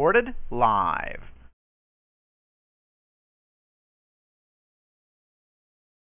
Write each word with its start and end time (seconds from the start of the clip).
Recorded 0.00 0.34
live. 0.50 1.20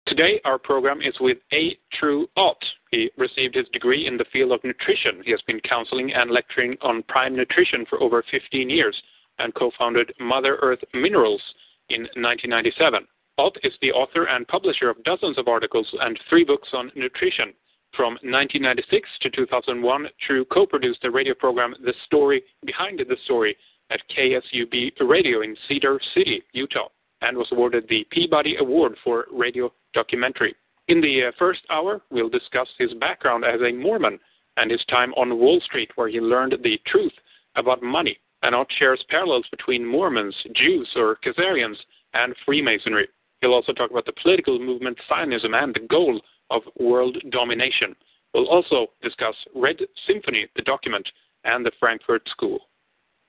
Today, 0.08 0.40
our 0.46 0.58
program 0.58 1.02
is 1.02 1.14
with 1.20 1.40
A. 1.52 1.78
True 2.00 2.28
Ott. 2.38 2.64
He 2.92 3.12
received 3.18 3.56
his 3.56 3.68
degree 3.74 4.08
in 4.08 4.16
the 4.16 4.24
field 4.32 4.54
of 4.54 4.64
nutrition. 4.64 5.22
He 5.26 5.32
has 5.32 5.42
been 5.48 5.60
counseling 5.68 6.14
and 6.14 6.32
lecturing 6.32 6.78
on 6.82 7.04
prime 7.10 7.36
nutrition 7.36 7.86
for 7.90 8.02
over 8.02 8.24
15 8.32 8.70
years 8.70 8.96
and 9.40 9.54
co-founded 9.54 10.14
Mother 10.18 10.60
Earth 10.62 10.80
Minerals 10.94 11.42
in 11.90 12.04
1997. 12.04 13.06
Ott 13.38 13.58
is 13.64 13.74
the 13.82 13.92
author 13.92 14.28
and 14.30 14.48
publisher 14.48 14.90
of 14.90 15.04
dozens 15.04 15.38
of 15.38 15.50
articles 15.50 15.94
and 16.00 16.18
three 16.30 16.46
books 16.46 16.70
on 16.72 16.90
nutrition. 16.96 17.52
From 17.98 18.14
1996 18.24 19.10
to 19.24 19.30
2001, 19.30 20.08
True 20.26 20.46
co-produced 20.46 21.02
the 21.02 21.12
radio 21.12 21.34
program 21.34 21.76
The 21.84 21.94
Story 22.06 22.44
Behind 22.66 22.98
the 22.98 23.18
Story 23.26 23.58
at 23.94 24.02
KSUB 24.10 24.92
Radio 25.02 25.42
in 25.42 25.56
Cedar 25.68 26.00
City, 26.14 26.42
Utah, 26.52 26.90
and 27.22 27.38
was 27.38 27.48
awarded 27.52 27.86
the 27.88 28.06
Peabody 28.12 28.58
Award 28.58 28.96
for 29.04 29.26
Radio 29.32 29.72
Documentary. 29.94 30.56
In 30.88 31.00
the 31.00 31.26
uh, 31.28 31.32
first 31.38 31.62
hour, 31.70 32.02
we'll 32.10 32.30
discuss 32.30 32.68
his 32.78 32.94
background 32.96 33.46
as 33.46 33.62
a 33.62 33.72
Mormon 33.72 34.20
and 34.58 34.72
his 34.72 34.84
time 34.86 35.14
on 35.14 35.40
Wall 35.40 35.62
Street, 35.62 35.92
where 35.96 36.10
he 36.10 36.20
learned 36.20 36.56
the 36.64 36.80
truth 36.88 37.14
about 37.56 37.82
money 37.82 38.18
and 38.44 38.54
Ott 38.54 38.68
shares 38.78 39.04
parallels 39.10 39.46
between 39.50 39.86
Mormons, 39.86 40.36
Jews, 40.54 40.90
or 40.96 41.18
Khazarians, 41.26 41.78
and 42.14 42.36
Freemasonry. 42.46 43.08
He'll 43.42 43.54
also 43.54 43.72
talk 43.72 43.90
about 43.90 44.06
the 44.06 44.14
political 44.22 44.60
movement 44.60 44.98
Zionism 45.08 45.54
and 45.54 45.74
the 45.74 45.88
goal 45.88 46.20
of 46.50 46.62
world 46.78 47.18
domination. 47.32 47.96
We'll 48.34 48.50
also 48.50 48.88
discuss 49.02 49.36
Red 49.56 49.78
Symphony, 50.08 50.48
the 50.56 50.62
document, 50.62 51.08
and 51.46 51.66
the 51.66 51.72
Frankfurt 51.80 52.28
School. 52.30 52.60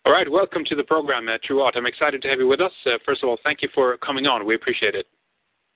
All 0.07 0.13
right, 0.13 0.31
welcome 0.31 0.67
to 0.67 0.75
the 0.75 0.85
program, 0.85 1.31
uh, 1.31 1.39
True 1.43 1.63
Ott. 1.63 1.79
I'm 1.79 1.87
excited 1.87 2.21
to 2.21 2.29
have 2.29 2.39
you 2.39 2.47
with 2.47 2.61
us. 2.61 2.73
Uh, 2.85 2.99
first 3.07 3.23
of 3.23 3.29
all, 3.31 3.39
thank 3.43 3.63
you 3.63 3.71
for 3.75 3.97
coming 3.97 4.27
on. 4.27 4.45
We 4.45 4.55
appreciate 4.55 4.95
it. 4.95 5.07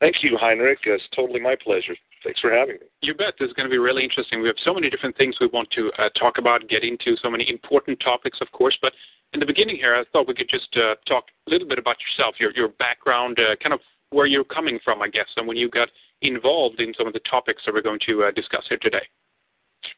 Thank 0.01 0.17
you, 0.23 0.37
Heinrich. 0.39 0.81
It's 0.85 1.03
totally 1.17 1.41
my 1.41 1.57
pleasure. 1.57 1.97
Thanks 2.23 2.39
for 2.39 2.53
having 2.53 2.75
me. 2.75 2.87
You 3.01 3.15
bet. 3.15 3.35
This 3.41 3.49
is 3.49 3.55
going 3.55 3.65
to 3.67 3.71
be 3.71 3.79
really 3.79 4.05
interesting. 4.05 4.43
We 4.43 4.49
have 4.49 4.61
so 4.63 4.75
many 4.75 4.91
different 4.91 5.17
things 5.17 5.37
we 5.41 5.47
want 5.47 5.71
to 5.71 5.91
uh, 5.99 6.11
talk 6.11 6.37
about, 6.37 6.69
get 6.69 6.85
into, 6.85 7.17
so 7.23 7.31
many 7.31 7.49
important 7.49 8.01
topics, 8.01 8.37
of 8.43 8.53
course. 8.53 8.77
But 8.83 8.93
in 9.33 9.41
the 9.41 9.47
beginning 9.47 9.77
here, 9.77 9.97
I 9.97 10.05
thought 10.13 10.29
we 10.29 10.35
could 10.35 10.51
just 10.51 10.77
uh, 10.77 10.97
talk 11.09 11.25
a 11.47 11.51
little 11.51 11.67
bit 11.67 11.79
about 11.79 11.97
yourself, 12.05 12.35
your 12.39 12.53
your 12.55 12.69
background, 12.69 13.39
uh, 13.39 13.57
kind 13.63 13.73
of 13.73 13.81
where 14.11 14.27
you're 14.27 14.45
coming 14.45 14.79
from, 14.85 15.01
I 15.01 15.09
guess, 15.09 15.29
and 15.39 15.49
when 15.49 15.57
you 15.57 15.71
got 15.71 15.89
involved 16.21 16.81
in 16.81 16.93
some 16.99 17.07
of 17.07 17.15
the 17.15 17.21
topics 17.21 17.63
that 17.65 17.73
we're 17.73 17.81
going 17.81 18.01
to 18.05 18.25
uh, 18.25 18.31
discuss 18.33 18.67
here 18.69 18.79
today. 18.83 19.09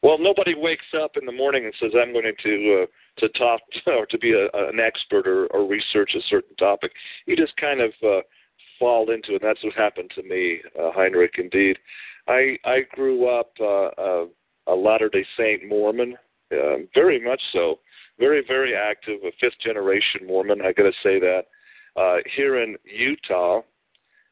Well, 0.01 0.17
nobody 0.19 0.55
wakes 0.55 0.85
up 0.97 1.17
in 1.19 1.25
the 1.25 1.33
morning 1.33 1.65
and 1.65 1.73
says, 1.81 1.91
"I'm 2.01 2.13
going 2.13 2.31
to 2.43 2.83
uh, 2.83 2.85
to 3.17 3.29
talk 3.29 3.61
or 3.87 4.05
to 4.05 4.17
be 4.17 4.33
a, 4.33 4.45
an 4.69 4.79
expert 4.79 5.27
or, 5.27 5.47
or 5.47 5.67
research 5.67 6.11
a 6.15 6.21
certain 6.29 6.55
topic." 6.55 6.91
You 7.25 7.35
just 7.35 7.55
kind 7.57 7.81
of 7.81 7.91
uh, 8.03 8.21
fall 8.79 9.11
into 9.11 9.35
it. 9.35 9.41
And 9.41 9.49
that's 9.49 9.63
what 9.63 9.73
happened 9.73 10.11
to 10.15 10.23
me, 10.23 10.59
uh, 10.79 10.91
Heinrich. 10.93 11.35
Indeed, 11.37 11.77
I 12.27 12.57
I 12.65 12.81
grew 12.93 13.27
up 13.27 13.51
uh, 13.59 13.87
uh, 14.01 14.25
a 14.67 14.75
Latter 14.75 15.09
Day 15.09 15.25
Saint 15.37 15.67
Mormon, 15.67 16.15
uh, 16.51 16.77
very 16.93 17.19
much 17.23 17.41
so 17.53 17.79
very, 18.21 18.43
very 18.47 18.75
active, 18.75 19.19
a 19.23 19.31
fifth 19.41 19.59
generation 19.59 20.27
Mormon. 20.27 20.61
I 20.61 20.71
got 20.71 20.83
to 20.83 20.91
say 21.03 21.19
that. 21.19 21.43
Uh, 21.97 22.17
here 22.37 22.63
in 22.63 22.77
Utah, 22.85 23.61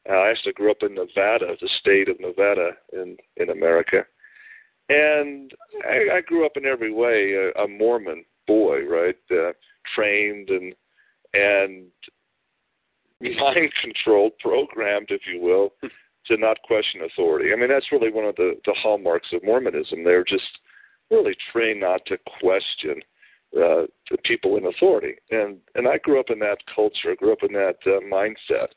uh, 0.08 0.12
I 0.12 0.30
actually 0.30 0.52
grew 0.52 0.70
up 0.70 0.82
in 0.82 0.94
Nevada, 0.94 1.54
the 1.60 1.68
state 1.80 2.08
of 2.08 2.18
Nevada 2.18 2.70
in 2.94 3.18
in 3.36 3.50
America, 3.50 4.06
and 4.88 5.52
I, 5.84 6.16
I 6.16 6.20
grew 6.22 6.46
up 6.46 6.52
in 6.56 6.64
every 6.64 6.90
way 6.90 7.34
a, 7.34 7.62
a 7.62 7.68
Mormon 7.68 8.24
boy, 8.50 8.84
right? 8.84 9.16
Uh, 9.30 9.52
trained 9.94 10.50
and 10.50 10.74
and 11.34 11.86
mind 13.38 13.72
controlled, 13.80 14.32
programmed, 14.40 15.06
if 15.10 15.22
you 15.32 15.40
will, 15.40 15.72
to 16.26 16.36
not 16.36 16.56
question 16.64 17.02
authority. 17.02 17.52
I 17.52 17.56
mean, 17.56 17.68
that's 17.68 17.92
really 17.92 18.10
one 18.10 18.24
of 18.24 18.34
the 18.34 18.54
the 18.66 18.74
hallmarks 18.82 19.28
of 19.32 19.44
Mormonism. 19.44 20.02
They're 20.02 20.24
just 20.24 20.58
really 21.12 21.36
trained 21.52 21.80
not 21.80 22.00
to 22.06 22.18
question 22.40 23.00
uh, 23.56 23.84
to 24.08 24.16
people 24.24 24.56
in 24.56 24.66
authority. 24.66 25.14
And 25.30 25.58
and 25.76 25.86
I 25.86 25.98
grew 25.98 26.18
up 26.18 26.30
in 26.30 26.40
that 26.40 26.58
culture, 26.74 27.14
grew 27.16 27.32
up 27.32 27.44
in 27.48 27.52
that 27.52 27.76
uh, 27.86 28.00
mindset, 28.12 28.70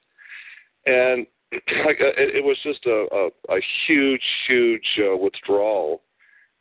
and 0.85 1.25
it, 1.51 2.35
it 2.35 2.43
was 2.43 2.57
just 2.63 2.85
a, 2.85 3.07
a, 3.11 3.55
a 3.55 3.59
huge, 3.87 4.23
huge 4.47 4.99
uh, 4.99 5.17
withdrawal. 5.17 6.01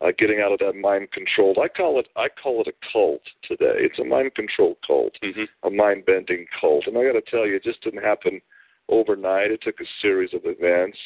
Uh, 0.03 0.11
getting 0.19 0.41
out 0.41 0.51
of 0.51 0.59
that 0.59 0.75
mind 0.75 1.07
controlled. 1.13 1.59
I 1.63 1.69
call 1.69 2.01
it 2.01 2.09
I 2.17 2.27
call 2.29 2.61
it 2.61 2.67
a 2.67 2.93
cult 2.93 3.23
today. 3.47 3.75
It's 3.77 4.01
a 4.01 4.05
mind 4.05 4.35
controlled 4.35 4.79
cult, 4.85 5.13
mm-hmm. 5.23 5.45
a 5.63 5.71
mind 5.71 6.07
bending 6.07 6.45
cult. 6.61 6.89
And 6.89 6.99
I 6.99 7.05
got 7.05 7.13
to 7.13 7.31
tell 7.31 7.47
you, 7.47 7.55
it 7.55 7.63
just 7.63 7.83
didn't 7.83 8.03
happen 8.03 8.41
overnight. 8.89 9.53
It 9.53 9.61
took 9.63 9.81
a 9.81 9.85
series 10.01 10.35
of 10.35 10.41
events. 10.45 10.99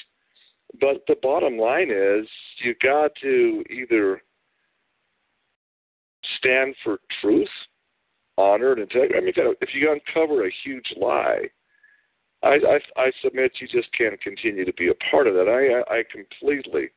But 0.80 1.02
the 1.08 1.16
bottom 1.22 1.58
line 1.58 1.90
is, 1.90 2.26
you 2.64 2.74
got 2.82 3.10
to 3.20 3.62
either 3.70 4.22
stand 6.38 6.74
for 6.82 6.98
truth, 7.20 7.48
honor, 8.38 8.72
and 8.72 8.80
integrity. 8.80 9.14
I 9.16 9.20
mean, 9.20 9.56
if 9.60 9.74
you 9.74 9.92
uncover 9.92 10.46
a 10.46 10.52
huge 10.64 10.94
lie, 10.98 11.48
I, 12.42 12.58
I, 12.66 12.80
I 12.96 13.12
submit 13.22 13.52
you 13.60 13.68
just 13.68 13.92
can't 13.96 14.20
continue 14.20 14.64
to 14.64 14.72
be 14.72 14.88
a 14.88 15.10
part 15.10 15.26
of 15.26 15.34
that. 15.34 15.48
I, 15.48 15.94
I 15.94 16.02
completely 16.10 16.90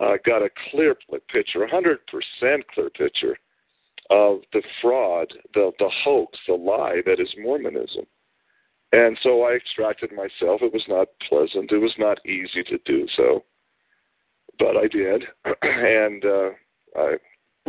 uh, 0.00 0.14
got 0.24 0.42
a 0.42 0.50
clear 0.70 0.96
picture, 1.32 1.64
a 1.64 1.70
hundred 1.70 2.00
percent 2.06 2.64
clear 2.74 2.90
picture 2.90 3.36
of 4.10 4.40
the 4.52 4.62
fraud, 4.80 5.32
the 5.54 5.72
the 5.78 5.90
hoax, 6.04 6.38
the 6.46 6.54
lie 6.54 7.00
that 7.06 7.20
is 7.20 7.28
Mormonism. 7.42 8.04
And 8.92 9.18
so 9.22 9.42
I 9.42 9.52
extracted 9.52 10.12
myself. 10.12 10.62
It 10.62 10.72
was 10.72 10.84
not 10.88 11.08
pleasant. 11.28 11.70
It 11.70 11.78
was 11.78 11.92
not 11.98 12.24
easy 12.24 12.62
to 12.64 12.78
do 12.86 13.06
so, 13.16 13.44
but 14.58 14.78
I 14.78 14.88
did, 14.88 15.24
and 15.62 16.24
uh, 16.24 16.50
I 16.96 17.16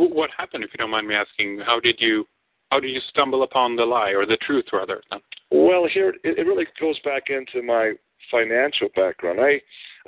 what 0.08 0.30
happened, 0.36 0.64
if 0.64 0.70
you 0.72 0.78
don't 0.78 0.90
mind 0.90 1.06
me 1.06 1.14
asking? 1.14 1.60
How 1.64 1.80
did 1.80 1.96
you 1.98 2.24
how 2.70 2.80
did 2.80 2.90
you 2.90 3.00
stumble 3.10 3.42
upon 3.42 3.76
the 3.76 3.84
lie 3.84 4.10
or 4.10 4.24
the 4.24 4.38
truth 4.38 4.66
rather? 4.72 5.02
Well, 5.50 5.88
here 5.92 6.14
it, 6.22 6.38
it 6.38 6.46
really 6.46 6.66
goes 6.80 6.98
back 7.00 7.24
into 7.28 7.66
my 7.66 7.92
financial 8.30 8.88
background. 8.94 9.40
I 9.40 9.60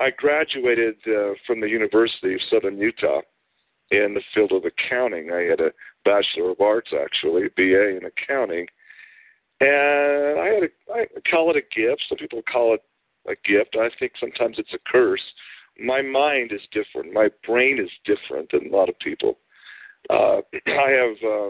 I 0.02 0.10
graduated 0.10 0.96
uh, 1.06 1.34
from 1.46 1.60
the 1.60 1.68
University 1.68 2.34
of 2.34 2.40
Southern 2.50 2.78
Utah 2.78 3.20
in 3.90 4.14
the 4.14 4.22
field 4.34 4.52
of 4.52 4.64
accounting. 4.64 5.30
I 5.30 5.42
had 5.42 5.60
a 5.60 5.72
bachelor 6.04 6.50
of 6.50 6.60
arts, 6.60 6.90
actually, 6.98 7.48
BA 7.56 7.96
in 7.96 8.02
accounting, 8.04 8.66
and 9.60 10.40
I 10.40 10.48
had 10.54 10.62
a 10.64 10.92
I 10.92 11.06
call 11.30 11.50
it 11.50 11.56
a 11.56 11.74
gift. 11.74 12.02
Some 12.08 12.18
people 12.18 12.42
call 12.50 12.74
it 12.74 12.82
a 13.26 13.34
gift. 13.48 13.76
I 13.76 13.88
think 13.98 14.12
sometimes 14.18 14.56
it's 14.58 14.74
a 14.74 14.90
curse. 14.90 15.22
My 15.78 16.02
mind 16.02 16.52
is 16.52 16.60
different. 16.72 17.12
My 17.12 17.28
brain 17.46 17.78
is 17.78 17.90
different 18.04 18.50
than 18.50 18.72
a 18.72 18.76
lot 18.76 18.88
of 18.88 18.98
people. 18.98 19.38
Uh, 20.10 20.40
I 20.66 20.90
have 20.90 21.16
uh, 21.25 21.48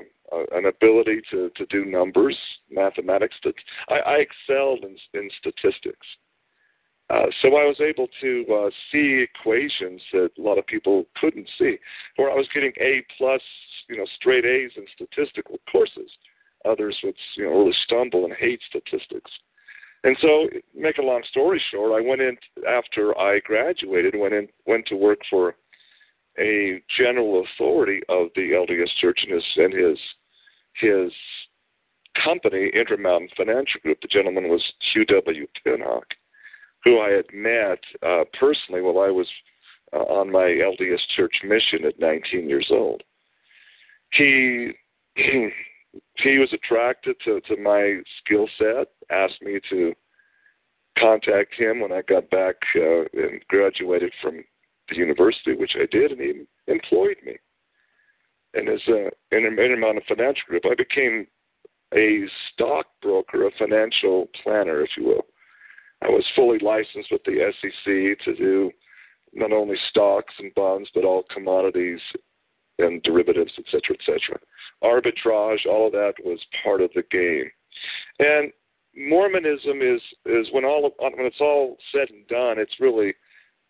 an 0.53 0.67
ability 0.67 1.23
to, 1.31 1.51
to 1.57 1.67
do 1.67 1.85
numbers, 1.85 2.37
mathematics. 2.71 3.37
I, 3.89 3.95
I 3.95 4.17
excelled 4.17 4.85
in, 4.85 4.97
in 5.19 5.31
statistics. 5.39 6.07
Uh, 7.13 7.27
so 7.43 7.49
I 7.49 7.67
was 7.67 7.77
able 7.79 8.09
to 8.23 8.45
uh, 8.51 8.71
see 8.91 9.23
equations 9.29 10.01
that 10.15 10.31
a 10.39 10.41
lot 10.41 10.57
of 10.57 10.67
people 10.67 11.05
couldn't 11.21 11.49
see. 11.59 11.77
Where 12.17 12.31
I 12.31 12.35
was 12.35 12.49
getting 12.55 12.73
A 12.81 13.05
plus, 13.19 13.43
you 13.91 13.99
know, 13.99 14.07
straight 14.17 14.47
A's 14.47 14.71
in 14.77 14.87
statistical 14.95 15.59
courses. 15.71 16.11
Others 16.65 16.97
would, 17.05 17.15
you 17.37 17.45
know, 17.45 17.51
really 17.51 17.77
stumble 17.85 18.25
and 18.25 18.33
hate 18.33 18.61
statistics. 18.67 19.31
And 20.05 20.17
so, 20.23 20.49
make 20.75 20.97
a 20.97 21.03
long 21.03 21.23
story 21.29 21.63
short, 21.71 21.93
I 21.93 22.09
went 22.09 22.23
in 22.23 22.37
after 22.67 23.17
I 23.19 23.41
graduated. 23.41 24.15
Went 24.17 24.35
in, 24.35 24.49
went 24.67 24.87
to 24.87 24.97
work 24.97 25.19
for 25.29 25.55
a 26.39 26.83
general 26.97 27.45
authority 27.45 28.01
of 28.09 28.29
the 28.35 28.53
LDS 28.53 28.89
Church 29.01 29.21
and 29.23 29.35
his 29.35 29.45
and 29.57 29.73
his 29.75 29.99
his 30.81 31.13
company, 32.25 32.71
Intermountain 32.75 33.29
Financial 33.37 33.81
Group. 33.83 33.99
The 34.01 34.09
gentleman 34.09 34.49
was 34.49 34.63
Hugh 34.93 35.05
W. 35.05 35.47
Pinnock, 35.63 36.07
who 36.85 37.01
I 37.01 37.11
had 37.11 37.27
met 37.33 37.79
uh, 38.03 38.25
personally 38.39 38.83
while 38.83 39.01
I 39.05 39.11
was 39.11 39.29
uh, 39.93 39.99
on 39.99 40.31
my 40.31 40.41
LDS 40.41 41.01
church 41.17 41.35
mission 41.45 41.85
at 41.87 42.01
19 42.01 42.49
years 42.49 42.69
old. 42.71 43.03
He 44.13 44.73
he 45.17 46.39
was 46.39 46.53
attracted 46.53 47.17
to, 47.25 47.41
to 47.43 47.57
my 47.61 48.01
skill 48.19 48.49
set, 48.59 48.89
asked 49.11 49.43
me 49.43 49.61
to 49.71 49.93
contact 50.99 51.55
him 51.55 51.81
when 51.81 51.93
I 51.93 52.03
got 52.03 52.31
back 52.31 52.57
uh, 52.77 53.03
and 53.13 53.41
graduated 53.49 54.13
from 54.23 54.43
the 54.89 54.97
university, 54.97 55.55
which 55.55 55.73
I 55.77 55.87
did, 55.91 56.13
and 56.13 56.21
he 56.21 56.43
employed 56.67 57.17
me. 57.25 57.37
And 58.55 58.69
as 58.69 58.81
a 58.89 59.11
in 59.35 59.47
Intermountain 59.47 60.03
Financial 60.07 60.43
Group, 60.47 60.65
I 60.67 60.75
became 60.75 61.27
a 61.95 62.25
stockbroker, 62.53 63.47
a 63.47 63.51
financial 63.59 64.29
planner, 64.43 64.83
if 64.83 64.91
you 64.97 65.05
will. 65.05 65.27
I 66.03 66.09
was 66.09 66.25
fully 66.35 66.59
licensed 66.59 67.11
with 67.11 67.23
the 67.25 67.53
SEC 67.61 68.25
to 68.25 68.35
do 68.37 68.71
not 69.33 69.53
only 69.53 69.77
stocks 69.89 70.35
and 70.39 70.55
bonds, 70.55 70.91
but 70.95 71.05
all 71.05 71.25
commodities 71.33 72.01
and 72.79 73.03
derivatives, 73.03 73.53
et 73.59 73.65
cetera, 73.71 73.97
et 73.99 74.05
cetera. 74.05 74.39
Arbitrage, 74.83 75.67
all 75.67 75.87
of 75.87 75.93
that 75.93 76.15
was 76.25 76.41
part 76.65 76.81
of 76.81 76.91
the 76.95 77.05
game. 77.11 77.51
And 78.19 78.53
Mormonism 78.95 79.81
is 79.81 80.01
is 80.27 80.49
when 80.53 80.65
all 80.65 80.87
of, 80.87 80.93
when 80.99 81.27
it's 81.27 81.41
all 81.41 81.77
said 81.93 82.11
and 82.11 82.27
done, 82.29 82.59
it's 82.59 82.81
really 82.81 83.15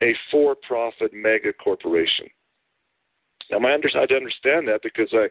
a 0.03 0.15
for-profit 0.31 1.13
mega 1.15 1.53
corporation. 1.53 2.27
Now, 3.51 3.61
my 3.61 3.73
under, 3.73 3.89
I 3.95 4.03
understand 4.13 4.67
that 4.69 4.81
because 4.83 5.13
I 5.13 5.29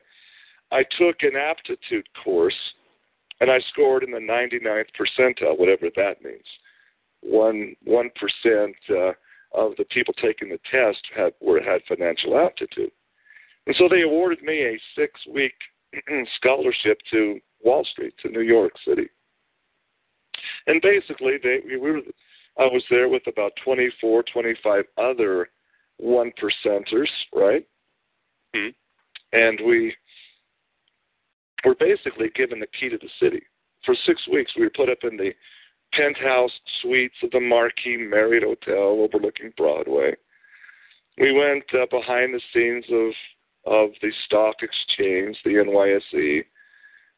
I 0.74 0.84
took 0.98 1.24
an 1.24 1.36
aptitude 1.36 2.08
course 2.24 2.56
and 3.42 3.52
I 3.52 3.60
scored 3.72 4.04
in 4.04 4.12
the 4.12 4.20
99th 4.20 4.86
percentile, 4.98 5.58
whatever 5.58 5.88
that 5.96 6.24
means. 6.24 6.46
One 7.22 7.76
one 7.84 8.10
percent 8.16 8.76
uh, 8.90 9.14
of 9.54 9.76
the 9.78 9.86
people 9.90 10.14
taking 10.16 10.50
the 10.50 10.60
test 10.72 11.02
had 11.16 11.34
were 11.42 11.62
had 11.62 11.82
financial 11.88 12.38
aptitude, 12.38 12.92
and 13.68 13.76
so 13.78 13.88
they 13.88 14.02
awarded 14.02 14.42
me 14.42 14.64
a 14.64 14.82
six-week 14.96 15.54
scholarship 16.38 16.98
to 17.12 17.40
Wall 17.64 17.86
Street, 17.86 18.14
to 18.24 18.30
New 18.30 18.42
York 18.42 18.74
City. 18.88 19.08
And 20.68 20.82
basically, 20.82 21.34
they 21.42 21.60
we 21.66 21.78
were 21.78 22.02
I 22.58 22.64
was 22.64 22.84
there 22.90 23.08
with 23.08 23.24
about 23.28 23.54
24, 23.64 24.24
25 24.34 24.84
other 24.98 25.50
one 25.98 26.32
percenters, 26.42 27.08
right? 27.34 27.66
Mm-hmm. 28.56 29.38
And 29.38 29.62
we 29.66 29.96
were 31.64 31.76
basically 31.80 32.30
given 32.36 32.60
the 32.60 32.68
key 32.80 32.90
to 32.90 32.98
the 32.98 33.10
city. 33.20 33.42
For 33.86 33.96
six 34.06 34.22
weeks, 34.28 34.52
we 34.56 34.64
were 34.64 34.72
put 34.76 34.90
up 34.90 35.00
in 35.04 35.18
the 35.18 35.32
penthouse 35.94 36.52
suites 36.82 37.16
of 37.24 37.32
the 37.32 37.40
Marquis 37.40 37.98
Marriott 37.98 38.44
Hotel 38.44 39.00
overlooking 39.04 39.54
Broadway. 39.58 40.14
We 41.18 41.34
went 41.34 41.64
uh, 41.74 41.86
behind 41.90 42.34
the 42.34 42.42
scenes 42.54 42.86
of 42.92 43.14
of 43.64 43.92
the 44.02 44.12
stock 44.26 44.56
exchange, 44.62 45.38
the 45.46 45.52
NYSE. 45.52 46.44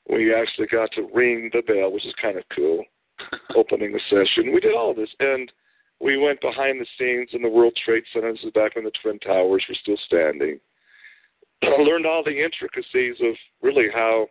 We 0.09 0.33
actually 0.33 0.67
got 0.67 0.91
to 0.93 1.07
ring 1.13 1.49
the 1.53 1.61
bell, 1.61 1.91
which 1.91 2.05
is 2.05 2.13
kind 2.21 2.37
of 2.37 2.43
cool 2.53 2.83
opening 3.55 3.93
the 3.93 4.01
session. 4.09 4.53
We 4.53 4.59
did 4.59 4.75
all 4.75 4.93
this, 4.93 5.09
and 5.19 5.49
we 6.01 6.17
went 6.17 6.41
behind 6.41 6.81
the 6.81 6.87
scenes 6.97 7.29
in 7.31 7.41
the 7.41 7.49
World 7.49 7.77
Trade 7.85 8.03
Center. 8.11 8.33
This 8.33 8.43
is 8.43 8.51
back 8.51 8.75
when 8.75 8.83
the 8.83 8.91
Twin 9.01 9.19
Towers 9.19 9.63
were 9.69 9.75
still 9.81 9.97
standing. 10.05 10.59
I 11.63 11.81
learned 11.81 12.05
all 12.05 12.23
the 12.25 12.43
intricacies 12.43 13.15
of 13.21 13.35
really 13.61 13.87
how 13.93 14.27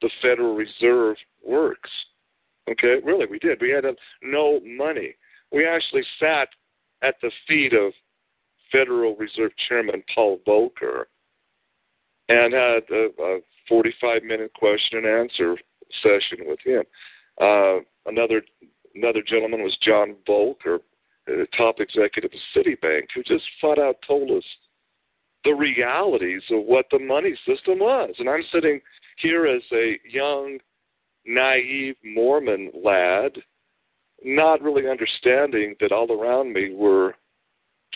the 0.00 0.10
Federal 0.22 0.54
Reserve 0.54 1.16
works. 1.44 1.90
Okay, 2.68 2.96
really, 3.02 3.26
we 3.26 3.38
did. 3.38 3.60
We 3.60 3.70
had 3.70 3.84
no 4.22 4.60
money. 4.64 5.14
We 5.52 5.66
actually 5.66 6.02
sat 6.20 6.48
at 7.02 7.14
the 7.22 7.30
feet 7.46 7.72
of 7.72 7.92
Federal 8.70 9.16
Reserve 9.16 9.52
Chairman 9.68 10.02
Paul 10.14 10.40
Volcker 10.46 11.04
and 12.28 12.52
had 12.52 12.82
a, 12.92 13.08
a 13.22 13.38
45 13.68 14.22
minute 14.22 14.52
question 14.54 14.98
and 14.98 15.06
answer 15.06 15.56
session 16.02 16.44
with 16.46 16.58
him. 16.64 16.82
Uh, 17.40 17.78
another 18.06 18.42
another 18.94 19.22
gentleman 19.26 19.62
was 19.62 19.76
John 19.82 20.16
Volcker, 20.28 20.78
the 21.26 21.46
top 21.56 21.76
executive 21.78 22.30
of 22.32 22.40
Citibank, 22.56 23.04
who 23.14 23.22
just 23.22 23.44
flat 23.60 23.78
out 23.78 23.96
told 24.06 24.30
us 24.30 24.44
the 25.44 25.52
realities 25.52 26.42
of 26.50 26.64
what 26.64 26.86
the 26.90 26.98
money 26.98 27.38
system 27.46 27.78
was. 27.78 28.14
And 28.18 28.28
I'm 28.28 28.42
sitting 28.52 28.80
here 29.18 29.46
as 29.46 29.62
a 29.72 29.98
young, 30.10 30.58
naive 31.28 31.94
Mormon 32.02 32.72
lad, 32.82 33.32
not 34.24 34.62
really 34.62 34.88
understanding 34.88 35.76
that 35.80 35.92
all 35.92 36.10
around 36.10 36.52
me 36.52 36.74
were 36.74 37.14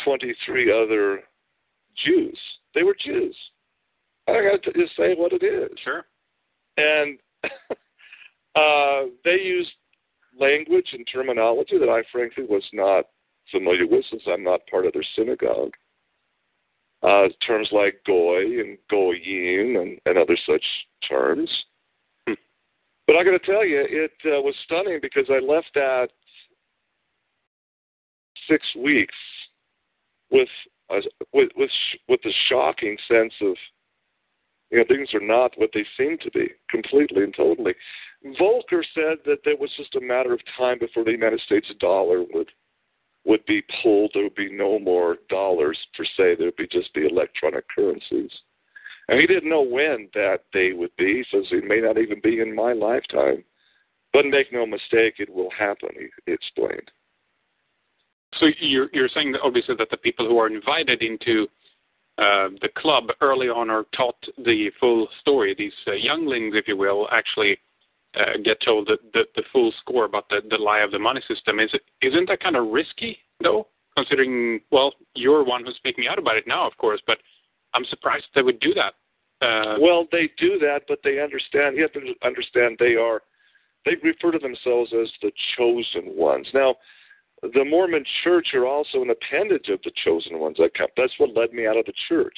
23 0.05 0.70
other 0.70 1.23
Jews. 2.05 2.38
They 2.75 2.82
were 2.82 2.96
Jews. 3.05 3.37
I 4.29 4.32
got 4.32 4.62
to 4.62 4.73
just 4.73 4.96
say 4.96 5.14
what 5.14 5.32
it 5.32 5.43
is. 5.43 5.70
Sure. 5.82 6.05
And 6.76 7.19
uh, 8.55 9.11
they 9.25 9.40
used 9.43 9.73
language 10.38 10.88
and 10.93 11.06
terminology 11.12 11.78
that 11.78 11.88
I 11.88 12.02
frankly 12.12 12.44
was 12.49 12.64
not 12.73 13.06
familiar 13.50 13.87
with 13.87 14.05
since 14.11 14.23
I'm 14.26 14.44
not 14.44 14.61
part 14.70 14.87
of 14.87 14.93
their 14.93 15.05
synagogue. 15.17 15.73
Uh, 17.02 17.25
terms 17.44 17.69
like 17.73 18.00
goy 18.06 18.43
and 18.61 18.78
goyim 18.88 19.76
and, 19.76 19.99
and 20.06 20.17
other 20.17 20.37
such 20.46 20.62
terms. 21.08 21.50
But 23.12 23.19
I 23.19 23.25
got 23.25 23.32
to 23.32 23.53
tell 23.53 23.67
you, 23.67 23.85
it 23.87 24.12
uh, 24.25 24.41
was 24.41 24.55
stunning 24.64 24.99
because 25.03 25.26
I 25.29 25.38
left 25.38 25.69
that 25.75 26.09
six 28.49 28.64
weeks 28.82 29.14
with 30.31 30.49
uh, 30.88 31.00
with 31.35 31.50
with 31.55 31.70
with 32.09 32.20
the 32.25 32.32
shocking 32.49 32.97
sense 33.06 33.35
of 33.43 33.55
you 34.70 34.79
know 34.79 34.85
things 34.88 35.12
are 35.12 35.20
not 35.20 35.53
what 35.56 35.69
they 35.75 35.85
seem 35.99 36.17
to 36.23 36.31
be 36.31 36.53
completely 36.70 37.25
and 37.25 37.35
totally. 37.37 37.75
Volcker 38.41 38.82
said 38.94 39.19
that 39.26 39.41
it 39.44 39.61
was 39.61 39.70
just 39.76 39.94
a 39.94 40.00
matter 40.00 40.32
of 40.32 40.41
time 40.56 40.79
before 40.79 41.05
the 41.05 41.11
United 41.11 41.41
States 41.41 41.70
dollar 41.81 42.25
would 42.32 42.49
would 43.26 43.44
be 43.44 43.62
pulled. 43.82 44.12
There 44.14 44.23
would 44.23 44.35
be 44.37 44.50
no 44.50 44.79
more 44.79 45.19
dollars 45.29 45.79
per 45.94 46.06
se. 46.06 46.37
There 46.37 46.47
would 46.47 46.56
be 46.56 46.67
just 46.67 46.94
be 46.94 47.06
electronic 47.06 47.67
currencies. 47.76 48.31
And 49.08 49.20
he 49.20 49.26
didn't 49.26 49.50
know 49.50 49.62
when 49.62 50.08
that 50.14 50.40
day 50.52 50.72
would 50.72 50.94
be. 50.96 51.25
Says 51.31 51.44
it 51.50 51.64
may 51.64 51.81
not 51.81 51.99
even 51.99 52.20
be 52.22 52.40
in 52.40 52.54
my 52.54 52.72
lifetime. 52.72 53.44
But 54.12 54.26
make 54.26 54.52
no 54.52 54.66
mistake, 54.66 55.14
it 55.19 55.31
will 55.31 55.50
happen. 55.58 55.88
He 56.26 56.32
explained. 56.32 56.90
So 58.38 58.46
you're 58.60 58.88
you're 58.93 59.08
saying 59.08 59.32
that 59.32 59.43
obviously 59.43 59.75
that 59.78 59.90
the 59.90 59.96
people 59.96 60.26
who 60.28 60.38
are 60.38 60.46
invited 60.46 61.02
into 61.02 61.46
uh, 62.19 62.49
the 62.60 62.69
club 62.76 63.04
early 63.20 63.49
on 63.49 63.70
are 63.70 63.84
taught 63.96 64.16
the 64.38 64.71
full 64.78 65.09
story. 65.21 65.54
These 65.56 65.73
uh, 65.87 65.92
younglings, 65.92 66.54
if 66.54 66.68
you 66.68 66.76
will, 66.76 67.09
actually 67.11 67.59
uh, 68.14 68.38
get 68.44 68.59
told 68.64 68.88
the, 68.88 68.99
the, 69.14 69.25
the 69.37 69.42
full 69.52 69.73
score 69.80 70.04
about 70.04 70.28
the, 70.28 70.40
the 70.50 70.56
lie 70.56 70.80
of 70.80 70.90
the 70.90 70.99
money 70.99 71.23
system. 71.26 71.61
Is 71.61 71.71
it 71.73 71.82
isn't 72.02 72.28
that 72.28 72.42
kind 72.42 72.56
of 72.56 72.68
risky 72.68 73.18
though? 73.42 73.66
Considering 73.97 74.61
well, 74.71 74.92
you're 75.14 75.44
one 75.44 75.64
who's 75.64 75.76
speaking 75.76 76.06
out 76.09 76.18
about 76.18 76.37
it 76.37 76.47
now, 76.47 76.66
of 76.66 76.76
course, 76.76 77.00
but 77.06 77.18
I'm 77.75 77.85
surprised 77.87 78.25
they 78.35 78.43
would 78.43 78.61
do 78.61 78.75
that. 78.75 78.95
Uh, 79.45 79.76
well, 79.81 80.07
they 80.12 80.31
do 80.38 80.59
that, 80.61 80.83
but 80.87 81.00
they 81.02 81.21
understand. 81.21 81.76
You 81.76 81.83
have 81.83 81.93
to 81.95 82.14
understand 82.25 82.76
they 82.79 82.95
are. 82.95 83.23
They 83.85 83.93
refer 84.02 84.31
to 84.31 84.38
themselves 84.38 84.93
as 84.93 85.09
the 85.21 85.33
chosen 85.57 86.17
ones. 86.17 86.47
Now, 86.55 86.76
the 87.43 87.64
Mormon 87.64 88.05
Church 88.23 88.49
are 88.55 88.67
also 88.67 89.02
an 89.02 89.11
appendage 89.11 89.69
of 89.69 89.81
the 89.83 89.91
chosen 90.05 90.38
ones. 90.38 90.59
That's 90.59 91.19
what 91.19 91.35
led 91.35 91.52
me 91.52 91.67
out 91.67 91.76
of 91.76 91.87
the 91.87 91.93
church. 92.09 92.37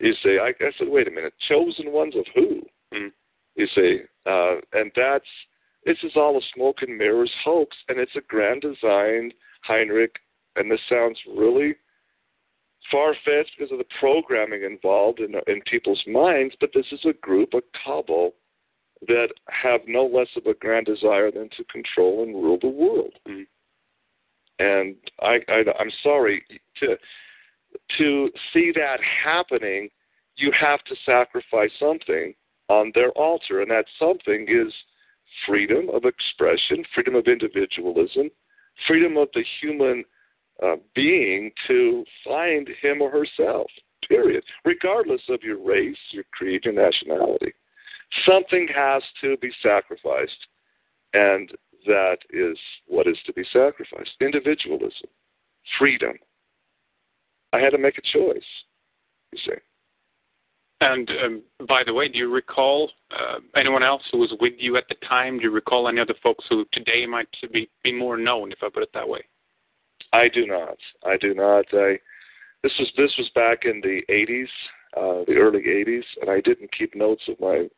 You 0.00 0.14
say, 0.22 0.38
I, 0.38 0.52
I 0.64 0.70
said, 0.78 0.88
wait 0.88 1.08
a 1.08 1.10
minute, 1.10 1.34
chosen 1.48 1.92
ones 1.92 2.14
of 2.16 2.24
who? 2.34 2.62
mm 2.94 3.10
You 3.56 3.66
see, 3.74 3.98
uh, 4.24 4.56
and 4.72 4.90
that's 4.96 5.26
this 5.84 5.98
is 6.02 6.12
all 6.16 6.38
a 6.38 6.40
smoke 6.54 6.78
and 6.82 6.96
mirrors 6.96 7.32
hoax, 7.44 7.76
and 7.88 7.98
it's 7.98 8.16
a 8.16 8.20
grand 8.22 8.62
designed 8.62 9.34
Heinrich. 9.62 10.14
And 10.56 10.70
this 10.70 10.80
sounds 10.88 11.18
really 11.36 11.76
far 12.90 13.14
fetched 13.24 13.52
because 13.58 13.72
of 13.72 13.78
the 13.78 13.84
programming 14.00 14.62
involved 14.62 15.20
in 15.20 15.34
in 15.46 15.60
people's 15.62 16.02
minds, 16.06 16.54
but 16.60 16.70
this 16.74 16.86
is 16.92 17.00
a 17.04 17.12
group, 17.14 17.54
a 17.54 17.62
cabal, 17.84 18.34
that 19.06 19.28
have 19.48 19.80
no 19.86 20.04
less 20.06 20.28
of 20.36 20.46
a 20.46 20.54
grand 20.54 20.86
desire 20.86 21.30
than 21.30 21.48
to 21.56 21.64
control 21.64 22.22
and 22.22 22.34
rule 22.34 22.58
the 22.60 22.68
world. 22.68 23.12
mm 23.28 23.46
And 24.58 24.96
I, 25.20 25.38
I 25.48 25.64
I'm 25.78 25.92
sorry 26.02 26.42
to 26.80 26.96
to 27.98 28.30
see 28.52 28.72
that 28.74 28.98
happening. 29.24 29.90
You 30.36 30.52
have 30.58 30.82
to 30.84 30.96
sacrifice 31.04 31.70
something 31.78 32.34
on 32.68 32.92
their 32.94 33.10
altar, 33.10 33.62
and 33.62 33.70
that 33.70 33.86
something 33.98 34.46
is 34.48 34.72
freedom 35.46 35.88
of 35.90 36.04
expression, 36.04 36.84
freedom 36.94 37.14
of 37.14 37.26
individualism, 37.26 38.30
freedom 38.86 39.16
of 39.16 39.28
the 39.34 39.44
human 39.60 40.04
uh, 40.62 40.76
being 40.94 41.50
to 41.66 42.04
find 42.24 42.68
him 42.82 43.00
or 43.02 43.10
herself, 43.10 43.70
period, 44.08 44.42
regardless 44.64 45.22
of 45.28 45.42
your 45.42 45.62
race, 45.64 45.96
your 46.10 46.24
creed, 46.32 46.64
your 46.64 46.74
nationality. 46.74 47.52
Something 48.26 48.68
has 48.74 49.02
to 49.20 49.36
be 49.38 49.50
sacrificed, 49.62 50.46
and 51.12 51.50
that 51.86 52.18
is 52.30 52.56
what 52.86 53.06
is 53.06 53.18
to 53.26 53.32
be 53.32 53.44
sacrificed 53.52 54.10
individualism, 54.20 55.08
freedom. 55.78 56.14
I 57.52 57.58
had 57.58 57.70
to 57.70 57.78
make 57.78 57.98
a 57.98 58.02
choice. 58.02 58.42
You 59.32 59.38
see. 59.44 59.58
And 60.80 61.10
um, 61.24 61.42
by 61.66 61.82
the 61.84 61.92
way, 61.92 62.08
do 62.08 62.18
you 62.18 62.32
recall 62.32 62.90
uh, 63.10 63.40
anyone 63.56 63.82
else 63.82 64.02
who 64.12 64.18
was 64.18 64.32
with 64.40 64.54
you 64.58 64.76
at 64.76 64.84
the 64.88 64.94
time? 65.06 65.38
Do 65.38 65.44
you 65.44 65.50
recall 65.50 65.88
any 65.88 66.00
other 66.00 66.14
folks 66.22 66.44
who 66.48 66.64
today 66.72 67.04
might 67.04 67.28
be, 67.52 67.68
be 67.82 67.92
more 67.92 68.16
known, 68.16 68.52
if 68.52 68.58
I 68.62 68.68
put 68.72 68.84
it 68.84 68.90
that 68.94 69.08
way? 69.08 69.20
I 70.12 70.28
do 70.28 70.46
not. 70.46 70.78
I 71.04 71.16
do 71.16 71.34
not. 71.34 71.66
I 71.72 71.98
this 72.62 72.72
was 72.78 72.90
this 72.96 73.12
was 73.18 73.30
back 73.34 73.64
in 73.64 73.80
the 73.82 74.02
80s, 74.10 74.48
uh, 74.96 75.24
the 75.26 75.36
early 75.36 75.62
80s, 75.62 76.04
and 76.20 76.30
I 76.30 76.40
didn't 76.40 76.76
keep 76.76 76.94
notes 76.94 77.22
of 77.28 77.38
my 77.40 77.68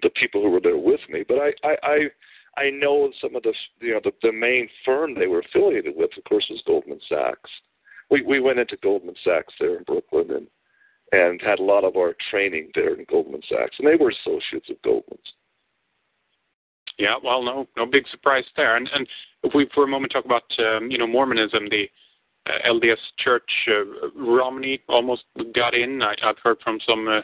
the 0.00 0.10
people 0.10 0.42
who 0.42 0.50
were 0.50 0.60
there 0.60 0.78
with 0.78 1.00
me. 1.08 1.24
But 1.26 1.38
I 1.38 1.52
I 1.64 1.76
I, 1.82 2.62
I 2.62 2.70
know 2.70 3.10
some 3.20 3.36
of 3.36 3.42
the 3.42 3.54
you 3.80 3.94
know 3.94 4.00
the, 4.02 4.12
the 4.22 4.32
main 4.32 4.68
firm 4.84 5.14
they 5.14 5.26
were 5.26 5.40
affiliated 5.40 5.94
with, 5.96 6.10
of 6.16 6.24
course, 6.24 6.46
was 6.50 6.62
Goldman 6.66 7.00
Sachs. 7.08 7.50
We 8.10 8.22
we 8.22 8.40
went 8.40 8.58
into 8.58 8.76
Goldman 8.82 9.16
Sachs 9.24 9.54
there 9.58 9.76
in 9.76 9.84
Brooklyn 9.84 10.30
and 10.30 10.46
and 11.12 11.40
had 11.42 11.58
a 11.58 11.64
lot 11.64 11.84
of 11.84 11.96
our 11.96 12.14
training 12.30 12.70
there 12.74 12.94
in 12.94 13.04
Goldman 13.08 13.42
Sachs, 13.48 13.76
and 13.78 13.86
they 13.86 13.96
were 13.96 14.10
associates 14.10 14.70
of 14.70 14.80
Goldman's. 14.82 15.34
Yeah, 17.02 17.16
well, 17.20 17.42
no, 17.42 17.66
no 17.76 17.84
big 17.84 18.04
surprise 18.12 18.44
there. 18.56 18.76
And 18.76 18.88
and 18.94 19.08
if 19.42 19.52
we 19.56 19.68
for 19.74 19.82
a 19.82 19.88
moment 19.88 20.12
talk 20.12 20.24
about 20.24 20.44
um, 20.60 20.88
you 20.88 20.98
know 20.98 21.06
Mormonism, 21.08 21.68
the 21.68 21.88
uh, 22.46 22.68
LDS 22.68 23.02
Church, 23.18 23.50
uh, 23.66 24.08
Romney 24.14 24.80
almost 24.88 25.24
got 25.52 25.74
in. 25.74 26.00
I, 26.00 26.14
I've 26.22 26.38
heard 26.44 26.58
from 26.62 26.78
some 26.86 27.08
uh, 27.08 27.22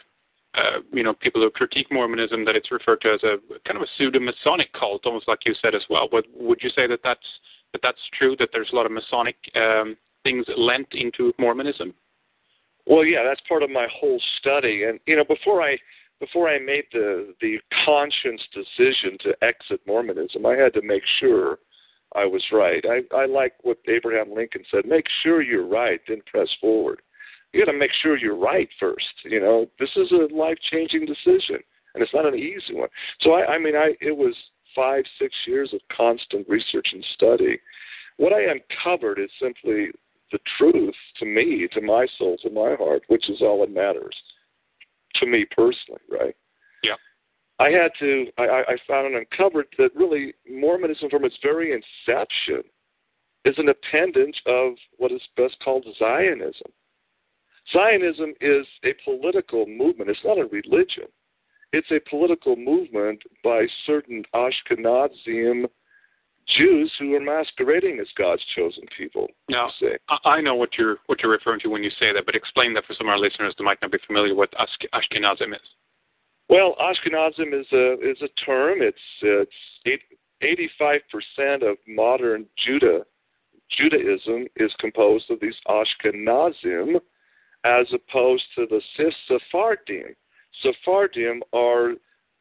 uh, 0.59 0.79
you 0.91 1.01
know 1.01 1.13
people 1.13 1.41
who 1.41 1.49
critique 1.49 1.87
Mormonism 1.93 2.43
that 2.43 2.57
it's 2.57 2.73
referred 2.73 2.99
to 3.03 3.13
as 3.13 3.23
a 3.23 3.37
kind 3.65 3.77
of 3.77 3.83
a 3.83 3.87
pseudo 3.97 4.19
Masonic 4.19 4.73
cult, 4.73 5.05
almost 5.05 5.29
like 5.29 5.45
you 5.45 5.53
said 5.61 5.73
as 5.73 5.83
well. 5.89 6.09
But 6.11 6.25
would 6.35 6.59
you 6.61 6.71
say 6.71 6.85
that 6.85 6.99
that's 7.01 7.29
that 7.71 7.79
that's 7.81 8.01
true? 8.17 8.35
That 8.37 8.49
there's 8.51 8.71
a 8.73 8.75
lot 8.75 8.85
of 8.85 8.91
Masonic 8.91 9.37
um, 9.55 9.95
things 10.23 10.45
lent 10.57 10.89
into 10.91 11.31
Mormonism? 11.39 11.93
Well, 12.85 13.05
yeah, 13.05 13.23
that's 13.23 13.41
part 13.47 13.63
of 13.63 13.69
my 13.69 13.87
whole 13.97 14.21
study. 14.39 14.83
And 14.83 14.99
you 15.07 15.15
know, 15.15 15.23
before 15.23 15.61
I 15.61 15.77
before 16.19 16.49
I 16.49 16.59
made 16.59 16.85
the 16.91 17.33
the 17.41 17.59
conscious 17.85 18.41
decision 18.53 19.17
to 19.21 19.35
exit 19.43 19.81
Mormonism, 19.87 20.45
I 20.45 20.55
had 20.55 20.73
to 20.73 20.81
make 20.81 21.03
sure 21.19 21.59
I 22.15 22.25
was 22.25 22.43
right. 22.51 22.83
I 22.85 23.15
I 23.15 23.25
like 23.25 23.53
what 23.61 23.77
Abraham 23.87 24.33
Lincoln 24.33 24.63
said: 24.69 24.85
make 24.85 25.05
sure 25.23 25.41
you're 25.41 25.67
right, 25.67 26.01
then 26.07 26.21
press 26.29 26.49
forward. 26.59 27.01
You 27.53 27.65
got 27.65 27.71
to 27.71 27.77
make 27.77 27.91
sure 28.01 28.17
you're 28.17 28.37
right 28.37 28.69
first. 28.79 29.05
You 29.23 29.39
know, 29.39 29.65
this 29.79 29.89
is 29.95 30.11
a 30.11 30.33
life 30.33 30.57
changing 30.71 31.05
decision, 31.05 31.57
and 31.93 32.03
it's 32.03 32.13
not 32.13 32.27
an 32.27 32.35
easy 32.35 32.73
one. 32.73 32.89
So 33.21 33.31
I, 33.31 33.53
I 33.53 33.57
mean, 33.57 33.75
I 33.75 33.93
it 34.01 34.15
was 34.15 34.35
five 34.75 35.03
six 35.17 35.33
years 35.47 35.73
of 35.73 35.79
constant 35.95 36.47
research 36.49 36.89
and 36.91 37.05
study. 37.13 37.59
What 38.17 38.33
I 38.33 38.51
uncovered 38.51 39.19
is 39.19 39.29
simply 39.41 39.87
the 40.31 40.39
truth 40.57 40.93
to 41.17 41.25
me, 41.25 41.67
to 41.73 41.81
my 41.81 42.05
soul, 42.17 42.37
to 42.43 42.49
my 42.49 42.75
heart, 42.75 43.03
which 43.07 43.29
is 43.29 43.41
all 43.41 43.61
that 43.61 43.73
matters 43.73 44.13
to 45.15 45.25
me 45.25 45.45
personally, 45.55 46.01
right? 46.09 46.35
Yeah. 46.83 46.95
I 47.59 47.69
had 47.69 47.91
to, 47.99 48.27
I, 48.37 48.63
I 48.67 48.77
found 48.87 49.07
and 49.07 49.15
uncovered 49.15 49.67
that 49.77 49.95
really 49.95 50.33
Mormonism 50.49 51.09
from 51.09 51.25
its 51.25 51.37
very 51.43 51.73
inception 51.73 52.63
is 53.45 53.55
an 53.57 53.69
appendage 53.69 54.41
of 54.45 54.73
what 54.97 55.11
is 55.11 55.21
best 55.37 55.57
called 55.63 55.85
Zionism. 55.97 56.71
Zionism 57.71 58.33
is 58.41 58.65
a 58.83 58.93
political 59.03 59.65
movement, 59.65 60.09
it's 60.09 60.19
not 60.23 60.37
a 60.37 60.45
religion. 60.45 61.05
It's 61.71 61.91
a 61.91 62.09
political 62.09 62.55
movement 62.55 63.21
by 63.43 63.67
certain 63.85 64.23
Ashkenazim 64.33 65.65
Jews 66.57 66.91
who 66.99 67.13
are 67.13 67.19
masquerading 67.19 67.99
as 67.99 68.07
God's 68.17 68.43
chosen 68.55 68.83
people. 68.97 69.27
Now, 69.49 69.69
I 70.25 70.41
know 70.41 70.55
what 70.55 70.77
you're 70.77 70.97
what 71.05 71.21
you're 71.21 71.31
referring 71.31 71.59
to 71.61 71.69
when 71.69 71.83
you 71.83 71.91
say 71.91 72.13
that, 72.13 72.25
but 72.25 72.35
explain 72.35 72.73
that 72.73 72.85
for 72.85 72.93
some 72.95 73.07
of 73.07 73.11
our 73.11 73.19
listeners 73.19 73.53
that 73.57 73.63
might 73.63 73.81
not 73.81 73.91
be 73.91 73.99
familiar 74.05 74.35
with 74.35 74.49
Ashkenazim 74.51 75.53
is. 75.53 75.61
Well, 76.49 76.75
Ashkenazim 76.81 77.59
is 77.59 77.67
a 77.71 77.93
is 78.01 78.17
a 78.21 78.29
term. 78.45 78.79
It's 78.81 79.51
it's 79.85 80.03
eighty 80.41 80.69
five 80.79 81.01
percent 81.11 81.63
of 81.63 81.77
modern 81.87 82.45
Judah 82.65 83.05
Judaism 83.69 84.47
is 84.55 84.71
composed 84.79 85.29
of 85.29 85.39
these 85.39 85.55
Ashkenazim, 85.67 86.99
as 87.63 87.87
opposed 87.93 88.43
to 88.55 88.65
the 88.67 88.81
Sephardim. 89.27 90.15
Sephardim 90.61 91.43
are 91.53 91.93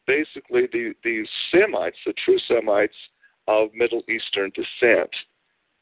basically 0.07 0.67
the 0.73 0.95
the 1.05 1.27
Semites, 1.51 1.99
the 2.07 2.15
true 2.25 2.39
Semites 2.49 2.95
of 3.49 3.71
Middle 3.75 4.03
Eastern 4.09 4.51
descent. 4.51 5.11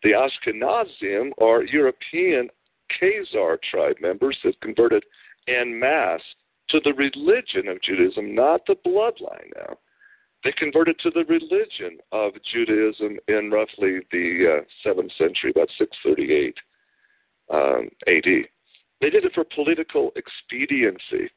The 0.02 0.12
Ashkenazim 0.12 1.32
are 1.42 1.64
European 1.64 2.49
Khazar 2.90 3.58
tribe 3.70 3.96
members 4.00 4.38
that 4.44 4.61
converted 4.61 5.04
en 5.49 5.78
masse 5.78 6.23
to 6.70 6.80
the 6.85 6.94
religion 6.94 7.68
of 7.68 7.82
Judaism, 7.82 8.35
not 8.35 8.62
the 8.66 8.76
bloodline 8.87 9.50
now. 9.56 9.76
They 10.44 10.52
converted 10.52 10.99
to 11.00 11.11
the 11.11 11.25
religion 11.25 11.99
of 12.12 12.32
Judaism 12.52 13.18
in 13.26 13.50
roughly 13.50 13.99
the 14.12 14.62
uh, 14.62 14.88
7th 14.88 15.11
century, 15.18 15.50
about 15.50 15.68
638 15.76 16.54
um, 17.52 17.88
AD. 18.06 18.46
They 19.00 19.11
did 19.11 19.25
it 19.25 19.32
for 19.35 19.44
political 19.44 20.12
expediency, 20.14 21.30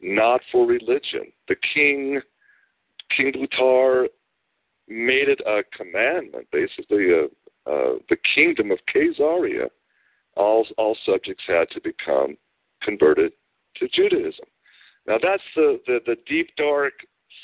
not 0.00 0.40
for 0.50 0.66
religion. 0.66 1.32
The 1.48 1.56
king, 1.74 2.20
King 3.16 3.32
Blutar, 3.32 4.08
made 4.90 5.28
it 5.28 5.40
a 5.46 5.62
commandment, 5.76 6.48
basically, 6.50 7.06
uh, 7.12 7.70
uh, 7.70 7.98
the 8.08 8.16
kingdom 8.34 8.72
of 8.72 8.78
Khazaria, 8.92 9.68
all, 10.36 10.66
all 10.76 10.96
subjects 11.06 11.44
had 11.46 11.70
to 11.70 11.80
become 11.80 12.36
converted 12.82 13.32
to 13.76 13.88
Judaism. 13.88 14.46
Now, 15.06 15.16
that's 15.22 15.42
the, 15.54 15.80
the, 15.86 16.00
the 16.06 16.16
deep, 16.26 16.50
dark 16.56 16.92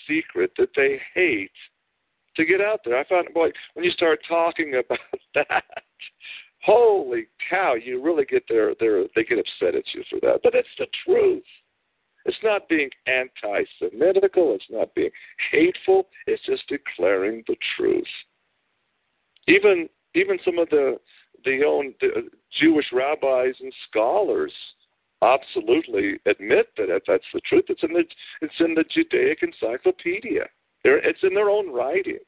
secret 0.08 0.52
that 0.58 0.70
they 0.76 1.00
hate 1.14 1.50
to 2.36 2.44
get 2.44 2.60
out 2.60 2.80
there. 2.84 2.98
I 2.98 3.04
found, 3.04 3.28
boy, 3.32 3.50
when 3.74 3.84
you 3.84 3.90
start 3.92 4.18
talking 4.28 4.74
about 4.84 4.98
that, 5.34 5.64
holy 6.62 7.26
cow, 7.48 7.74
you 7.74 8.02
really 8.02 8.24
get 8.24 8.42
their, 8.48 8.74
their, 8.80 9.04
they 9.14 9.24
get 9.24 9.38
upset 9.38 9.74
at 9.74 9.84
you 9.94 10.02
for 10.10 10.18
that. 10.22 10.40
But 10.42 10.54
it's 10.54 10.68
the 10.78 10.86
truth. 11.04 11.44
It's 12.26 12.37
not 12.42 12.68
being 12.68 12.90
anti 13.06 13.64
Semitical, 13.80 14.54
it's 14.54 14.64
not 14.68 14.95
being 14.95 15.11
hateful, 15.52 16.09
it's 16.26 16.45
just 16.45 16.64
declaring 16.68 17.45
the 17.47 17.56
truth. 17.76 18.04
Even 19.49 19.88
even 20.14 20.38
some 20.45 20.59
of 20.59 20.68
the 20.71 20.99
the 21.45 21.62
own 21.64 21.95
the 22.00 22.28
Jewish 22.61 22.87
rabbis 22.92 23.54
and 23.61 23.73
scholars 23.88 24.52
absolutely 25.23 26.18
admit 26.26 26.66
that 26.76 27.02
that's 27.06 27.25
the 27.33 27.40
truth. 27.40 27.64
It's 27.68 27.85
in 27.85 27.92
the 27.92 28.04
it's 28.42 28.61
in 28.61 28.75
the 28.75 28.85
Judaic 28.90 29.42
Encyclopedia. 29.42 30.47
They're, 30.83 30.99
it's 30.99 31.23
in 31.23 31.35
their 31.35 31.49
own 31.49 31.73
writings. 31.73 32.21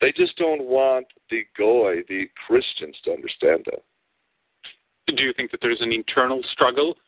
They 0.00 0.12
just 0.12 0.36
don't 0.36 0.64
want 0.64 1.06
the 1.30 1.42
goy, 1.56 2.02
the 2.08 2.26
Christians, 2.46 2.96
to 3.04 3.12
understand 3.12 3.66
that. 3.66 3.82
Do 5.16 5.22
you 5.22 5.32
think 5.36 5.50
that 5.50 5.60
there's 5.60 5.80
an 5.80 5.92
internal 5.92 6.42
struggle 6.52 6.90
uh, 6.90 7.00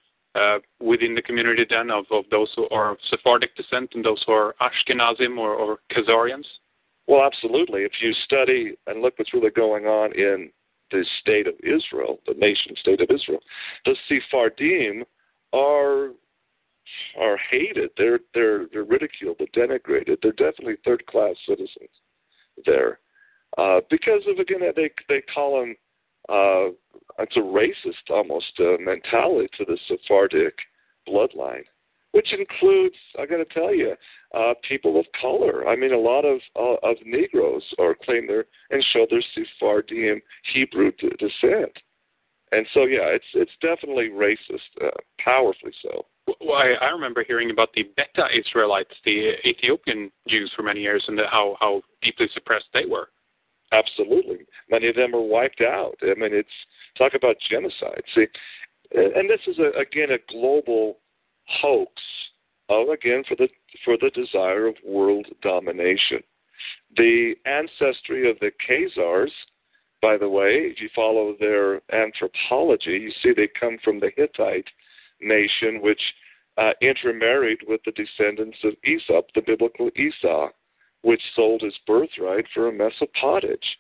within 0.81 1.14
the 1.14 1.23
community 1.23 1.64
then 1.69 1.90
of, 1.90 2.05
of 2.11 2.25
those 2.31 2.52
who 2.57 2.69
are 2.71 2.93
of 2.93 2.99
Sephardic 3.11 3.55
descent 3.57 3.90
and 3.95 4.05
those 4.05 4.23
who 4.26 4.33
are 4.33 4.55
Ashkenazim 4.61 5.38
or, 5.38 5.55
or 5.55 5.78
Khazarians? 5.93 6.47
Well, 7.07 7.25
absolutely. 7.25 7.83
If 7.83 7.93
you 8.00 8.12
study 8.25 8.76
and 8.87 9.00
look 9.00 9.19
what's 9.19 9.33
really 9.33 9.50
going 9.50 9.87
on 9.87 10.12
in 10.14 10.50
the 10.90 11.05
state 11.21 11.47
of 11.47 11.55
Israel, 11.62 12.19
the 12.26 12.35
nation 12.35 12.75
state 12.78 13.00
of 13.00 13.09
Israel, 13.11 13.40
the 13.85 13.97
Sephardim 14.09 15.05
are 15.52 16.11
are 17.21 17.38
hated. 17.50 17.90
They're 17.97 18.21
they're 18.35 18.66
they're 18.73 18.85
ridiculed. 18.85 19.38
They're 19.38 19.66
denigrated. 19.66 20.19
They're 20.23 20.33
definitely 20.33 20.76
third 20.85 21.05
class 21.07 21.35
citizens 21.47 21.90
there 22.64 23.00
uh, 23.59 23.81
because 23.90 24.23
of 24.28 24.38
again 24.38 24.61
they 24.75 24.90
they 25.09 25.23
call 25.35 25.61
them 25.61 25.76
uh, 26.28 26.71
it's 27.18 27.37
a 27.37 27.40
racist 27.40 28.11
almost 28.11 28.52
uh, 28.59 28.76
mentality 28.80 29.49
to 29.59 29.64
the 29.64 29.78
Sephardic 29.88 30.54
bloodline, 31.09 31.64
which 32.12 32.33
includes, 32.33 32.97
I 33.18 33.26
got 33.26 33.37
to 33.38 33.45
tell 33.47 33.75
you, 33.75 33.95
uh, 34.35 34.54
people 34.68 34.99
of 34.99 35.06
color. 35.21 35.66
I 35.68 35.76
mean, 35.76 35.92
a 35.92 35.99
lot 35.99 36.25
of 36.25 36.40
uh, 36.56 36.76
of 36.83 36.97
Negroes 37.04 37.62
are 37.78 37.95
claim 37.95 38.26
their 38.26 38.47
and 38.71 38.85
show 38.92 39.06
their 39.09 39.23
Sephardim 39.35 40.21
Hebrew 40.52 40.92
d- 40.99 41.11
descent, 41.18 41.73
and 42.52 42.66
so 42.75 42.85
yeah, 42.85 43.06
it's 43.06 43.25
it's 43.35 43.52
definitely 43.62 44.09
racist, 44.09 44.85
uh, 44.85 44.90
powerfully 45.18 45.73
so. 45.83 46.06
Well, 46.40 46.56
I, 46.56 46.75
I 46.85 46.88
remember 46.90 47.25
hearing 47.26 47.50
about 47.50 47.68
the 47.75 47.85
Beta 47.97 48.26
Israelites, 48.37 48.90
the 49.04 49.35
Ethiopian 49.47 50.11
Jews, 50.28 50.52
for 50.56 50.62
many 50.64 50.80
years, 50.80 51.04
and 51.06 51.16
the, 51.16 51.25
how 51.30 51.56
how 51.61 51.83
deeply 52.02 52.28
suppressed 52.35 52.66
they 52.75 52.85
were. 52.85 53.09
Absolutely. 53.73 54.46
Many 54.70 54.88
of 54.88 54.96
them 54.96 55.14
are 55.14 55.23
wiped 55.23 55.61
out. 55.61 55.96
I 56.02 56.14
mean, 56.18 56.32
it's 56.32 56.49
talk 56.96 57.14
about 57.14 57.37
genocide. 57.50 58.02
See, 58.14 58.26
and 58.92 59.28
this 59.28 59.40
is 59.46 59.58
a, 59.58 59.78
again 59.78 60.11
a 60.11 60.32
global 60.32 60.99
hoax 61.49 61.90
of 62.68 62.88
again 62.88 63.25
for 63.26 63.37
the 63.37 63.49
for 63.85 63.96
the 64.00 64.11
desire 64.11 64.66
of 64.66 64.76
world 64.85 65.26
domination. 65.42 66.20
The 66.96 67.35
ancestry 67.44 68.30
of 68.30 68.38
the 68.40 68.50
Khazars 68.68 69.30
by 70.02 70.16
the 70.16 70.28
way, 70.28 70.70
if 70.70 70.80
you 70.80 70.88
follow 70.94 71.35
their 71.38 71.80
anthropology, 71.92 72.92
you 72.92 73.11
see 73.23 73.32
they 73.35 73.49
come 73.58 73.78
from 73.82 73.99
the 73.99 74.11
Hittite 74.16 74.68
nation, 75.20 75.80
which 75.80 76.00
uh, 76.58 76.73
intermarried 76.80 77.58
with 77.66 77.80
the 77.85 77.92
descendants 77.92 78.58
of 78.64 78.75
Esau, 78.85 79.23
the 79.35 79.42
biblical 79.42 79.90
Esau, 79.96 80.49
which 81.02 81.22
sold 81.34 81.62
his 81.62 81.74
birthright 81.86 82.46
for 82.52 82.68
a 82.68 82.72
mess 82.72 82.92
of 83.00 83.12
pottage. 83.20 83.78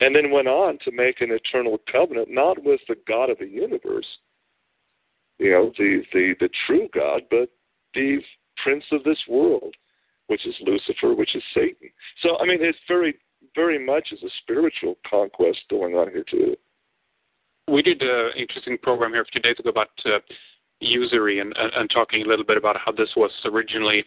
And 0.00 0.14
then 0.14 0.30
went 0.30 0.48
on 0.48 0.78
to 0.84 0.92
make 0.92 1.20
an 1.20 1.30
eternal 1.30 1.80
covenant, 1.90 2.28
not 2.30 2.62
with 2.62 2.80
the 2.86 2.96
God 3.08 3.30
of 3.30 3.38
the 3.38 3.48
universe, 3.48 4.06
you 5.38 5.50
know, 5.50 5.72
the, 5.78 6.02
the, 6.12 6.34
the 6.40 6.50
true 6.66 6.88
God, 6.94 7.22
but 7.30 7.48
the 7.94 8.18
prince 8.62 8.84
of 8.92 9.04
this 9.04 9.18
world, 9.28 9.74
which 10.26 10.46
is 10.46 10.54
Lucifer, 10.60 11.14
which 11.14 11.34
is 11.34 11.42
Satan. 11.54 11.90
So, 12.22 12.38
I 12.38 12.46
mean, 12.46 12.58
it's 12.60 12.78
very, 12.88 13.16
very 13.54 13.84
much 13.84 14.08
is 14.12 14.22
a 14.22 14.30
spiritual 14.42 14.98
conquest 15.08 15.60
going 15.70 15.94
on 15.94 16.10
here, 16.10 16.24
too. 16.30 16.56
We 17.68 17.82
did 17.82 18.02
an 18.02 18.30
interesting 18.36 18.78
program 18.82 19.12
here 19.12 19.22
a 19.22 19.26
few 19.26 19.40
days 19.40 19.56
ago 19.58 19.70
about 19.70 19.88
uh, 20.04 20.18
usury 20.80 21.40
and, 21.40 21.54
and, 21.56 21.72
and, 21.74 21.90
talking 21.90 22.22
a 22.22 22.28
little 22.28 22.44
bit 22.44 22.56
about 22.56 22.76
how 22.82 22.92
this 22.92 23.08
was 23.16 23.30
originally 23.44 24.04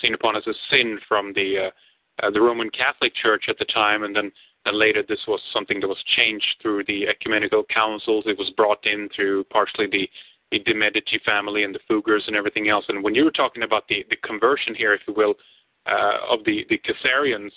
seen 0.00 0.14
upon 0.14 0.36
as 0.36 0.46
a 0.46 0.54
sin 0.70 0.98
from 1.08 1.32
the 1.34 1.66
uh, 1.66 2.26
uh 2.26 2.30
the 2.30 2.40
Roman 2.40 2.70
Catholic 2.70 3.14
Church 3.14 3.44
at 3.48 3.58
the 3.58 3.64
time, 3.66 4.02
and 4.04 4.14
then 4.14 4.30
and 4.66 4.78
later 4.78 5.02
this 5.06 5.20
was 5.28 5.40
something 5.52 5.80
that 5.80 5.88
was 5.88 6.02
changed 6.16 6.56
through 6.62 6.84
the 6.84 7.06
ecumenical 7.06 7.64
councils. 7.64 8.24
It 8.26 8.38
was 8.38 8.50
brought 8.56 8.84
in 8.86 9.08
through 9.14 9.44
partially 9.44 9.86
the 9.86 10.08
the 10.50 10.58
de 10.60 10.74
Medici 10.74 11.20
family 11.24 11.64
and 11.64 11.74
the 11.74 11.80
Fuggers 11.90 12.26
and 12.26 12.36
everything 12.36 12.68
else. 12.68 12.84
And 12.88 13.02
when 13.02 13.14
you 13.14 13.24
were 13.24 13.32
talking 13.32 13.62
about 13.62 13.88
the, 13.88 14.04
the 14.10 14.16
conversion 14.16 14.74
here, 14.74 14.94
if 14.94 15.00
you 15.08 15.14
will, 15.14 15.34
uh, 15.86 16.18
of 16.30 16.44
the, 16.44 16.64
the 16.68 16.78
Khazarians 16.78 17.50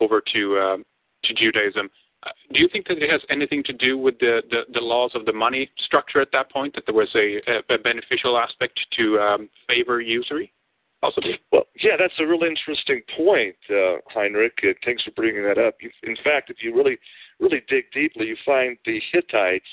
over 0.00 0.22
to 0.32 0.56
uh, 0.56 0.76
to 1.24 1.34
Judaism, 1.34 1.90
uh, 2.24 2.30
do 2.52 2.60
you 2.60 2.68
think 2.72 2.86
that 2.88 2.98
it 2.98 3.10
has 3.10 3.20
anything 3.28 3.62
to 3.64 3.72
do 3.72 3.98
with 3.98 4.18
the, 4.18 4.42
the, 4.50 4.62
the, 4.72 4.80
laws 4.80 5.12
of 5.14 5.24
the 5.24 5.32
money 5.32 5.68
structure 5.84 6.20
at 6.20 6.28
that 6.32 6.50
point? 6.50 6.74
That 6.74 6.84
there 6.86 6.94
was 6.94 7.08
a, 7.14 7.40
a 7.72 7.78
beneficial 7.78 8.38
aspect 8.38 8.78
to 8.98 9.18
um, 9.18 9.48
favor 9.68 10.00
usury? 10.00 10.52
Possibly. 11.00 11.38
Well, 11.52 11.64
yeah, 11.80 11.96
that's 11.98 12.18
a 12.18 12.26
really 12.26 12.48
interesting 12.48 13.02
point, 13.16 13.54
uh, 13.70 13.98
Heinrich. 14.08 14.58
Uh, 14.64 14.72
thanks 14.84 15.04
for 15.04 15.12
bringing 15.12 15.44
that 15.44 15.58
up. 15.58 15.76
In 16.02 16.16
fact, 16.24 16.50
if 16.50 16.56
you 16.60 16.74
really, 16.74 16.98
really 17.38 17.62
dig 17.68 17.84
deeply, 17.92 18.26
you 18.26 18.36
find 18.44 18.76
the 18.84 19.00
Hittites 19.12 19.68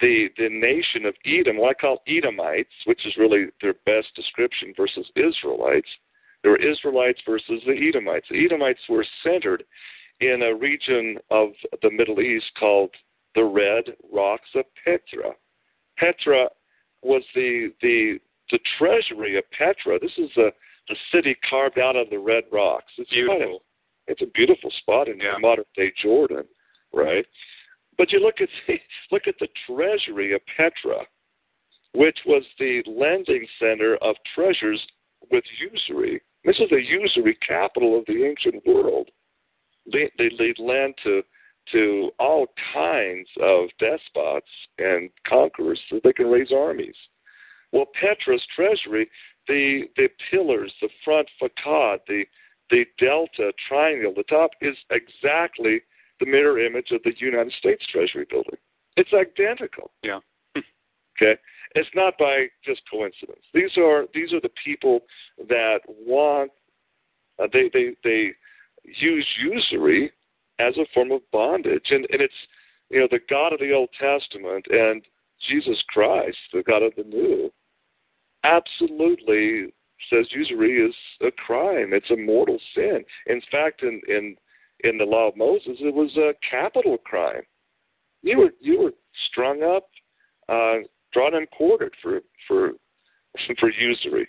the 0.00 0.28
the 0.38 0.48
nation 0.48 1.06
of 1.06 1.14
Edom, 1.24 1.58
what 1.58 1.70
I 1.70 1.74
call 1.74 2.02
Edomites, 2.08 2.72
which 2.84 3.06
is 3.06 3.16
really 3.16 3.46
their 3.60 3.74
best 3.86 4.08
description 4.16 4.72
versus 4.76 5.06
Israelites. 5.14 5.88
There 6.42 6.52
were 6.52 6.58
Israelites 6.58 7.20
versus 7.26 7.60
the 7.66 7.88
Edomites. 7.88 8.26
The 8.30 8.44
Edomites 8.44 8.80
were 8.88 9.04
centered 9.22 9.64
in 10.20 10.42
a 10.42 10.54
region 10.54 11.18
of 11.30 11.50
the 11.82 11.90
Middle 11.90 12.20
East 12.20 12.46
called 12.58 12.90
the 13.34 13.44
Red 13.44 13.94
Rocks 14.10 14.48
of 14.54 14.64
Petra. 14.84 15.32
Petra 15.98 16.48
was 17.02 17.22
the 17.34 17.72
the 17.82 18.18
the 18.50 18.58
treasury 18.78 19.36
of 19.36 19.44
Petra. 19.50 19.98
This 19.98 20.16
is 20.18 20.30
a 20.36 20.50
the 20.88 20.96
city 21.12 21.36
carved 21.48 21.78
out 21.78 21.96
of 21.96 22.10
the 22.10 22.18
Red 22.18 22.44
Rocks. 22.50 22.92
It's 22.98 23.10
beautiful. 23.10 23.62
it's 24.08 24.22
a 24.22 24.26
beautiful 24.26 24.70
spot 24.78 25.08
in 25.08 25.18
yeah. 25.18 25.34
modern 25.38 25.64
day 25.76 25.92
Jordan, 26.02 26.44
right? 26.92 27.24
But 27.96 28.10
you 28.12 28.20
look 28.20 28.40
at 28.40 28.48
the, 28.66 28.74
look 29.12 29.28
at 29.28 29.36
the 29.38 29.48
treasury 29.66 30.34
of 30.34 30.40
Petra, 30.56 31.04
which 31.94 32.18
was 32.26 32.42
the 32.58 32.82
lending 32.86 33.46
center 33.58 33.96
of 33.96 34.16
treasures 34.34 34.80
with 35.30 35.44
usury. 35.60 36.20
This 36.44 36.56
is 36.58 36.70
the 36.70 36.82
usury 36.82 37.38
capital 37.46 37.98
of 37.98 38.06
the 38.06 38.24
ancient 38.24 38.66
world. 38.66 39.10
They 39.92 40.10
they, 40.18 40.30
they 40.38 40.54
lend 40.58 40.94
to 41.04 41.22
to 41.72 42.10
all 42.18 42.46
kinds 42.72 43.28
of 43.40 43.68
despots 43.78 44.48
and 44.78 45.10
conquerors 45.28 45.80
so 45.88 46.00
they 46.02 46.12
can 46.12 46.26
raise 46.26 46.50
armies. 46.52 46.96
Well, 47.72 47.86
Petra's 48.00 48.42
treasury, 48.54 49.08
the 49.48 49.84
the 49.96 50.08
pillars, 50.30 50.72
the 50.80 50.88
front 51.04 51.28
facade, 51.38 52.00
the 52.08 52.24
the 52.70 52.84
delta 52.98 53.52
triangle, 53.68 54.12
the 54.16 54.22
top 54.24 54.50
is 54.60 54.76
exactly 54.90 55.80
the 56.20 56.26
mirror 56.26 56.64
image 56.64 56.90
of 56.92 57.02
the 57.02 57.12
United 57.18 57.52
States 57.52 57.84
Treasury 57.90 58.26
building. 58.30 58.58
It's 58.96 59.12
identical. 59.12 59.90
Yeah. 60.02 60.20
okay. 60.56 61.40
It's 61.74 61.88
not 61.94 62.14
by 62.18 62.46
just 62.64 62.82
coincidence. 62.90 63.42
These 63.54 63.76
are 63.76 64.06
these 64.14 64.32
are 64.32 64.40
the 64.40 64.50
people 64.64 65.00
that 65.48 65.80
want 65.86 66.50
uh, 67.42 67.46
they 67.52 67.70
they 67.72 67.96
they 68.04 68.30
use 68.84 69.26
usury 69.42 70.12
as 70.58 70.76
a 70.76 70.86
form 70.92 71.12
of 71.12 71.22
bondage, 71.32 71.86
and 71.90 72.06
and 72.10 72.20
it's 72.20 72.34
you 72.90 73.00
know 73.00 73.08
the 73.10 73.20
God 73.28 73.52
of 73.52 73.60
the 73.60 73.72
Old 73.72 73.90
Testament 73.98 74.66
and 74.70 75.02
Jesus 75.48 75.82
Christ, 75.88 76.36
the 76.52 76.62
God 76.62 76.82
of 76.82 76.92
the 76.96 77.04
New, 77.04 77.50
absolutely 78.44 79.72
says 80.08 80.26
usury 80.30 80.80
is 80.80 80.94
a 81.20 81.30
crime. 81.30 81.92
It's 81.92 82.10
a 82.10 82.16
mortal 82.16 82.58
sin. 82.74 83.04
In 83.26 83.40
fact, 83.50 83.82
in 83.82 84.00
in 84.08 84.36
in 84.82 84.98
the 84.98 85.04
law 85.04 85.28
of 85.28 85.36
Moses, 85.36 85.76
it 85.80 85.94
was 85.94 86.16
a 86.16 86.32
capital 86.48 86.98
crime. 86.98 87.42
You 88.22 88.38
were 88.38 88.50
you 88.60 88.80
were 88.80 88.92
strung 89.30 89.62
up, 89.62 89.88
uh, 90.48 90.86
drawn 91.12 91.34
and 91.34 91.50
quartered 91.50 91.94
for 92.02 92.20
for 92.48 92.72
for 93.58 93.70
usury. 93.70 94.28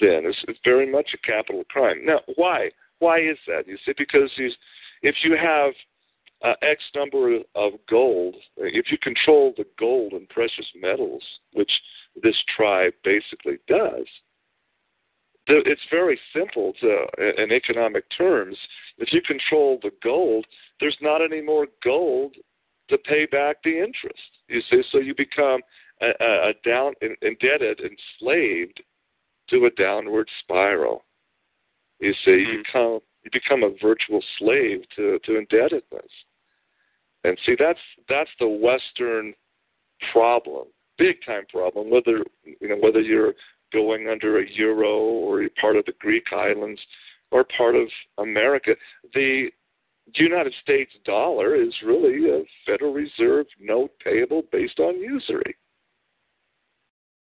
Then 0.00 0.24
it's, 0.24 0.38
it's 0.48 0.58
very 0.64 0.90
much 0.90 1.10
a 1.14 1.26
capital 1.26 1.62
crime. 1.70 2.04
Now, 2.04 2.20
why? 2.34 2.70
Why 2.98 3.20
is 3.20 3.38
that? 3.46 3.66
You 3.68 3.76
see, 3.84 3.92
because 3.96 4.30
you, 4.36 4.50
if 5.02 5.14
you 5.22 5.36
have 5.40 5.72
uh, 6.42 6.54
X 6.62 6.82
number 6.94 7.38
of 7.54 7.72
gold, 7.88 8.34
if 8.56 8.86
you 8.90 8.98
control 8.98 9.54
the 9.56 9.66
gold 9.78 10.12
and 10.12 10.28
precious 10.28 10.66
metals, 10.80 11.22
which 11.52 11.70
this 12.22 12.36
tribe 12.56 12.92
basically 13.02 13.58
does, 13.68 14.06
it's 15.46 15.82
very 15.90 16.18
simple 16.34 16.72
to, 16.80 17.06
in 17.42 17.52
economic 17.52 18.04
terms. 18.16 18.56
If 18.98 19.12
you 19.12 19.20
control 19.20 19.78
the 19.82 19.90
gold, 20.02 20.46
there's 20.80 20.96
not 21.02 21.22
any 21.22 21.42
more 21.42 21.66
gold 21.82 22.34
to 22.88 22.98
pay 22.98 23.26
back 23.26 23.56
the 23.62 23.78
interest. 23.78 24.20
You 24.48 24.60
see, 24.70 24.82
so 24.90 24.98
you 24.98 25.14
become 25.14 25.60
a, 26.00 26.08
a 26.08 26.52
down 26.64 26.94
indebted, 27.22 27.80
enslaved 27.80 28.82
to 29.50 29.66
a 29.66 29.70
downward 29.70 30.28
spiral. 30.40 31.04
You 32.00 32.14
see, 32.24 32.30
mm-hmm. 32.30 32.52
you 32.52 32.62
become 32.64 33.00
you 33.22 33.30
become 33.32 33.62
a 33.62 33.74
virtual 33.82 34.22
slave 34.38 34.82
to, 34.96 35.18
to 35.24 35.38
indebtedness. 35.38 36.10
And 37.24 37.38
see, 37.46 37.56
that's 37.58 37.78
that's 38.08 38.30
the 38.38 38.48
Western 38.48 39.34
problem, 40.12 40.66
big 40.98 41.16
time 41.26 41.44
problem. 41.50 41.90
Whether 41.90 42.24
you 42.44 42.68
know 42.68 42.76
whether 42.76 43.00
you're 43.00 43.34
going 43.74 44.08
under 44.08 44.40
a 44.40 44.50
euro 44.52 44.98
or 44.98 45.40
you're 45.40 45.50
part 45.60 45.76
of 45.76 45.84
the 45.84 45.92
Greek 46.00 46.26
islands 46.32 46.80
or 47.30 47.44
part 47.56 47.74
of 47.74 47.88
America. 48.18 48.74
The 49.12 49.50
United 50.14 50.54
States 50.62 50.92
dollar 51.04 51.56
is 51.56 51.74
really 51.84 52.30
a 52.30 52.42
Federal 52.64 52.92
Reserve 52.94 53.46
note 53.60 53.90
payable 54.02 54.42
based 54.52 54.78
on 54.78 55.00
usury. 55.00 55.56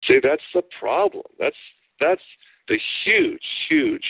See, 0.07 0.19
that's 0.23 0.43
the 0.53 0.63
problem. 0.79 1.25
That's 1.39 1.57
that's 1.99 2.23
the 2.69 2.79
huge, 3.05 3.43
huge, 3.69 4.05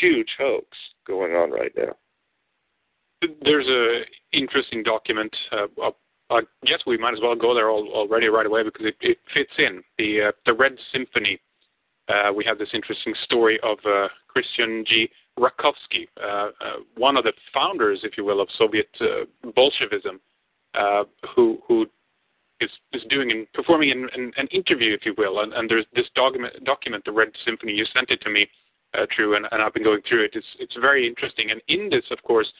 huge 0.00 0.30
hoax 0.38 0.66
going 1.06 1.32
on 1.32 1.50
right 1.50 1.72
now. 1.76 1.94
There's 3.42 3.68
a 3.68 4.02
interesting 4.36 4.82
document. 4.82 5.34
Uh, 5.52 5.90
I 6.30 6.40
guess 6.64 6.80
we 6.86 6.98
might 6.98 7.14
as 7.14 7.20
well 7.22 7.36
go 7.36 7.54
there 7.54 7.70
already 7.70 8.26
right 8.26 8.46
away 8.46 8.62
because 8.64 8.86
it, 8.86 8.96
it 9.00 9.18
fits 9.32 9.52
in 9.58 9.82
the 9.98 10.28
uh, 10.28 10.32
the 10.44 10.54
Red 10.54 10.76
Symphony 10.92 11.40
uh, 12.08 12.32
we 12.32 12.44
have 12.44 12.58
this 12.58 12.68
interesting 12.72 13.14
story 13.24 13.58
of 13.62 13.78
uh, 13.84 14.08
Christian 14.28 14.84
G. 14.86 15.08
Rakovsky, 15.38 16.08
uh, 16.22 16.26
uh, 16.26 16.50
one 16.96 17.16
of 17.16 17.24
the 17.24 17.32
founders, 17.52 18.00
if 18.04 18.16
you 18.16 18.24
will, 18.24 18.40
of 18.40 18.48
Soviet 18.56 18.88
uh, 19.00 19.50
Bolshevism, 19.54 20.20
who 21.34 21.58
who 21.66 21.86
is 22.60 22.70
is 22.94 23.02
doing 23.10 23.30
and 23.30 23.52
performing 23.52 23.90
an, 23.90 24.08
an, 24.14 24.32
an 24.38 24.46
interview, 24.46 24.94
if 24.94 25.04
you 25.04 25.14
will, 25.18 25.40
and, 25.40 25.52
and 25.52 25.68
there's 25.68 25.84
this 25.94 26.06
document, 26.14 26.64
document, 26.64 27.04
the 27.04 27.12
Red 27.12 27.28
Symphony. 27.44 27.72
You 27.72 27.84
sent 27.92 28.10
it 28.10 28.20
to 28.22 28.30
me, 28.30 28.48
uh, 28.94 29.04
True, 29.14 29.36
and, 29.36 29.46
and 29.50 29.60
I've 29.60 29.74
been 29.74 29.84
going 29.84 30.00
through 30.08 30.24
it. 30.24 30.30
It's 30.34 30.46
it's 30.58 30.76
very 30.80 31.06
interesting, 31.06 31.50
and 31.50 31.60
in 31.68 31.90
this, 31.90 32.04
of 32.10 32.22
course, 32.22 32.50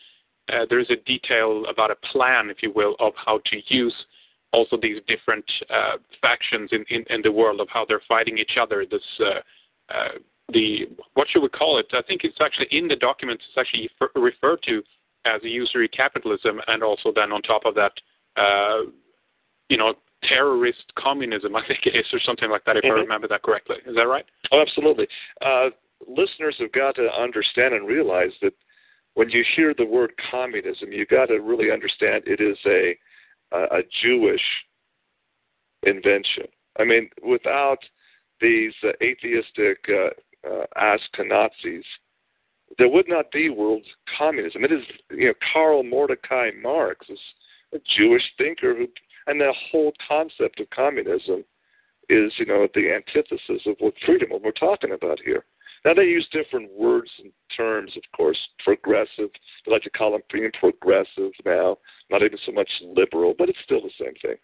uh, 0.52 0.66
there 0.68 0.78
is 0.78 0.90
a 0.90 0.96
detail 1.06 1.64
about 1.68 1.90
a 1.90 1.96
plan, 2.12 2.50
if 2.50 2.58
you 2.62 2.72
will, 2.74 2.96
of 3.00 3.12
how 3.16 3.40
to 3.46 3.56
use 3.68 3.94
also 4.52 4.76
these 4.80 4.98
different 5.08 5.44
uh, 5.70 5.96
factions 6.22 6.70
in, 6.72 6.84
in, 6.88 7.04
in, 7.10 7.20
the 7.22 7.32
world 7.32 7.60
of 7.60 7.68
how 7.68 7.84
they're 7.86 8.02
fighting 8.08 8.38
each 8.38 8.56
other. 8.60 8.86
This 8.88 9.02
uh, 9.20 9.40
uh, 9.92 10.18
the 10.52 10.86
what 11.14 11.26
should 11.28 11.42
we 11.42 11.48
call 11.48 11.78
it? 11.78 11.86
I 11.92 12.02
think 12.02 12.22
it's 12.24 12.38
actually 12.40 12.68
in 12.70 12.88
the 12.88 12.96
documents. 12.96 13.44
It's 13.48 13.58
actually 13.58 13.90
referred 14.14 14.62
to 14.68 14.82
as 15.26 15.40
usury 15.42 15.88
capitalism, 15.88 16.60
and 16.68 16.82
also 16.82 17.12
then 17.14 17.32
on 17.32 17.42
top 17.42 17.62
of 17.64 17.74
that, 17.74 17.92
uh, 18.36 18.88
you 19.68 19.76
know, 19.76 19.94
terrorist 20.22 20.92
communism. 20.96 21.56
I 21.56 21.66
think 21.66 21.80
it 21.84 21.96
is, 21.96 22.06
or 22.12 22.20
something 22.24 22.50
like 22.50 22.64
that, 22.64 22.76
if 22.76 22.84
mm-hmm. 22.84 22.98
I 22.98 23.00
remember 23.00 23.28
that 23.28 23.42
correctly. 23.42 23.76
Is 23.86 23.96
that 23.96 24.06
right? 24.06 24.24
Oh, 24.52 24.60
absolutely. 24.60 25.08
Uh, 25.44 25.70
listeners 26.06 26.56
have 26.60 26.72
got 26.72 26.94
to 26.96 27.08
understand 27.18 27.74
and 27.74 27.86
realize 27.86 28.32
that 28.42 28.52
when 29.16 29.30
you 29.30 29.42
hear 29.56 29.74
the 29.76 29.84
word 29.84 30.12
communism, 30.30 30.92
you've 30.92 31.08
got 31.08 31.26
to 31.26 31.38
really 31.40 31.72
understand 31.72 32.22
it 32.26 32.40
is 32.40 32.58
a 32.66 32.96
a, 33.52 33.80
Jewish 34.02 34.42
invention. 35.84 36.44
I 36.78 36.84
mean, 36.84 37.08
without 37.26 37.78
these 38.40 38.72
uh, 38.84 38.88
atheistic 39.02 39.78
uh, 39.88 40.10
uh, 40.46 40.66
Ashkenazis, 40.76 41.84
there 42.76 42.88
would 42.88 43.08
not 43.08 43.30
be 43.30 43.48
world 43.48 43.84
communism. 44.18 44.64
It 44.64 44.72
is, 44.72 44.82
you 45.10 45.28
know, 45.28 45.34
Karl 45.52 45.84
Mordecai 45.84 46.50
Marx 46.60 47.06
is 47.08 47.20
a 47.72 47.78
Jewish 47.96 48.24
thinker 48.36 48.74
who, 48.74 48.88
and 49.28 49.40
the 49.40 49.54
whole 49.70 49.92
concept 50.06 50.60
of 50.60 50.68
communism 50.70 51.44
is, 52.10 52.32
you 52.36 52.46
know, 52.46 52.66
the 52.74 52.92
antithesis 52.92 53.62
of 53.66 53.76
what 53.78 53.94
freedom, 54.04 54.30
what 54.30 54.42
we're 54.42 54.50
talking 54.50 54.92
about 54.92 55.20
here. 55.24 55.44
Now 55.84 55.94
they 55.94 56.04
use 56.04 56.26
different 56.32 56.70
words 56.72 57.10
and 57.22 57.32
terms, 57.56 57.92
of 57.96 58.02
course. 58.16 58.38
Progressive, 58.64 59.30
they 59.64 59.72
like 59.72 59.82
to 59.82 59.90
call 59.90 60.12
them 60.12 60.22
being 60.32 60.50
progressive 60.58 61.32
now. 61.44 61.78
Not 62.10 62.22
even 62.22 62.38
so 62.44 62.52
much 62.52 62.70
liberal, 62.82 63.34
but 63.38 63.48
it's 63.48 63.58
still 63.64 63.80
the 63.80 63.90
same 63.98 64.14
thing. 64.22 64.36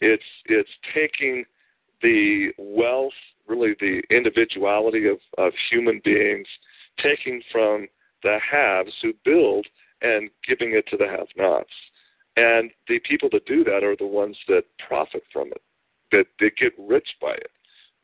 It's 0.00 0.22
it's 0.46 0.70
taking 0.94 1.44
the 2.02 2.50
wealth, 2.58 3.12
really 3.46 3.74
the 3.80 4.02
individuality 4.10 5.08
of, 5.08 5.18
of 5.36 5.52
human 5.70 6.00
beings, 6.04 6.46
taking 7.02 7.42
from 7.50 7.88
the 8.22 8.38
haves 8.50 8.92
who 9.02 9.12
build 9.24 9.66
and 10.02 10.30
giving 10.46 10.72
it 10.74 10.86
to 10.88 10.96
the 10.96 11.08
have-nots. 11.08 11.70
And 12.36 12.70
the 12.86 13.00
people 13.00 13.28
that 13.32 13.46
do 13.46 13.64
that 13.64 13.82
are 13.82 13.96
the 13.96 14.06
ones 14.06 14.36
that 14.46 14.62
profit 14.86 15.24
from 15.32 15.48
it, 15.48 15.62
that 16.12 16.26
they 16.38 16.50
get 16.50 16.72
rich 16.78 17.08
by 17.20 17.32
it. 17.32 17.50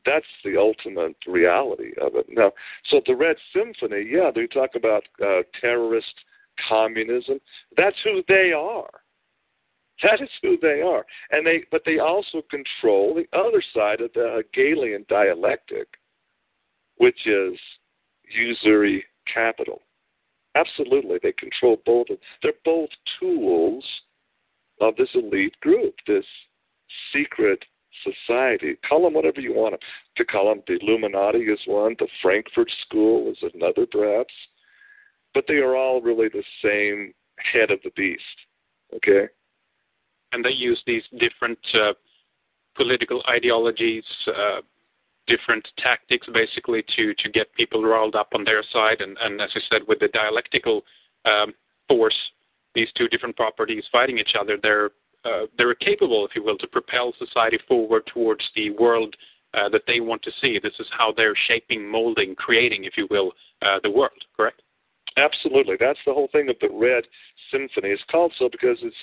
That's 0.05 0.27
the 0.45 0.57
ultimate 0.59 1.17
reality 1.27 1.93
of 2.01 2.15
it. 2.15 2.27
Now, 2.29 2.53
so 2.91 3.01
the 3.07 3.17
Red 3.17 3.37
Symphony, 3.55 4.07
yeah, 4.11 4.31
they 4.35 4.47
talk 4.47 4.71
about 4.75 5.05
uh, 5.23 5.43
terrorist 5.61 6.15
communism. 6.69 7.39
That's 7.77 7.97
who 8.05 8.23
they 8.29 8.53
are. 8.53 8.91
That 10.03 10.21
is 10.21 10.29
who 10.43 10.59
they 10.61 10.83
are, 10.83 11.07
and 11.31 11.47
they 11.47 11.63
but 11.71 11.83
they 11.87 12.01
also 12.01 12.43
control 12.51 13.15
the 13.15 13.29
other 13.39 13.63
side 13.73 14.01
of 14.01 14.13
the 14.13 14.43
Hegelian 14.43 15.07
dialectic, 15.09 15.87
which 16.97 17.27
is 17.27 17.59
usury 18.29 19.05
capital. 19.33 19.83
Absolutely, 20.57 21.19
they 21.23 21.33
control 21.33 21.81
both. 21.87 22.11
Of, 22.11 22.19
them. 22.19 22.27
they're 22.43 22.53
both 22.65 22.91
tools 23.21 23.85
of 24.81 24.97
this 24.97 25.09
elite 25.15 25.59
group, 25.61 25.95
this 26.09 26.27
secret 27.13 27.65
society. 28.03 28.77
Call 28.89 29.05
them 29.05 29.15
whatever 29.15 29.41
you 29.41 29.55
want 29.55 29.81
to 30.17 30.25
call 30.25 30.49
them. 30.49 30.63
The 30.67 30.79
Illuminati 30.81 31.41
is 31.41 31.61
one. 31.67 31.97
The 31.99 32.09
Frankfurt 32.23 32.71
School 32.87 33.31
is 33.31 33.39
another, 33.55 33.87
perhaps. 33.91 34.35
But 35.33 35.45
they 35.49 35.55
are 35.55 35.77
all 35.77 36.01
really 36.01 36.29
the 36.29 36.45
same 36.63 37.13
head 37.53 37.71
of 37.71 37.81
the 37.85 37.91
beast. 37.97 38.23
Okay. 38.95 39.29
And 40.33 40.45
they 40.45 40.51
use 40.51 40.81
these 40.87 41.03
different 41.19 41.59
uh, 41.75 41.93
political 42.77 43.23
ideologies, 43.29 44.05
uh, 44.29 44.61
different 45.27 45.67
tactics, 45.79 46.27
basically, 46.33 46.85
to 46.97 47.15
to 47.15 47.31
get 47.31 47.55
people 47.55 47.83
riled 47.83 48.17
up 48.17 48.29
on 48.35 48.45
their 48.45 48.63
side. 48.73 49.01
And, 49.01 49.17
and 49.21 49.41
as 49.41 49.51
I 49.55 49.61
said, 49.71 49.83
with 49.87 50.01
the 50.01 50.09
dialectical 50.09 50.83
um, 51.25 51.53
force, 51.89 52.17
these 52.75 52.89
two 52.97 53.09
different 53.09 53.37
properties 53.37 53.85
fighting 53.93 54.19
each 54.19 54.35
other, 54.39 54.59
they're 54.61 54.91
uh, 55.25 55.47
they're 55.57 55.75
capable, 55.75 56.27
if 56.27 56.35
you 56.37 56.43
will, 56.43 56.59
to 56.59 56.67
propel 56.67 57.13
society 57.19 57.59
forward 57.67 58.03
towards 58.13 58.45
the 58.55 58.71
world 58.71 59.15
uh, 59.55 59.69
that 59.69 59.83
they 59.87 60.01
want 60.01 60.23
to 60.23 60.31
see. 60.41 60.59
This 60.63 60.75
is 60.79 60.87
how 60.97 61.13
they're 61.17 61.37
shaping, 61.49 61.89
molding, 61.89 62.35
creating, 62.35 62.85
if 62.85 62.95
you 62.97 63.07
will, 63.11 63.33
uh, 63.63 63.79
the 63.83 63.91
world. 63.91 64.13
Correct? 64.37 64.61
Absolutely. 65.17 65.77
That's 65.79 65.99
the 66.07 66.13
whole 66.13 66.29
thing 66.33 66.49
of 66.49 66.57
the 66.61 66.69
Red 66.73 67.05
Symphony. 67.51 67.91
It's 67.91 68.03
called 68.11 68.33
so 68.39 68.49
because 68.51 68.79
it's 68.83 68.97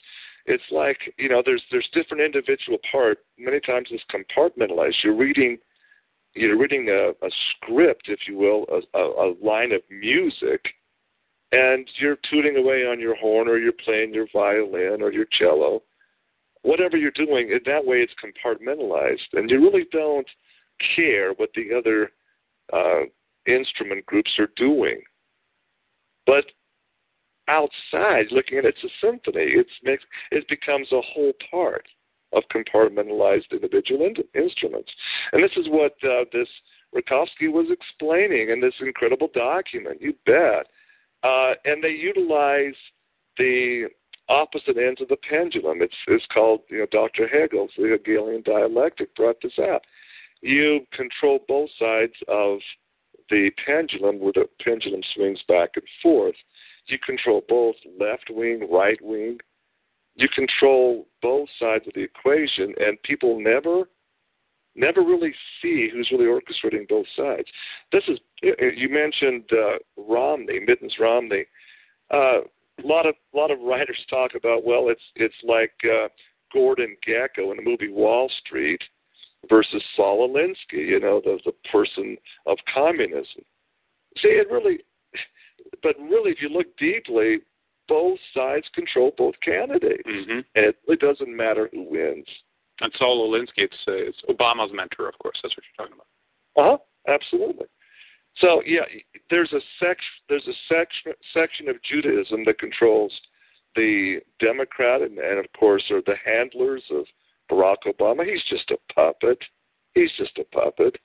it's 0.45 0.63
like 0.71 0.97
you 1.17 1.29
know 1.29 1.41
there's 1.45 1.63
there's 1.71 1.87
different 1.93 2.21
individual 2.21 2.79
part. 2.91 3.19
Many 3.37 3.59
times 3.61 3.87
it's 3.91 4.03
compartmentalized. 4.11 4.95
You're 5.03 5.15
reading 5.15 5.57
you're 6.33 6.57
reading 6.57 6.89
a, 6.89 7.11
a 7.25 7.29
script, 7.51 8.03
if 8.07 8.19
you 8.27 8.37
will, 8.37 8.65
a, 8.69 8.97
a, 8.97 9.31
a 9.31 9.35
line 9.41 9.71
of 9.71 9.81
music, 9.89 10.61
and 11.51 11.87
you're 11.99 12.17
tooting 12.29 12.57
away 12.57 12.85
on 12.85 12.99
your 12.99 13.15
horn 13.15 13.47
or 13.47 13.57
you're 13.57 13.73
playing 13.73 14.13
your 14.13 14.27
violin 14.33 15.01
or 15.01 15.11
your 15.11 15.27
cello 15.37 15.81
whatever 16.63 16.97
you're 16.97 17.11
doing, 17.11 17.49
in 17.51 17.59
that 17.65 17.85
way 17.85 17.97
it's 17.97 18.13
compartmentalized, 18.23 19.33
and 19.33 19.49
you 19.49 19.59
really 19.59 19.85
don't 19.91 20.27
care 20.95 21.33
what 21.33 21.49
the 21.55 21.73
other 21.75 22.11
uh, 22.73 23.05
instrument 23.45 24.05
groups 24.05 24.31
are 24.39 24.49
doing. 24.55 25.01
But 26.25 26.45
outside, 27.47 28.27
looking 28.31 28.57
at 28.57 28.65
it, 28.65 28.75
it's 28.75 28.83
a 28.83 29.05
symphony. 29.05 29.53
It's 29.53 29.69
makes 29.83 30.03
it 30.31 30.47
becomes 30.47 30.87
a 30.91 31.01
whole 31.01 31.33
part 31.49 31.87
of 32.33 32.43
compartmentalized 32.53 33.51
individual 33.51 34.05
in- 34.05 34.41
instruments, 34.41 34.91
and 35.33 35.43
this 35.43 35.51
is 35.57 35.67
what 35.67 35.93
uh, 36.03 36.25
this 36.31 36.47
Rakovsky 36.95 37.51
was 37.51 37.67
explaining 37.71 38.49
in 38.49 38.61
this 38.61 38.73
incredible 38.79 39.29
document. 39.33 40.01
You 40.01 40.13
bet. 40.25 40.67
Uh, 41.23 41.53
and 41.65 41.83
they 41.83 41.89
utilize 41.89 42.73
the 43.37 43.85
opposite 44.31 44.77
ends 44.77 45.01
of 45.01 45.09
the 45.09 45.17
pendulum. 45.17 45.81
It's 45.81 45.95
it's 46.07 46.25
called 46.33 46.61
you 46.69 46.79
know 46.79 46.87
Dr. 46.91 47.27
Hegel's 47.27 47.71
the 47.77 47.89
Hegelian 47.89 48.41
dialectic 48.43 49.13
brought 49.15 49.41
this 49.41 49.59
out. 49.59 49.81
You 50.41 50.81
control 50.93 51.39
both 51.47 51.69
sides 51.77 52.13
of 52.27 52.59
the 53.29 53.51
pendulum 53.65 54.19
where 54.19 54.33
the 54.33 54.45
pendulum 54.63 55.01
swings 55.13 55.39
back 55.47 55.71
and 55.75 55.85
forth. 56.01 56.35
You 56.87 56.97
control 57.05 57.43
both 57.47 57.75
left 57.99 58.29
wing, 58.29 58.67
right 58.71 58.99
wing. 59.01 59.37
You 60.15 60.27
control 60.33 61.07
both 61.21 61.47
sides 61.59 61.85
of 61.87 61.93
the 61.93 62.01
equation, 62.01 62.73
and 62.79 63.01
people 63.03 63.39
never 63.39 63.83
never 64.73 65.01
really 65.01 65.33
see 65.61 65.89
who's 65.91 66.09
really 66.11 66.25
orchestrating 66.25 66.87
both 66.87 67.05
sides. 67.17 67.47
This 67.91 68.03
is 68.07 68.19
you 68.41 68.89
mentioned 68.89 69.43
uh, 69.51 69.77
Romney, 69.97 70.59
Mittens 70.65 70.95
Romney. 70.99 71.45
Uh, 72.09 72.41
a 72.83 72.87
lot 72.87 73.05
of 73.05 73.15
a 73.33 73.37
lot 73.37 73.51
of 73.51 73.59
writers 73.59 73.97
talk 74.09 74.31
about 74.35 74.65
well, 74.65 74.89
it's 74.89 75.01
it's 75.15 75.35
like 75.43 75.73
uh, 75.83 76.07
Gordon 76.53 76.95
Gekko 77.07 77.51
in 77.51 77.57
the 77.57 77.63
movie 77.63 77.89
Wall 77.89 78.29
Street 78.45 78.81
versus 79.49 79.83
Saul 79.95 80.29
Alinsky, 80.29 80.87
you 80.87 80.99
know, 80.99 81.21
the 81.23 81.39
the 81.45 81.53
person 81.71 82.17
of 82.45 82.57
communism. 82.73 83.43
See, 84.17 84.29
it 84.29 84.51
really, 84.51 84.79
but 85.81 85.95
really, 85.99 86.31
if 86.31 86.41
you 86.41 86.49
look 86.49 86.67
deeply, 86.77 87.39
both 87.87 88.19
sides 88.33 88.65
control 88.73 89.13
both 89.17 89.35
candidates, 89.43 90.07
mm-hmm. 90.07 90.39
and 90.55 90.65
it 90.65 90.77
really 90.87 90.97
doesn't 90.97 91.35
matter 91.35 91.69
who 91.71 91.83
wins. 91.89 92.25
And 92.81 92.91
Saul 92.97 93.29
Alinsky, 93.29 93.65
it's, 93.65 93.75
uh, 93.87 93.93
it's 93.93 94.17
Obama's 94.27 94.71
mentor, 94.73 95.07
of 95.07 95.17
course. 95.19 95.37
That's 95.43 95.55
what 95.55 95.63
you're 95.63 95.87
talking 95.87 95.99
about. 95.99 96.07
Uh 96.57 96.71
huh. 96.71 97.13
Absolutely. 97.13 97.67
So 98.37 98.61
yeah, 98.65 98.81
there's 99.29 99.51
a 99.53 99.59
sec 99.79 99.97
there's 100.29 100.47
a 100.47 100.53
section 100.67 101.13
section 101.33 101.69
of 101.69 101.75
Judaism 101.83 102.43
that 102.45 102.59
controls 102.59 103.13
the 103.75 104.19
Democrat 104.39 105.01
and, 105.01 105.17
and 105.17 105.39
of 105.39 105.45
course 105.57 105.83
are 105.91 106.01
the 106.05 106.15
handlers 106.25 106.83
of 106.91 107.05
Barack 107.49 107.77
Obama. 107.87 108.25
He's 108.25 108.43
just 108.49 108.71
a 108.71 108.93
puppet. 108.93 109.39
He's 109.93 110.11
just 110.17 110.37
a 110.37 110.45
puppet. 110.55 110.97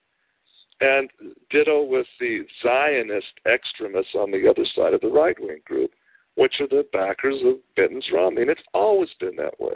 And 0.80 1.10
ditto 1.50 1.82
with 1.84 2.06
the 2.20 2.40
Zionist 2.62 3.32
extremists 3.50 4.14
on 4.14 4.30
the 4.30 4.48
other 4.48 4.66
side 4.74 4.94
of 4.94 5.00
the 5.00 5.08
right 5.08 5.36
wing 5.40 5.60
group, 5.64 5.90
which 6.34 6.60
are 6.60 6.68
the 6.68 6.86
backers 6.92 7.40
of 7.44 7.56
Mittens 7.76 8.04
Romney. 8.12 8.42
And 8.42 8.50
it's 8.50 8.60
always 8.74 9.08
been 9.18 9.36
that 9.36 9.58
way. 9.58 9.74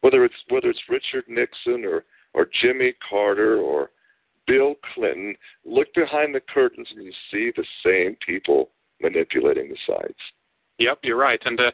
Whether 0.00 0.24
it's 0.24 0.34
whether 0.48 0.70
it's 0.70 0.80
Richard 0.88 1.24
Nixon 1.28 1.84
or 1.84 2.04
or 2.32 2.48
Jimmy 2.62 2.94
Carter 3.08 3.58
or 3.58 3.90
Bill 4.46 4.74
Clinton, 4.94 5.34
look 5.64 5.88
behind 5.94 6.34
the 6.34 6.40
curtains 6.40 6.88
and 6.94 7.04
you 7.04 7.12
see 7.30 7.52
the 7.56 7.64
same 7.84 8.16
people 8.26 8.70
manipulating 9.00 9.68
the 9.68 9.78
sides. 9.86 10.18
Yep, 10.78 10.98
you're 11.02 11.16
right. 11.16 11.40
And 11.44 11.58
uh, 11.60 11.70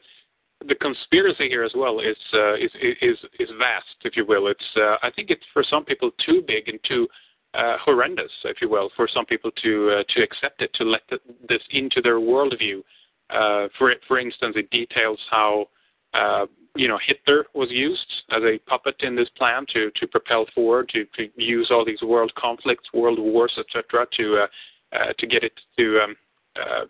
the 0.66 0.74
conspiracy 0.74 1.48
here 1.48 1.64
as 1.64 1.72
well 1.74 2.00
is 2.00 2.16
uh, 2.34 2.54
is 2.54 2.70
is 3.00 3.16
is 3.38 3.48
vast, 3.58 3.96
if 4.04 4.16
you 4.16 4.26
will. 4.26 4.48
It's 4.48 4.64
uh, 4.76 4.96
I 5.02 5.10
think 5.10 5.30
it's 5.30 5.44
for 5.52 5.64
some 5.64 5.84
people 5.84 6.10
too 6.24 6.42
big 6.46 6.68
and 6.68 6.78
too 6.86 7.08
uh, 7.54 7.76
horrendous, 7.82 8.30
if 8.44 8.58
you 8.60 8.68
will, 8.68 8.90
for 8.94 9.08
some 9.12 9.26
people 9.26 9.50
to 9.62 9.90
uh, 9.90 10.04
to 10.10 10.22
accept 10.22 10.62
it, 10.62 10.70
to 10.74 10.84
let 10.84 11.02
the, 11.08 11.18
this 11.48 11.62
into 11.70 12.00
their 12.02 12.20
worldview. 12.20 12.82
Uh, 13.30 13.68
for 13.78 13.94
for 14.06 14.18
instance, 14.18 14.54
it 14.56 14.70
details 14.70 15.18
how 15.30 15.66
uh, 16.14 16.46
you 16.76 16.88
know, 16.88 16.98
Hitler 17.04 17.46
was 17.54 17.68
used 17.70 18.06
as 18.30 18.42
a 18.42 18.58
puppet 18.66 18.96
in 19.00 19.16
this 19.16 19.28
plan 19.36 19.66
to, 19.72 19.90
to 19.96 20.06
propel 20.06 20.46
forward, 20.54 20.88
to, 20.90 21.04
to 21.16 21.28
use 21.36 21.68
all 21.70 21.84
these 21.84 22.02
world 22.02 22.32
conflicts, 22.36 22.84
world 22.94 23.18
wars, 23.18 23.52
etc., 23.58 24.06
to 24.16 24.42
uh, 24.42 24.46
uh, 24.92 25.12
to 25.18 25.26
get 25.26 25.44
it 25.44 25.52
to 25.78 26.00
um, 26.00 26.16
uh, 26.56 26.84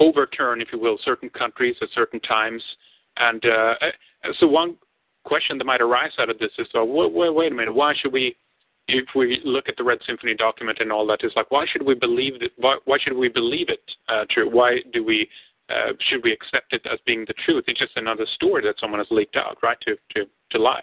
overturn, 0.00 0.60
if 0.60 0.68
you 0.72 0.78
will, 0.78 0.98
certain 1.04 1.30
countries 1.30 1.76
at 1.82 1.88
certain 1.94 2.20
times. 2.20 2.62
And 3.16 3.44
uh, 3.44 3.74
uh 3.80 4.32
so 4.40 4.46
one 4.46 4.76
question 5.24 5.58
that 5.58 5.64
might 5.64 5.80
arise 5.80 6.12
out 6.18 6.30
of 6.30 6.38
this 6.38 6.50
is, 6.58 6.66
well, 6.74 7.10
wait, 7.10 7.34
wait 7.34 7.52
a 7.52 7.54
minute, 7.54 7.74
why 7.74 7.94
should 8.00 8.12
we? 8.12 8.36
If 8.90 9.04
we 9.14 9.42
look 9.44 9.68
at 9.68 9.76
the 9.76 9.84
Red 9.84 9.98
Symphony 10.06 10.34
document 10.34 10.78
and 10.80 10.90
all 10.90 11.06
that, 11.08 11.18
it's 11.22 11.36
like, 11.36 11.50
why 11.50 11.66
should 11.70 11.84
we 11.84 11.94
believe 11.94 12.40
that? 12.40 12.52
Why, 12.56 12.78
why 12.86 12.96
should 12.98 13.16
we 13.16 13.28
believe 13.28 13.68
it 13.68 13.82
uh, 14.08 14.24
true? 14.30 14.48
Why 14.50 14.78
do 14.94 15.04
we 15.04 15.28
uh, 15.70 15.92
should 16.08 16.22
we 16.24 16.32
accept 16.32 16.72
it 16.72 16.86
as 16.90 16.98
being 17.06 17.24
the 17.26 17.34
truth? 17.44 17.64
It's 17.66 17.78
just 17.78 17.96
another 17.96 18.26
story 18.34 18.62
that 18.62 18.76
someone 18.80 19.00
has 19.00 19.08
leaked 19.10 19.36
out, 19.36 19.58
right? 19.62 19.78
To 19.86 19.96
to 20.14 20.26
to 20.50 20.58
lie. 20.58 20.82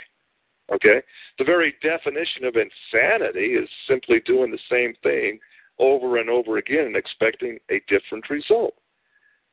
Okay. 0.72 1.02
The 1.38 1.44
very 1.44 1.76
definition 1.82 2.46
of 2.46 2.56
insanity 2.56 3.54
is 3.54 3.70
simply 3.88 4.20
doing 4.26 4.52
the 4.52 4.60
same 4.70 4.94
thing 5.04 5.40
over 5.78 6.18
and 6.18 6.30
over 6.30 6.58
again 6.58 6.86
and 6.86 6.96
expecting 6.96 7.60
a 7.70 7.82
different 7.88 8.30
result. 8.30 8.74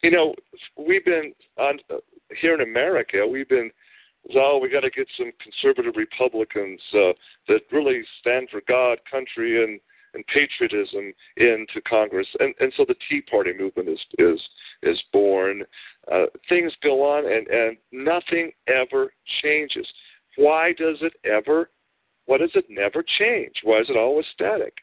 You 0.03 0.11
know, 0.11 0.35
we've 0.77 1.05
been 1.05 1.33
on 1.59 1.79
uh, 1.91 1.97
here 2.41 2.55
in 2.55 2.61
America. 2.63 3.27
We've 3.31 3.49
been 3.49 3.71
oh, 4.37 4.59
we 4.63 4.69
got 4.69 4.81
to 4.81 4.91
get 4.91 5.09
some 5.17 5.33
conservative 5.43 5.95
Republicans 5.97 6.81
uh, 6.95 7.13
that 7.49 7.61
really 7.71 8.03
stand 8.21 8.49
for 8.51 8.63
God, 8.69 8.99
country, 9.11 9.65
and 9.65 9.81
and 10.15 10.25
patriotism 10.27 11.13
into 11.37 11.81
Congress, 11.89 12.27
and 12.41 12.55
and 12.61 12.73
so 12.77 12.85
the 12.87 12.97
Tea 13.09 13.23
Party 13.23 13.53
movement 13.59 13.89
is 13.89 14.01
is 14.19 14.41
is 14.83 15.03
born. 15.13 15.63
Uh, 16.11 16.27
things 16.49 16.73
go 16.83 17.03
on, 17.03 17.31
and 17.31 17.47
and 17.49 17.77
nothing 17.93 18.53
ever 18.69 19.13
changes. 19.43 19.87
Why 20.37 20.73
does 20.73 20.99
it 21.01 21.15
ever? 21.25 21.71
Why 22.27 22.39
does 22.39 22.53
it 22.55 22.67
never 22.69 23.05
change? 23.19 23.55
Why 23.65 23.81
is 23.81 23.91
it 23.91 23.97
always 23.97 24.27
static? 24.33 24.75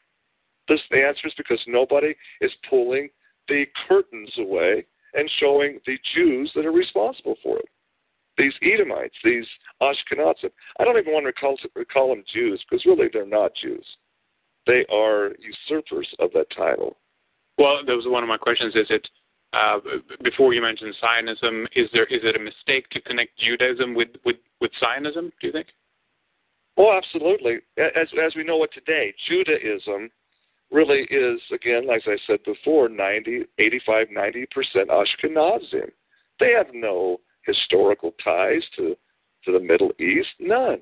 This, 0.68 0.80
the 0.90 1.04
answer 1.04 1.26
is 1.26 1.34
because 1.36 1.60
nobody 1.66 2.14
is 2.40 2.52
pulling 2.68 3.08
the 3.48 3.64
curtains 3.88 4.30
away 4.38 4.84
and 5.14 5.30
showing 5.40 5.80
the 5.86 5.98
Jews 6.14 6.52
that 6.54 6.66
are 6.66 6.72
responsible 6.72 7.36
for 7.42 7.58
it. 7.58 7.68
These 8.38 8.54
Edomites, 8.62 9.16
these 9.24 9.46
Ashkenazim. 9.82 10.50
I 10.78 10.84
don't 10.84 10.98
even 10.98 11.12
want 11.12 11.26
to 11.26 11.32
call, 11.32 11.58
call 11.92 12.08
them 12.10 12.24
Jews 12.32 12.62
because 12.68 12.84
really 12.86 13.08
they're 13.12 13.26
not 13.26 13.52
Jews. 13.60 13.84
They 14.70 14.86
are 14.88 15.32
usurpers 15.40 16.06
of 16.20 16.30
that 16.34 16.46
title. 16.56 16.96
Well, 17.58 17.80
that 17.84 17.92
was 17.92 18.04
one 18.06 18.22
of 18.22 18.28
my 18.28 18.36
questions. 18.36 18.76
Is 18.76 18.86
it 18.88 19.08
uh, 19.52 19.80
before 20.22 20.54
you 20.54 20.62
mentioned 20.62 20.94
Zionism? 21.00 21.66
Is 21.74 21.88
there 21.92 22.04
is 22.04 22.20
it 22.22 22.36
a 22.36 22.38
mistake 22.38 22.88
to 22.90 23.00
connect 23.00 23.36
Judaism 23.36 23.96
with 23.96 24.10
with, 24.24 24.36
with 24.60 24.70
Zionism? 24.78 25.32
Do 25.40 25.48
you 25.48 25.52
think? 25.52 25.66
Oh, 26.76 26.96
absolutely. 26.96 27.56
As 27.78 28.06
as 28.24 28.36
we 28.36 28.44
know 28.44 28.62
it 28.62 28.70
today, 28.72 29.12
Judaism 29.28 30.08
really 30.70 31.00
is 31.10 31.40
again, 31.52 31.90
as 31.92 32.02
I 32.06 32.16
said 32.28 32.38
before, 32.44 32.88
90, 32.88 33.46
85, 33.58 34.06
90 34.12 34.46
percent 34.54 34.88
Ashkenazim. 34.88 35.90
They 36.38 36.52
have 36.56 36.68
no 36.72 37.18
historical 37.44 38.14
ties 38.22 38.62
to 38.76 38.96
to 39.46 39.52
the 39.52 39.58
Middle 39.58 39.90
East. 39.98 40.28
None. 40.38 40.78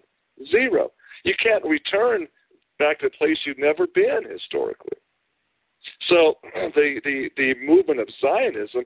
Zero. 0.51 0.92
You 1.24 1.33
can't 1.42 1.64
return 1.64 2.29
back 2.79 3.01
to 3.01 3.07
a 3.07 3.11
place 3.11 3.38
you've 3.45 3.59
never 3.59 3.87
been 3.87 4.23
historically. 4.31 4.99
So 6.09 6.35
the, 6.75 7.01
the, 7.05 7.31
the 7.37 7.55
movement 7.64 8.01
of 8.01 8.09
Zionism 8.21 8.85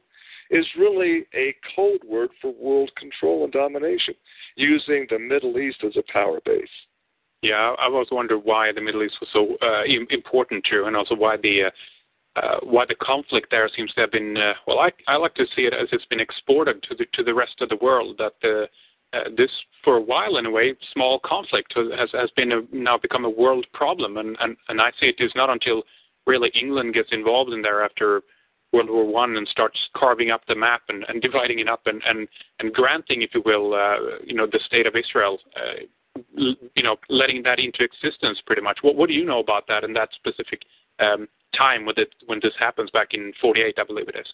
is 0.51 0.67
really 0.79 1.25
a 1.35 1.55
code 1.75 2.03
word 2.07 2.31
for 2.41 2.53
world 2.53 2.91
control 2.97 3.45
and 3.45 3.53
domination, 3.53 4.15
using 4.57 5.07
the 5.09 5.19
Middle 5.19 5.59
East 5.59 5.79
as 5.85 5.97
a 5.97 6.13
power 6.13 6.41
base. 6.45 6.69
Yeah, 7.43 7.75
I've 7.79 7.95
also 7.95 8.15
wondered 8.15 8.41
why 8.45 8.71
the 8.73 8.81
Middle 8.81 9.03
East 9.03 9.17
was 9.21 9.29
so 9.33 9.57
uh, 9.67 9.83
important 10.11 10.65
too, 10.71 10.85
and 10.87 10.97
also 10.97 11.15
why 11.15 11.37
the 11.37 11.65
uh, 11.65 11.71
uh, 12.35 12.61
why 12.63 12.85
the 12.89 12.95
conflict 12.95 13.49
there 13.51 13.69
seems 13.77 13.93
to 13.95 14.03
have 14.03 14.13
been. 14.13 14.37
Uh, 14.37 14.55
well, 14.67 14.79
I 14.79 14.91
I 15.09 15.17
like 15.17 15.35
to 15.35 15.45
see 15.57 15.63
it 15.63 15.75
as 15.75 15.89
it's 15.91 16.07
been 16.07 16.21
exported 16.21 16.83
to 16.85 16.95
the 16.95 17.05
to 17.15 17.25
the 17.25 17.35
rest 17.35 17.61
of 17.61 17.69
the 17.69 17.77
world. 17.77 18.17
That 18.19 18.35
the 18.43 18.69
uh, 19.13 19.29
this, 19.37 19.51
for 19.85 19.97
a 19.97 20.01
while 20.01 20.37
in 20.37 20.47
a 20.47 20.51
way, 20.51 20.75
small 20.93 21.21
conflict 21.25 21.75
has 21.77 22.11
has 22.13 22.31
been 22.37 22.53
a, 22.53 22.61
now 22.73 22.97
become 22.97 23.25
a 23.25 23.31
world 23.31 23.67
problem, 23.73 24.17
and, 24.17 24.37
and 24.41 24.57
and 24.69 24.81
I 24.81 24.91
see 24.99 25.07
it 25.07 25.23
is 25.23 25.33
not 25.35 25.51
until 25.51 25.83
really 26.27 26.51
England 26.55 26.95
gets 26.95 27.11
involved 27.13 27.53
in 27.53 27.63
there 27.63 27.85
after 27.85 28.23
World 28.73 28.89
War 28.89 29.07
One 29.07 29.37
and 29.37 29.47
starts 29.49 29.79
carving 29.97 30.31
up 30.31 30.43
the 30.49 30.55
map 30.55 30.83
and, 30.89 31.05
and 31.09 31.21
dividing 31.21 31.59
it 31.59 31.69
up 31.69 31.83
and, 31.87 32.01
and 32.07 32.27
and 32.61 32.73
granting, 32.73 33.23
if 33.23 33.31
you 33.35 33.43
will, 33.45 33.75
uh, 33.75 34.19
you 34.25 34.35
know, 34.35 34.47
the 34.47 34.61
state 34.67 34.87
of 34.87 34.97
Israel, 34.97 35.39
uh, 35.57 35.85
you 36.35 36.83
know, 36.83 36.97
letting 37.09 37.43
that 37.43 37.59
into 37.59 37.85
existence 37.85 38.41
pretty 38.47 38.63
much. 38.63 38.79
What 38.83 38.97
what 38.97 39.09
do 39.09 39.15
you 39.15 39.27
know 39.27 39.41
about 39.41 39.67
that 39.69 39.85
and 39.85 39.95
that 39.97 40.09
specific 40.15 40.63
um, 41.01 41.29
time 41.57 41.85
when 41.85 41.97
it 41.99 42.15
when 42.27 42.41
this 42.43 42.55
happens 42.59 42.91
back 42.91 43.09
in 43.13 43.33
'48, 43.41 43.75
I 43.79 43.85
believe 43.85 44.09
it 44.09 44.17
is. 44.17 44.33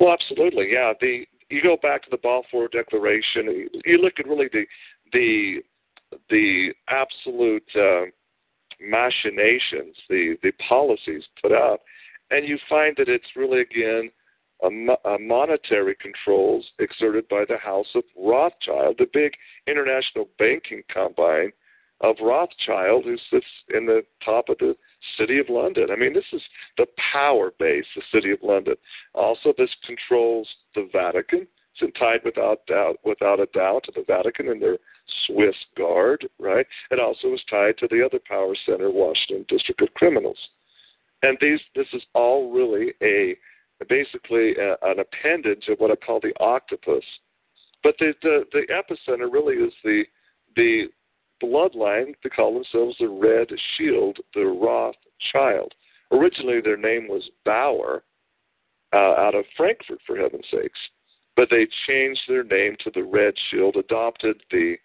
Well, 0.00 0.12
absolutely, 0.12 0.72
yeah. 0.72 0.92
The 1.00 1.26
you 1.52 1.62
go 1.62 1.76
back 1.80 2.02
to 2.02 2.10
the 2.10 2.16
Balfour 2.16 2.68
Declaration. 2.68 3.68
You 3.84 3.98
look 3.98 4.14
at 4.18 4.26
really 4.26 4.48
the 4.52 4.64
the 5.12 5.56
the 6.30 6.72
absolute 6.88 7.68
uh, 7.76 8.06
machinations, 8.80 9.94
the 10.08 10.36
the 10.42 10.52
policies 10.66 11.24
put 11.42 11.52
out, 11.52 11.80
and 12.30 12.48
you 12.48 12.58
find 12.68 12.96
that 12.96 13.08
it's 13.08 13.36
really 13.36 13.60
again 13.60 14.10
a, 14.62 15.10
a 15.10 15.18
monetary 15.18 15.94
controls 16.00 16.64
exerted 16.78 17.28
by 17.28 17.44
the 17.46 17.58
House 17.58 17.88
of 17.94 18.04
Rothschild, 18.16 18.96
the 18.98 19.08
big 19.12 19.32
international 19.66 20.28
banking 20.38 20.82
combine 20.92 21.52
of 22.00 22.16
Rothschild, 22.22 23.04
who 23.04 23.16
sits 23.30 23.46
in 23.74 23.84
the 23.84 24.02
top 24.24 24.48
of 24.48 24.56
the 24.58 24.74
City 25.18 25.38
of 25.38 25.48
London. 25.48 25.88
I 25.90 25.96
mean, 25.96 26.12
this 26.12 26.24
is 26.32 26.42
the 26.76 26.86
power 27.12 27.52
base, 27.58 27.84
the 27.94 28.02
City 28.12 28.30
of 28.30 28.38
London. 28.42 28.74
Also, 29.14 29.52
this 29.56 29.70
controls 29.86 30.48
the 30.74 30.88
Vatican. 30.92 31.46
It's 31.80 31.98
tied 31.98 32.20
without 32.24 32.66
doubt, 32.66 32.96
without 33.04 33.40
a 33.40 33.46
doubt, 33.46 33.84
to 33.84 33.92
the 33.94 34.04
Vatican 34.06 34.48
and 34.48 34.60
their 34.60 34.78
Swiss 35.26 35.56
Guard, 35.76 36.28
right? 36.38 36.66
It 36.90 37.00
also 37.00 37.32
is 37.34 37.40
tied 37.48 37.78
to 37.78 37.88
the 37.88 38.04
other 38.04 38.20
power 38.28 38.54
center, 38.66 38.90
Washington 38.90 39.46
District 39.48 39.80
of 39.80 39.92
Criminals. 39.94 40.38
And 41.22 41.38
these, 41.40 41.60
this 41.74 41.86
is 41.92 42.02
all 42.14 42.52
really 42.52 42.92
a 43.02 43.36
basically 43.88 44.54
a, 44.56 44.76
an 44.82 45.00
appendage 45.00 45.68
of 45.68 45.78
what 45.78 45.90
I 45.90 45.96
call 45.96 46.20
the 46.20 46.32
octopus. 46.40 47.04
But 47.82 47.96
the, 47.98 48.12
the 48.22 48.44
the 48.52 48.62
epicenter 48.70 49.32
really 49.32 49.56
is 49.56 49.72
the 49.82 50.04
the 50.56 50.84
bloodline 51.42 52.14
to 52.22 52.30
call 52.30 52.54
themselves 52.54 52.96
the 52.98 53.08
Red 53.08 53.48
Shield, 53.76 54.18
the 54.34 54.46
Rothschild. 54.46 55.74
Originally, 56.10 56.60
their 56.60 56.76
name 56.76 57.08
was 57.08 57.30
Bauer, 57.44 58.04
uh, 58.92 59.14
out 59.18 59.34
of 59.34 59.44
Frankfurt, 59.56 60.00
for 60.06 60.16
heaven's 60.16 60.44
sakes. 60.50 60.78
But 61.36 61.48
they 61.50 61.66
changed 61.86 62.20
their 62.28 62.44
name 62.44 62.76
to 62.84 62.90
the 62.94 63.04
Red 63.04 63.34
Shield, 63.50 63.76
adopted 63.76 64.42
the 64.50 64.76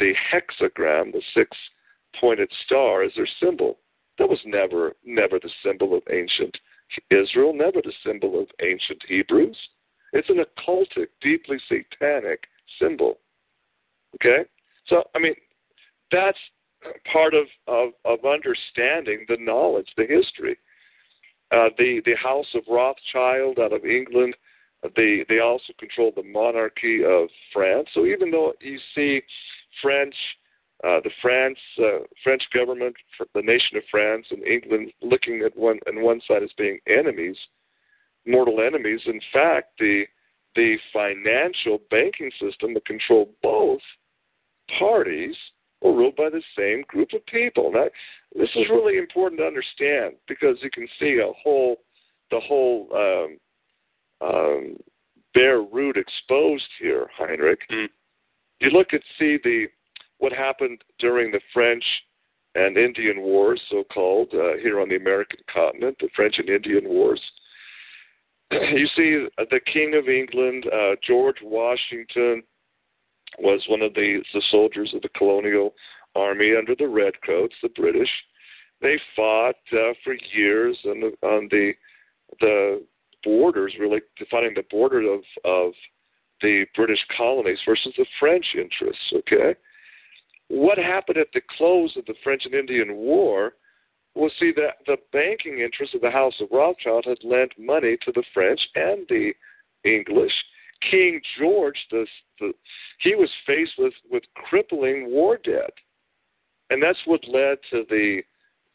the 0.00 0.12
hexagram, 0.32 1.12
the 1.12 1.22
six-pointed 1.34 2.50
star, 2.66 3.04
as 3.04 3.12
their 3.14 3.28
symbol. 3.40 3.78
That 4.18 4.28
was 4.28 4.40
never 4.44 4.96
never 5.04 5.38
the 5.38 5.50
symbol 5.64 5.96
of 5.96 6.02
ancient 6.10 6.58
Israel, 7.10 7.52
never 7.54 7.80
the 7.80 7.92
symbol 8.04 8.40
of 8.40 8.48
ancient 8.60 9.02
Hebrews. 9.06 9.56
It's 10.12 10.28
an 10.30 10.44
occultic, 10.44 11.08
deeply 11.20 11.58
satanic 11.68 12.44
symbol. 12.80 13.18
Okay? 14.16 14.44
So, 14.86 15.04
I 15.14 15.18
mean, 15.18 15.34
that's 16.14 16.38
part 17.12 17.34
of, 17.34 17.46
of, 17.66 17.90
of 18.04 18.18
understanding 18.24 19.24
the 19.28 19.36
knowledge, 19.40 19.88
the 19.96 20.06
history. 20.06 20.56
Uh, 21.50 21.68
the, 21.78 22.00
the 22.04 22.14
House 22.22 22.46
of 22.54 22.62
Rothschild 22.68 23.58
out 23.58 23.72
of 23.72 23.84
England, 23.84 24.34
they, 24.96 25.24
they 25.28 25.40
also 25.40 25.72
control 25.78 26.12
the 26.14 26.22
monarchy 26.22 27.04
of 27.04 27.28
France. 27.52 27.88
So 27.94 28.06
even 28.06 28.30
though 28.30 28.52
you 28.60 28.78
see 28.94 29.22
French, 29.82 30.14
uh, 30.82 31.00
the 31.02 31.10
France, 31.22 31.58
uh, 31.78 32.04
French 32.22 32.42
government, 32.52 32.94
the 33.34 33.42
nation 33.42 33.76
of 33.76 33.82
France, 33.90 34.26
and 34.30 34.44
England 34.44 34.92
looking 35.00 35.42
at 35.44 35.56
one 35.56 35.78
on 35.88 36.02
one 36.02 36.20
side 36.26 36.42
as 36.42 36.50
being 36.58 36.78
enemies, 36.86 37.36
mortal 38.26 38.60
enemies. 38.60 39.00
In 39.06 39.20
fact, 39.32 39.78
the 39.78 40.04
the 40.56 40.76
financial 40.92 41.80
banking 41.90 42.30
system 42.40 42.74
that 42.74 42.84
controlled 42.86 43.30
both 43.42 43.80
parties 44.78 45.34
or 45.84 45.94
ruled 45.94 46.16
by 46.16 46.30
the 46.30 46.42
same 46.58 46.82
group 46.88 47.10
of 47.12 47.24
people. 47.26 47.70
Now, 47.70 47.84
this 48.34 48.48
is 48.56 48.64
really 48.70 48.96
important 48.96 49.38
to 49.40 49.46
understand 49.46 50.14
because 50.26 50.56
you 50.62 50.70
can 50.70 50.88
see 50.98 51.20
a 51.22 51.30
whole, 51.40 51.76
the 52.30 52.40
whole 52.40 52.88
um, 52.94 53.38
um, 54.26 54.76
bare 55.34 55.60
root 55.60 55.98
exposed 55.98 56.64
here, 56.80 57.06
Heinrich. 57.16 57.60
Mm. 57.70 57.88
You 58.60 58.70
look 58.70 58.88
and 58.92 59.02
see 59.18 59.38
the 59.44 59.66
what 60.18 60.32
happened 60.32 60.82
during 60.98 61.30
the 61.30 61.40
French 61.52 61.84
and 62.54 62.78
Indian 62.78 63.20
Wars, 63.20 63.60
so-called, 63.68 64.28
uh, 64.32 64.56
here 64.62 64.80
on 64.80 64.88
the 64.88 64.96
American 64.96 65.40
continent, 65.52 65.96
the 66.00 66.08
French 66.16 66.36
and 66.38 66.48
Indian 66.48 66.88
Wars. 66.88 67.20
you 68.50 68.86
see 68.96 69.26
the 69.36 69.60
King 69.70 69.96
of 69.96 70.08
England, 70.08 70.64
uh, 70.72 70.94
George 71.06 71.38
Washington, 71.42 72.42
was 73.38 73.64
one 73.68 73.82
of 73.82 73.94
the, 73.94 74.20
the 74.32 74.42
soldiers 74.50 74.92
of 74.94 75.02
the 75.02 75.08
colonial 75.10 75.74
army 76.14 76.54
under 76.56 76.74
the 76.74 76.88
redcoats, 76.88 77.54
the 77.62 77.68
British. 77.70 78.10
They 78.80 78.98
fought 79.16 79.56
uh, 79.72 79.94
for 80.02 80.14
years 80.34 80.76
on 80.84 81.00
the, 81.00 81.26
on 81.26 81.48
the 81.50 81.72
the 82.40 82.84
borders, 83.22 83.74
really 83.78 84.00
defining 84.18 84.54
the 84.54 84.64
border 84.70 85.00
of 85.12 85.20
of 85.44 85.72
the 86.42 86.66
British 86.74 86.98
colonies 87.16 87.58
versus 87.66 87.92
the 87.96 88.06
French 88.18 88.46
interests. 88.56 89.12
Okay, 89.12 89.54
what 90.48 90.78
happened 90.78 91.18
at 91.18 91.28
the 91.32 91.40
close 91.56 91.96
of 91.96 92.04
the 92.06 92.14
French 92.22 92.42
and 92.44 92.54
Indian 92.54 92.94
War 92.96 93.54
was 94.14 94.32
see 94.38 94.52
that 94.54 94.76
the 94.86 94.96
banking 95.12 95.58
interests 95.58 95.94
of 95.94 96.00
the 96.00 96.10
House 96.10 96.34
of 96.40 96.48
Rothschild 96.52 97.04
had 97.06 97.18
lent 97.24 97.52
money 97.58 97.96
to 98.04 98.12
the 98.12 98.22
French 98.32 98.60
and 98.74 99.06
the 99.08 99.32
English. 99.84 100.32
King 100.90 101.20
George, 101.38 101.78
the, 101.90 102.06
the 102.40 102.52
he 103.00 103.14
was 103.14 103.30
faced 103.46 103.72
with 103.78 103.94
with 104.10 104.22
crippling 104.34 105.10
war 105.10 105.38
debt, 105.42 105.72
and 106.70 106.82
that's 106.82 106.98
what 107.06 107.26
led 107.28 107.58
to 107.70 107.84
the 107.88 108.22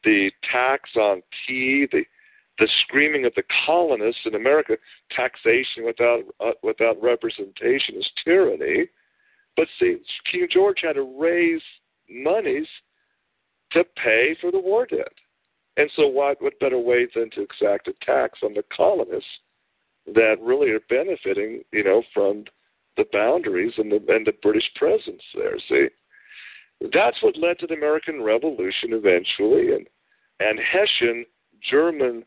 the 0.04 0.32
tax 0.52 0.90
on 0.96 1.22
tea, 1.48 1.88
the 1.92 2.04
the 2.60 2.70
screaming 2.84 3.26
of 3.26 3.34
the 3.36 3.44
colonists 3.66 4.22
in 4.26 4.36
America, 4.36 4.78
taxation 5.12 5.86
without 5.86 6.24
uh, 6.40 6.52
without 6.64 7.02
representation 7.02 7.96
is 7.96 8.10
tyranny. 8.24 8.88
But 9.56 9.68
see, 9.80 9.98
King 10.32 10.48
George 10.52 10.80
had 10.84 10.94
to 10.94 11.18
raise 11.20 11.62
monies 12.10 12.68
to 13.72 13.84
pay 14.04 14.36
for 14.40 14.52
the 14.52 14.60
war 14.60 14.86
debt. 14.86 15.14
And 15.78 15.90
so, 15.96 16.08
what, 16.08 16.42
what 16.42 16.60
better 16.60 16.80
way 16.80 17.08
than 17.14 17.30
to 17.32 17.42
exact 17.42 17.88
a 17.88 17.94
tax 18.06 18.40
on 18.44 18.54
the 18.54 18.64
colonists 18.76 19.30
that 20.16 20.36
really 20.42 20.72
are 20.72 20.82
benefiting, 20.90 21.62
you 21.72 21.84
know, 21.84 22.04
from 22.14 22.46
the 22.98 23.06
boundaries 23.12 23.74
and 23.78 23.92
the 23.92 24.02
and 24.08 24.26
the 24.26 24.34
British 24.42 24.70
presence 24.76 25.22
there? 25.36 25.58
See, 25.68 25.88
that's 26.94 27.22
what 27.22 27.38
led 27.38 27.60
to 27.60 27.68
the 27.68 27.76
American 27.76 28.22
Revolution 28.22 28.94
eventually, 28.94 29.74
and 29.74 29.88
and 30.40 30.60
Hessian 30.60 31.26
German 31.70 32.24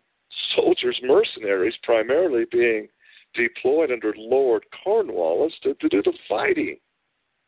soldiers, 0.54 0.98
mercenaries, 1.02 1.74
primarily 1.82 2.44
being 2.50 2.88
deployed 3.34 3.90
under 3.90 4.14
Lord 4.16 4.64
Cornwallis 4.84 5.52
to, 5.62 5.74
to 5.74 5.88
do 5.88 6.02
the 6.02 6.12
fighting. 6.28 6.76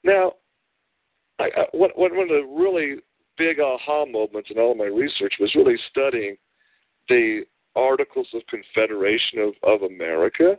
Now, 0.02 0.32
I, 1.38 1.44
I, 1.44 1.64
one, 1.72 1.90
one 1.94 2.12
of 2.12 2.28
the 2.28 2.46
really 2.56 2.96
big 3.36 3.60
aha 3.60 4.06
moments 4.06 4.50
in 4.50 4.58
all 4.58 4.72
of 4.72 4.78
my 4.78 4.84
research 4.84 5.34
was 5.40 5.54
really 5.54 5.76
studying 5.90 6.36
the 7.08 7.42
Articles 7.76 8.28
of 8.34 8.42
Confederation 8.48 9.38
of, 9.40 9.54
of 9.62 9.82
America, 9.82 10.58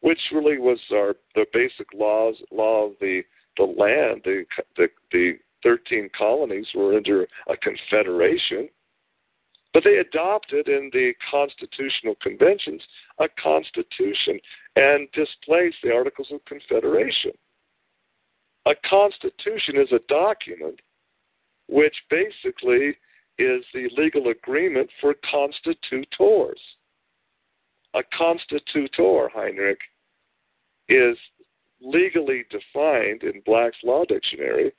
which 0.00 0.20
really 0.32 0.58
was 0.58 0.78
our 0.92 1.14
the 1.34 1.46
basic 1.52 1.86
laws 1.94 2.36
law 2.50 2.86
of 2.86 2.92
the 3.00 3.22
the 3.56 3.64
land. 3.64 4.22
The 4.24 4.44
the, 4.76 4.88
the 5.12 5.32
thirteen 5.62 6.08
colonies 6.16 6.66
were 6.74 6.96
under 6.96 7.26
a 7.48 7.56
confederation, 7.56 8.68
but 9.72 9.84
they 9.84 9.96
adopted 9.96 10.68
in 10.68 10.90
the 10.92 11.12
constitutional 11.30 12.14
conventions 12.22 12.82
a 13.18 13.26
constitution 13.42 14.38
and 14.76 15.08
displaced 15.12 15.78
the 15.82 15.92
Articles 15.92 16.28
of 16.30 16.44
Confederation. 16.44 17.32
A 18.66 18.74
constitution 18.88 19.76
is 19.76 19.92
a 19.92 20.00
document 20.08 20.80
which 21.68 21.94
basically 22.10 22.96
is 23.38 23.64
the 23.74 23.88
legal 23.96 24.28
agreement 24.28 24.88
for 25.00 25.14
constitutors. 25.30 26.60
A 27.94 28.02
constitutor, 28.16 29.30
Heinrich, 29.34 29.80
is 30.88 31.16
legally 31.80 32.44
defined 32.50 33.22
in 33.22 33.42
Black's 33.44 33.76
Law 33.84 34.04
Dictionary 34.04 34.72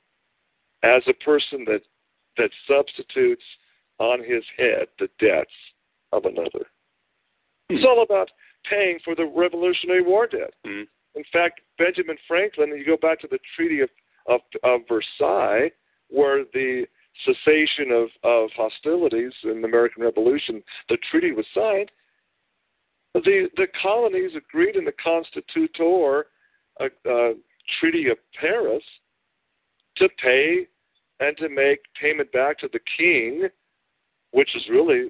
as 0.84 1.02
a 1.08 1.14
person 1.14 1.66
that 1.66 1.82
that 2.38 2.52
substitutes 2.68 3.44
on 4.00 4.20
his 4.20 4.44
head 4.58 4.88
the 5.00 5.10
debts 5.20 5.50
of 6.14 6.26
another. 6.26 6.68
It's 7.70 7.86
all 7.86 8.04
about 8.04 8.30
paying 8.70 9.00
for 9.04 9.16
the 9.16 9.26
Revolutionary 9.26 10.04
War 10.04 10.28
debt. 10.28 10.54
Mm-hmm. 10.66 10.84
In 11.16 11.24
fact, 11.34 11.62
Benjamin 11.80 12.18
Franklin, 12.28 12.70
you 12.78 12.86
go 12.86 12.98
back 12.98 13.20
to 13.22 13.28
the 13.28 13.40
Treaty 13.56 13.82
of, 13.82 13.90
of, 14.28 14.42
of 14.64 14.82
Versailles, 14.88 15.72
where 16.10 16.44
the 16.54 16.86
cessation 17.26 17.92
of, 17.92 18.10
of 18.24 18.50
hostilities 18.56 19.34
in 19.44 19.62
the 19.62 19.68
American 19.68 20.04
Revolution, 20.04 20.62
the 20.90 20.98
treaty 21.10 21.32
was 21.32 21.46
signed, 21.54 21.92
the, 23.14 23.50
the 23.56 23.68
colonies 23.82 24.32
agreed 24.36 24.76
in 24.76 24.86
the 24.86 24.94
Constitutor 25.04 26.28
uh, 26.80 26.86
uh, 27.10 27.34
Treaty 27.80 28.10
of 28.10 28.18
Paris 28.40 28.84
to 29.98 30.08
pay 30.22 30.68
and 31.20 31.36
to 31.38 31.50
make 31.50 31.80
payment 32.00 32.32
back 32.32 32.60
to 32.60 32.70
the 32.72 32.80
king, 32.98 33.48
which 34.32 34.56
is 34.56 34.64
really 34.70 35.10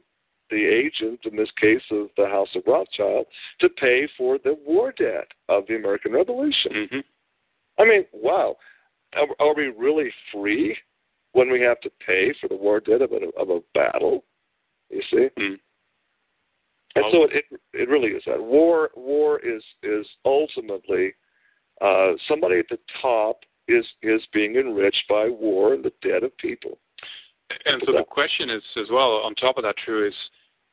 the 0.49 0.65
agent, 0.65 1.19
in 1.25 1.35
this 1.35 1.51
case 1.59 1.81
of 1.91 2.07
the 2.15 2.25
House 2.25 2.47
of 2.55 2.63
Rothschild, 2.65 3.25
to 3.59 3.67
pay 3.67 4.07
for 4.17 4.37
the 4.37 4.57
war 4.65 4.93
debt 4.97 5.27
of 5.49 5.65
the 5.67 5.75
American 5.75 6.13
Revolution. 6.13 6.71
Mm-hmm. 6.73 6.99
I 7.79 7.85
mean, 7.85 8.05
wow. 8.13 8.55
Are, 9.15 9.27
are 9.39 9.55
we 9.55 9.67
really 9.67 10.09
free 10.31 10.77
when 11.33 11.51
we 11.51 11.61
have 11.61 11.79
to 11.81 11.91
pay 12.05 12.33
for 12.39 12.47
the 12.47 12.55
war 12.55 12.79
debt 12.79 13.01
of 13.01 13.11
a, 13.11 13.29
of 13.39 13.49
a 13.49 13.59
battle. 13.73 14.23
You 14.89 15.01
see, 15.11 15.27
mm. 15.37 15.57
and 16.95 17.05
so 17.11 17.23
it, 17.23 17.31
it 17.51 17.61
it 17.73 17.89
really 17.89 18.09
is 18.09 18.23
that 18.25 18.41
war. 18.41 18.89
War 18.95 19.39
is 19.39 19.61
is 19.83 20.05
ultimately 20.23 21.13
uh, 21.81 22.13
somebody 22.27 22.59
at 22.59 22.69
the 22.69 22.79
top 23.01 23.41
is 23.67 23.85
is 24.01 24.21
being 24.33 24.55
enriched 24.55 25.03
by 25.09 25.27
war 25.27 25.73
and 25.73 25.83
the 25.83 25.91
debt 26.01 26.23
of 26.23 26.35
people. 26.37 26.77
And 27.65 27.81
so 27.85 27.93
the 27.93 28.03
question 28.03 28.49
is 28.49 28.63
as 28.77 28.87
well. 28.91 29.21
On 29.23 29.33
top 29.35 29.57
of 29.57 29.63
that, 29.63 29.75
true 29.77 30.07
is 30.07 30.13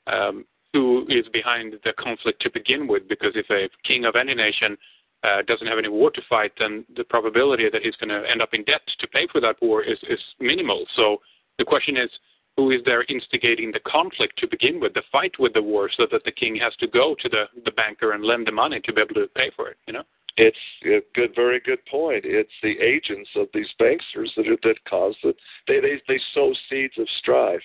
um, 0.06 0.44
who 0.72 1.06
is 1.08 1.24
behind 1.32 1.74
the 1.84 1.92
conflict 1.92 2.42
to 2.42 2.50
begin 2.50 2.86
with? 2.86 3.08
Because 3.08 3.32
if 3.34 3.46
a 3.50 3.68
king 3.86 4.04
of 4.04 4.16
any 4.16 4.34
nation 4.34 4.76
uh, 5.24 5.42
doesn't 5.46 5.66
have 5.66 5.78
any 5.78 5.88
war 5.88 6.10
to 6.10 6.22
fight, 6.28 6.52
then 6.58 6.84
the 6.96 7.04
probability 7.04 7.66
that 7.72 7.82
he's 7.82 7.96
going 7.96 8.10
to 8.10 8.28
end 8.30 8.42
up 8.42 8.52
in 8.52 8.62
debt 8.64 8.82
to 8.98 9.06
pay 9.08 9.26
for 9.32 9.40
that 9.40 9.56
war 9.62 9.82
is, 9.82 9.98
is 10.08 10.20
minimal. 10.38 10.84
So 10.96 11.18
the 11.58 11.64
question 11.64 11.96
is, 11.96 12.10
who 12.56 12.70
is 12.70 12.82
there 12.84 13.04
instigating 13.08 13.72
the 13.72 13.80
conflict 13.80 14.38
to 14.38 14.46
begin 14.46 14.78
with, 14.80 14.94
the 14.94 15.02
fight 15.10 15.32
with 15.38 15.54
the 15.54 15.62
war, 15.62 15.90
so 15.96 16.06
that 16.12 16.22
the 16.24 16.30
king 16.30 16.54
has 16.56 16.74
to 16.76 16.86
go 16.86 17.16
to 17.20 17.28
the, 17.28 17.44
the 17.64 17.72
banker 17.72 18.12
and 18.12 18.22
lend 18.22 18.46
the 18.46 18.52
money 18.52 18.80
to 18.84 18.92
be 18.92 19.00
able 19.00 19.14
to 19.14 19.26
pay 19.34 19.50
for 19.56 19.68
it? 19.68 19.78
You 19.86 19.94
know. 19.94 20.04
It's 20.36 20.56
a 20.84 21.00
good, 21.14 21.32
very 21.34 21.60
good 21.60 21.84
point. 21.86 22.24
It's 22.24 22.50
the 22.60 22.76
agents 22.80 23.30
of 23.36 23.46
these 23.54 23.68
banksters 23.80 24.34
that 24.36 24.48
are, 24.48 24.58
that 24.64 24.84
cause 24.88 25.16
it. 25.22 25.36
They, 25.68 25.78
they 25.80 26.02
they 26.08 26.20
sow 26.34 26.52
seeds 26.68 26.94
of 26.98 27.06
strife, 27.20 27.62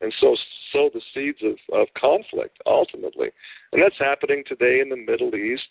and 0.00 0.12
so 0.20 0.36
sow 0.72 0.90
the 0.92 1.00
seeds 1.14 1.38
of, 1.42 1.56
of 1.72 1.86
conflict 1.96 2.58
ultimately, 2.66 3.30
and 3.72 3.80
that's 3.80 3.98
happening 4.00 4.42
today 4.46 4.80
in 4.80 4.88
the 4.88 4.96
Middle 4.96 5.32
East 5.36 5.68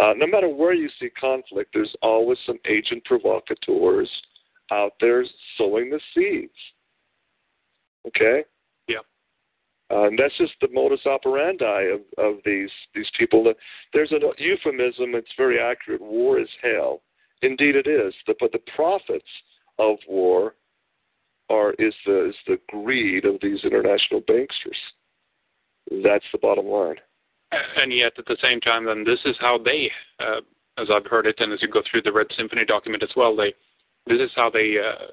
uh, 0.00 0.14
no 0.16 0.26
matter 0.26 0.48
where 0.48 0.72
you 0.72 0.88
see 0.98 1.10
conflict, 1.10 1.70
there's 1.74 1.94
always 2.02 2.38
some 2.46 2.58
agent 2.66 3.04
provocateurs 3.04 4.10
out 4.70 4.92
there 5.00 5.24
sowing 5.58 5.90
the 5.90 6.00
seeds. 6.14 6.52
Okay? 8.06 8.44
Yeah. 8.88 9.00
Uh, 9.90 10.04
and 10.04 10.18
that's 10.18 10.36
just 10.38 10.54
the 10.60 10.68
modus 10.72 11.04
operandi 11.04 11.90
of, 11.92 12.00
of 12.16 12.36
these 12.44 12.70
these 12.94 13.10
people. 13.18 13.52
There's 13.92 14.12
a 14.12 14.18
euphemism. 14.38 15.14
It's 15.14 15.28
very 15.36 15.60
accurate. 15.60 16.00
War 16.00 16.40
is 16.40 16.48
hell. 16.62 17.02
Indeed, 17.42 17.76
it 17.76 17.86
is. 17.86 18.14
The, 18.26 18.34
but 18.40 18.52
the 18.52 18.62
profits 18.74 19.24
of 19.78 19.98
war 20.08 20.54
are 21.50 21.72
is 21.74 21.94
the 22.06 22.30
is 22.30 22.34
the 22.46 22.58
greed 22.70 23.26
of 23.26 23.36
these 23.42 23.60
international 23.62 24.22
banksters. 24.22 24.80
That's 26.02 26.24
the 26.32 26.38
bottom 26.40 26.66
line 26.66 26.96
and 27.76 27.92
yet 27.92 28.12
at 28.18 28.26
the 28.26 28.36
same 28.42 28.60
time, 28.60 28.86
then 28.86 29.04
this 29.04 29.20
is 29.24 29.36
how 29.40 29.58
they, 29.62 29.90
uh, 30.20 30.40
as 30.78 30.88
I've 30.92 31.06
heard 31.06 31.26
it, 31.26 31.36
and 31.38 31.52
as 31.52 31.60
you 31.62 31.68
go 31.68 31.82
through 31.90 32.02
the 32.02 32.12
Red 32.12 32.26
Symphony 32.36 32.64
document 32.64 33.02
as 33.02 33.10
well, 33.16 33.36
they, 33.36 33.54
this 34.06 34.20
is 34.20 34.30
how 34.34 34.50
they 34.50 34.76
uh, 34.78 35.06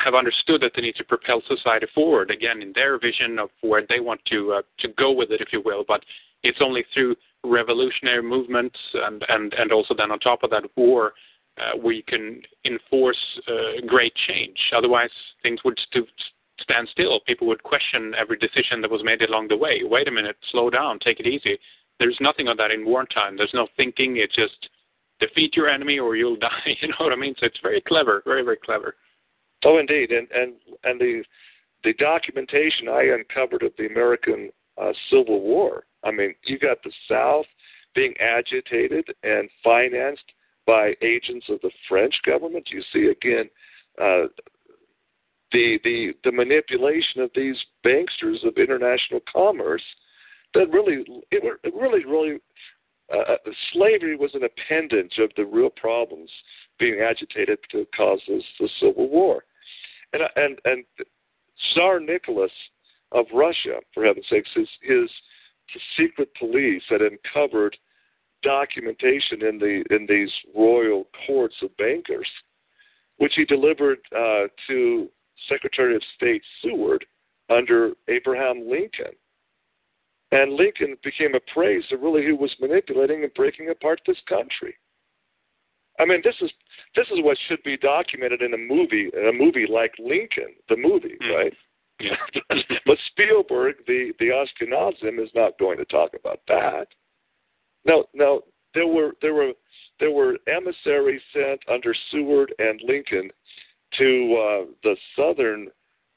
have 0.00 0.14
understood 0.14 0.60
that 0.62 0.72
they 0.74 0.82
need 0.82 0.96
to 0.96 1.04
propel 1.04 1.42
society 1.46 1.86
forward 1.94 2.30
again 2.30 2.62
in 2.62 2.72
their 2.74 2.98
vision 2.98 3.38
of 3.38 3.50
where 3.62 3.82
they 3.88 4.00
want 4.00 4.20
to 4.26 4.52
uh, 4.52 4.62
to 4.80 4.88
go 4.98 5.12
with 5.12 5.30
it, 5.30 5.40
if 5.40 5.48
you 5.52 5.62
will. 5.64 5.84
But 5.86 6.04
it's 6.42 6.58
only 6.60 6.84
through 6.92 7.16
revolutionary 7.44 8.22
movements 8.22 8.78
and 8.94 9.24
and 9.28 9.54
and 9.54 9.72
also 9.72 9.94
then 9.96 10.10
on 10.10 10.18
top 10.18 10.42
of 10.42 10.50
that 10.50 10.64
war. 10.76 11.12
Uh, 11.58 11.74
we 11.82 12.02
can 12.02 12.42
enforce 12.66 13.16
uh, 13.48 13.80
great 13.86 14.12
change. 14.28 14.58
Otherwise, 14.76 15.08
things 15.42 15.58
would 15.64 15.78
st- 15.90 16.06
stand 16.60 16.86
still. 16.92 17.20
People 17.20 17.46
would 17.46 17.62
question 17.62 18.14
every 18.18 18.36
decision 18.36 18.82
that 18.82 18.90
was 18.90 19.02
made 19.02 19.22
along 19.22 19.48
the 19.48 19.56
way. 19.56 19.80
Wait 19.82 20.06
a 20.06 20.10
minute, 20.10 20.36
slow 20.52 20.68
down, 20.68 20.98
take 20.98 21.18
it 21.18 21.26
easy. 21.26 21.58
There's 21.98 22.18
nothing 22.20 22.48
of 22.48 22.56
that 22.58 22.70
in 22.70 22.84
wartime. 22.84 23.36
There's 23.36 23.54
no 23.54 23.68
thinking. 23.76 24.18
It's 24.18 24.34
just 24.34 24.68
defeat 25.20 25.56
your 25.56 25.68
enemy 25.68 25.98
or 25.98 26.16
you'll 26.16 26.36
die. 26.40 26.76
You 26.80 26.88
know 26.88 26.96
what 26.98 27.12
I 27.12 27.16
mean? 27.16 27.34
So 27.38 27.46
it's 27.46 27.60
very 27.62 27.80
clever, 27.80 28.22
very 28.24 28.42
very 28.42 28.58
clever. 28.58 28.96
Oh, 29.64 29.78
indeed, 29.78 30.10
and 30.10 30.28
and 30.30 30.54
and 30.84 31.00
the 31.00 31.22
the 31.84 31.94
documentation 31.94 32.88
I 32.88 33.14
uncovered 33.18 33.62
of 33.62 33.72
the 33.78 33.86
American 33.86 34.50
uh, 34.80 34.92
Civil 35.10 35.40
War. 35.40 35.84
I 36.04 36.10
mean, 36.10 36.34
you 36.44 36.58
got 36.58 36.78
the 36.82 36.92
South 37.08 37.46
being 37.94 38.14
agitated 38.20 39.06
and 39.22 39.48
financed 39.64 40.24
by 40.66 40.94
agents 41.02 41.46
of 41.48 41.60
the 41.62 41.70
French 41.88 42.14
government. 42.24 42.68
You 42.70 42.82
see 42.92 43.06
again 43.06 43.48
uh, 44.00 44.28
the 45.52 45.78
the 45.84 46.12
the 46.24 46.32
manipulation 46.32 47.22
of 47.22 47.30
these 47.34 47.56
banksters 47.84 48.44
of 48.44 48.56
international 48.58 49.20
commerce 49.32 49.82
that 50.54 50.70
really 50.70 51.04
it, 51.30 51.58
it 51.64 51.74
really 51.74 52.04
really 52.04 52.38
uh, 53.12 53.32
uh, 53.34 53.36
slavery 53.72 54.16
was 54.16 54.34
an 54.34 54.42
appendage 54.44 55.18
of 55.18 55.30
the 55.36 55.44
real 55.44 55.70
problems 55.70 56.30
being 56.78 57.00
agitated 57.00 57.58
to 57.70 57.86
cause 57.96 58.20
this, 58.28 58.42
the 58.58 58.68
civil 58.80 59.08
war 59.08 59.44
and 60.12 60.22
and 60.36 60.58
and 60.64 60.84
Tsar 61.72 62.00
Nicholas 62.00 62.52
of 63.12 63.26
Russia 63.32 63.78
for 63.94 64.04
heaven's 64.04 64.26
sakes 64.28 64.50
his 64.54 64.68
his 64.82 65.10
secret 65.96 66.28
police 66.38 66.82
had 66.88 67.00
uncovered 67.02 67.76
documentation 68.42 69.44
in 69.44 69.58
the 69.58 69.84
in 69.90 70.06
these 70.08 70.30
royal 70.54 71.06
courts 71.26 71.56
of 71.62 71.76
bankers, 71.76 72.28
which 73.18 73.32
he 73.34 73.44
delivered 73.44 73.98
uh, 74.14 74.46
to 74.68 75.08
Secretary 75.48 75.94
of 75.94 76.02
State 76.16 76.42
Seward 76.62 77.04
under 77.48 77.92
Abraham 78.08 78.68
Lincoln. 78.68 79.12
And 80.32 80.54
Lincoln 80.54 80.96
became 81.04 81.34
appraised 81.34 81.92
of 81.92 82.00
really 82.00 82.24
who 82.24 82.36
was 82.36 82.54
manipulating 82.60 83.22
and 83.22 83.32
breaking 83.34 83.70
apart 83.70 84.00
this 84.06 84.20
country. 84.28 84.74
I 85.98 86.04
mean, 86.04 86.20
this 86.24 86.34
is 86.40 86.50
this 86.94 87.06
is 87.06 87.22
what 87.22 87.38
should 87.48 87.62
be 87.62 87.76
documented 87.76 88.42
in 88.42 88.54
a 88.54 88.58
movie, 88.58 89.08
in 89.14 89.28
a 89.28 89.32
movie 89.32 89.66
like 89.70 89.94
Lincoln, 89.98 90.54
the 90.68 90.76
movie, 90.76 91.16
mm. 91.22 91.34
right? 91.34 91.54
Yeah. 92.00 92.16
but 92.86 92.98
Spielberg, 93.10 93.76
the 93.86 94.12
the 94.18 94.26
Ashkenazim, 94.26 95.22
is 95.22 95.30
not 95.34 95.58
going 95.58 95.78
to 95.78 95.84
talk 95.86 96.10
about 96.18 96.40
that. 96.48 96.88
No, 97.84 98.04
no, 98.14 98.42
there 98.74 98.86
were 98.86 99.12
there 99.22 99.34
were 99.34 99.52
there 100.00 100.10
were 100.10 100.36
emissaries 100.46 101.22
sent 101.32 101.60
under 101.72 101.94
Seward 102.10 102.52
and 102.58 102.80
Lincoln 102.84 103.30
to 103.98 104.36
uh, 104.36 104.72
the 104.82 104.96
Southern 105.16 105.68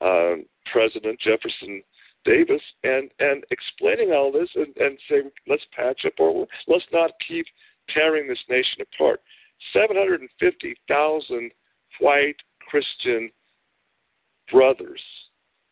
uh, 0.01 0.41
President 0.71 1.19
Jefferson 1.19 1.81
Davis 2.25 2.61
and 2.83 3.09
and 3.19 3.43
explaining 3.51 4.11
all 4.11 4.31
this 4.31 4.49
and, 4.55 4.75
and 4.77 4.97
say 5.09 5.21
let's 5.47 5.63
patch 5.75 6.01
up 6.05 6.13
or 6.19 6.47
let's 6.67 6.85
not 6.91 7.11
keep 7.25 7.45
tearing 7.93 8.27
this 8.27 8.43
nation 8.49 8.81
apart. 8.81 9.21
Seven 9.73 9.95
hundred 9.95 10.21
and 10.21 10.29
fifty 10.39 10.75
thousand 10.87 11.51
white 11.99 12.35
Christian 12.67 13.31
brothers 14.51 15.01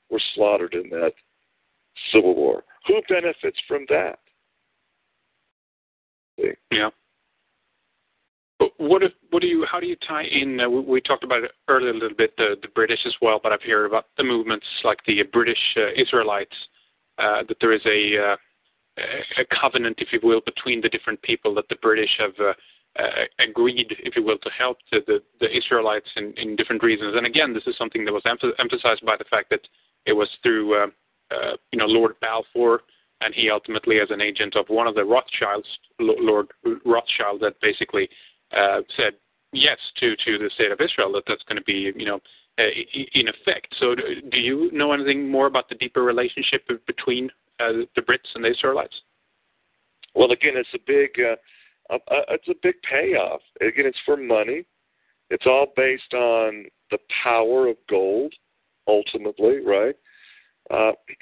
were 0.09 0.21
slaughtered 0.35 0.73
in 0.73 0.89
that 0.89 1.13
civil 2.13 2.35
war. 2.35 2.63
Who 2.87 3.01
benefits 3.09 3.57
from 3.67 3.85
that? 3.89 4.19
Yeah. 6.71 6.89
What 8.77 9.03
if, 9.03 9.11
what 9.29 9.41
do 9.41 9.47
you 9.47 9.65
how 9.71 9.79
do 9.79 9.85
you 9.85 9.95
tie 10.07 10.23
in? 10.23 10.59
Uh, 10.59 10.69
we, 10.69 10.81
we, 10.81 11.01
talked 11.01 11.23
about 11.23 11.43
it 11.43 11.51
earlier 11.67 11.91
a 11.91 11.93
little 11.93 12.17
bit 12.17 12.35
the 12.37 12.55
the 12.61 12.67
British 12.69 12.99
as 13.05 13.13
well, 13.21 13.39
but 13.41 13.51
I've 13.51 13.61
heard 13.61 13.85
about 13.85 14.05
the 14.17 14.23
movements 14.23 14.65
like 14.83 14.97
the 15.05 15.21
British 15.31 15.59
uh, 15.77 15.91
Israelites 15.95 16.55
uh, 17.19 17.43
that 17.47 17.57
there 17.61 17.73
is 17.73 17.85
a 17.85 18.33
uh, 18.33 18.35
a 19.37 19.45
covenant, 19.61 19.97
if 19.99 20.07
you 20.11 20.19
will, 20.23 20.41
between 20.41 20.81
the 20.81 20.89
different 20.89 21.21
people 21.21 21.53
that 21.55 21.69
the 21.69 21.75
British 21.83 22.09
have 22.17 22.33
uh, 22.39 22.53
uh, 22.99 23.25
agreed, 23.47 23.95
if 23.99 24.15
you 24.15 24.23
will, 24.23 24.39
to 24.39 24.49
help 24.57 24.77
the 24.91 25.01
the, 25.05 25.19
the 25.39 25.55
Israelites 25.55 26.09
in, 26.15 26.33
in 26.37 26.55
different 26.55 26.81
reasons. 26.81 27.15
And 27.15 27.27
again, 27.27 27.53
this 27.53 27.67
is 27.67 27.77
something 27.77 28.05
that 28.05 28.13
was 28.13 28.23
emphasized 28.25 29.05
by 29.05 29.17
the 29.17 29.25
fact 29.29 29.51
that 29.51 29.61
it 30.07 30.13
was 30.13 30.29
through 30.41 30.73
you 31.71 31.77
know 31.77 31.85
Lord 31.85 32.15
Balfour 32.21 32.81
and 33.21 33.33
he 33.33 33.49
ultimately, 33.49 33.99
as 33.99 34.09
an 34.11 34.21
agent 34.21 34.55
of 34.55 34.65
one 34.69 34.87
of 34.87 34.95
the 34.95 35.03
Rothschilds, 35.03 35.67
Lord 35.99 36.47
Rothschild, 36.85 37.41
that 37.41 37.59
basically 37.61 38.09
uh, 38.55 38.81
said 38.95 39.13
yes 39.53 39.77
to 39.97 40.15
to 40.17 40.37
the 40.37 40.49
state 40.55 40.71
of 40.71 40.79
Israel 40.81 41.11
that 41.13 41.23
that's 41.27 41.43
going 41.43 41.57
to 41.57 41.63
be 41.63 41.91
you 41.95 42.05
know 42.05 42.19
uh, 42.59 42.63
in 43.13 43.27
effect. 43.27 43.67
So 43.79 43.95
do 43.95 44.39
you 44.39 44.71
know 44.71 44.91
anything 44.91 45.29
more 45.29 45.47
about 45.47 45.69
the 45.69 45.75
deeper 45.75 46.03
relationship 46.03 46.67
between 46.85 47.29
uh, 47.59 47.83
the 47.95 48.01
Brits 48.01 48.33
and 48.35 48.43
the 48.43 48.51
Israelites? 48.51 48.95
Well, 50.15 50.31
again, 50.31 50.53
it's 50.55 50.69
a 50.73 50.79
big 50.85 51.11
uh, 51.19 51.35
it's 52.29 52.47
a 52.47 52.55
big 52.63 52.75
payoff. 52.89 53.41
Again, 53.61 53.85
it's 53.85 53.99
for 54.05 54.17
money. 54.17 54.65
It's 55.29 55.45
all 55.45 55.67
based 55.75 56.13
on 56.13 56.65
the 56.89 56.97
power 57.23 57.67
of 57.67 57.75
gold, 57.89 58.33
ultimately, 58.87 59.59
right? 59.59 59.95
Uh, 60.71 60.93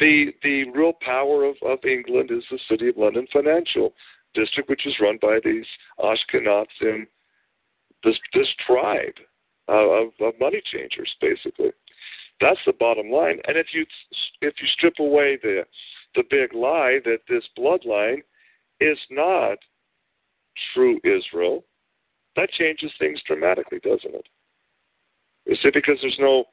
the 0.00 0.32
the 0.42 0.70
real 0.70 0.92
power 1.00 1.44
of, 1.44 1.56
of 1.64 1.78
England 1.84 2.30
is 2.32 2.44
the 2.50 2.58
City 2.68 2.88
of 2.88 2.96
London 2.96 3.26
Financial 3.32 3.92
district, 4.34 4.68
which 4.68 4.86
is 4.86 4.94
run 5.00 5.18
by 5.20 5.38
these 5.44 5.66
Ashkenazim, 5.98 7.06
this 8.04 8.18
this 8.34 8.48
tribe 8.66 9.14
of, 9.68 10.08
of 10.20 10.34
money 10.40 10.62
changers, 10.72 11.14
basically. 11.20 11.70
That's 12.40 12.60
the 12.66 12.72
bottom 12.72 13.10
line. 13.10 13.38
And 13.46 13.56
if 13.56 13.68
you 13.72 13.84
if 14.40 14.54
you 14.60 14.68
strip 14.68 14.94
away 14.98 15.38
the 15.42 15.64
the 16.14 16.24
big 16.30 16.54
lie 16.54 16.98
that 17.04 17.20
this 17.28 17.44
bloodline 17.58 18.22
is 18.80 18.98
not 19.10 19.58
true 20.74 20.98
Israel, 21.04 21.64
that 22.36 22.50
changes 22.50 22.90
things 22.98 23.20
dramatically, 23.26 23.78
doesn't 23.80 24.14
it? 24.14 24.26
You 25.46 25.56
see, 25.56 25.70
because 25.72 25.98
there's 26.00 26.18
no 26.18 26.44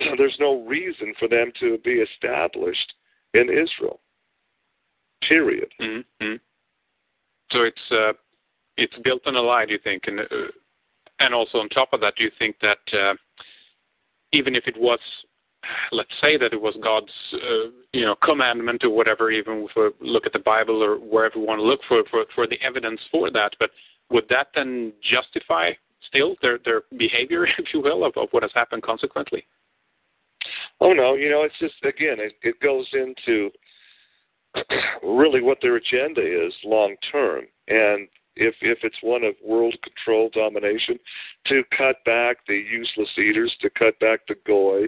there's 0.18 0.36
no 0.38 0.64
reason 0.66 1.14
for 1.18 1.28
them 1.28 1.52
to 1.60 1.78
be 1.78 2.02
established 2.02 2.92
in 3.34 3.48
Israel. 3.48 4.00
Period. 5.26 5.68
Mm-hmm. 5.80 6.34
So 7.52 7.62
it's 7.62 7.90
uh, 7.90 8.12
it's 8.76 8.94
built 9.04 9.22
on 9.26 9.36
a 9.36 9.40
lie, 9.40 9.66
do 9.66 9.72
you 9.72 9.78
think? 9.82 10.04
And 10.06 10.20
uh, 10.20 10.24
and 11.20 11.34
also 11.34 11.58
on 11.58 11.68
top 11.68 11.92
of 11.92 12.00
that, 12.00 12.14
do 12.16 12.24
you 12.24 12.30
think 12.38 12.56
that 12.60 12.78
uh, 12.92 13.14
even 14.32 14.54
if 14.54 14.66
it 14.66 14.76
was, 14.76 14.98
let's 15.92 16.10
say 16.20 16.36
that 16.36 16.52
it 16.52 16.60
was 16.60 16.76
God's 16.82 17.12
you 17.92 18.04
know 18.04 18.16
commandment 18.22 18.84
or 18.84 18.90
whatever, 18.90 19.30
even 19.30 19.66
if 19.68 19.70
we 19.76 20.08
look 20.08 20.26
at 20.26 20.32
the 20.32 20.38
Bible 20.38 20.82
or 20.82 20.96
wherever 20.96 21.38
we 21.38 21.46
want 21.46 21.60
to 21.60 21.66
look 21.66 21.80
for 21.88 22.02
for 22.10 22.24
for 22.34 22.46
the 22.46 22.60
evidence 22.62 23.00
for 23.10 23.30
that, 23.30 23.52
but 23.58 23.70
would 24.10 24.28
that 24.28 24.48
then 24.54 24.92
justify 25.02 25.70
still 26.08 26.36
their 26.42 26.58
their 26.64 26.82
behavior, 26.96 27.46
if 27.58 27.66
you 27.72 27.80
will, 27.80 28.04
of, 28.04 28.12
of 28.16 28.28
what 28.32 28.42
has 28.42 28.52
happened 28.54 28.82
consequently? 28.82 29.44
Oh 30.80 30.92
no, 30.92 31.14
you 31.14 31.30
know, 31.30 31.42
it's 31.42 31.58
just 31.58 31.74
again, 31.84 32.18
it, 32.18 32.34
it 32.42 32.60
goes 32.60 32.86
into 32.92 33.50
really 35.02 35.42
what 35.42 35.58
their 35.62 35.76
agenda 35.76 36.20
is 36.20 36.52
long 36.64 36.96
term, 37.10 37.44
and 37.68 38.08
if 38.36 38.54
if 38.60 38.78
it's 38.82 38.96
one 39.02 39.24
of 39.24 39.34
world 39.44 39.76
control 39.82 40.30
domination, 40.32 40.98
to 41.46 41.62
cut 41.76 41.96
back 42.04 42.38
the 42.46 42.54
useless 42.54 43.08
eaters, 43.18 43.54
to 43.60 43.70
cut 43.70 43.98
back 43.98 44.20
the 44.28 44.36
goy 44.46 44.86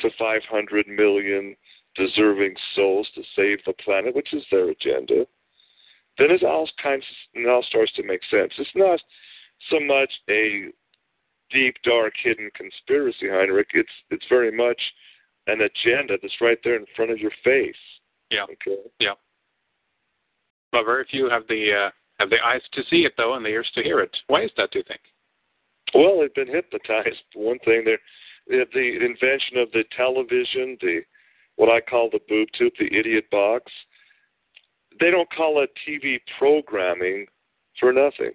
to 0.00 0.10
500 0.18 0.86
million 0.88 1.56
deserving 1.96 2.54
souls 2.74 3.08
to 3.14 3.22
save 3.34 3.58
the 3.64 3.72
planet, 3.84 4.14
which 4.14 4.34
is 4.34 4.44
their 4.50 4.68
agenda, 4.70 5.26
then 6.18 6.30
it 6.30 6.42
all 6.42 6.68
kinds 6.82 7.04
it 7.34 7.48
all 7.48 7.62
starts 7.62 7.92
to 7.94 8.02
make 8.02 8.20
sense. 8.30 8.52
It's 8.58 8.70
not 8.74 9.00
so 9.70 9.80
much 9.80 10.12
a 10.30 10.66
deep, 11.50 11.76
dark, 11.84 12.14
hidden 12.22 12.50
conspiracy, 12.54 13.28
Heinrich. 13.28 13.68
It's 13.74 13.88
it's 14.10 14.26
very 14.28 14.50
much 14.50 14.80
an 15.46 15.60
agenda 15.60 16.16
that's 16.20 16.40
right 16.40 16.58
there 16.64 16.76
in 16.76 16.86
front 16.94 17.10
of 17.10 17.18
your 17.18 17.32
face. 17.44 17.74
Yeah. 18.30 18.44
Okay. 18.44 18.80
Yeah. 18.98 19.14
But 20.72 20.84
very 20.84 21.06
few 21.10 21.28
have 21.30 21.46
the 21.48 21.86
uh, 21.86 21.90
have 22.18 22.30
the 22.30 22.44
eyes 22.44 22.62
to 22.72 22.82
see 22.90 23.04
it 23.04 23.12
though, 23.16 23.34
and 23.34 23.44
the 23.44 23.50
ears 23.50 23.70
to 23.74 23.82
hear 23.82 24.00
it. 24.00 24.16
Why 24.26 24.42
is 24.42 24.50
that? 24.56 24.70
Do 24.72 24.78
you 24.78 24.84
think? 24.86 25.00
Well, 25.94 26.20
they've 26.20 26.34
been 26.34 26.52
hypnotized. 26.52 27.22
One 27.34 27.58
thing, 27.60 27.84
they're 27.84 27.98
the 28.48 29.04
invention 29.04 29.58
of 29.58 29.70
the 29.72 29.84
television, 29.96 30.76
the 30.80 31.00
what 31.56 31.68
I 31.68 31.80
call 31.80 32.10
the 32.10 32.20
boob 32.28 32.48
tube, 32.56 32.72
the 32.78 32.94
idiot 32.96 33.24
box. 33.30 33.72
They 35.00 35.10
don't 35.10 35.30
call 35.32 35.62
it 35.62 35.70
TV 35.86 36.20
programming 36.38 37.26
for 37.78 37.92
nothing. 37.92 38.32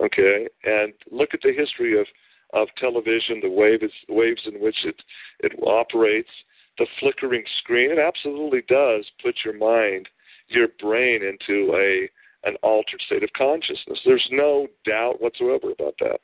Okay, 0.00 0.48
and 0.64 0.92
look 1.10 1.30
at 1.34 1.40
the 1.42 1.52
history 1.52 2.00
of 2.00 2.06
of 2.52 2.68
television, 2.78 3.40
the 3.40 3.50
waves 3.50 3.92
waves 4.08 4.42
in 4.46 4.60
which 4.60 4.76
it 4.84 5.00
it 5.40 5.52
operates, 5.66 6.30
the 6.78 6.86
flickering 7.00 7.44
screen. 7.58 7.90
It 7.90 7.98
absolutely 7.98 8.62
does 8.68 9.04
put 9.22 9.36
your 9.44 9.56
mind, 9.56 10.08
your 10.48 10.68
brain 10.80 11.22
into 11.22 11.74
a 11.74 12.08
an 12.44 12.56
altered 12.62 13.00
state 13.06 13.22
of 13.22 13.32
consciousness. 13.36 14.00
There's 14.04 14.28
no 14.32 14.66
doubt 14.84 15.22
whatsoever 15.22 15.70
about 15.70 15.94
that. 16.00 16.18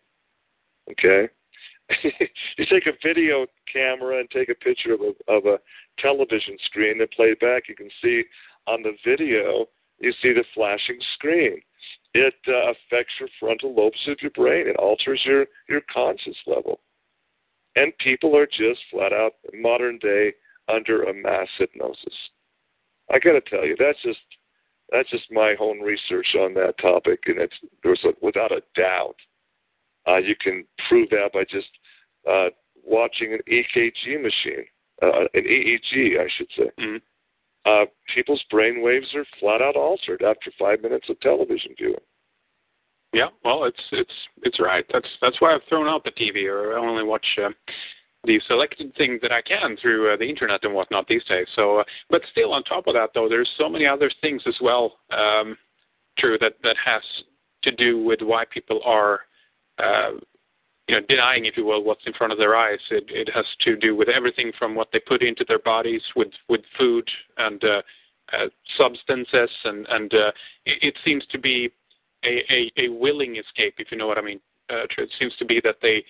Okay. 0.90 1.28
you 2.58 2.66
take 2.66 2.86
a 2.86 3.06
video 3.06 3.46
camera 3.72 4.18
and 4.18 4.28
take 4.30 4.48
a 4.48 4.54
picture 4.54 4.94
of 4.94 5.00
a, 5.00 5.32
of 5.32 5.46
a 5.46 5.58
television 6.00 6.56
screen 6.64 7.00
and 7.00 7.10
play 7.12 7.26
it 7.26 7.40
back. 7.40 7.68
You 7.68 7.76
can 7.76 7.88
see 8.02 8.24
on 8.66 8.82
the 8.82 8.96
video, 9.06 9.66
you 10.00 10.12
see 10.20 10.32
the 10.32 10.44
flashing 10.54 10.98
screen 11.14 11.62
it 12.14 12.34
uh, 12.48 12.72
affects 12.72 13.14
your 13.20 13.28
frontal 13.38 13.74
lobes 13.74 13.98
of 14.08 14.18
your 14.20 14.30
brain. 14.30 14.66
It 14.66 14.76
alters 14.76 15.20
your 15.24 15.46
your 15.68 15.82
conscious 15.92 16.36
level. 16.46 16.80
And 17.78 17.92
people 17.98 18.36
are 18.36 18.46
just 18.46 18.80
flat 18.90 19.12
out 19.12 19.32
modern 19.54 19.98
day 19.98 20.32
under 20.68 21.04
a 21.04 21.14
mass 21.14 21.48
hypnosis. 21.58 22.14
I 23.10 23.18
got 23.18 23.32
to 23.32 23.40
tell 23.40 23.64
you, 23.64 23.76
that's 23.78 24.00
just 24.02 24.18
that's 24.90 25.10
just 25.10 25.30
my 25.30 25.54
own 25.60 25.80
research 25.80 26.28
on 26.38 26.54
that 26.54 26.74
topic, 26.80 27.20
and 27.26 27.38
it's 27.38 27.54
there's 27.82 28.04
a, 28.04 28.12
without 28.22 28.52
a 28.52 28.62
doubt 28.74 29.16
uh, 30.06 30.16
you 30.16 30.34
can 30.40 30.64
prove 30.88 31.10
that 31.10 31.30
by 31.32 31.44
just 31.44 31.68
uh, 32.28 32.48
watching 32.84 33.34
an 33.34 33.40
EKG 33.50 34.22
machine, 34.22 34.64
uh, 35.02 35.26
an 35.34 35.44
EEG, 35.44 36.18
I 36.18 36.28
should 36.36 36.48
say. 36.56 36.70
Mm-hmm 36.80 36.96
uh, 37.68 37.84
people's 38.14 38.42
brain 38.50 38.82
waves 38.82 39.08
are 39.14 39.26
flat 39.40 39.60
out 39.60 39.76
altered 39.76 40.22
after 40.22 40.50
five 40.58 40.80
minutes 40.82 41.08
of 41.08 41.20
television 41.20 41.72
viewing. 41.76 41.96
Yeah, 43.12 43.28
well, 43.44 43.64
it's 43.64 43.80
it's 43.92 44.12
it's 44.42 44.60
right. 44.60 44.84
That's 44.92 45.08
that's 45.22 45.40
why 45.40 45.54
I've 45.54 45.62
thrown 45.68 45.88
out 45.88 46.04
the 46.04 46.10
TV, 46.10 46.46
or 46.46 46.76
I 46.76 46.80
only 46.80 47.04
watch 47.04 47.26
uh, 47.42 47.48
the 48.24 48.40
selected 48.46 48.94
things 48.96 49.20
that 49.22 49.32
I 49.32 49.40
can 49.40 49.76
through 49.80 50.12
uh, 50.12 50.16
the 50.16 50.28
internet 50.28 50.64
and 50.64 50.74
whatnot 50.74 51.06
these 51.08 51.24
days. 51.24 51.46
So, 51.56 51.78
uh, 51.78 51.84
but 52.10 52.20
still, 52.30 52.52
on 52.52 52.62
top 52.64 52.86
of 52.86 52.94
that, 52.94 53.10
though, 53.14 53.28
there's 53.28 53.48
so 53.56 53.68
many 53.68 53.86
other 53.86 54.10
things 54.20 54.42
as 54.46 54.56
well. 54.60 54.98
Um, 55.10 55.56
true 56.18 56.36
that 56.40 56.54
that 56.62 56.76
has 56.84 57.02
to 57.62 57.70
do 57.72 58.02
with 58.02 58.20
why 58.20 58.44
people 58.52 58.80
are 58.84 59.20
uh, 59.78 60.10
you 60.88 60.96
know 60.96 61.06
denying, 61.08 61.46
if 61.46 61.56
you 61.56 61.64
will, 61.64 61.82
what's 61.82 62.06
in 62.06 62.12
front 62.12 62.32
of 62.32 62.38
their 62.38 62.56
eyes. 62.56 62.80
It, 62.90 63.04
it 63.08 63.30
has 63.34 63.46
to 63.62 63.76
do 63.76 63.96
with 63.96 64.08
everything 64.08 64.52
from 64.58 64.74
what 64.74 64.88
they 64.92 65.00
put 65.00 65.22
into 65.22 65.44
their 65.48 65.60
bodies 65.60 66.02
with 66.14 66.32
with 66.48 66.60
food 66.76 67.08
and 67.38 67.62
uh, 67.64 67.82
uh, 68.32 68.46
substances, 68.76 69.50
and 69.64 69.86
and 69.88 70.12
uh, 70.12 70.32
it, 70.66 70.82
it 70.82 70.94
seems 71.04 71.24
to 71.30 71.38
be 71.38 71.70
a, 72.24 72.42
a, 72.52 72.72
a 72.76 72.88
willing 72.88 73.36
escape, 73.36 73.74
if 73.78 73.90
you 73.90 73.98
know 73.98 74.06
what 74.06 74.18
I 74.18 74.22
mean. 74.22 74.40
Uh, 74.70 74.84
it 74.98 75.10
seems 75.18 75.34
to 75.36 75.44
be 75.44 75.60
that 75.64 75.76
they 75.80 76.04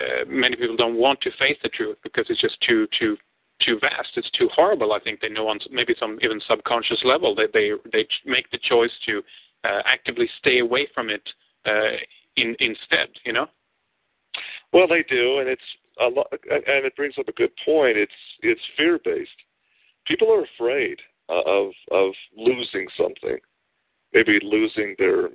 uh, 0.00 0.24
many 0.28 0.56
people 0.56 0.76
don't 0.76 0.96
want 0.96 1.20
to 1.22 1.30
face 1.38 1.56
the 1.62 1.68
truth 1.70 1.96
because 2.02 2.26
it's 2.28 2.40
just 2.40 2.60
too 2.60 2.86
too 2.98 3.16
too 3.64 3.78
vast. 3.80 4.10
It's 4.16 4.30
too 4.32 4.48
horrible. 4.54 4.92
I 4.92 5.00
think 5.00 5.20
they 5.20 5.30
know 5.30 5.48
on 5.48 5.58
maybe 5.70 5.94
some 5.98 6.18
even 6.22 6.40
subconscious 6.46 7.00
level 7.04 7.34
that 7.36 7.52
they 7.54 7.70
they 7.92 8.06
make 8.26 8.50
the 8.50 8.58
choice 8.58 8.90
to 9.06 9.22
uh, 9.64 9.80
actively 9.86 10.28
stay 10.38 10.58
away 10.58 10.86
from 10.94 11.08
it 11.08 11.22
uh, 11.64 11.96
in, 12.36 12.54
instead. 12.60 13.08
You 13.24 13.32
know. 13.32 13.46
Well, 14.72 14.86
they 14.86 15.04
do, 15.08 15.38
and 15.38 15.48
it's 15.48 15.62
a 16.00 16.08
lot, 16.08 16.26
and 16.50 16.84
it 16.84 16.96
brings 16.96 17.14
up 17.18 17.28
a 17.28 17.32
good 17.32 17.52
point. 17.64 17.96
It's 17.96 18.12
it's 18.42 18.60
fear 18.76 19.00
based. 19.02 19.30
People 20.06 20.30
are 20.30 20.44
afraid 20.44 20.98
of 21.28 21.70
of 21.90 22.12
losing 22.36 22.86
something, 22.96 23.38
maybe 24.16 24.38
losing 24.42 24.94
their 24.98 25.28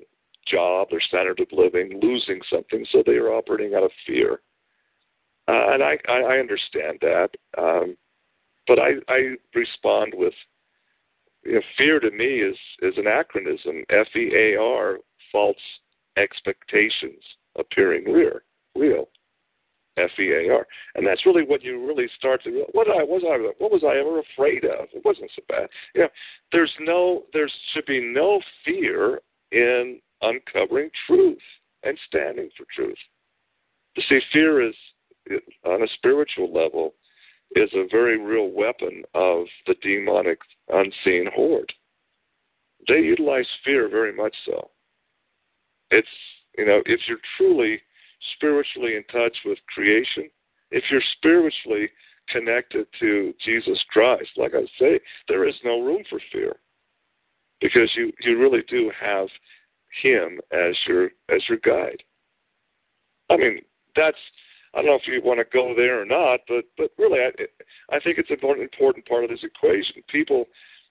job, 0.47 0.87
their 0.89 1.01
standard 1.01 1.39
of 1.39 1.47
living, 1.51 1.99
losing 2.01 2.41
something, 2.51 2.83
so 2.91 3.03
they 3.05 3.13
are 3.13 3.31
operating 3.31 3.75
out 3.75 3.83
of 3.83 3.91
fear. 4.07 4.41
Uh, 5.47 5.73
and 5.73 5.83
I, 5.83 5.97
I, 6.09 6.17
I 6.33 6.37
understand 6.39 6.97
that. 7.01 7.29
Um, 7.57 7.95
but 8.67 8.79
I, 8.79 8.91
I 9.07 9.35
respond 9.53 10.13
with 10.15 10.33
you 11.43 11.55
know, 11.55 11.61
fear 11.77 11.99
to 11.99 12.11
me 12.11 12.41
is 12.41 12.57
is 12.81 12.93
an 12.97 13.05
acronym. 13.05 13.83
F 13.89 14.07
E 14.15 14.31
A 14.35 14.59
R, 14.59 14.97
false 15.31 15.55
expectations 16.17 17.21
appearing 17.57 18.11
real, 18.11 18.39
real. 18.75 19.09
F 20.03 20.11
E 20.19 20.31
A 20.31 20.53
R, 20.53 20.67
and 20.95 21.05
that's 21.05 21.25
really 21.25 21.43
what 21.43 21.63
you 21.63 21.85
really 21.85 22.07
start 22.17 22.43
to. 22.43 22.65
What 22.71 22.87
I 22.87 23.03
was 23.03 23.23
I 23.25 23.37
what 23.57 23.71
was 23.71 23.83
I 23.83 23.99
ever 23.99 24.19
afraid 24.19 24.65
of? 24.65 24.87
It 24.93 25.03
wasn't 25.05 25.31
so 25.35 25.43
bad. 25.47 25.67
You 25.95 26.01
know, 26.01 26.09
there's 26.51 26.73
no 26.79 27.23
there 27.33 27.49
should 27.73 27.85
be 27.85 28.01
no 28.01 28.39
fear 28.65 29.21
in 29.51 29.99
uncovering 30.21 30.89
truth 31.07 31.39
and 31.83 31.97
standing 32.07 32.49
for 32.57 32.65
truth. 32.75 32.97
You 33.95 34.03
see, 34.07 34.19
fear 34.31 34.67
is 34.67 34.75
on 35.65 35.83
a 35.83 35.87
spiritual 35.95 36.51
level 36.53 36.93
is 37.55 37.69
a 37.73 37.87
very 37.91 38.17
real 38.19 38.49
weapon 38.49 39.03
of 39.13 39.45
the 39.67 39.75
demonic 39.81 40.39
unseen 40.69 41.29
horde. 41.33 41.71
They 42.87 42.99
utilize 42.99 43.45
fear 43.63 43.89
very 43.89 44.13
much 44.13 44.35
so. 44.45 44.69
It's, 45.91 46.07
you 46.57 46.65
know, 46.65 46.81
if 46.85 47.01
you're 47.07 47.19
truly 47.37 47.81
spiritually 48.35 48.95
in 48.95 49.03
touch 49.05 49.35
with 49.45 49.57
creation, 49.73 50.29
if 50.71 50.83
you're 50.89 51.01
spiritually 51.17 51.89
connected 52.29 52.87
to 52.99 53.33
Jesus 53.43 53.79
Christ, 53.89 54.29
like 54.37 54.53
I 54.53 54.63
say, 54.79 54.99
there 55.27 55.47
is 55.47 55.55
no 55.63 55.81
room 55.81 56.03
for 56.09 56.19
fear 56.31 56.55
because 57.59 57.91
you, 57.95 58.11
you 58.21 58.39
really 58.39 58.63
do 58.69 58.91
have 58.99 59.27
him 60.01 60.39
as 60.51 60.75
your 60.87 61.05
as 61.29 61.41
your 61.49 61.57
guide. 61.59 62.01
I 63.29 63.37
mean, 63.37 63.61
that's 63.95 64.17
I 64.73 64.77
don't 64.77 64.85
know 64.85 64.95
if 64.95 65.07
you 65.07 65.21
want 65.23 65.39
to 65.39 65.45
go 65.57 65.73
there 65.75 66.01
or 66.01 66.05
not, 66.05 66.41
but 66.47 66.63
but 66.77 66.91
really, 66.97 67.19
I 67.19 67.95
I 67.95 67.99
think 67.99 68.17
it's 68.17 68.29
an 68.29 68.35
important 68.35 68.63
important 68.63 69.05
part 69.05 69.23
of 69.23 69.29
this 69.29 69.43
equation. 69.43 70.01
People 70.07 70.45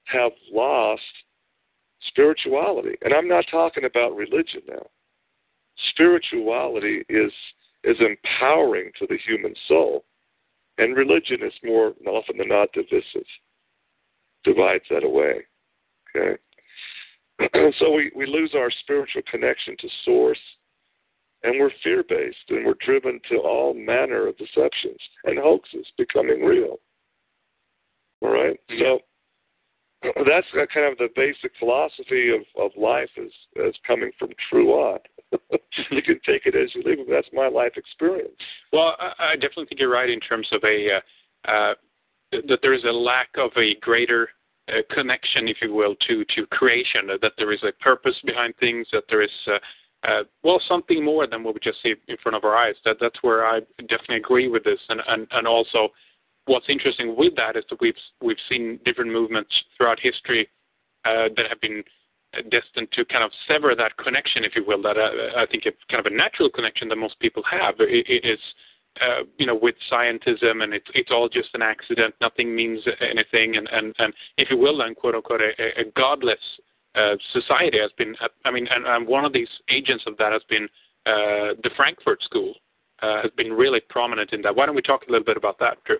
have 0.04 0.32
lost 0.52 1.02
spirituality, 2.08 2.96
and 3.02 3.14
I'm 3.14 3.28
not 3.28 3.46
talking 3.50 3.84
about 3.84 4.16
religion 4.16 4.62
now. 4.68 4.86
Spirituality 5.90 7.04
is 7.08 7.32
is 7.82 7.96
empowering 8.00 8.90
to 8.98 9.06
the 9.08 9.18
human 9.26 9.54
soul, 9.66 10.04
and 10.78 10.96
religion 10.96 11.42
is 11.42 11.52
more 11.64 11.94
often 12.06 12.36
than 12.36 12.48
not 12.48 12.72
divisive, 12.72 13.26
divides 14.44 14.84
that 14.90 15.04
away. 15.04 15.46
Okay, 16.14 16.36
so 17.78 17.92
we 17.92 18.12
we 18.14 18.26
lose 18.26 18.52
our 18.54 18.70
spiritual 18.82 19.22
connection 19.30 19.76
to 19.78 19.88
source 20.04 20.38
and 21.42 21.58
we're 21.58 21.70
fear 21.82 22.04
based 22.08 22.36
and 22.50 22.64
we're 22.64 22.74
driven 22.84 23.20
to 23.30 23.38
all 23.38 23.74
manner 23.74 24.26
of 24.26 24.36
deceptions 24.36 24.98
and 25.24 25.38
hoaxes 25.38 25.86
becoming 25.96 26.42
real. 26.42 26.78
All 28.20 28.30
right? 28.30 28.58
So 28.78 29.00
that's 30.02 30.46
kind 30.72 30.86
of 30.90 30.98
the 30.98 31.08
basic 31.14 31.52
philosophy 31.58 32.30
of, 32.30 32.40
of 32.58 32.70
life 32.76 33.10
is, 33.16 33.32
is 33.56 33.74
coming 33.86 34.10
from 34.18 34.30
True 34.48 34.72
Ott. 34.72 35.06
you 35.90 36.02
can 36.02 36.20
take 36.26 36.46
it 36.46 36.56
as 36.56 36.74
you 36.74 36.82
leave 36.84 37.00
it. 37.00 37.06
That's 37.08 37.28
my 37.32 37.48
life 37.48 37.72
experience. 37.76 38.32
Well, 38.72 38.96
I, 38.98 39.32
I 39.32 39.34
definitely 39.34 39.66
think 39.66 39.80
you're 39.80 39.90
right 39.90 40.10
in 40.10 40.20
terms 40.20 40.48
of 40.52 40.62
a 40.64 40.96
uh, 40.96 41.50
uh, 41.50 41.74
that 42.48 42.58
there 42.62 42.74
is 42.74 42.84
a 42.84 42.92
lack 42.92 43.28
of 43.36 43.50
a 43.56 43.74
greater 43.76 44.28
uh, 44.68 44.82
connection, 44.90 45.48
if 45.48 45.58
you 45.62 45.72
will, 45.74 45.94
to 46.08 46.24
to 46.36 46.46
creation. 46.46 47.08
That 47.20 47.32
there 47.38 47.52
is 47.52 47.62
a 47.62 47.72
purpose 47.82 48.16
behind 48.24 48.54
things. 48.58 48.88
That 48.92 49.04
there 49.08 49.22
is 49.22 49.30
uh, 49.46 49.58
uh, 50.08 50.22
well, 50.42 50.60
something 50.68 51.04
more 51.04 51.26
than 51.26 51.42
what 51.42 51.54
we 51.54 51.60
just 51.60 51.82
see 51.82 51.94
in 52.08 52.16
front 52.22 52.36
of 52.36 52.44
our 52.44 52.56
eyes. 52.56 52.74
That 52.84 52.96
that's 53.00 53.22
where 53.22 53.46
I 53.46 53.60
definitely 53.80 54.16
agree 54.16 54.48
with 54.48 54.64
this, 54.64 54.80
and 54.88 55.00
and 55.06 55.26
and 55.30 55.46
also 55.46 55.90
what's 56.46 56.66
interesting 56.68 57.16
with 57.16 57.36
that 57.36 57.56
is 57.56 57.64
that 57.70 57.80
we've 57.80 57.94
we've 58.22 58.42
seen 58.48 58.78
different 58.84 59.12
movements 59.12 59.50
throughout 59.76 59.98
history 60.00 60.48
uh, 61.04 61.28
that 61.36 61.46
have 61.48 61.60
been 61.60 61.82
destined 62.50 62.88
to 62.92 63.04
kind 63.06 63.24
of 63.24 63.30
sever 63.48 63.74
that 63.74 63.96
connection, 63.96 64.44
if 64.44 64.54
you 64.54 64.64
will. 64.64 64.82
That 64.82 64.96
uh, 64.96 65.38
I 65.38 65.46
think 65.46 65.66
it's 65.66 65.78
kind 65.90 66.04
of 66.04 66.12
a 66.12 66.14
natural 66.14 66.50
connection 66.50 66.88
that 66.88 66.96
most 66.96 67.18
people 67.20 67.42
have. 67.50 67.74
it, 67.78 68.24
is. 68.24 68.40
Uh, 69.00 69.22
you 69.38 69.46
know, 69.46 69.54
with 69.54 69.76
scientism, 69.90 70.64
and 70.64 70.74
it's 70.74 71.12
all 71.12 71.28
just 71.28 71.50
an 71.54 71.62
accident. 71.62 72.12
Nothing 72.20 72.56
means 72.56 72.80
anything, 73.00 73.54
and 73.56 73.94
if 74.36 74.50
you 74.50 74.58
will, 74.58 74.78
then 74.78 74.96
quote 74.96 75.14
unquote, 75.14 75.40
a, 75.40 75.84
godless 75.96 76.40
uh, 76.96 77.14
society 77.32 77.78
has 77.78 77.92
been. 77.96 78.16
I 78.44 78.50
mean, 78.50 78.66
and, 78.68 79.06
one 79.06 79.24
of 79.24 79.32
these 79.32 79.48
agents 79.68 80.02
of 80.08 80.16
that 80.16 80.32
has 80.32 80.42
been 80.48 80.64
uh, 81.06 81.54
the 81.62 81.70
Frankfurt 81.76 82.20
School. 82.24 82.54
Uh, 83.00 83.22
has 83.22 83.30
been 83.34 83.52
really 83.52 83.80
prominent 83.88 84.32
in 84.34 84.42
that. 84.42 84.54
Why 84.54 84.66
don't 84.66 84.74
we 84.74 84.82
talk 84.82 85.06
a 85.08 85.10
little 85.10 85.24
bit 85.24 85.38
about 85.38 85.58
that, 85.60 85.82
True? 85.86 85.96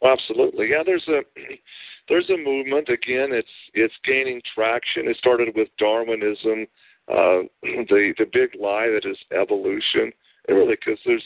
Well, 0.00 0.12
absolutely. 0.12 0.70
Yeah, 0.70 0.82
there's 0.84 1.06
a 1.08 1.20
there's 2.08 2.30
a 2.30 2.36
movement. 2.36 2.88
Again, 2.88 3.30
it's 3.32 3.48
it's 3.74 3.94
gaining 4.04 4.40
traction. 4.54 5.08
It 5.08 5.16
started 5.16 5.50
with 5.54 5.68
Darwinism, 5.78 6.66
uh, 7.08 7.42
the 7.62 8.14
the 8.18 8.26
big 8.32 8.50
lie 8.60 8.88
that 8.88 9.08
is 9.08 9.18
evolution. 9.32 10.12
Really, 10.48 10.74
because 10.74 10.98
there's 11.04 11.24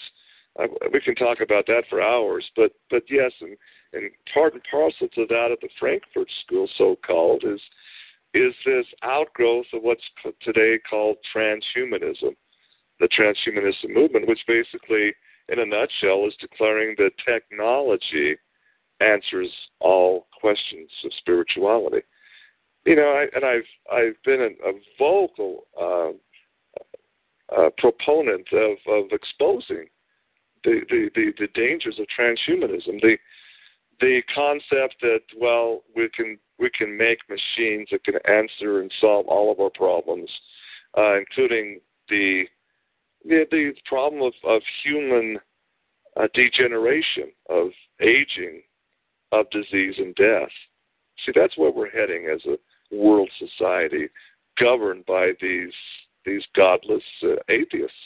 uh, 0.60 0.66
we 0.92 1.00
can 1.00 1.14
talk 1.14 1.40
about 1.40 1.66
that 1.66 1.84
for 1.88 2.02
hours. 2.02 2.44
But 2.56 2.72
but 2.90 3.04
yes, 3.08 3.32
and 3.40 3.56
and 3.92 4.10
part 4.32 4.54
and 4.54 4.62
parcel 4.70 5.08
to 5.14 5.26
that 5.28 5.52
of 5.52 5.58
the 5.60 5.68
Frankfurt 5.78 6.28
School, 6.44 6.68
so 6.76 6.96
called, 7.06 7.44
is 7.44 7.60
is 8.34 8.54
this 8.66 8.86
outgrowth 9.02 9.66
of 9.72 9.82
what's 9.82 10.02
today 10.42 10.78
called 10.90 11.16
transhumanism, 11.34 12.34
the 12.98 13.08
transhumanism 13.08 13.94
movement, 13.94 14.26
which 14.26 14.40
basically, 14.48 15.12
in 15.48 15.60
a 15.60 15.64
nutshell, 15.66 16.26
is 16.26 16.34
declaring 16.40 16.96
that 16.98 17.12
technology 17.24 18.36
answers 19.04 19.50
all 19.80 20.26
questions 20.40 20.90
of 21.04 21.12
spirituality. 21.18 22.02
You 22.86 22.96
know, 22.96 23.10
I, 23.20 23.26
and 23.34 23.44
I've 23.44 23.70
I've 23.92 24.22
been 24.24 24.40
a, 24.40 24.68
a 24.68 24.72
vocal 24.98 25.64
uh, 25.80 27.70
proponent 27.78 28.46
of, 28.52 28.76
of 28.88 29.04
exposing 29.12 29.86
the, 30.64 30.80
the, 30.88 31.10
the, 31.14 31.32
the 31.38 31.48
dangers 31.54 31.98
of 31.98 32.06
transhumanism. 32.18 33.00
The 33.00 33.16
the 34.00 34.22
concept 34.34 34.96
that 35.02 35.20
well 35.38 35.82
we 35.94 36.08
can 36.14 36.38
we 36.58 36.70
can 36.70 36.96
make 36.96 37.18
machines 37.28 37.88
that 37.92 38.04
can 38.04 38.16
answer 38.26 38.80
and 38.80 38.92
solve 39.00 39.26
all 39.28 39.52
of 39.52 39.60
our 39.60 39.70
problems, 39.70 40.30
uh, 40.98 41.16
including 41.18 41.80
the 42.08 42.44
the, 43.24 43.46
the 43.50 43.72
problem 43.86 44.22
of, 44.22 44.34
of 44.44 44.62
human 44.82 45.38
uh, 46.16 46.26
degeneration, 46.34 47.30
of 47.48 47.68
aging, 48.00 48.62
of 49.40 49.50
disease 49.50 49.94
and 49.98 50.14
death. 50.14 50.50
See, 51.24 51.32
that's 51.34 51.56
where 51.56 51.70
we're 51.70 51.90
heading 51.90 52.28
as 52.32 52.40
a 52.46 52.94
world 52.94 53.30
society, 53.38 54.08
governed 54.58 55.06
by 55.06 55.32
these 55.40 55.72
these 56.24 56.42
godless 56.56 57.02
uh, 57.22 57.36
atheists 57.48 57.96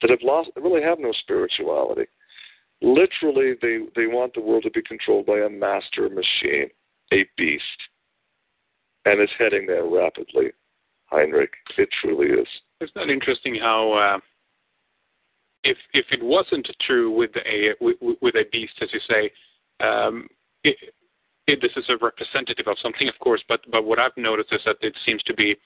that 0.00 0.10
have 0.10 0.22
lost, 0.22 0.50
really 0.56 0.82
have 0.82 0.98
no 0.98 1.12
spirituality. 1.12 2.06
Literally, 2.82 3.54
they, 3.62 3.78
they 3.94 4.06
want 4.06 4.34
the 4.34 4.40
world 4.40 4.64
to 4.64 4.70
be 4.70 4.82
controlled 4.82 5.24
by 5.24 5.38
a 5.38 5.48
master 5.48 6.08
machine, 6.08 6.68
a 7.12 7.24
beast. 7.36 7.62
And 9.04 9.20
it's 9.20 9.32
heading 9.38 9.66
there 9.66 9.86
rapidly, 9.86 10.50
Heinrich. 11.06 11.52
It 11.78 11.88
truly 12.02 12.26
is. 12.26 12.48
Isn't 12.80 12.94
that 12.96 13.08
interesting 13.08 13.54
how, 13.54 13.92
uh, 13.92 14.18
if 15.62 15.78
if 15.94 16.06
it 16.10 16.22
wasn't 16.22 16.68
true 16.86 17.10
with 17.10 17.30
a 17.36 17.70
with, 17.80 17.96
with 18.20 18.34
a 18.34 18.44
beast, 18.52 18.74
as 18.82 18.88
you 18.92 19.00
say, 19.08 19.30
um, 19.80 20.28
it, 20.64 20.76
it, 21.46 21.60
this 21.60 21.72
is 21.76 21.84
a 21.88 21.96
representative 22.04 22.66
of 22.66 22.76
something, 22.82 23.08
of 23.08 23.18
course. 23.20 23.42
But 23.48 23.60
but 23.70 23.84
what 23.84 23.98
I've 23.98 24.16
noticed 24.16 24.52
is 24.52 24.60
that 24.66 24.76
it 24.80 24.94
seems 25.04 25.22
to 25.24 25.34
be 25.34 25.56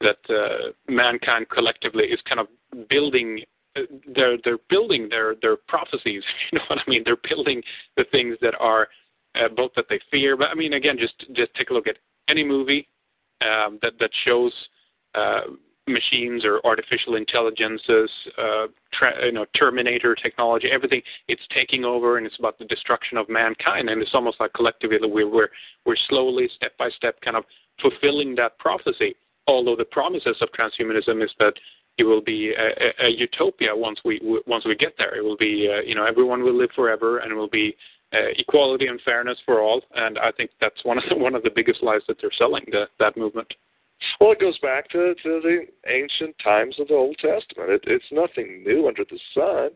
that 0.00 0.18
uh, 0.28 0.72
mankind 0.88 1.48
collectively 1.48 2.04
is 2.04 2.20
kind 2.28 2.40
of 2.40 2.48
building 2.88 3.40
uh, 3.76 3.82
they're 4.14 4.36
they're 4.44 4.58
building 4.68 5.08
their 5.08 5.34
their 5.40 5.56
prophecies 5.56 6.22
you 6.52 6.58
know 6.58 6.64
what 6.68 6.78
i 6.78 6.90
mean 6.90 7.02
they're 7.04 7.16
building 7.28 7.62
the 7.96 8.04
things 8.10 8.36
that 8.40 8.54
are 8.58 8.88
uh, 9.36 9.48
both 9.56 9.70
that 9.76 9.86
they 9.88 10.00
fear 10.10 10.36
but 10.36 10.48
i 10.48 10.54
mean 10.54 10.74
again 10.74 10.96
just 10.98 11.14
just 11.32 11.54
take 11.54 11.70
a 11.70 11.74
look 11.74 11.86
at 11.86 11.96
any 12.28 12.44
movie 12.44 12.88
um, 13.42 13.78
that 13.82 13.92
that 14.00 14.10
shows 14.24 14.52
uh, 15.14 15.42
machines 15.86 16.44
or 16.44 16.60
artificial 16.64 17.16
intelligences, 17.16 18.10
uh, 18.38 18.66
tra- 18.92 19.26
you 19.26 19.32
know, 19.32 19.44
Terminator 19.56 20.14
technology, 20.14 20.68
everything. 20.72 21.02
It's 21.28 21.42
taking 21.54 21.84
over, 21.84 22.16
and 22.16 22.26
it's 22.26 22.38
about 22.38 22.58
the 22.58 22.64
destruction 22.64 23.18
of 23.18 23.28
mankind. 23.28 23.90
And 23.90 24.00
it's 24.00 24.14
almost 24.14 24.40
like 24.40 24.52
collectively 24.54 24.98
we're 25.02 25.28
we're, 25.28 25.48
we're 25.84 25.96
slowly, 26.08 26.48
step 26.56 26.76
by 26.78 26.90
step, 26.90 27.20
kind 27.20 27.36
of 27.36 27.44
fulfilling 27.80 28.34
that 28.36 28.58
prophecy. 28.58 29.14
Although 29.46 29.76
the 29.76 29.84
promises 29.84 30.36
of 30.40 30.48
transhumanism 30.58 31.22
is 31.22 31.30
that 31.38 31.54
it 31.98 32.04
will 32.04 32.22
be 32.22 32.52
a, 32.58 33.04
a, 33.04 33.08
a 33.08 33.10
utopia 33.10 33.70
once 33.74 34.00
we 34.04 34.20
once 34.46 34.64
we 34.64 34.74
get 34.74 34.94
there. 34.98 35.14
It 35.16 35.22
will 35.22 35.36
be 35.36 35.70
uh, 35.70 35.82
you 35.82 35.94
know 35.94 36.06
everyone 36.06 36.42
will 36.42 36.56
live 36.56 36.70
forever, 36.74 37.18
and 37.18 37.30
it 37.30 37.34
will 37.34 37.48
be 37.48 37.76
uh, 38.12 38.30
equality 38.36 38.86
and 38.86 39.00
fairness 39.04 39.38
for 39.44 39.60
all. 39.60 39.82
And 39.94 40.18
I 40.18 40.30
think 40.32 40.50
that's 40.60 40.84
one 40.84 40.98
of 40.98 41.04
the, 41.08 41.16
one 41.26 41.34
of 41.34 41.42
the 41.42 41.50
biggest 41.54 41.82
lies 41.82 42.02
that 42.08 42.16
they're 42.20 42.30
selling 42.36 42.64
the, 42.70 42.86
that 42.98 43.16
movement. 43.16 43.52
Well, 44.20 44.32
it 44.32 44.40
goes 44.40 44.58
back 44.58 44.88
to, 44.90 45.14
to 45.22 45.40
the 45.40 45.66
ancient 45.88 46.36
times 46.42 46.76
of 46.78 46.88
the 46.88 46.94
Old 46.94 47.16
Testament. 47.18 47.70
It, 47.70 47.84
it's 47.86 48.04
nothing 48.12 48.62
new 48.64 48.88
under 48.88 49.04
the 49.04 49.18
sun. 49.34 49.70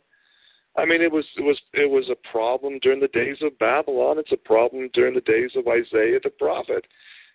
I 0.76 0.84
mean, 0.84 1.02
it 1.02 1.10
was 1.10 1.24
it 1.36 1.42
was 1.42 1.60
it 1.74 1.90
was 1.90 2.08
a 2.08 2.28
problem 2.30 2.78
during 2.80 3.00
the 3.00 3.08
days 3.08 3.38
of 3.42 3.58
Babylon. 3.58 4.18
It's 4.18 4.32
a 4.32 4.36
problem 4.36 4.88
during 4.94 5.14
the 5.14 5.20
days 5.22 5.50
of 5.56 5.66
Isaiah 5.66 6.20
the 6.22 6.30
prophet. 6.38 6.86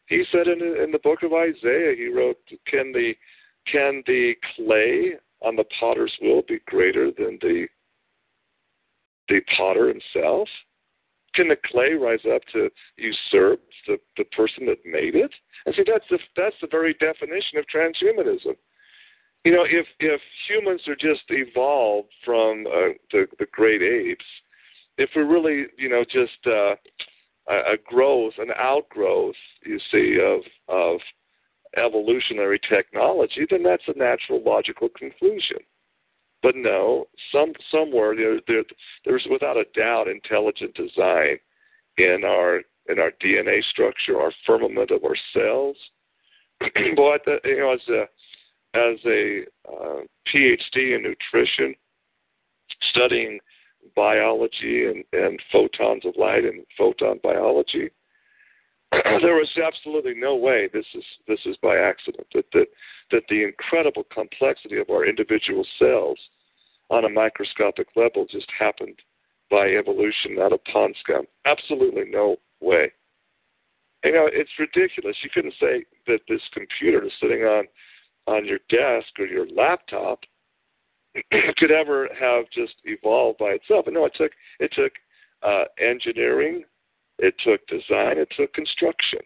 He 0.07 0.23
said 0.31 0.47
in 0.47 0.61
in 0.61 0.91
the 0.91 0.99
book 1.03 1.23
of 1.23 1.33
Isaiah, 1.33 1.93
he 1.95 2.07
wrote, 2.07 2.37
"Can 2.67 2.93
the 2.93 3.13
can 3.67 4.03
the 4.07 4.35
clay 4.55 5.13
on 5.41 5.55
the 5.55 5.65
potter's 5.79 6.13
wheel 6.21 6.41
be 6.47 6.59
greater 6.67 7.11
than 7.11 7.37
the 7.41 7.67
the 9.27 9.41
potter 9.57 9.87
himself? 9.87 10.47
Can 11.33 11.47
the 11.47 11.57
clay 11.65 11.93
rise 11.93 12.25
up 12.31 12.41
to 12.53 12.69
usurp 12.97 13.61
the 13.87 13.97
the 14.17 14.25
person 14.25 14.65
that 14.67 14.85
made 14.85 15.15
it?" 15.15 15.31
And 15.65 15.75
see, 15.75 15.83
that's 15.85 16.05
the 16.09 16.19
that's 16.35 16.55
the 16.61 16.67
very 16.67 16.93
definition 16.95 17.57
of 17.57 17.65
transhumanism. 17.73 18.55
You 19.43 19.51
know, 19.51 19.65
if 19.65 19.87
if 19.99 20.21
humans 20.47 20.81
are 20.87 20.95
just 20.95 21.23
evolved 21.29 22.11
from 22.23 22.65
uh, 22.67 22.93
the 23.11 23.27
the 23.39 23.47
great 23.51 23.81
apes, 23.81 24.25
if 24.97 25.09
we're 25.15 25.25
really, 25.25 25.65
you 25.77 25.89
know, 25.89 26.03
just 26.03 26.45
uh, 26.45 26.75
a, 27.49 27.73
a 27.73 27.77
growth, 27.85 28.33
an 28.37 28.51
outgrowth, 28.57 29.35
you 29.65 29.79
see, 29.91 30.17
of 30.21 30.41
of 30.67 30.99
evolutionary 31.75 32.59
technology, 32.69 33.45
then 33.49 33.63
that's 33.63 33.83
a 33.87 33.97
natural, 33.97 34.41
logical 34.43 34.89
conclusion. 34.89 35.57
But 36.43 36.57
no, 36.57 37.05
some 37.31 37.53
somewhere 37.71 38.15
there, 38.15 38.39
there 38.47 38.63
there's 39.05 39.25
without 39.31 39.55
a 39.55 39.65
doubt 39.73 40.09
intelligent 40.09 40.75
design 40.75 41.37
in 41.97 42.23
our 42.25 42.61
in 42.89 42.99
our 42.99 43.11
DNA 43.23 43.63
structure, 43.63 44.19
our 44.19 44.33
firmament 44.45 44.91
of 44.91 45.05
our 45.05 45.15
cells. 45.33 45.77
Boy, 46.95 47.15
you 47.45 47.57
know, 47.57 47.73
as 47.73 47.87
a 47.89 48.01
as 48.75 48.99
a 49.05 49.43
uh, 49.71 50.01
PhD 50.33 50.95
in 50.95 51.03
nutrition, 51.03 51.75
studying 52.89 53.39
biology 53.95 54.85
and, 54.87 55.03
and 55.13 55.39
photons 55.51 56.05
of 56.05 56.13
light 56.17 56.43
and 56.43 56.65
photon 56.77 57.19
biology, 57.23 57.89
there 59.21 59.35
was 59.35 59.49
absolutely 59.63 60.13
no 60.15 60.35
way 60.35 60.69
this 60.71 60.85
is 60.93 61.03
this 61.27 61.39
is 61.45 61.55
by 61.61 61.77
accident. 61.77 62.27
That 62.33 62.45
that 62.53 62.67
that 63.11 63.23
the 63.29 63.43
incredible 63.43 64.05
complexity 64.13 64.77
of 64.79 64.89
our 64.89 65.05
individual 65.05 65.65
cells 65.79 66.19
on 66.89 67.05
a 67.05 67.09
microscopic 67.09 67.87
level 67.95 68.25
just 68.29 68.47
happened 68.57 68.99
by 69.49 69.69
evolution, 69.69 70.35
not 70.35 70.53
a 70.53 70.57
pond 70.57 70.95
scum. 71.03 71.25
Absolutely 71.45 72.03
no 72.09 72.37
way. 72.59 72.91
You 74.03 74.11
know, 74.11 74.29
it's 74.31 74.49
ridiculous. 74.59 75.15
You 75.23 75.29
couldn't 75.33 75.53
say 75.59 75.85
that 76.07 76.19
this 76.27 76.41
computer 76.53 77.07
sitting 77.21 77.43
on 77.43 77.65
on 78.27 78.45
your 78.45 78.59
desk 78.69 79.07
or 79.19 79.25
your 79.25 79.47
laptop 79.47 80.19
could 81.57 81.71
ever 81.71 82.09
have 82.19 82.45
just 82.53 82.75
evolved 82.85 83.37
by 83.37 83.51
itself. 83.51 83.85
No, 83.87 84.05
it 84.05 84.13
took 84.15 84.31
it 84.59 84.71
took 84.73 84.91
uh, 85.41 85.65
engineering, 85.79 86.63
it 87.19 87.35
took 87.43 87.65
design, 87.67 88.17
it 88.17 88.29
took 88.35 88.53
construction, 88.53 89.19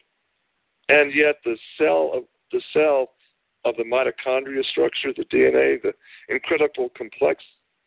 and 0.90 1.14
yet 1.14 1.36
the 1.44 1.58
cell 1.78 2.12
of 2.14 2.24
the 2.52 2.62
cell 2.74 3.12
of 3.66 3.76
the 3.76 3.84
mitochondria 3.84 4.64
structure, 4.66 5.12
the 5.16 5.26
DNA, 5.26 5.82
the 5.82 5.94
incredible 6.30 6.90
complex 6.98 7.44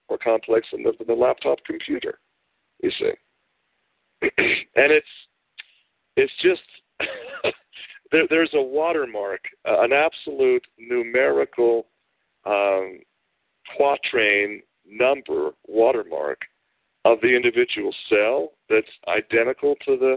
or 0.08 0.18
complex 0.18 0.66
in 0.72 0.82
the, 0.82 0.92
the 1.06 1.12
laptop 1.12 1.58
computer. 1.64 2.18
You 2.82 2.90
see, 2.90 3.12
and 4.22 4.92
it's 4.92 5.06
it's 6.16 6.32
just 6.42 6.62
there, 8.12 8.26
there's 8.28 8.50
a 8.54 8.62
watermark, 8.62 9.40
uh, 9.68 9.82
an 9.82 9.92
absolute 9.92 10.64
numerical 10.78 11.86
um, 12.44 13.00
quatrain 13.76 14.62
number 14.88 15.50
watermark 15.66 16.40
of 17.04 17.18
the 17.22 17.34
individual 17.34 17.94
cell 18.08 18.52
that's 18.70 18.86
identical 19.08 19.74
to 19.86 19.96
the 19.96 20.16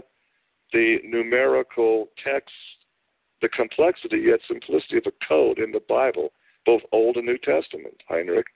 the 0.72 0.96
numerical 1.04 2.08
text, 2.24 2.50
the 3.42 3.48
complexity 3.48 4.18
yet 4.18 4.40
simplicity 4.48 4.96
of 4.96 5.04
a 5.06 5.26
code 5.28 5.58
in 5.58 5.70
the 5.70 5.82
Bible, 5.88 6.32
both 6.64 6.80
Old 6.90 7.16
and 7.16 7.26
New 7.26 7.38
Testament, 7.38 7.94
Heinrich. 8.08 8.46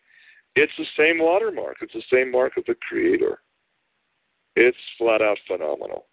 It's 0.56 0.72
the 0.78 0.86
same 0.96 1.18
watermark. 1.20 1.76
It's 1.82 1.92
the 1.92 2.02
same 2.10 2.32
mark 2.32 2.56
of 2.56 2.64
the 2.66 2.74
Creator. 2.88 3.38
It's 4.56 4.78
flat 4.96 5.20
out 5.20 5.38
phenomenal 5.46 6.06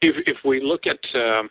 if 0.00 0.16
if 0.26 0.36
we 0.44 0.60
look 0.62 0.84
at 0.86 0.98
um, 1.14 1.50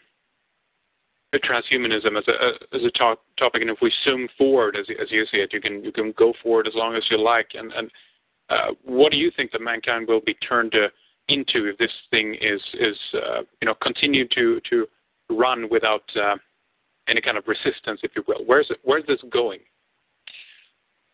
transhumanism 1.36 2.18
as 2.18 2.28
a 2.28 2.76
as 2.76 2.84
a 2.84 2.92
talk, 2.92 3.20
topic, 3.38 3.62
and 3.62 3.70
if 3.70 3.78
we 3.82 3.92
zoom 4.04 4.28
forward, 4.38 4.76
as 4.78 4.88
as 5.02 5.12
you 5.12 5.26
see 5.32 5.38
it, 5.38 5.54
you 5.54 5.62
can 5.62 5.84
you 5.84 5.92
can 5.92 6.14
go 6.18 6.34
forward 6.42 6.68
as 6.68 6.74
long 6.76 6.96
as 6.96 7.04
you 7.10 7.22
like. 7.22 7.50
And 7.54 7.72
and 7.74 7.92
uh, 8.50 8.74
what 8.84 9.12
do 9.12 9.18
you 9.18 9.32
think 9.36 9.52
that 9.52 9.62
mankind 9.62 10.08
will 10.08 10.22
be 10.22 10.36
turned 10.36 10.72
to, 10.72 10.88
into 11.30 11.66
if 11.66 11.78
this 11.78 11.92
thing 12.12 12.36
is 12.36 12.62
is 12.80 12.98
uh, 13.14 13.42
you 13.62 13.66
know 13.66 13.76
continue 13.82 14.28
to 14.30 14.60
to 14.70 14.86
run 15.30 15.68
without 15.70 16.04
uh, 16.16 16.36
any 17.08 17.22
kind 17.22 17.38
of 17.38 17.44
resistance, 17.48 18.00
if 18.04 18.12
you 18.16 18.24
will? 18.28 18.44
Where's 18.46 18.70
where's 18.84 19.06
this 19.08 19.20
going? 19.32 19.60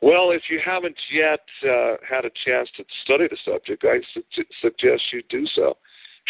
Well, 0.02 0.32
if 0.32 0.42
you 0.50 0.60
haven't 0.64 0.98
yet 1.12 1.40
uh, 1.64 1.96
had 2.08 2.26
a 2.26 2.32
chance 2.46 2.70
to 2.76 2.84
study 3.06 3.26
the 3.30 3.38
subject, 3.46 3.86
I 3.86 4.02
su- 4.14 4.44
suggest 4.62 5.02
you 5.14 5.24
do 5.30 5.48
so 5.56 5.78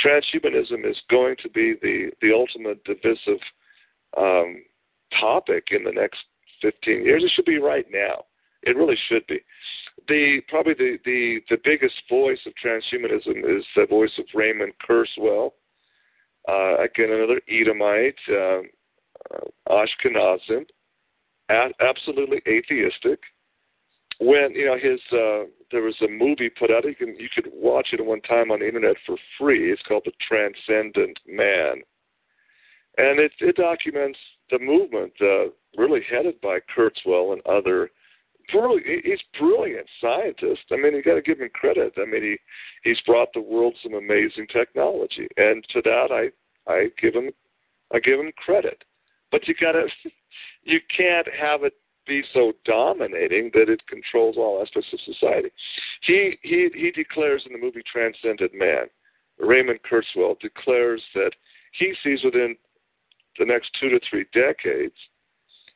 transhumanism 0.04 0.90
is 0.90 0.98
going 1.10 1.36
to 1.42 1.50
be 1.50 1.76
the 1.82 2.12
the 2.22 2.34
ultimate 2.34 2.84
divisive 2.84 3.42
um, 4.18 4.64
topic 5.20 5.68
in 5.72 5.84
the 5.84 5.92
next 5.92 6.20
15 6.62 7.04
years. 7.04 7.24
It 7.24 7.32
should 7.36 7.46
be 7.46 7.58
right 7.58 7.86
now. 7.92 8.26
It 8.64 8.78
really 8.78 8.98
should 9.10 9.26
be. 9.28 9.40
The 10.08 10.42
probably 10.48 10.74
the 10.74 10.98
the 11.06 11.40
the 11.50 11.58
biggest 11.64 11.96
voice 12.10 12.40
of 12.46 12.54
transhumanism 12.64 13.58
is 13.58 13.66
the 13.76 13.86
voice 13.90 14.12
of 14.18 14.26
Raymond 14.34 14.74
Kurzweil. 14.88 15.52
Uh, 16.48 16.76
again, 16.84 17.10
another 17.10 17.40
Edomite, 17.48 18.16
um, 18.30 18.70
uh, 19.34 19.46
Ashkenazim, 19.70 20.66
a- 21.50 21.72
absolutely 21.80 22.42
atheistic 22.48 23.20
when 24.20 24.52
you 24.54 24.66
know 24.66 24.78
his 24.78 25.00
uh, 25.12 25.50
there 25.72 25.84
was 25.84 25.96
a 26.02 26.08
movie 26.08 26.50
put 26.50 26.72
out. 26.72 26.86
You 26.86 26.96
can 26.96 27.16
you 27.18 27.30
could 27.34 27.50
watch 27.54 27.90
it 27.94 28.00
at 28.00 28.06
one 28.06 28.22
time 28.22 28.52
on 28.52 28.60
the 28.60 28.68
internet 28.68 28.96
for 29.06 29.18
free. 29.40 29.72
It's 29.72 29.82
called 29.88 30.04
The 30.06 30.12
Transcendent 30.28 31.20
Man, 31.28 31.82
and 32.98 33.20
it 33.20 33.32
it 33.40 33.56
documents 33.56 34.20
the 34.52 34.60
movement 34.60 35.14
uh, 35.22 35.50
really 35.78 36.02
headed 36.10 36.40
by 36.42 36.60
Kurzweil 36.76 37.34
and 37.34 37.42
other. 37.46 37.90
Brilliant, 38.52 39.06
he's 39.06 39.20
brilliant 39.40 39.88
scientist. 40.02 40.64
I 40.72 40.76
mean, 40.76 40.94
you 40.94 41.04
got 41.04 41.16
to 41.16 41.22
give 41.22 41.40
him 41.40 41.50
credit. 41.54 41.94
I 41.98 42.06
mean, 42.06 42.24
he 42.24 42.38
he's 42.84 43.00
brought 43.06 43.30
the 43.34 43.42
world 43.42 43.76
some 43.82 43.94
amazing 43.94 44.48
technology, 44.52 45.28
and 45.38 45.64
to 45.70 45.82
that 45.84 46.08
I 46.12 46.72
I 46.72 46.90
give 47.02 47.14
him 47.14 47.32
I 47.94 48.00
give 48.00 48.20
him 48.20 48.32
credit. 48.38 48.84
But 49.32 49.48
you 49.48 49.56
got 49.60 49.74
to 49.74 49.88
you 50.64 50.80
can't 50.96 51.28
have 51.40 51.64
it 51.64 51.74
be 52.06 52.22
so 52.34 52.52
dominating 52.66 53.50
that 53.54 53.70
it 53.70 53.82
controls 53.88 54.36
all 54.38 54.62
aspects 54.62 54.90
of 54.92 55.00
society. 55.02 55.50
He 56.02 56.38
he 56.42 56.70
he 56.74 56.92
declares 56.92 57.44
in 57.46 57.54
the 57.54 57.60
movie 57.60 57.84
Transcendent 57.92 58.54
Man, 58.54 58.88
Raymond 59.40 59.80
Kurzweil 59.90 60.40
declares 60.40 61.02
that 61.16 61.32
he 61.72 61.94
sees 62.04 62.24
within 62.24 62.56
the 63.40 63.46
next 63.46 63.72
two 63.80 63.90
to 63.90 64.00
three 64.10 64.26
decades 64.34 64.96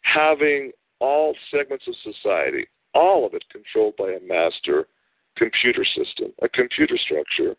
having 0.01 0.71
all 0.99 1.35
segments 1.51 1.85
of 1.87 1.95
society, 2.03 2.67
all 2.93 3.25
of 3.25 3.33
it 3.33 3.43
controlled 3.51 3.95
by 3.97 4.11
a 4.11 4.19
master 4.25 4.87
computer 5.37 5.85
system, 5.85 6.33
a 6.41 6.49
computer 6.49 6.97
structure 6.97 7.55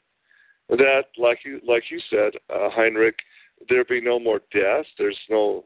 that, 0.68 1.04
like 1.16 1.40
you 1.44 1.60
like 1.66 1.84
you 1.90 2.00
said, 2.10 2.32
uh, 2.50 2.68
Heinrich, 2.70 3.18
there 3.68 3.84
be 3.84 4.00
no 4.00 4.18
more 4.18 4.40
death. 4.52 4.84
There's 4.98 5.18
no 5.30 5.64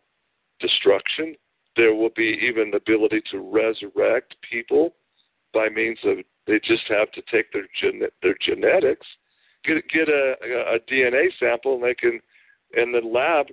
destruction 0.61 1.35
There 1.77 1.95
will 1.95 2.11
be 2.15 2.39
even 2.41 2.71
the 2.71 2.77
ability 2.77 3.23
to 3.33 3.41
resurrect 3.41 4.37
people 4.49 4.95
by 5.53 5.69
means 5.69 5.99
of 6.05 6.19
they 6.47 6.61
just 6.61 6.85
have 6.89 7.11
to 7.13 7.23
take 7.31 7.53
their 7.53 7.67
gen- 7.81 8.09
their 8.23 8.37
genetics, 8.41 9.07
get 9.65 9.83
get 9.89 10.09
a, 10.09 10.35
a 10.75 10.79
DNA 10.91 11.29
sample, 11.39 11.75
and 11.75 11.85
they 11.85 11.95
can 11.95 12.21
in 12.75 12.93
the 12.93 13.01
lab 13.01 13.47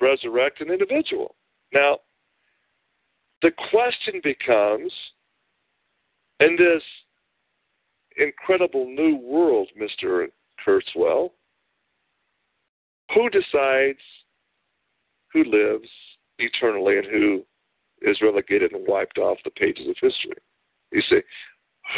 resurrect 0.00 0.60
an 0.60 0.70
individual. 0.70 1.34
Now, 1.72 1.98
the 3.42 3.50
question 3.70 4.20
becomes 4.22 4.92
in 6.40 6.56
this 6.56 6.82
incredible 8.16 8.86
new 8.86 9.16
world, 9.16 9.68
Mr. 9.80 10.26
Kurzweil, 10.64 11.30
who 13.14 13.30
decides 13.30 13.98
who 15.32 15.44
lives 15.44 15.88
eternally 16.38 16.98
and 16.98 17.06
who 17.06 17.44
is 18.02 18.18
relegated 18.22 18.72
and 18.72 18.86
wiped 18.86 19.18
off 19.18 19.38
the 19.44 19.50
pages 19.50 19.88
of 19.88 19.96
history? 20.00 20.36
You 20.92 21.02
see, 21.08 21.20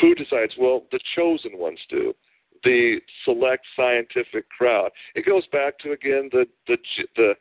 who 0.00 0.14
decides? 0.14 0.54
Well, 0.58 0.84
the 0.92 1.00
chosen 1.14 1.52
ones 1.58 1.78
do. 1.88 2.14
The 2.64 2.98
select 3.24 3.64
scientific 3.76 4.48
crowd. 4.50 4.90
It 5.14 5.24
goes 5.24 5.46
back 5.52 5.78
to 5.80 5.92
again 5.92 6.28
the 6.32 6.46
the 6.66 6.76
the, 7.16 7.34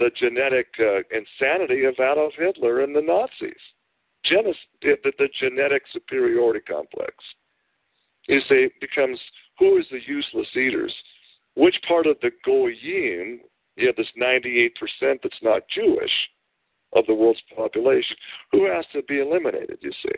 the 0.00 0.10
genetic 0.18 0.66
uh, 0.80 1.02
insanity 1.14 1.84
of 1.84 1.94
Adolf 2.00 2.32
Hitler 2.36 2.80
and 2.80 2.96
the 2.96 3.02
Nazis. 3.02 3.54
Genes- 4.24 4.56
the, 4.82 4.96
the 5.18 5.28
genetic 5.38 5.82
superiority 5.92 6.60
complex. 6.60 7.14
You 8.26 8.40
see, 8.48 8.66
it 8.66 8.72
becomes 8.80 9.20
who 9.58 9.78
is 9.78 9.86
the 9.90 10.00
useless 10.06 10.48
eaters? 10.56 10.94
Which 11.54 11.76
part 11.86 12.06
of 12.06 12.16
the 12.22 12.30
goyim? 12.44 13.40
You 13.76 13.86
have 13.86 13.96
this 13.96 14.08
98% 14.20 14.70
that's 15.22 15.42
not 15.42 15.62
Jewish 15.74 16.10
of 16.94 17.06
the 17.06 17.14
world's 17.14 17.40
population. 17.54 18.16
Who 18.52 18.66
has 18.66 18.84
to 18.92 19.02
be 19.02 19.20
eliminated? 19.20 19.78
You 19.80 19.92
see, 20.02 20.16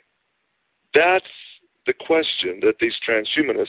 that's 0.94 1.24
the 1.86 1.92
question 2.06 2.60
that 2.62 2.74
these 2.80 2.94
transhumanists 3.06 3.66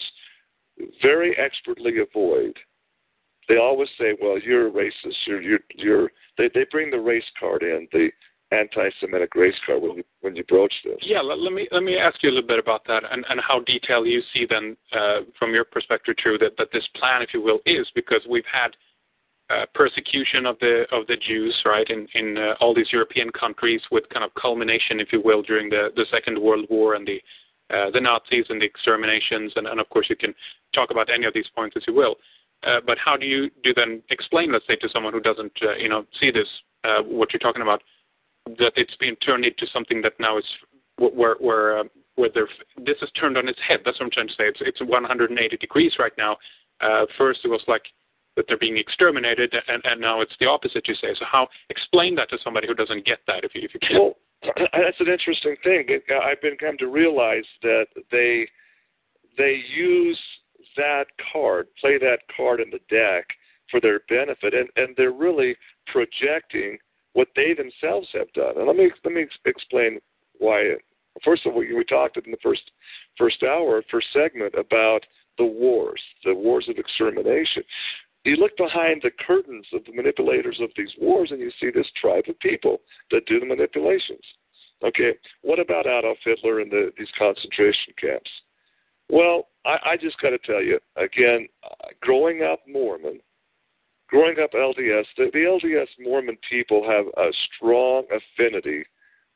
very 1.02 1.38
expertly 1.38 1.94
avoid. 2.00 2.58
They 3.50 3.58
always 3.58 3.90
say, 4.00 4.16
"Well, 4.22 4.40
you're 4.40 4.68
a 4.68 4.72
racist. 4.72 5.16
You're 5.28 5.42
you're 5.42 5.60
you're." 5.76 6.12
They 6.38 6.50
they 6.54 6.66
bring 6.72 6.92
the 6.92 7.00
race 7.00 7.30
card 7.40 7.64
in, 7.64 7.88
the 7.92 8.10
anti-Semitic 8.52 9.36
race 9.36 9.56
card 9.66 9.82
when 9.82 9.98
you 9.98 10.04
when 10.22 10.36
you 10.36 10.44
broach 10.44 10.74
this. 10.86 10.98
Yeah, 11.02 11.22
let, 11.22 11.40
let 11.40 11.54
me 11.54 11.68
let 11.72 11.84
me 11.84 11.98
ask 11.98 12.22
you 12.22 12.30
a 12.30 12.34
little 12.34 12.48
bit 12.48 12.60
about 12.60 12.86
that 12.88 13.04
and, 13.10 13.26
and 13.30 13.40
how 13.46 13.60
detailed 13.62 14.08
you 14.08 14.22
see 14.34 14.46
then 14.50 14.78
uh, 14.92 15.22
from 15.38 15.54
your 15.54 15.66
perspective, 15.66 16.16
true 16.18 16.38
that 16.40 16.58
that 16.58 16.70
this 16.72 16.88
plan, 16.96 17.22
if 17.22 17.34
you 17.34 17.42
will, 17.42 17.60
is 17.66 17.88
because 17.96 18.22
we've 18.30 18.46
had 18.52 18.70
uh, 19.50 19.66
persecution 19.74 20.46
of 20.46 20.58
the 20.60 20.86
of 20.92 21.08
the 21.08 21.18
Jews, 21.18 21.56
right, 21.66 21.88
in 21.90 22.08
in 22.14 22.38
uh, 22.38 22.54
all 22.60 22.74
these 22.74 22.92
European 22.92 23.30
countries, 23.32 23.82
with 23.92 24.08
kind 24.10 24.24
of 24.24 24.32
culmination, 24.40 25.00
if 25.00 25.12
you 25.12 25.22
will, 25.24 25.42
during 25.42 25.70
the 25.70 25.90
the 25.96 26.06
Second 26.12 26.40
World 26.40 26.66
War 26.70 26.96
and 26.96 27.08
the 27.08 27.22
uh, 27.74 27.90
the 27.92 28.00
Nazis 28.00 28.46
and 28.50 28.62
the 28.62 28.66
exterminations, 28.66 29.54
and, 29.56 29.68
and 29.68 29.80
of 29.80 29.90
course 29.90 30.08
you 30.10 30.16
can 30.16 30.34
talk 30.76 30.92
about 30.92 31.10
any 31.10 31.26
of 31.26 31.34
these 31.34 31.48
points 31.56 31.76
as 31.76 31.84
you 31.88 31.94
will. 31.94 32.12
Uh, 32.12 32.18
but 32.86 32.98
how 33.04 33.18
do 33.18 33.26
you 33.26 33.50
do 33.64 33.74
then 33.74 34.02
explain, 34.10 34.52
let's 34.52 34.66
say, 34.68 34.76
to 34.78 34.90
someone 34.90 35.14
who 35.14 35.20
doesn't, 35.20 35.52
uh, 35.62 35.76
you 35.76 35.90
know, 35.90 36.06
see 36.20 36.32
this, 36.32 36.48
uh, 36.84 37.02
what 37.02 37.34
you're 37.34 37.40
talking 37.40 37.62
about, 37.62 37.82
that 38.46 38.74
it's 38.76 38.96
been 38.98 39.16
turned 39.18 39.46
into 39.46 39.66
something 39.72 40.02
that 40.02 40.14
now 40.20 40.38
is 40.38 40.46
where 40.98 41.36
where 41.40 41.80
uh, 41.80 41.84
where 42.16 42.30
this 42.30 42.98
is 43.02 43.10
turned 43.20 43.38
on 43.38 43.48
its 43.48 43.60
head. 43.68 43.80
That's 43.84 44.00
what 44.00 44.06
I'm 44.06 44.12
trying 44.12 44.28
to 44.28 44.34
say. 44.34 44.44
It's 44.48 44.60
it's 44.62 44.82
180 44.82 45.58
degrees 45.58 45.94
right 46.00 46.12
now. 46.18 46.38
Uh, 46.82 47.06
first 47.18 47.42
it 47.44 47.48
was 47.48 47.64
like 47.68 47.84
that 48.36 48.46
they're 48.48 48.58
being 48.58 48.78
exterminated, 48.78 49.54
and, 49.68 49.82
and 49.86 50.02
now 50.02 50.22
it's 50.22 50.34
the 50.40 50.48
opposite. 50.48 50.88
You 50.88 50.96
say. 50.96 51.16
So 51.18 51.26
how 51.30 51.48
explain 51.70 52.16
that 52.16 52.30
to 52.30 52.38
somebody 52.44 52.68
who 52.68 52.74
doesn't 52.74 53.06
get 53.06 53.20
that? 53.28 53.44
If 53.44 53.56
you 53.56 53.62
if 53.64 53.74
you 53.74 53.80
can. 53.80 54.00
Well, 54.00 54.14
that's 54.74 55.00
an 55.00 55.08
interesting 55.08 55.56
thing. 55.64 55.88
I've 56.24 56.42
been 56.42 56.58
come 56.58 56.78
to 56.80 56.88
realize 56.88 57.46
that 57.62 57.88
they 58.12 58.48
they 59.38 59.62
use 59.76 60.20
that 60.78 61.06
card, 61.32 61.68
play 61.80 61.98
that 61.98 62.20
card 62.36 62.60
in 62.60 62.70
the 62.70 62.80
deck 62.90 63.28
for 63.70 63.80
their 63.80 64.02
benefit, 64.10 64.54
and 64.54 64.70
and 64.76 64.96
they're 64.96 65.12
really 65.12 65.56
projecting 65.88 66.78
what 67.14 67.28
they 67.36 67.54
themselves 67.54 68.08
have 68.14 68.32
done. 68.34 68.58
And 68.58 68.68
let 68.68 68.76
me 68.76 68.92
let 69.04 69.14
me 69.14 69.26
explain 69.46 70.00
why. 70.40 70.76
First 71.24 71.46
of 71.46 71.54
all, 71.54 71.60
we 71.60 71.84
talked 71.84 72.18
in 72.18 72.32
the 72.32 72.38
first 72.42 72.72
first 73.18 73.44
hour, 73.44 73.84
first 73.92 74.08
segment 74.12 74.56
about 74.56 75.02
the 75.38 75.46
wars, 75.46 76.02
the 76.26 76.34
wars 76.34 76.68
of 76.70 76.78
extermination. 76.78 77.64
You 78.24 78.38
look 78.38 78.56
behind 78.58 79.02
the 79.04 79.12
curtains 79.26 79.66
of 79.74 79.84
the 79.86 79.94
manipulators 79.94 80.60
of 80.62 80.70
these 80.78 80.92
wars, 81.00 81.30
and 81.32 81.40
you 81.40 81.52
see 81.60 81.70
this 81.72 81.88
tribe 82.00 82.24
of 82.30 82.40
people 82.40 82.80
that 83.12 83.26
do 83.26 83.40
the 83.40 83.46
manipulations. 83.46 84.24
Okay, 84.84 85.14
what 85.42 85.60
about 85.60 85.86
Adolf 85.86 86.18
Hitler 86.24 86.60
and 86.60 86.72
the, 86.72 86.92
these 86.98 87.12
concentration 87.18 87.94
camps? 88.00 88.30
Well, 89.10 89.48
I, 89.66 89.78
I 89.92 89.98
just 90.00 90.20
got 90.22 90.30
to 90.32 90.38
tell 90.40 90.62
you 90.62 90.80
again, 90.98 91.48
growing 92.02 92.44
up 92.44 92.60
Mormon, 92.68 93.20
growing 94.08 94.38
up 94.42 94.52
LDS, 94.52 95.06
the, 95.18 95.30
the 95.32 95.40
LDS 95.40 95.88
Mormon 96.00 96.38
people 96.50 96.84
have 96.90 97.06
a 97.18 97.32
strong 97.56 98.04
affinity 98.12 98.84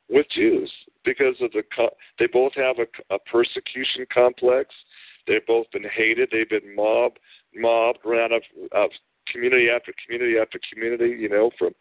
with 0.09 0.25
Jews 0.33 0.71
because 1.03 1.35
of 1.41 1.51
the 1.51 1.63
they 2.19 2.27
both 2.27 2.53
have 2.55 2.77
a, 2.79 3.13
a 3.13 3.19
persecution 3.19 4.05
complex. 4.13 4.73
They've 5.27 5.45
both 5.45 5.69
been 5.71 5.83
hated. 5.83 6.29
They've 6.31 6.49
been 6.49 6.75
mobbed, 6.75 7.19
mobbed 7.53 7.99
around 8.05 8.31
of, 8.31 8.41
of 8.71 8.89
community 9.31 9.67
after 9.69 9.93
community 10.05 10.37
after 10.39 10.59
community. 10.71 11.17
You 11.19 11.29
know, 11.29 11.51
from 11.57 11.71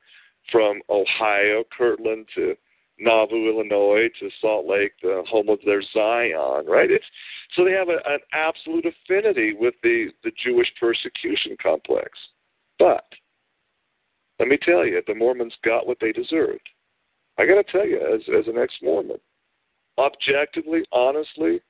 from 0.51 0.81
Ohio, 0.89 1.65
Kirtland 1.77 2.27
to 2.35 2.57
Nauvoo, 2.99 3.49
Illinois 3.49 4.09
to 4.21 4.31
Salt 4.41 4.67
Lake, 4.67 4.93
the 5.03 5.23
home 5.29 5.49
of 5.49 5.59
their 5.67 5.83
Zion, 5.93 6.67
right? 6.67 6.91
It's 6.91 7.05
so 7.55 7.65
they 7.65 7.73
have 7.73 7.89
a, 7.89 7.99
an 8.07 8.21
absolute 8.33 8.87
affinity 8.87 9.55
with 9.59 9.75
the 9.83 10.09
the 10.25 10.33
Jewish 10.43 10.73
persecution 10.81 11.57
complex. 11.63 12.11
But 12.79 13.05
let 14.39 14.49
me 14.49 14.59
tell 14.61 14.87
you, 14.87 15.03
the 15.07 15.15
Mormons 15.15 15.55
got 15.65 15.87
what 15.87 15.99
they 16.01 16.13
deserved. 16.13 16.69
I 17.39 17.47
got 17.47 17.55
to 17.55 17.65
tell 17.65 17.87
you, 17.87 17.99
as 17.99 18.23
as 18.29 18.49
an 18.49 18.59
ex-Mormon, 18.59 19.19
objectively, 19.99 20.83
honestly, 20.93 21.61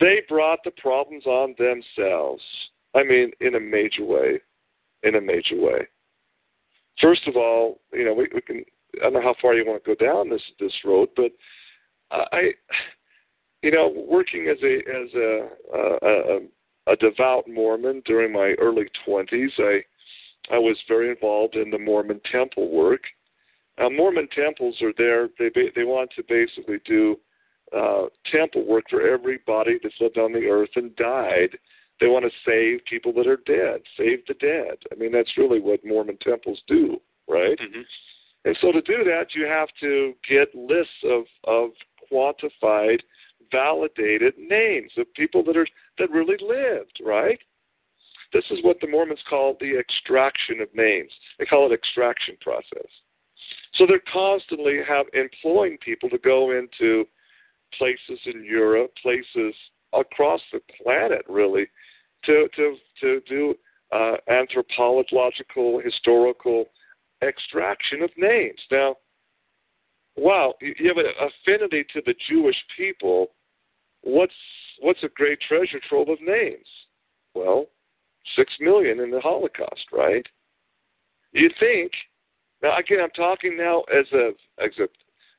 they 0.00 0.22
brought 0.28 0.60
the 0.64 0.70
problems 0.72 1.26
on 1.26 1.54
themselves. 1.58 2.42
I 2.94 3.02
mean, 3.02 3.32
in 3.40 3.54
a 3.54 3.60
major 3.60 4.04
way, 4.04 4.40
in 5.02 5.16
a 5.16 5.20
major 5.20 5.56
way. 5.56 5.88
First 7.00 7.26
of 7.26 7.36
all, 7.36 7.80
you 7.92 8.04
know, 8.04 8.14
we, 8.14 8.28
we 8.34 8.40
can 8.42 8.64
I 9.00 9.04
don't 9.04 9.14
know 9.14 9.22
how 9.22 9.34
far 9.40 9.54
you 9.54 9.66
want 9.66 9.82
to 9.84 9.94
go 9.94 10.04
down 10.04 10.28
this 10.28 10.42
this 10.60 10.72
road, 10.84 11.08
but 11.16 11.32
I, 12.10 12.50
you 13.62 13.70
know, 13.70 13.92
working 14.08 14.48
as 14.48 14.58
a 14.62 14.76
as 14.78 15.14
a 15.14 15.48
a, 16.06 16.92
a 16.92 16.96
devout 16.96 17.44
Mormon 17.48 18.02
during 18.04 18.32
my 18.32 18.54
early 18.58 18.86
twenties, 19.04 19.52
I 19.58 19.80
I 20.50 20.58
was 20.58 20.76
very 20.88 21.10
involved 21.10 21.54
in 21.54 21.70
the 21.70 21.78
Mormon 21.78 22.20
temple 22.30 22.70
work. 22.70 23.02
Now, 23.78 23.88
Mormon 23.88 24.28
temples 24.34 24.76
are 24.82 24.92
there; 24.98 25.28
they 25.38 25.50
they 25.74 25.84
want 25.84 26.10
to 26.16 26.24
basically 26.28 26.78
do 26.84 27.18
uh, 27.76 28.06
temple 28.30 28.66
work 28.66 28.84
for 28.90 29.06
everybody 29.06 29.78
that's 29.82 29.94
lived 30.00 30.18
on 30.18 30.32
the 30.32 30.46
earth 30.46 30.70
and 30.76 30.94
died. 30.96 31.56
They 32.00 32.08
want 32.08 32.24
to 32.24 32.30
save 32.44 32.84
people 32.84 33.12
that 33.14 33.26
are 33.26 33.40
dead, 33.46 33.80
save 33.96 34.26
the 34.26 34.34
dead. 34.34 34.76
I 34.90 34.96
mean, 34.96 35.12
that's 35.12 35.38
really 35.38 35.60
what 35.60 35.84
Mormon 35.84 36.18
temples 36.20 36.60
do, 36.66 37.00
right? 37.28 37.58
Mm-hmm. 37.58 37.82
And 38.44 38.56
so 38.60 38.72
to 38.72 38.82
do 38.82 39.04
that, 39.04 39.34
you 39.34 39.46
have 39.46 39.68
to 39.80 40.14
get 40.28 40.54
lists 40.54 40.92
of, 41.04 41.24
of 41.44 41.70
quantified, 42.10 43.00
validated 43.50 44.34
names 44.38 44.90
of 44.98 45.12
people 45.14 45.44
that 45.44 45.56
are 45.56 45.66
that 45.98 46.10
really 46.10 46.36
lived, 46.40 47.00
right? 47.04 47.38
This 48.32 48.44
is 48.50 48.58
what 48.62 48.80
the 48.80 48.88
Mormons 48.88 49.20
call 49.28 49.56
the 49.60 49.78
extraction 49.78 50.60
of 50.60 50.68
names. 50.74 51.10
They 51.38 51.44
call 51.44 51.70
it 51.70 51.74
extraction 51.74 52.36
process. 52.40 52.88
So 53.74 53.86
they're 53.86 54.02
constantly 54.12 54.80
have 54.88 55.06
employing 55.12 55.78
people 55.78 56.08
to 56.10 56.18
go 56.18 56.50
into 56.50 57.04
places 57.76 58.20
in 58.26 58.44
Europe, 58.44 58.92
places 59.02 59.54
across 59.92 60.40
the 60.52 60.60
planet, 60.82 61.22
really, 61.28 61.66
to 62.24 62.48
to 62.56 62.76
to 63.00 63.20
do 63.28 63.54
uh, 63.92 64.16
anthropological, 64.28 65.80
historical 65.84 66.66
extraction 67.22 68.02
of 68.02 68.10
names. 68.16 68.58
Now, 68.70 68.96
wow, 70.16 70.54
you 70.60 70.88
have 70.88 70.98
an 70.98 71.06
affinity 71.20 71.84
to 71.94 72.02
the 72.04 72.14
Jewish 72.28 72.56
people. 72.76 73.28
What's 74.02 74.34
what's 74.80 75.02
a 75.04 75.08
great 75.08 75.40
treasure 75.40 75.80
trove 75.88 76.08
of 76.08 76.20
names? 76.20 76.66
Well, 77.34 77.66
six 78.36 78.52
million 78.60 79.00
in 79.00 79.10
the 79.10 79.20
Holocaust, 79.20 79.86
right? 79.92 80.26
You 81.32 81.50
think 81.58 81.92
now 82.62 82.76
again 82.78 82.98
I'm 83.00 83.10
talking 83.10 83.56
now 83.56 83.82
as 83.82 84.06
a 84.12 84.30
as 84.62 84.70
a 84.78 84.88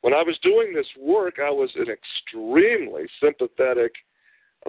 when 0.02 0.14
I 0.14 0.24
was 0.24 0.38
doing 0.42 0.74
this 0.74 0.88
work 1.00 1.36
I 1.40 1.50
was 1.50 1.72
an 1.76 1.88
extremely 1.90 3.04
sympathetic 3.22 3.94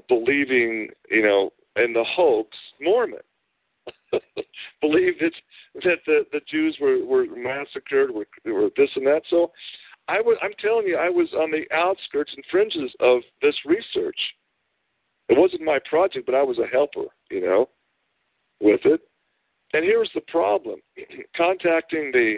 believing, 0.08 0.88
you 1.10 1.22
know, 1.22 1.50
in 1.76 1.92
the 1.92 2.04
hoax 2.04 2.56
Mormon. 2.80 3.20
believed 4.80 5.20
that 5.20 5.32
that 5.82 5.98
the, 6.06 6.26
the 6.32 6.40
Jews 6.48 6.76
were, 6.80 7.04
were 7.04 7.26
massacred, 7.36 8.10
were, 8.10 8.26
were 8.44 8.70
this 8.76 8.90
and 8.96 9.06
that. 9.06 9.22
So 9.30 9.50
I 10.08 10.20
was 10.20 10.36
I'm 10.42 10.52
telling 10.60 10.86
you, 10.86 10.96
I 10.96 11.08
was 11.08 11.28
on 11.34 11.50
the 11.50 11.64
outskirts 11.74 12.32
and 12.34 12.44
fringes 12.50 12.92
of 13.00 13.20
this 13.42 13.54
research. 13.64 14.18
It 15.28 15.38
wasn't 15.38 15.62
my 15.62 15.78
project, 15.88 16.26
but 16.26 16.34
I 16.34 16.42
was 16.42 16.58
a 16.58 16.66
helper, 16.66 17.06
you 17.30 17.40
know, 17.40 17.68
with 18.60 18.80
it. 18.84 19.00
And 19.72 19.84
here's 19.84 20.10
the 20.14 20.20
problem: 20.22 20.80
contacting 21.36 22.10
the 22.12 22.36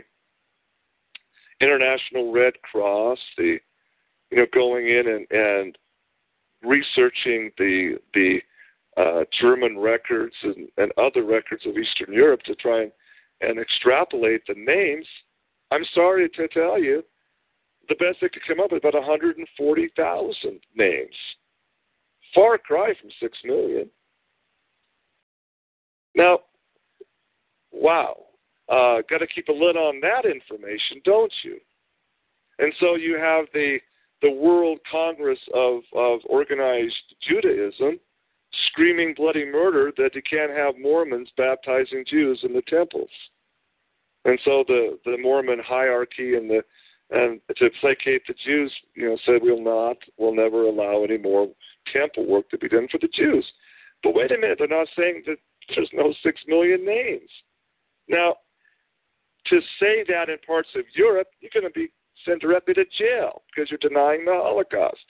International 1.61 2.33
Red 2.33 2.55
Cross, 2.63 3.19
the 3.37 3.59
you 4.31 4.39
know, 4.39 4.47
going 4.53 4.89
in 4.89 5.07
and, 5.09 5.27
and 5.31 5.79
researching 6.63 7.51
the 7.59 7.97
the 8.15 8.41
uh, 8.97 9.25
German 9.41 9.79
records 9.79 10.35
and, 10.43 10.69
and 10.79 10.93
other 10.97 11.25
records 11.25 11.65
of 11.67 11.77
Eastern 11.77 12.13
Europe 12.13 12.43
to 12.45 12.55
try 12.55 12.83
and, 12.83 12.93
and 13.41 13.59
extrapolate 13.59 14.43
the 14.47 14.55
names, 14.57 15.07
I'm 15.71 15.85
sorry 15.95 16.29
to 16.31 16.49
tell 16.49 16.81
you, 16.81 17.03
the 17.89 17.95
best 17.97 18.19
they 18.21 18.29
could 18.29 18.43
come 18.47 18.61
up 18.61 18.73
with 18.73 18.85
about 18.85 18.95
140,000 18.95 20.61
names. 20.75 21.15
Far 22.35 22.59
cry 22.59 22.93
from 23.01 23.11
6 23.21 23.39
million. 23.45 23.89
Now, 26.15 26.41
wow. 27.73 28.17
Uh, 28.69 29.03
Got 29.09 29.19
to 29.19 29.27
keep 29.27 29.49
a 29.49 29.53
lid 29.53 29.77
on 29.77 30.01
that 30.01 30.25
information, 30.25 31.01
don't 31.05 31.33
you? 31.45 31.59
And 32.59 32.73
so 32.81 32.97
you 32.97 33.17
have 33.19 33.47
the 33.53 33.79
the 34.23 34.31
World 34.31 34.79
Congress 34.91 35.39
of, 35.55 35.83
of 35.95 36.21
Organized 36.25 37.15
Judaism 37.29 38.01
screaming 38.69 39.15
bloody 39.17 39.45
murder 39.45 39.93
that 39.97 40.15
you 40.15 40.23
can't 40.29 40.51
have 40.51 40.75
Mormons 40.79 41.29
baptizing 41.37 42.05
Jews 42.09 42.41
in 42.43 42.53
the 42.53 42.63
temples. 42.63 43.11
And 44.25 44.39
so 44.45 44.65
the, 44.67 44.99
the 45.05 45.17
Mormon 45.19 45.61
hierarchy 45.65 46.35
and 46.35 46.51
the 46.51 46.63
and 47.11 47.41
to 47.57 47.71
placate 47.81 48.23
the 48.27 48.35
Jews, 48.45 48.73
you 48.95 49.09
know, 49.09 49.17
said 49.25 49.41
we'll 49.41 49.63
not, 49.63 49.97
we'll 50.19 50.35
never 50.35 50.63
allow 50.63 51.05
any 51.05 51.19
more 51.19 51.49
temple 51.93 52.27
work 52.27 52.51
to 52.51 52.59
be 52.59 52.69
done 52.69 52.89
for 52.91 52.99
the 52.99 53.09
Jews. 53.15 53.47
But 54.03 54.15
wait 54.15 54.33
a 54.33 54.39
minute, 54.39 54.59
they're 54.59 54.67
not 54.67 54.89
saying 54.97 55.23
that 55.27 55.37
there's 55.75 55.91
no 55.93 56.13
six 56.23 56.41
million 56.49 56.85
names. 56.85 57.31
Now, 58.09 58.37
to 59.47 59.61
say 59.79 60.05
that 60.09 60.29
in 60.29 60.39
parts 60.45 60.71
of 60.75 60.83
Europe, 60.95 61.29
you're 61.41 61.51
going 61.55 61.73
to 61.73 61.79
be 61.79 61.93
sent 62.25 62.41
directly 62.41 62.75
to 62.75 62.85
jail 62.99 63.43
because 63.55 63.71
you're 63.71 63.79
denying 63.79 64.25
the 64.25 64.33
Holocaust. 64.33 65.05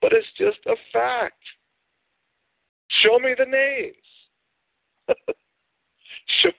But 0.00 0.12
it's 0.12 0.26
just 0.36 0.58
a 0.66 0.74
fact. 0.92 1.42
Show 3.02 3.18
me 3.18 3.34
the 3.36 3.46
names. 3.46 3.96
show, 6.42 6.50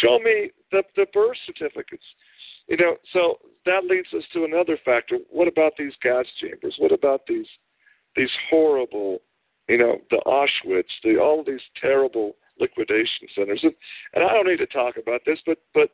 show 0.00 0.18
me 0.18 0.50
the, 0.72 0.82
the 0.96 1.06
birth 1.12 1.36
certificates. 1.46 2.04
You 2.68 2.78
know, 2.78 2.96
so 3.12 3.38
that 3.66 3.84
leads 3.84 4.08
us 4.16 4.24
to 4.32 4.44
another 4.44 4.78
factor. 4.84 5.18
What 5.30 5.48
about 5.48 5.72
these 5.78 5.92
gas 6.02 6.24
chambers? 6.40 6.76
What 6.78 6.92
about 6.92 7.22
these 7.28 7.46
these 8.16 8.30
horrible, 8.48 9.18
you 9.68 9.76
know, 9.76 9.98
the 10.10 10.22
Auschwitz, 10.24 10.84
the 11.02 11.18
all 11.18 11.44
these 11.44 11.60
terrible 11.80 12.36
liquidation 12.58 13.28
centers? 13.34 13.60
And, 13.62 13.74
and 14.14 14.24
I 14.24 14.32
don't 14.32 14.46
need 14.46 14.58
to 14.58 14.66
talk 14.66 14.96
about 14.96 15.20
this, 15.26 15.38
but 15.44 15.58
but 15.74 15.90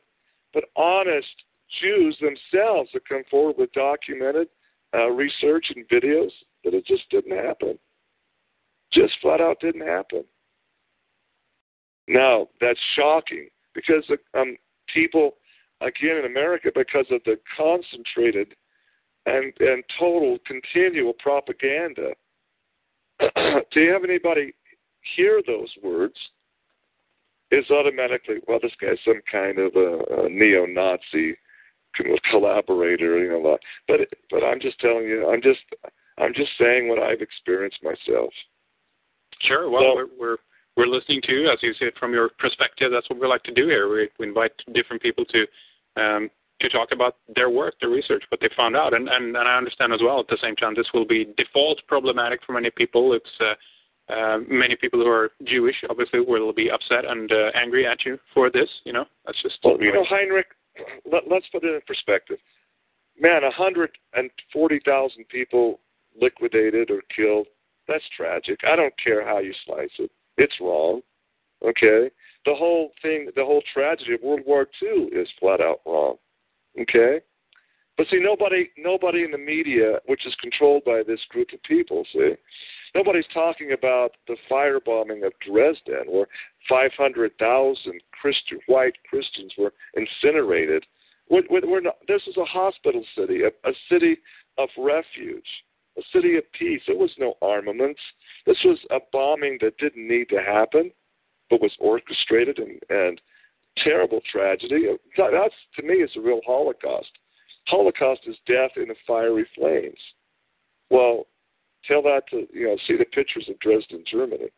but 0.53 0.65
honest 0.77 1.27
Jews 1.81 2.17
themselves 2.19 2.89
have 2.93 3.03
come 3.07 3.23
forward 3.29 3.55
with 3.57 3.71
documented 3.73 4.47
uh, 4.93 5.09
research 5.09 5.67
and 5.75 5.87
videos 5.87 6.31
that 6.63 6.73
it 6.73 6.85
just 6.85 7.09
didn't 7.09 7.37
happen. 7.37 7.77
Just 8.93 9.13
flat 9.21 9.41
out 9.41 9.59
didn't 9.61 9.87
happen. 9.87 10.23
Now, 12.07 12.47
that's 12.59 12.79
shocking 12.95 13.47
because 13.73 14.03
um, 14.37 14.57
people, 14.93 15.35
again 15.79 16.17
in 16.17 16.25
America, 16.25 16.69
because 16.73 17.05
of 17.11 17.21
the 17.25 17.37
concentrated 17.57 18.53
and, 19.25 19.53
and 19.59 19.83
total 19.97 20.37
continual 20.45 21.13
propaganda, 21.13 22.11
do 23.19 23.79
you 23.79 23.93
have 23.93 24.03
anybody 24.03 24.53
hear 25.15 25.41
those 25.45 25.69
words? 25.83 26.15
Is 27.53 27.69
automatically, 27.69 28.35
well, 28.47 28.59
this 28.61 28.71
guy's 28.79 28.97
some 29.03 29.19
kind 29.29 29.59
of 29.59 29.75
a, 29.75 30.23
a 30.23 30.29
neo 30.29 30.65
Nazi 30.65 31.35
collaborator, 32.29 33.21
you 33.23 33.29
know. 33.29 33.57
But 33.89 33.99
but 34.29 34.43
I'm 34.43 34.61
just 34.61 34.79
telling 34.79 35.03
you, 35.03 35.29
I'm 35.29 35.41
just 35.41 35.59
I'm 36.17 36.33
just 36.33 36.51
saying 36.59 36.87
what 36.87 36.99
I've 36.99 37.21
experienced 37.21 37.83
myself. 37.83 38.31
Sure. 39.47 39.69
Well, 39.69 39.81
so, 39.81 39.95
we're, 39.95 40.07
we're 40.19 40.37
we're 40.77 40.87
listening 40.87 41.21
to 41.23 41.33
you, 41.33 41.49
as 41.51 41.59
you 41.61 41.73
said, 41.77 41.93
from 41.99 42.13
your 42.13 42.29
perspective. 42.39 42.91
That's 42.93 43.09
what 43.09 43.19
we 43.19 43.27
like 43.27 43.43
to 43.43 43.53
do 43.53 43.67
here. 43.67 43.89
We, 43.89 44.09
we 44.19 44.27
invite 44.27 44.53
different 44.73 45.01
people 45.01 45.25
to 45.25 45.45
um, 46.01 46.29
to 46.61 46.69
talk 46.69 46.89
about 46.91 47.17
their 47.35 47.49
work, 47.49 47.73
their 47.81 47.89
research, 47.89 48.23
what 48.29 48.39
they 48.39 48.49
found 48.55 48.75
out, 48.75 48.93
and, 48.93 49.09
and 49.09 49.35
and 49.35 49.47
I 49.47 49.57
understand 49.57 49.93
as 49.93 49.99
well. 50.01 50.19
At 50.19 50.27
the 50.27 50.37
same 50.41 50.55
time, 50.55 50.73
this 50.75 50.87
will 50.93 51.05
be 51.05 51.33
default 51.37 51.81
problematic 51.87 52.39
for 52.45 52.53
many 52.53 52.69
people. 52.69 53.13
It's 53.13 53.25
uh, 53.39 54.13
uh, 54.13 54.39
many 54.49 54.75
people 54.75 54.99
who 54.99 55.07
are 55.07 55.31
Jewish, 55.45 55.75
obviously, 55.89 56.19
will 56.19 56.53
be 56.53 56.69
upset 56.69 57.05
and 57.05 57.31
uh, 57.31 57.51
angry 57.55 57.87
at 57.87 58.05
you 58.05 58.17
for 58.33 58.49
this. 58.49 58.69
You 58.85 58.93
know, 58.93 59.05
that's 59.25 59.41
just. 59.41 59.57
Well, 59.63 59.77
you 59.81 59.93
know, 59.93 60.05
Heinrich, 60.07 60.47
let, 61.11 61.23
us 61.31 61.43
put 61.51 61.63
it 61.63 61.73
in 61.73 61.81
perspective. 61.87 62.37
Man, 63.19 63.43
140,000 63.43 65.29
people 65.29 65.79
liquidated 66.19 66.89
or 66.89 67.01
killed. 67.15 67.47
That's 67.87 68.03
tragic. 68.15 68.59
I 68.63 68.75
don't 68.75 68.93
care 69.03 69.25
how 69.25 69.39
you 69.39 69.53
slice 69.65 69.89
it. 69.99 70.11
It's 70.37 70.53
wrong. 70.61 71.01
Okay? 71.63 72.09
The 72.45 72.55
whole 72.55 72.91
thing, 73.01 73.29
the 73.35 73.45
whole 73.45 73.61
tragedy 73.73 74.13
of 74.13 74.21
World 74.21 74.41
War 74.45 74.67
II 74.81 75.09
is 75.11 75.27
flat 75.39 75.61
out 75.61 75.81
wrong. 75.85 76.15
Okay? 76.79 77.19
But 77.97 78.07
see, 78.09 78.19
nobody, 78.19 78.69
nobody 78.77 79.23
in 79.23 79.31
the 79.31 79.37
media, 79.37 79.99
which 80.05 80.25
is 80.25 80.33
controlled 80.41 80.83
by 80.85 81.03
this 81.05 81.19
group 81.29 81.49
of 81.53 81.61
people, 81.63 82.05
see, 82.13 82.33
nobody's 82.95 83.27
talking 83.33 83.73
about 83.73 84.11
the 84.27 84.37
firebombing 84.49 85.25
of 85.25 85.33
Dresden, 85.45 86.05
where 86.07 86.27
500,000 86.67 88.01
Christian, 88.19 88.59
white 88.67 88.95
Christians 89.09 89.53
were 89.57 89.73
incinerated. 89.93 90.85
We're, 91.29 91.43
we're 91.49 91.81
not, 91.81 91.97
this 92.07 92.23
is 92.27 92.37
a 92.37 92.45
hospital 92.45 93.03
city, 93.15 93.41
a, 93.43 93.69
a 93.69 93.73
city 93.89 94.17
of 94.57 94.69
refuge, 94.77 95.45
a 95.97 96.01
city 96.13 96.37
of 96.37 96.43
peace. 96.57 96.81
There 96.87 96.97
was 96.97 97.11
no 97.17 97.35
armaments. 97.41 97.99
This 98.45 98.57
was 98.63 98.79
a 98.91 98.99
bombing 99.11 99.57
that 99.61 99.77
didn't 99.77 100.07
need 100.07 100.29
to 100.29 100.41
happen, 100.41 100.91
but 101.49 101.61
was 101.61 101.75
orchestrated 101.79 102.59
and, 102.59 102.79
and 102.89 103.21
terrible 103.77 104.21
tragedy. 104.31 104.85
That's 105.17 105.53
to 105.75 105.83
me 105.83 105.95
is 105.95 106.11
a 106.15 106.21
real 106.21 106.41
Holocaust. 106.45 107.11
Holocaust 107.67 108.21
is 108.25 108.35
death 108.47 108.71
in 108.75 108.87
the 108.87 108.95
fiery 109.05 109.47
flames. 109.55 109.99
Well, 110.89 111.27
tell 111.87 112.01
that 112.03 112.23
to 112.31 112.47
you 112.53 112.67
know 112.67 112.77
see 112.87 112.97
the 112.97 113.05
pictures 113.05 113.47
of 113.49 113.59
Dresden, 113.59 114.03
Germany. 114.09 114.49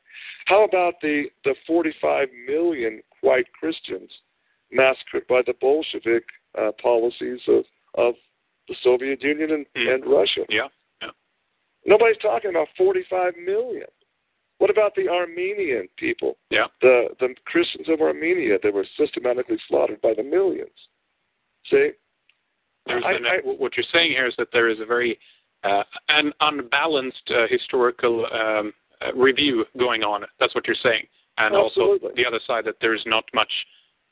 How 0.46 0.64
about 0.64 0.96
the 1.02 1.26
the 1.44 1.56
45 1.68 2.30
million 2.48 3.02
white 3.22 3.52
Christians 3.54 4.10
massacred 4.72 5.28
by 5.28 5.42
the 5.46 5.54
Bolshevik 5.60 6.26
uh, 6.60 6.72
policies 6.82 7.40
of 7.48 7.66
of 7.96 8.16
the 8.68 8.76
Soviet 8.82 9.22
Union 9.22 9.52
and, 9.52 9.66
mm. 9.76 9.94
and 9.94 10.06
Russia? 10.06 10.42
Yeah, 10.50 10.62
yeah. 10.64 10.68
Nobody's 11.86 12.18
talking 12.18 12.50
about 12.50 12.68
45 12.78 13.34
million. 13.44 13.88
What 14.60 14.70
about 14.70 14.96
the 14.96 15.10
Armenian 15.10 15.90
people? 15.98 16.38
Yeah. 16.50 16.68
The 16.82 17.10
the 17.20 17.36
Christians 17.46 17.90
of 17.90 18.00
Armenia 18.00 18.58
that 18.64 18.74
were 18.74 18.86
systematically 18.98 19.58
slaughtered 19.68 20.02
by 20.02 20.14
the 20.16 20.24
millions. 20.24 20.70
See, 21.70 21.92
I, 22.88 22.94
I, 22.94 23.40
what 23.44 23.76
you're 23.76 23.86
saying 23.92 24.12
here 24.12 24.28
is 24.28 24.36
that 24.38 24.50
there 24.54 24.70
is 24.70 24.80
a 24.80 24.86
very 24.86 25.20
uh, 25.64 25.84
an 26.10 26.32
unbalanced 26.42 27.30
uh, 27.30 27.48
historical 27.50 28.26
um, 28.34 28.74
uh, 29.02 29.14
review 29.14 29.66
going 29.78 30.04
on. 30.04 30.24
That's 30.40 30.54
what 30.56 30.68
you're 30.68 30.76
saying, 30.82 31.08
and 31.38 31.56
Absolutely. 31.56 32.10
also 32.10 32.16
the 32.16 32.26
other 32.26 32.40
side 32.46 32.66
that 32.66 32.76
there's 32.82 33.04
not 33.06 33.24
much 33.34 33.52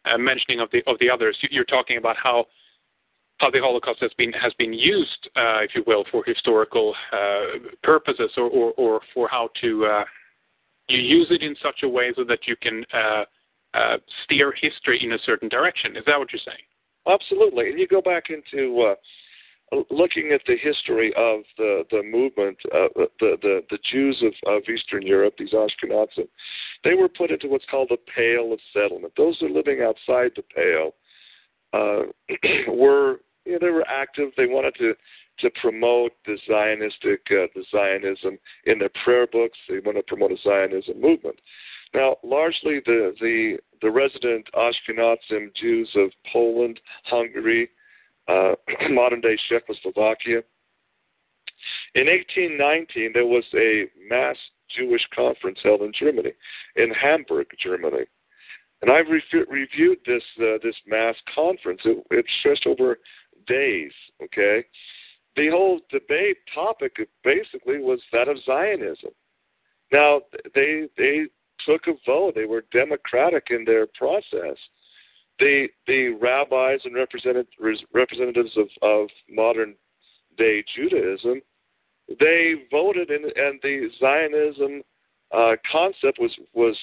uh, 0.06 0.18
mentioning 0.18 0.60
of 0.60 0.70
the 0.72 0.82
of 0.88 0.98
the 1.00 1.10
others. 1.10 1.38
You're 1.50 1.66
talking 1.66 1.98
about 1.98 2.16
how 2.22 2.46
how 3.42 3.50
the 3.50 3.60
Holocaust 3.60 4.00
has 4.02 4.12
been 4.18 4.32
has 4.34 4.54
been 4.54 4.72
used, 4.72 5.30
uh, 5.36 5.66
if 5.66 5.72
you 5.76 5.84
will, 5.88 6.06
for 6.12 6.24
historical 6.24 6.96
uh, 7.12 7.58
purposes, 7.84 8.32
or, 8.38 8.50
or, 8.50 8.74
or 8.78 9.02
for 9.14 9.28
how 9.28 9.50
to 9.62 10.04
you 10.88 11.00
use 11.00 11.28
it 11.32 11.42
in 11.42 11.56
such 11.62 11.82
a 11.84 11.90
way 11.90 12.14
so 12.16 12.24
that 12.24 12.40
you 12.48 12.56
can 12.62 12.86
steer 14.24 14.54
history 14.62 15.00
in 15.04 15.14
a 15.14 15.20
certain 15.26 15.50
direction. 15.50 15.98
Is 15.98 16.04
that 16.06 16.20
what 16.20 16.32
you're 16.32 16.42
saying? 16.46 16.66
Absolutely, 17.08 17.70
and 17.70 17.80
you 17.80 17.88
go 17.88 18.02
back 18.02 18.26
into 18.30 18.96
looking 19.90 20.32
at 20.34 20.42
the 20.46 20.58
history 20.62 21.14
of 21.18 21.42
the 21.58 21.84
the 21.90 22.04
movement, 22.04 22.58
uh, 22.74 22.88
the 23.20 23.38
the 23.42 23.62
the 23.70 23.80
Jews 23.92 24.22
of, 24.24 24.34
of 24.54 24.62
Eastern 24.70 25.06
Europe, 25.06 25.34
these 25.38 25.54
Ashkenazim, 25.54 26.28
they 26.84 26.94
were 26.94 27.10
put 27.10 27.32
into 27.32 27.48
what's 27.48 27.66
called 27.72 27.90
the 27.90 27.98
Pale 28.16 28.54
of 28.54 28.60
Settlement. 28.74 29.14
Those 29.18 29.40
who 29.40 29.48
are 29.48 29.50
living 29.50 29.82
outside 29.82 30.32
the 30.36 30.44
Pale 30.54 30.94
uh, 31.74 32.72
were 32.72 33.22
you 33.46 33.54
know, 33.54 33.60
they 33.60 33.70
were 33.70 33.88
active. 33.88 34.30
They 34.38 34.48
wanted 34.48 34.76
to 34.76 34.94
to 35.40 35.50
promote 35.62 36.12
the 36.26 36.38
Zionistic 36.48 37.20
uh, 37.32 37.48
the 37.56 37.64
Zionism 37.72 38.38
in 38.66 38.80
their 38.80 38.92
prayer 39.04 39.28
books. 39.28 39.58
They 39.68 39.80
wanted 39.80 40.02
to 40.02 40.08
promote 40.08 40.32
a 40.32 40.38
Zionism 40.44 41.02
movement. 41.02 41.40
Now, 41.94 42.18
largely 42.24 42.80
the 42.86 43.14
the 43.20 43.58
the 43.82 43.92
resident 43.92 44.48
Ashkenazim 44.54 45.54
Jews 45.56 45.90
of 45.96 46.12
Poland, 46.32 46.80
Hungary, 47.06 47.70
uh, 48.28 48.54
modern 48.92 49.22
day 49.22 49.38
Czechoslovakia. 49.50 50.44
In 51.94 52.08
1819, 52.08 53.12
there 53.14 53.26
was 53.26 53.44
a 53.54 53.86
mass 54.10 54.38
Jewish 54.76 55.06
conference 55.14 55.60
held 55.62 55.82
in 55.82 55.92
Germany, 55.98 56.32
in 56.76 56.92
Hamburg, 56.92 57.48
Germany. 57.62 58.06
And 58.82 58.90
I've 58.90 59.08
re- 59.10 59.46
reviewed 59.48 60.00
this 60.06 60.24
uh, 60.40 60.58
this 60.64 60.76
mass 60.88 61.16
conference. 61.36 61.82
It, 61.86 62.04
it 62.10 62.26
stretched 62.40 62.66
over 62.66 62.98
days. 63.48 63.92
Okay, 64.24 64.66
the 65.36 65.50
whole 65.50 65.80
debate 65.90 66.38
topic 66.54 66.98
basically 67.24 67.80
was 67.80 68.00
that 68.12 68.28
of 68.28 68.38
Zionism. 68.46 69.12
Now 69.92 70.22
they 70.56 70.88
they 70.98 71.26
took 71.66 71.88
a 71.88 71.94
vote. 72.06 72.34
They 72.36 72.46
were 72.46 72.66
democratic 72.72 73.48
in 73.50 73.66
their 73.66 73.88
process. 73.88 74.58
The 75.40 75.68
the 75.88 76.10
rabbis 76.10 76.82
and 76.86 76.96
representatives 76.96 78.58
of, 78.58 78.68
of 78.82 79.10
modern 79.30 79.76
day 80.38 80.64
Judaism, 80.76 81.42
they 82.20 82.54
voted, 82.70 83.10
in, 83.10 83.24
and 83.24 83.60
the 83.62 83.90
Zionism 84.00 84.82
uh, 85.32 85.56
concept 85.72 86.20
was 86.20 86.32
was 86.54 86.78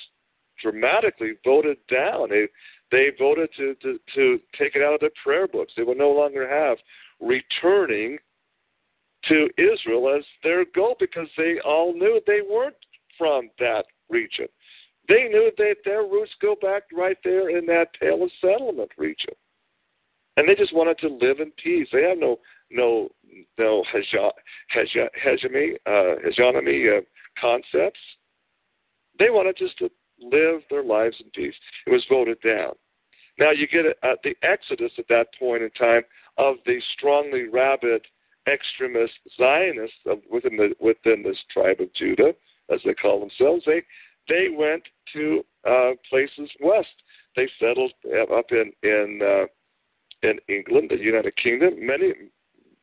dramatically 0.63 1.33
voted 1.45 1.79
down. 1.91 2.31
They 2.31 2.47
they 2.91 3.09
voted 3.19 3.51
to, 3.57 3.75
to 3.83 3.99
to 4.15 4.39
take 4.59 4.75
it 4.75 4.83
out 4.83 4.95
of 4.95 5.01
their 5.01 5.11
prayer 5.23 5.47
books. 5.47 5.73
They 5.77 5.83
would 5.83 5.99
no 5.99 6.11
longer 6.11 6.49
have 6.49 6.79
returning 7.21 8.19
to 9.29 9.49
Israel 9.59 10.15
as 10.17 10.25
their 10.43 10.65
goal 10.75 10.97
because 10.99 11.29
they 11.37 11.59
all 11.65 11.93
knew 11.93 12.21
they 12.27 12.41
weren't 12.49 12.77
from 13.17 13.51
that 13.59 13.85
region. 14.09 14.47
They 15.09 15.25
knew 15.29 15.51
that 15.57 15.77
their 15.85 16.03
roots 16.03 16.33
go 16.41 16.55
back 16.61 16.85
right 16.93 17.17
there 17.25 17.57
in 17.57 17.67
that 17.67 17.89
Pale 17.99 18.29
Settlement 18.41 18.91
region, 18.97 19.35
and 20.37 20.49
they 20.49 20.55
just 20.55 20.75
wanted 20.75 20.99
to 20.99 21.09
live 21.09 21.41
in 21.41 21.51
peace. 21.63 21.89
They 21.93 22.03
have 22.03 22.19
no 22.19 22.39
no 22.71 23.09
no 23.59 23.85
hegemony 23.93 25.77
uh, 25.87 26.15
hegemony 26.23 26.89
uh, 26.89 27.01
concepts. 27.41 28.01
They 29.19 29.31
wanted 29.31 29.57
just 29.57 29.79
to 29.79 29.91
live 30.21 30.63
their 30.71 30.85
lives 30.85 31.17
in 31.21 31.31
peace. 31.31 31.55
It 31.87 31.91
was 31.91 32.05
voted 32.09 32.39
down. 32.41 32.73
Now 33.39 33.51
you 33.53 33.67
get 33.69 33.87
uh, 34.03 34.17
the 34.25 34.35
exodus 34.43 34.93
at 34.99 35.09
that 35.09 35.29
point 35.39 35.63
in 35.63 35.71
time 35.71 36.03
of 36.37 36.57
the 36.67 36.81
strongly 36.97 37.49
rabid 37.49 38.03
extremist 38.53 39.13
Zionists 39.37 39.97
of, 40.07 40.19
within 40.31 40.57
the 40.57 40.75
within 40.81 41.23
this 41.23 41.39
tribe 41.53 41.81
of 41.81 41.93
Judah, 41.95 42.33
as 42.73 42.81
they 42.85 42.95
call 42.95 43.21
themselves. 43.21 43.65
They 43.67 43.83
they 44.29 44.49
went 44.55 44.83
to 45.13 45.45
uh, 45.69 45.91
places 46.09 46.51
west. 46.61 46.89
They 47.37 47.49
settled 47.61 47.93
up 48.33 48.47
in 48.51 48.73
in 48.83 49.21
uh, 49.23 50.29
in 50.29 50.39
England, 50.49 50.91
the 50.91 50.99
United 50.99 51.37
Kingdom. 51.37 51.75
Many, 51.79 52.13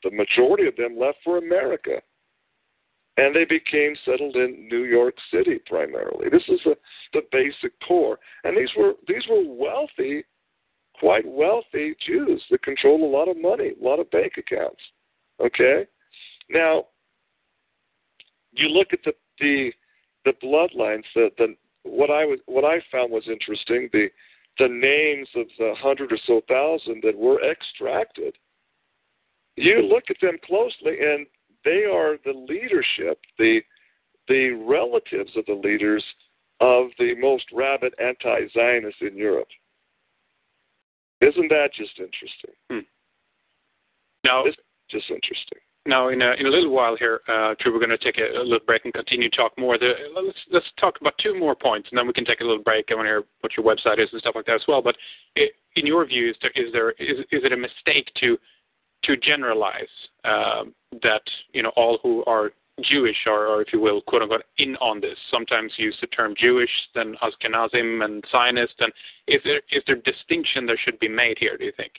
the 0.03 0.11
majority 0.11 0.67
of 0.67 0.75
them 0.75 0.97
left 0.97 1.17
for 1.23 1.37
America, 1.37 2.01
and 3.17 3.35
they 3.35 3.45
became 3.45 3.95
settled 4.03 4.35
in 4.35 4.67
New 4.69 4.83
York 4.83 5.15
City 5.31 5.59
primarily. 5.65 6.29
This 6.29 6.43
is 6.49 6.59
the 6.65 6.75
the 7.13 7.21
basic 7.31 7.73
core, 7.87 8.19
and 8.43 8.57
these 8.57 8.69
were 8.77 8.93
these 9.07 9.23
were 9.29 9.43
wealthy, 9.45 10.23
quite 10.99 11.25
wealthy 11.25 11.95
Jews 12.05 12.43
that 12.51 12.63
controlled 12.63 13.01
a 13.01 13.05
lot 13.05 13.29
of 13.29 13.37
money, 13.37 13.71
a 13.79 13.83
lot 13.83 13.99
of 13.99 14.11
bank 14.11 14.33
accounts. 14.37 14.81
Okay, 15.39 15.85
now 16.49 16.85
you 18.51 18.67
look 18.69 18.89
at 18.91 18.99
the 19.05 19.13
the 19.39 19.71
the 20.25 20.33
bloodlines, 20.43 21.03
the, 21.13 21.29
the 21.37 21.55
what 21.83 22.09
I 22.09 22.25
was 22.25 22.39
what 22.47 22.65
I 22.65 22.79
found 22.91 23.11
was 23.11 23.27
interesting 23.27 23.89
the 23.93 24.09
the 24.57 24.67
names 24.67 25.27
of 25.35 25.47
the 25.57 25.73
hundred 25.77 26.11
or 26.11 26.19
so 26.25 26.41
thousand 26.47 27.01
that 27.03 27.17
were 27.17 27.41
extracted. 27.49 28.35
You 29.57 29.81
look 29.81 30.05
at 30.09 30.17
them 30.21 30.37
closely, 30.45 30.97
and 30.99 31.25
they 31.65 31.83
are 31.83 32.17
the 32.23 32.33
leadership, 32.47 33.19
the 33.37 33.59
the 34.27 34.51
relatives 34.51 35.31
of 35.35 35.45
the 35.45 35.53
leaders 35.53 36.03
of 36.61 36.87
the 36.97 37.13
most 37.19 37.45
rabid 37.53 37.93
anti-Zionists 37.99 39.01
in 39.01 39.15
Europe. 39.15 39.47
Isn't 41.21 41.49
that 41.49 41.69
just 41.75 41.99
interesting? 41.99 42.55
Hmm. 42.71 42.79
No, 44.25 44.43
it's 44.45 44.57
just 44.89 45.09
interesting. 45.09 45.59
Now, 45.87 46.09
in 46.09 46.21
a, 46.23 46.33
in 46.33 46.47
a 46.47 46.49
little 46.49 46.71
while 46.71 46.97
here, 46.97 47.21
uh, 47.27 47.53
True, 47.59 47.71
we're 47.71 47.85
going 47.85 47.95
to 47.95 47.97
take 47.97 48.17
a, 48.17 48.39
a, 48.39 48.41
little 48.41 48.65
break 48.65 48.85
and 48.85 48.93
continue 48.93 49.29
to 49.29 49.37
talk 49.37 49.51
more. 49.55 49.77
The, 49.77 49.93
let's, 50.15 50.37
let's 50.51 50.65
talk 50.79 50.95
about 50.99 51.13
two 51.21 51.37
more 51.37 51.55
points, 51.55 51.89
and 51.91 51.97
then 51.97 52.07
we 52.07 52.13
can 52.13 52.25
take 52.25 52.41
a 52.41 52.43
little 52.43 52.63
break. 52.63 52.85
I 52.89 52.95
want 52.95 53.05
to 53.05 53.09
hear 53.09 53.23
what 53.41 53.51
your 53.55 53.65
website 53.65 54.01
is 54.01 54.09
and 54.11 54.19
stuff 54.19 54.33
like 54.35 54.47
that 54.47 54.55
as 54.55 54.65
well. 54.67 54.81
But 54.81 54.95
it, 55.35 55.51
in 55.75 55.85
your 55.85 56.03
view, 56.07 56.31
is 56.31 56.35
there, 56.41 56.51
is, 56.55 56.73
there, 56.73 56.91
is, 56.91 57.19
is 57.31 57.43
it 57.43 57.53
a 57.53 57.57
mistake 57.57 58.09
to 58.21 58.35
to 59.05 59.17
generalize 59.17 59.83
um, 60.23 60.73
that 61.03 61.21
you 61.53 61.63
know 61.63 61.71
all 61.75 61.99
who 62.03 62.23
are 62.25 62.51
Jewish 62.83 63.17
are, 63.25 63.47
or 63.47 63.61
if 63.61 63.69
you 63.71 63.79
will, 63.79 64.01
quote 64.01 64.21
unquote, 64.21 64.43
in 64.57 64.75
on 64.77 64.99
this? 64.99 65.17
Sometimes 65.31 65.71
use 65.77 65.97
the 66.01 66.07
term 66.07 66.33
Jewish, 66.37 66.69
then 66.93 67.15
Ashkenazim 67.21 68.03
and 68.03 68.23
Zionist. 68.31 68.75
And 68.79 68.91
is 69.27 69.41
there 69.43 69.61
is 69.71 69.83
there 69.87 69.95
distinction 69.95 70.65
that 70.67 70.77
should 70.83 70.99
be 70.99 71.07
made 71.07 71.37
here? 71.39 71.57
Do 71.57 71.65
you 71.65 71.73
think? 71.77 71.93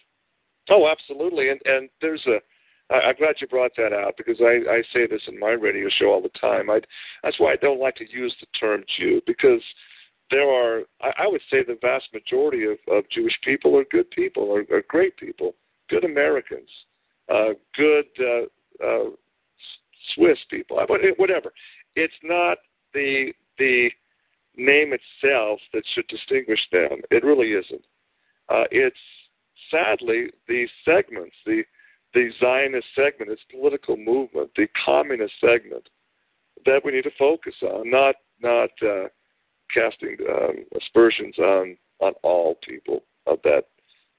Oh, 0.68 0.88
absolutely. 0.88 1.50
And 1.50 1.60
and 1.64 1.88
there's 2.00 2.24
a 2.26 2.38
I, 2.90 3.10
am 3.10 3.14
glad 3.18 3.36
you 3.40 3.46
brought 3.46 3.72
that 3.76 3.92
out 3.92 4.14
because 4.16 4.40
I, 4.40 4.60
I 4.70 4.82
say 4.92 5.06
this 5.06 5.22
in 5.26 5.38
my 5.38 5.50
radio 5.50 5.88
show 5.88 6.06
all 6.06 6.22
the 6.22 6.28
time. 6.40 6.70
I, 6.70 6.80
that's 7.22 7.40
why 7.40 7.52
I 7.52 7.56
don't 7.56 7.80
like 7.80 7.96
to 7.96 8.10
use 8.10 8.34
the 8.40 8.46
term 8.58 8.84
Jew 8.96 9.20
because 9.26 9.62
there 10.30 10.48
are, 10.48 10.82
I, 11.00 11.24
I 11.24 11.26
would 11.26 11.40
say, 11.50 11.64
the 11.64 11.78
vast 11.80 12.06
majority 12.12 12.64
of, 12.64 12.78
of 12.88 13.08
Jewish 13.10 13.36
people 13.42 13.76
are 13.76 13.84
good 13.90 14.10
people, 14.10 14.52
are, 14.52 14.76
are 14.76 14.82
great 14.88 15.16
people, 15.16 15.54
good 15.88 16.04
Americans, 16.04 16.68
uh, 17.32 17.50
good 17.76 18.06
uh, 18.20 18.84
uh, 18.84 19.10
Swiss 20.14 20.38
people, 20.50 20.78
whatever. 21.16 21.52
It's 21.94 22.14
not 22.22 22.58
the 22.94 23.32
the 23.58 23.90
name 24.56 24.92
itself 24.92 25.60
that 25.72 25.82
should 25.94 26.06
distinguish 26.08 26.60
them. 26.72 27.00
It 27.10 27.24
really 27.24 27.52
isn't. 27.52 27.84
Uh, 28.48 28.64
it's 28.70 28.96
sadly 29.70 30.30
the 30.48 30.66
segments, 30.84 31.36
the 31.44 31.62
the 32.14 32.30
Zionist 32.40 32.86
segment, 32.94 33.30
its 33.30 33.42
political 33.50 33.96
movement, 33.96 34.50
the 34.56 34.68
communist 34.84 35.34
segment 35.40 35.88
that 36.64 36.80
we 36.84 36.92
need 36.92 37.04
to 37.04 37.10
focus 37.18 37.54
on, 37.62 37.90
not 37.90 38.16
not 38.40 38.70
uh, 38.82 39.08
casting 39.72 40.16
um, 40.28 40.64
aspersions 40.80 41.38
on 41.38 41.76
on 42.00 42.12
all 42.22 42.56
people 42.66 43.02
of 43.26 43.38
that 43.44 43.64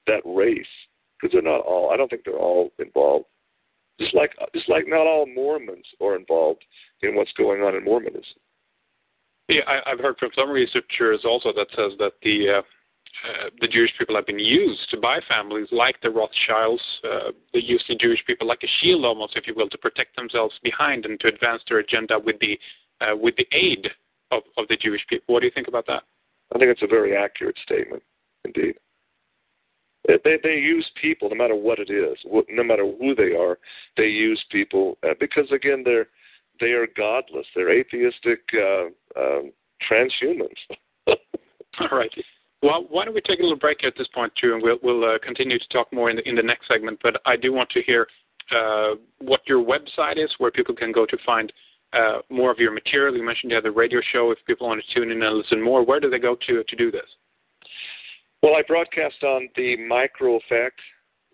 that 0.06 0.22
race 0.24 0.66
because 1.18 1.32
they're 1.32 1.42
not 1.42 1.60
all. 1.60 1.90
I 1.90 1.96
don't 1.96 2.08
think 2.08 2.22
they're 2.24 2.34
all 2.38 2.70
involved. 2.78 3.26
Just 4.00 4.14
like 4.14 4.32
just 4.54 4.68
like 4.68 4.84
not 4.86 5.06
all 5.06 5.26
Mormons 5.26 5.86
are 6.00 6.16
involved 6.16 6.64
in 7.02 7.16
what's 7.16 7.32
going 7.32 7.62
on 7.62 7.74
in 7.74 7.84
Mormonism. 7.84 8.22
Yeah, 9.48 9.62
I, 9.66 9.90
I've 9.90 9.98
heard 9.98 10.18
from 10.18 10.30
some 10.34 10.50
researchers 10.50 11.24
also 11.24 11.52
that 11.56 11.68
says 11.74 11.92
that 11.98 12.12
the 12.22 12.58
uh, 12.58 12.62
uh, 13.24 13.50
the 13.60 13.66
Jewish 13.66 13.90
people 13.98 14.14
have 14.14 14.26
been 14.26 14.38
used 14.38 14.94
by 15.02 15.18
families 15.28 15.66
like 15.72 15.96
the 16.02 16.10
Rothschilds. 16.10 16.82
Uh, 17.02 17.32
they 17.52 17.60
use 17.60 17.82
the 17.88 17.96
Jewish 17.96 18.20
people 18.26 18.46
like 18.46 18.62
a 18.62 18.68
shield, 18.80 19.04
almost, 19.04 19.36
if 19.36 19.46
you 19.46 19.54
will, 19.56 19.68
to 19.70 19.78
protect 19.78 20.14
themselves 20.14 20.54
behind 20.62 21.04
and 21.04 21.18
to 21.20 21.28
advance 21.28 21.62
their 21.68 21.78
agenda 21.78 22.18
with 22.18 22.36
the 22.40 22.58
uh, 23.00 23.16
with 23.16 23.34
the 23.36 23.46
aid 23.52 23.88
of, 24.30 24.42
of 24.56 24.68
the 24.68 24.76
Jewish 24.76 25.04
people. 25.08 25.34
What 25.34 25.40
do 25.40 25.46
you 25.46 25.52
think 25.52 25.68
about 25.68 25.86
that? 25.86 26.02
I 26.54 26.58
think 26.58 26.70
it's 26.70 26.82
a 26.82 26.86
very 26.86 27.16
accurate 27.16 27.56
statement, 27.64 28.02
indeed. 28.44 28.74
They 30.06 30.38
they 30.42 30.54
use 30.54 30.88
people, 31.00 31.28
no 31.28 31.36
matter 31.36 31.56
what 31.56 31.78
it 31.78 31.90
is, 31.90 32.16
no 32.48 32.64
matter 32.64 32.84
who 32.98 33.14
they 33.14 33.34
are. 33.34 33.58
They 33.96 34.06
use 34.06 34.42
people 34.50 34.96
uh, 35.02 35.14
because 35.18 35.50
again, 35.52 35.82
they're 35.84 36.06
they 36.60 36.72
are 36.72 36.86
godless. 36.96 37.46
They're 37.54 37.70
atheistic 37.70 38.40
uh, 38.54 38.86
um, 39.20 39.52
transhumans. 39.90 40.48
All 41.80 41.98
right. 41.98 42.10
Well, 42.62 42.86
why 42.88 43.04
don't 43.04 43.14
we 43.14 43.20
take 43.20 43.38
a 43.38 43.42
little 43.42 43.58
break 43.58 43.84
at 43.84 43.94
this 43.96 44.08
point, 44.12 44.32
too, 44.40 44.54
and 44.54 44.62
we'll, 44.62 44.78
we'll 44.82 45.04
uh, 45.04 45.18
continue 45.24 45.58
to 45.58 45.68
talk 45.68 45.92
more 45.92 46.10
in 46.10 46.16
the, 46.16 46.28
in 46.28 46.34
the 46.34 46.42
next 46.42 46.66
segment. 46.66 46.98
But 47.02 47.20
I 47.24 47.36
do 47.36 47.52
want 47.52 47.70
to 47.70 47.82
hear 47.82 48.08
uh, 48.50 48.96
what 49.18 49.40
your 49.46 49.64
website 49.64 50.16
is, 50.22 50.30
where 50.38 50.50
people 50.50 50.74
can 50.74 50.90
go 50.90 51.06
to 51.06 51.16
find 51.24 51.52
uh, 51.92 52.18
more 52.30 52.50
of 52.50 52.58
your 52.58 52.72
material. 52.72 53.16
You 53.16 53.24
mentioned 53.24 53.50
you 53.50 53.54
have 53.54 53.64
the 53.64 53.70
radio 53.70 54.00
show. 54.12 54.32
If 54.32 54.38
people 54.46 54.66
want 54.66 54.82
to 54.84 54.94
tune 54.94 55.12
in 55.12 55.22
and 55.22 55.36
listen 55.36 55.62
more, 55.62 55.84
where 55.84 56.00
do 56.00 56.10
they 56.10 56.18
go 56.18 56.36
to 56.48 56.64
to 56.64 56.76
do 56.76 56.90
this? 56.90 57.06
Well, 58.42 58.54
I 58.54 58.62
broadcast 58.66 59.22
on 59.24 59.48
the 59.56 59.76
Micro 59.76 60.36
Effect 60.36 60.80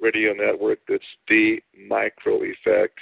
radio 0.00 0.32
network. 0.32 0.78
It's 0.88 1.04
the 1.28 1.58
Micro 1.88 2.42
Effect. 2.42 2.98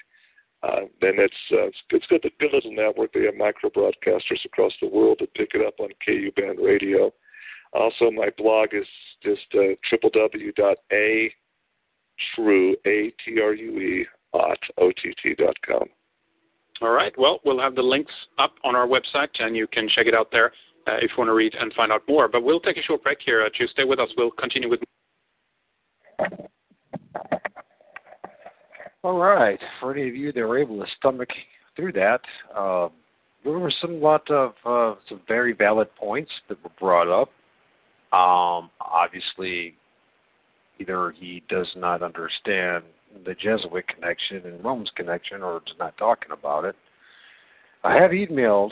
Uh, 0.63 0.83
and 1.01 1.19
it's 1.19 1.35
uh, 1.53 1.67
it's, 1.67 1.77
it's 1.91 2.07
got 2.07 2.25
a 2.25 2.31
good 2.39 2.53
little 2.53 2.73
network. 2.73 3.13
They 3.13 3.25
have 3.25 3.35
micro 3.35 3.69
broadcasters 3.71 4.45
across 4.45 4.73
the 4.81 4.87
world 4.87 5.19
that 5.21 5.35
pick 5.35 5.51
it 5.55 5.67
up 5.67 5.75
on 5.81 5.89
KU 6.05 6.31
band 6.37 6.59
radio. 6.63 7.13
Also, 7.73 8.11
my 8.11 8.29
blog 8.37 8.69
is 8.73 8.87
just 9.23 9.43
uh, 9.55 9.75
www.atrue, 9.93 10.67
A-T-R-U-E, 12.87 14.07
O-T-T.com. 14.79 15.89
All 16.83 16.91
right. 16.91 17.13
Well, 17.17 17.41
we'll 17.45 17.61
have 17.61 17.75
the 17.75 17.83
links 17.83 18.13
up 18.39 18.55
on 18.63 18.77
our 18.77 18.87
website, 18.87 19.31
and 19.41 19.57
you 19.57 19.67
can 19.67 19.89
check 19.89 20.07
it 20.07 20.15
out 20.15 20.31
there 20.31 20.53
if 20.87 21.11
you 21.11 21.19
want 21.19 21.29
to 21.29 21.35
read 21.35 21.55
and 21.55 21.73
find 21.75 21.93
out 21.93 22.03
more. 22.09 22.29
But 22.29 22.43
we'll 22.43 22.61
take 22.61 22.77
a 22.77 22.83
short 22.83 23.03
break 23.03 23.19
here. 23.25 23.43
Uh, 23.43 23.49
to 23.59 23.69
stay 23.69 23.85
with 23.85 23.99
us, 23.99 24.09
we'll 24.17 24.31
continue 24.31 24.69
with. 24.69 24.81
All 29.03 29.19
right. 29.19 29.59
For 29.81 29.93
any 29.93 30.09
of 30.09 30.15
you 30.15 30.33
that 30.33 30.41
were 30.41 30.59
able 30.59 30.79
to 30.79 30.87
stomach 30.99 31.29
through 31.77 31.93
that, 31.93 32.21
uh, 32.57 32.89
there 33.45 33.59
were 33.59 33.73
some 33.81 34.01
lot 34.01 34.31
of 34.31 34.53
uh, 34.65 34.95
some 35.09 35.21
very 35.27 35.53
valid 35.53 35.89
points 35.97 36.31
that 36.49 36.63
were 36.63 36.71
brought 36.79 37.09
up. 37.09 37.29
Um, 38.17 38.71
obviously, 38.81 39.75
either 40.79 41.13
he 41.19 41.43
does 41.49 41.69
not 41.77 42.03
understand 42.03 42.85
the 43.25 43.35
Jesuit 43.35 43.87
connection 43.89 44.43
and 44.45 44.65
Rome's 44.65 44.91
connection, 44.97 45.43
or 45.43 45.59
is 45.59 45.75
not 45.79 45.97
talking 45.97 46.31
about 46.33 46.65
it. 46.65 46.77
I 47.85 47.95
have 47.95 48.13
emailed 48.13 48.71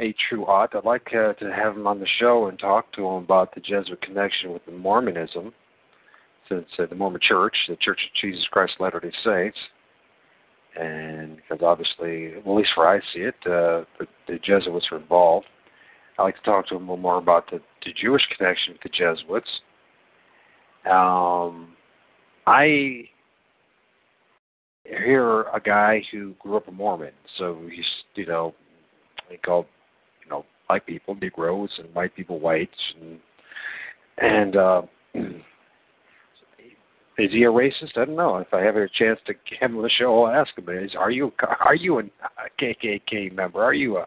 A. 0.00 0.14
True 0.28 0.46
Ott. 0.46 0.74
I'd 0.74 0.84
like 0.84 1.08
uh, 1.08 1.32
to 1.34 1.52
have 1.52 1.76
him 1.76 1.86
on 1.86 1.98
the 1.98 2.06
show 2.20 2.46
and 2.46 2.58
talk 2.58 2.92
to 2.92 3.06
him 3.06 3.24
about 3.24 3.54
the 3.54 3.60
Jesuit 3.60 4.00
connection 4.00 4.52
with 4.52 4.64
the 4.64 4.72
Mormonism, 4.72 5.52
since 6.48 6.66
uh, 6.78 6.86
the 6.86 6.94
Mormon 6.94 7.20
Church, 7.22 7.56
the 7.68 7.76
Church 7.76 8.00
of 8.04 8.20
Jesus 8.20 8.44
Christ 8.50 8.74
of 8.76 8.84
Latter-day 8.84 9.12
Saints, 9.24 9.58
and 10.78 11.36
because 11.36 11.62
obviously, 11.62 12.34
well, 12.44 12.56
at 12.56 12.60
least 12.60 12.70
where 12.76 12.88
I 12.88 13.00
see 13.12 13.20
it, 13.20 13.34
uh, 13.44 13.84
the, 13.98 14.06
the 14.28 14.38
Jesuits 14.38 14.86
are 14.92 14.98
involved. 14.98 15.46
I'd 16.18 16.22
like 16.24 16.36
to 16.36 16.42
talk 16.42 16.68
to 16.68 16.76
him 16.76 16.82
a 16.82 16.92
little 16.92 17.02
more 17.02 17.18
about 17.18 17.50
the, 17.50 17.60
the 17.84 17.92
Jewish 18.00 18.22
connection 18.36 18.74
with 18.74 18.82
the 18.82 18.88
Jesuits. 18.88 19.48
Um, 20.88 21.76
I 22.46 23.08
hear 24.84 25.42
a 25.42 25.60
guy 25.60 26.02
who 26.10 26.34
grew 26.38 26.56
up 26.56 26.68
a 26.68 26.72
Mormon, 26.72 27.12
so 27.36 27.60
he's 27.70 27.84
you 28.14 28.26
know 28.26 28.54
he 29.28 29.36
called 29.36 29.66
black 30.68 30.86
people 30.86 31.14
Negroes 31.14 31.70
and 31.78 31.94
white 31.94 32.14
people 32.14 32.40
whites 32.40 32.72
and 33.00 33.18
and 34.18 34.56
uh, 34.56 34.82
is 35.14 35.32
he 37.32 37.44
a 37.44 37.48
racist? 37.48 37.96
I 37.96 38.04
don't 38.04 38.16
know. 38.16 38.36
If 38.36 38.52
I 38.52 38.62
have 38.62 38.76
a 38.76 38.88
chance 38.88 39.18
to 39.26 39.34
get 39.34 39.62
him 39.62 39.76
on 39.76 39.82
the 39.82 39.90
show, 39.90 40.24
I'll 40.24 40.40
ask 40.40 40.56
him. 40.56 40.68
Is 40.68 40.94
are 40.98 41.10
you 41.10 41.32
are 41.60 41.74
you 41.74 42.00
a 42.00 42.02
KKK 42.60 43.34
member? 43.34 43.62
Are 43.62 43.74
you 43.74 43.98
a 43.98 44.06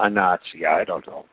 a 0.00 0.10
Nazi? 0.10 0.66
I 0.68 0.84
don't 0.84 1.06
know. 1.06 1.24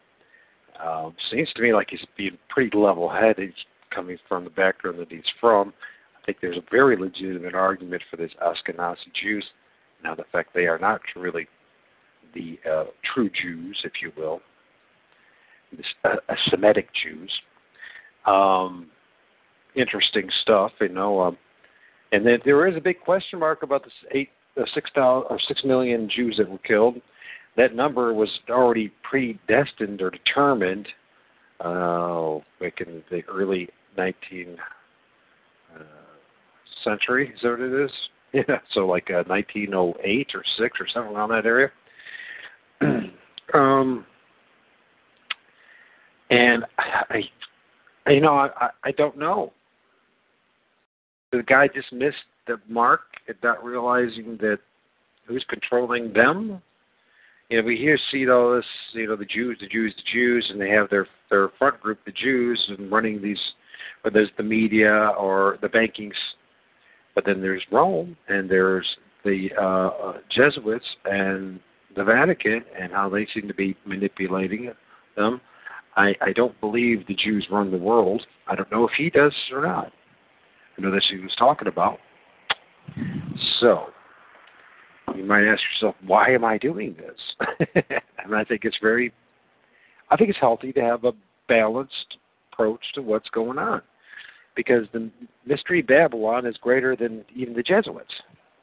Um, 0.84 1.16
seems 1.32 1.50
to 1.56 1.62
me 1.62 1.74
like 1.74 1.88
he's 1.90 2.02
being 2.18 2.38
pretty 2.50 2.78
level-headed, 2.78 3.54
coming 3.96 4.18
from 4.28 4.44
the 4.44 4.50
background 4.50 5.00
that 5.00 5.10
he's 5.10 5.22
from. 5.40 5.74
I 6.22 6.26
think 6.26 6.40
there's 6.42 6.58
a 6.58 6.72
very 6.72 6.98
legitimate 6.98 7.56
argument 7.56 8.02
for 8.12 8.18
this 8.18 8.32
Ashkenazi 8.44 9.14
Jews. 9.22 9.46
Now, 10.04 10.16
the 10.16 10.26
fact 10.32 10.50
they 10.54 10.68
are 10.68 10.80
not 10.80 11.02
really 11.16 11.48
the 12.34 12.60
uh, 12.70 12.86
true 13.14 13.30
Jews, 13.30 13.80
if 13.86 13.94
you 14.02 14.12
will, 14.18 14.42
Semitic 16.50 16.90
Jews. 17.04 17.32
Um, 18.26 18.88
interesting 19.76 20.30
stuff, 20.42 20.72
you 20.82 20.90
know. 20.90 21.22
Um, 21.22 21.38
and 22.12 22.26
then 22.26 22.40
there 22.46 22.68
is 22.68 22.76
a 22.76 22.82
big 22.82 23.00
question 23.02 23.40
mark 23.40 23.64
about 23.64 23.84
the 23.84 24.18
eight, 24.18 24.30
uh, 24.60 24.64
six 24.74 24.90
thousand 24.96 25.28
or 25.30 25.40
six 25.48 25.64
million 25.64 26.10
Jews 26.14 26.36
that 26.38 26.50
were 26.50 26.58
killed. 26.60 27.02
That 27.58 27.76
number 27.76 28.14
was 28.14 28.30
already 28.50 28.92
predestined 29.04 30.02
or 30.02 30.12
determined 30.12 30.88
uh, 31.62 32.40
back 32.60 32.82
in 32.82 33.02
the 33.10 33.22
early 33.30 33.70
19th 33.98 34.58
uh, 35.76 35.84
century. 36.84 37.32
Is 37.34 37.42
that 37.44 37.52
what 37.52 37.62
it 37.62 37.86
is? 37.86 37.92
Yeah, 38.34 38.58
so 38.74 38.82
like 38.82 39.10
uh, 39.10 39.24
1908 39.28 40.32
or 40.36 40.44
six 40.60 40.78
or 40.82 40.88
something 40.94 41.16
around 41.16 41.30
that 41.30 41.46
area. 41.46 41.70
um, 43.54 44.06
and 46.36 46.66
I, 46.78 47.24
you 48.12 48.22
know, 48.22 48.34
I, 48.36 48.70
I 48.84 48.92
don't 48.92 49.18
know 49.18 49.52
the 51.36 51.44
guy 51.44 51.68
just 51.68 51.92
missed 51.92 52.18
the 52.48 52.60
mark 52.70 53.02
not 53.44 53.64
realizing 53.64 54.38
that 54.40 54.60
who's 55.26 55.46
controlling 55.50 56.14
them? 56.14 56.62
You 57.50 57.62
know, 57.62 57.68
we 57.68 57.78
hear 57.78 57.98
see 58.12 58.28
all 58.30 58.56
this, 58.56 58.66
you 58.94 59.08
know, 59.08 59.16
the 59.16 59.26
Jews, 59.26 59.58
the 59.60 59.68
Jews, 59.68 59.94
the 59.96 60.12
Jews, 60.12 60.48
and 60.50 60.60
they 60.60 60.70
have 60.70 60.90
their 60.90 61.08
their 61.30 61.50
front 61.60 61.80
group, 61.80 62.00
the 62.06 62.12
Jews, 62.12 62.64
and 62.70 62.92
running 62.92 63.22
these, 63.22 63.40
whether 64.02 64.20
it's 64.20 64.32
the 64.38 64.44
media 64.44 65.10
or 65.18 65.58
the 65.62 65.68
bankings. 65.68 66.14
But 67.14 67.26
then 67.26 67.42
there's 67.42 67.64
Rome, 67.72 68.18
and 68.28 68.50
there's 68.50 68.88
the 69.24 69.50
uh, 69.60 70.20
Jesuits 70.30 70.86
and 71.06 71.60
the 71.96 72.04
Vatican, 72.04 72.64
and 72.80 72.92
how 72.92 73.10
they 73.10 73.28
seem 73.34 73.48
to 73.48 73.54
be 73.54 73.76
manipulating 73.86 74.72
them. 75.16 75.42
I, 75.96 76.14
I 76.22 76.34
don't 76.34 76.60
believe 76.60 77.08
the 77.08 77.16
Jews 77.16 77.48
run 77.50 77.72
the 77.72 77.78
world. 77.78 78.26
I 78.48 78.56
don't 78.56 78.72
know 78.72 78.86
if 78.86 78.94
he 78.98 79.10
does 79.10 79.34
or 79.52 79.62
not. 79.62 79.92
I 80.78 80.82
know 80.82 80.92
that's 80.92 81.06
what 81.10 81.18
he 81.18 81.24
was 81.24 81.36
talking 81.38 81.68
about. 81.68 82.00
So, 83.60 83.88
you 85.16 85.24
might 85.24 85.46
ask 85.46 85.62
yourself, 85.74 85.96
why 86.06 86.32
am 86.32 86.44
I 86.44 86.58
doing 86.58 86.96
this? 86.98 87.68
and 88.24 88.36
I 88.36 88.44
think 88.44 88.66
it's 88.66 88.78
very, 88.82 89.14
I 90.10 90.18
think 90.18 90.30
it's 90.30 90.40
healthy 90.40 90.74
to 90.74 90.82
have 90.82 91.06
a 91.06 91.14
balanced 91.48 92.18
approach 92.52 92.82
to 92.96 93.02
what's 93.02 93.30
going 93.30 93.58
on. 93.58 93.82
Because 94.56 94.88
the 94.94 95.10
mystery 95.46 95.82
Babylon 95.82 96.46
is 96.46 96.56
greater 96.58 96.96
than 96.96 97.26
even 97.36 97.54
the 97.54 97.64
Jesuits. 97.64 98.14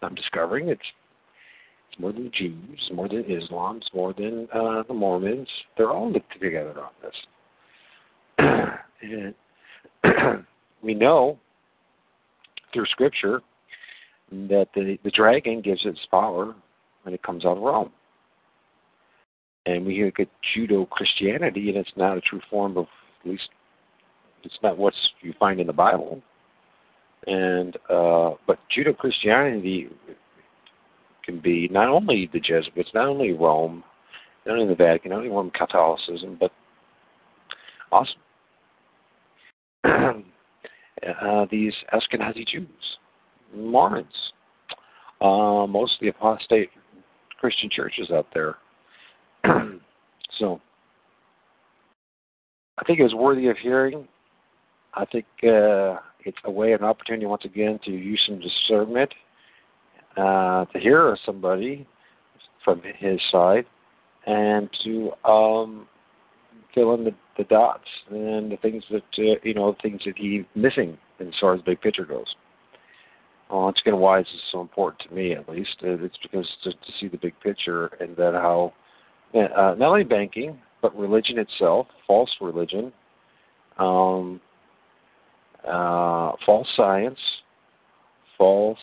I'm 0.02 0.14
discovering 0.14 0.68
it's 0.68 0.80
it's 0.80 0.88
more 1.98 2.12
than 2.12 2.30
Jews, 2.32 2.90
more 2.92 3.08
than 3.08 3.24
Islam, 3.28 3.80
more 3.94 4.12
than 4.12 4.48
uh, 4.52 4.82
the 4.88 4.94
Mormons. 4.94 5.48
They're 5.76 5.90
all 5.90 6.10
linked 6.10 6.40
together 6.40 6.74
on 6.80 6.90
this. 7.02 7.14
and 10.04 10.46
we 10.82 10.94
know 10.94 11.38
through 12.72 12.86
Scripture 12.86 13.40
that 14.30 14.68
the, 14.74 14.98
the 15.04 15.10
dragon 15.10 15.60
gives 15.60 15.84
its 15.84 16.00
power 16.10 16.54
when 17.02 17.14
it 17.14 17.22
comes 17.22 17.44
out 17.44 17.56
of 17.56 17.62
Rome. 17.62 17.90
And 19.66 19.86
we 19.86 20.04
look 20.04 20.18
at 20.18 20.28
Judeo 20.56 20.88
Christianity, 20.88 21.68
and 21.68 21.78
it's 21.78 21.92
not 21.96 22.16
a 22.16 22.20
true 22.20 22.40
form 22.50 22.76
of, 22.76 22.86
at 23.24 23.30
least, 23.30 23.48
it's 24.42 24.58
not 24.62 24.76
what 24.76 24.94
you 25.20 25.34
find 25.38 25.60
in 25.60 25.68
the 25.68 25.72
Bible. 25.72 26.20
And 27.26 27.76
uh, 27.88 28.32
but 28.46 28.58
Judeo 28.76 28.96
Christianity 28.96 29.88
can 31.24 31.40
be 31.40 31.68
not 31.68 31.88
only 31.88 32.28
the 32.32 32.40
Jesuits, 32.40 32.90
not 32.94 33.08
only 33.08 33.32
Rome, 33.32 33.84
not 34.46 34.58
only 34.58 34.68
the 34.68 34.74
Vatican, 34.74 35.10
not 35.10 35.18
only 35.18 35.30
Roman 35.30 35.52
Catholicism, 35.52 36.36
but 36.38 36.50
also 37.90 38.12
uh, 39.84 41.46
these 41.50 41.74
Ashkenazi 41.92 42.46
Jews, 42.46 42.66
Mormons, 43.54 44.32
uh, 45.20 45.66
mostly 45.66 46.08
apostate 46.08 46.70
Christian 47.38 47.70
churches 47.70 48.10
out 48.10 48.26
there. 48.34 48.56
so 50.38 50.60
I 52.78 52.84
think 52.84 53.00
it 53.00 53.04
was 53.04 53.14
worthy 53.14 53.48
of 53.48 53.56
hearing. 53.58 54.08
I 54.94 55.04
think 55.06 55.24
uh, 55.44 55.96
it's 56.24 56.38
a 56.44 56.50
way, 56.50 56.72
an 56.72 56.82
opportunity 56.82 57.26
once 57.26 57.44
again 57.44 57.78
to 57.84 57.90
use 57.90 58.20
some 58.26 58.40
discernment, 58.40 59.12
uh, 60.16 60.64
to 60.66 60.78
hear 60.78 61.16
somebody 61.24 61.86
from 62.64 62.82
his 62.98 63.20
side, 63.30 63.64
and 64.26 64.68
to 64.84 65.12
um, 65.24 65.86
fill 66.74 66.94
in 66.94 67.04
the, 67.04 67.14
the 67.38 67.44
dots 67.44 67.88
and 68.10 68.52
the 68.52 68.58
things 68.60 68.84
that 68.90 69.02
uh, 69.18 69.38
you 69.42 69.54
know 69.54 69.74
things 69.82 70.00
that 70.04 70.16
he's 70.16 70.44
missing 70.54 70.96
as 71.20 71.28
far 71.40 71.54
as 71.54 71.60
big 71.62 71.80
picture 71.80 72.04
goes. 72.04 72.34
Well, 73.50 73.62
once 73.62 73.78
again, 73.82 73.98
why 73.98 74.20
is 74.20 74.26
this 74.26 74.40
so 74.50 74.60
important 74.60 75.08
to 75.08 75.14
me? 75.14 75.32
At 75.32 75.48
least 75.48 75.76
uh, 75.82 76.02
it's 76.02 76.16
because 76.22 76.48
to, 76.64 76.72
to 76.72 76.92
see 77.00 77.08
the 77.08 77.18
big 77.18 77.34
picture 77.40 77.88
and 78.00 78.16
that 78.16 78.34
how 78.34 78.72
uh, 79.34 79.74
not 79.78 79.88
only 79.88 80.04
banking 80.04 80.58
but 80.80 80.96
religion 80.98 81.38
itself, 81.38 81.86
false 82.06 82.30
religion, 82.40 82.92
um, 83.78 84.40
uh, 85.66 86.32
false 86.44 86.66
science, 86.76 87.18
false 88.36 88.78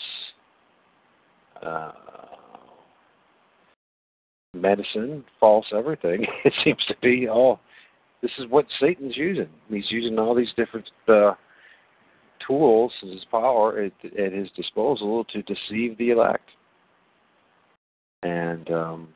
uh, 1.64 1.92
medicine, 4.54 5.24
false 5.40 5.66
everything. 5.76 6.26
It 6.46 6.54
seems 6.64 6.84
to 6.88 6.96
be 7.02 7.28
all 7.28 7.60
this 8.22 8.32
is 8.38 8.50
what 8.50 8.66
Satan's 8.82 9.16
using. 9.16 9.50
He's 9.70 9.90
using 9.90 10.20
all 10.20 10.36
these 10.36 10.52
different 10.58 10.90
uh, 11.08 11.34
tools, 12.46 12.92
his 13.02 13.26
power 13.32 13.80
at, 13.82 13.94
at 14.20 14.34
his 14.34 14.50
disposal 14.56 15.24
to 15.26 15.42
deceive 15.44 15.98
the 15.98 16.10
elect. 16.12 16.50
And 18.24 18.70
um, 18.72 19.08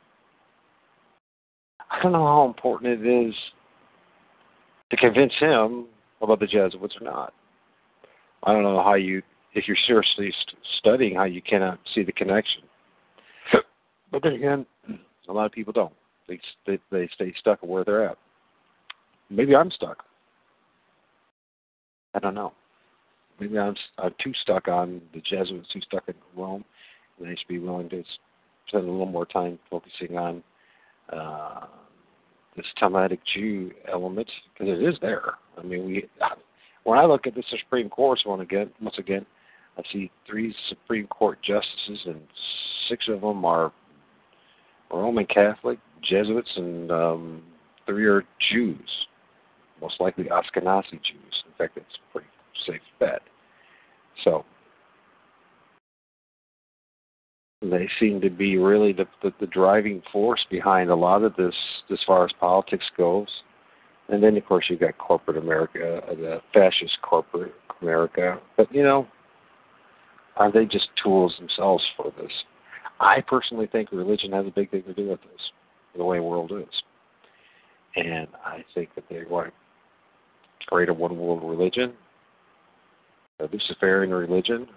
I 1.92 2.02
don't 2.02 2.14
know 2.14 2.26
how 2.26 2.46
important 2.46 3.02
it 3.02 3.28
is 3.28 3.36
to 4.90 4.98
convince 4.98 5.34
him 5.40 5.86
about 6.22 6.40
the 6.40 6.48
Jesuits 6.48 6.96
or 7.00 7.04
not. 7.04 7.34
I 8.44 8.54
don't 8.54 8.64
know 8.64 8.82
how 8.82 8.94
you, 8.94 9.22
if 9.56 9.68
you're 9.68 9.78
seriously 9.88 10.32
st- 10.42 10.62
studying, 10.80 11.16
how 11.16 11.26
you 11.26 11.42
cannot 11.42 11.80
see 11.94 12.04
the 12.04 12.12
connection. 12.12 12.64
But 14.12 14.22
then 14.22 14.34
again, 14.34 14.66
a 15.28 15.34
lot 15.34 15.48
of 15.48 15.52
people 15.52 15.74
don't. 15.74 15.94
They 16.28 16.40
they, 16.68 16.80
they 16.92 17.10
stay 17.16 17.34
stuck 17.40 17.60
where 17.64 17.84
they're 17.84 18.06
at. 18.06 18.18
Maybe 19.32 19.56
I'm 19.56 19.72
stuck. 19.72 20.04
I 22.14 22.20
don't 22.20 22.36
know. 22.36 22.54
maybe 23.40 23.58
I'm, 23.58 23.76
I'm 23.98 24.14
too 24.24 24.34
stuck 24.44 24.68
on 24.68 25.02
the 25.14 25.22
Jesuits, 25.22 25.68
too 25.74 25.82
stuck 25.82 26.04
in 26.08 26.14
Rome, 26.36 26.64
and 27.20 27.28
I 27.28 27.32
should 27.32 27.48
be 27.48 27.60
willing 27.60 27.90
to 27.90 28.04
spend 28.68 28.88
a 28.88 28.92
little 28.92 29.06
more 29.06 29.26
time 29.26 29.58
focusing 29.70 30.18
on 30.18 30.44
uh, 31.12 31.66
this 32.56 32.66
Talmudic 32.80 33.20
Jew 33.34 33.72
element 33.92 34.30
because 34.54 34.78
it 34.78 34.84
is 34.84 34.96
there. 35.02 35.34
I 35.58 35.64
mean, 35.64 35.86
we 35.86 36.08
when 36.84 37.00
I 37.00 37.06
look 37.06 37.26
at 37.28 37.34
the 37.36 37.44
Supreme 37.50 37.90
Court 37.90 38.20
one 38.26 38.42
again, 38.42 38.70
once 38.82 38.98
again, 38.98 39.26
I 39.78 39.82
see 39.92 40.12
three 40.28 40.56
Supreme 40.70 41.08
Court 41.08 41.40
justices, 41.42 42.06
and 42.06 42.22
six 42.90 43.08
of 43.08 43.22
them 43.22 43.44
are 43.44 43.72
Roman 44.92 45.26
Catholic, 45.26 45.80
Jesuits, 46.08 46.52
and 46.56 46.92
um, 46.92 47.44
three 47.86 48.06
are 48.06 48.24
Jews, 48.52 49.08
most 49.82 50.00
likely 50.00 50.26
Ashkenazi 50.26 50.92
Jews. 50.92 51.44
In 51.46 51.54
fact, 51.58 51.78
it's 51.78 51.86
a 51.88 52.12
pretty 52.12 52.28
safe 52.68 52.82
bet. 53.00 53.22
So 54.24 54.46
they 57.62 57.90
seem 58.00 58.22
to 58.22 58.30
be 58.30 58.58
really 58.58 58.94
the, 58.94 59.06
the, 59.24 59.34
the 59.40 59.48
driving 59.48 60.04
force 60.12 60.46
behind 60.52 60.90
a 60.90 60.96
lot 60.96 61.24
of 61.24 61.36
this 61.36 61.56
as 61.92 62.00
far 62.06 62.26
as 62.26 62.32
politics 62.40 62.86
goes. 62.98 63.28
And 64.10 64.22
then, 64.22 64.36
of 64.38 64.46
course, 64.46 64.66
you've 64.70 64.82
got 64.82 64.98
corporate 64.98 65.38
America, 65.38 66.02
uh, 66.08 66.14
the 66.14 66.42
fascist 66.54 66.98
corporate 67.02 67.54
America. 67.82 68.40
But, 68.58 68.74
you 68.74 68.84
know, 68.84 69.08
are 70.38 70.52
they 70.52 70.66
just 70.66 70.88
tools 71.02 71.34
themselves 71.40 71.84
for 71.96 72.12
this? 72.18 72.32
I 73.00 73.22
personally 73.22 73.68
think 73.68 73.92
religion 73.92 74.32
has 74.32 74.46
a 74.46 74.52
big 74.52 74.72
thing 74.72 74.84
to 74.84 74.94
do 74.94 75.10
with 75.10 75.22
this, 75.22 75.42
the 75.96 76.04
way 76.04 76.18
the 76.18 76.24
world 76.24 76.52
is. 76.52 76.68
And 77.96 78.28
I 78.46 78.64
think 78.74 78.90
that 78.96 79.04
they 79.10 79.24
want 79.30 79.48
to 79.48 79.54
create 80.68 80.90
a 80.90 80.94
one 80.94 81.18
world 81.18 81.44
religion, 81.44 81.94
a 83.40 83.48
Luciferian 83.52 84.12
religion, 84.12 84.68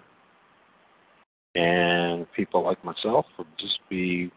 and 1.55 2.31
people 2.33 2.63
like 2.63 2.83
myself 2.83 3.25
would 3.37 3.47
just 3.59 3.79
be 3.89 4.31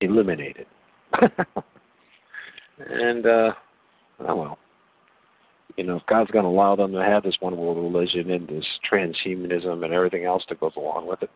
eliminated. 0.00 0.66
and, 2.78 3.26
uh, 3.26 3.52
oh 4.20 4.36
well 4.36 4.58
you 5.76 5.84
know, 5.84 5.96
if 5.96 6.06
God's 6.06 6.30
going 6.30 6.44
to 6.44 6.50
allow 6.50 6.76
them 6.76 6.92
to 6.92 7.02
have 7.02 7.22
this 7.22 7.36
one 7.40 7.56
world 7.56 7.76
religion 7.76 8.30
and 8.30 8.48
this 8.48 8.64
transhumanism 8.90 9.84
and 9.84 9.92
everything 9.92 10.24
else 10.24 10.44
that 10.48 10.60
goes 10.60 10.72
along 10.76 11.06
with 11.06 11.22
it, 11.22 11.30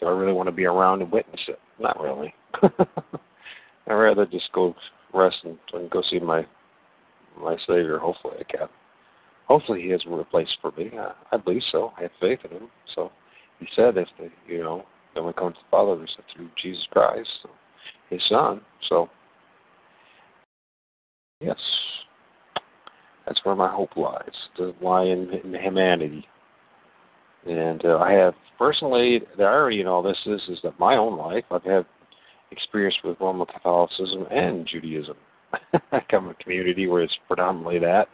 do 0.00 0.06
I 0.06 0.10
really 0.10 0.32
want 0.32 0.48
to 0.48 0.52
be 0.52 0.64
around 0.64 1.02
and 1.02 1.10
witness 1.10 1.40
it? 1.48 1.58
Not 1.78 2.00
really. 2.00 2.34
I'd 3.86 3.94
rather 3.94 4.26
just 4.26 4.50
go 4.52 4.74
rest 5.12 5.36
and, 5.44 5.58
and 5.72 5.90
go 5.90 6.02
see 6.10 6.18
my 6.18 6.46
my 7.38 7.56
Savior. 7.66 7.98
Hopefully, 7.98 8.36
I 8.40 8.44
can. 8.44 8.68
Hopefully, 9.46 9.82
He 9.82 9.90
has 9.90 10.02
a 10.06 10.24
place 10.24 10.48
for 10.60 10.72
me. 10.72 10.90
I, 10.98 11.12
I 11.32 11.36
believe 11.36 11.62
so. 11.70 11.92
I 11.98 12.02
have 12.02 12.10
faith 12.20 12.40
in 12.44 12.56
Him. 12.56 12.68
So, 12.94 13.10
He 13.58 13.66
said, 13.74 13.96
if 13.96 14.08
the 14.18 14.30
you 14.46 14.62
know, 14.62 14.84
then 15.14 15.26
we 15.26 15.32
come 15.32 15.52
to 15.52 15.58
the 15.58 15.70
Father 15.70 16.06
through 16.34 16.48
Jesus 16.60 16.84
Christ, 16.90 17.28
His 18.10 18.20
Son. 18.28 18.60
So, 18.88 19.08
yes, 21.40 21.58
that's 23.26 23.40
where 23.44 23.54
my 23.54 23.70
hope 23.70 23.96
lies. 23.96 24.34
To 24.56 24.74
lie 24.80 25.04
in, 25.04 25.30
in 25.32 25.54
humanity. 25.54 26.26
And 27.46 27.84
uh, 27.84 27.98
I 27.98 28.12
have 28.12 28.34
personally, 28.58 29.22
the 29.36 29.44
irony 29.44 29.80
in 29.80 29.86
all 29.86 30.02
this 30.02 30.18
is, 30.26 30.40
is 30.48 30.58
that 30.62 30.78
my 30.78 30.96
own 30.96 31.16
life, 31.18 31.44
I've 31.50 31.64
had 31.64 31.84
experience 32.50 32.96
with 33.04 33.20
Roman 33.20 33.46
Catholicism 33.46 34.26
and 34.30 34.66
Judaism. 34.66 35.16
I 35.92 36.00
come 36.10 36.24
from 36.24 36.30
a 36.30 36.34
community 36.42 36.86
where 36.86 37.02
it's 37.02 37.16
predominantly 37.26 37.78
that. 37.80 38.08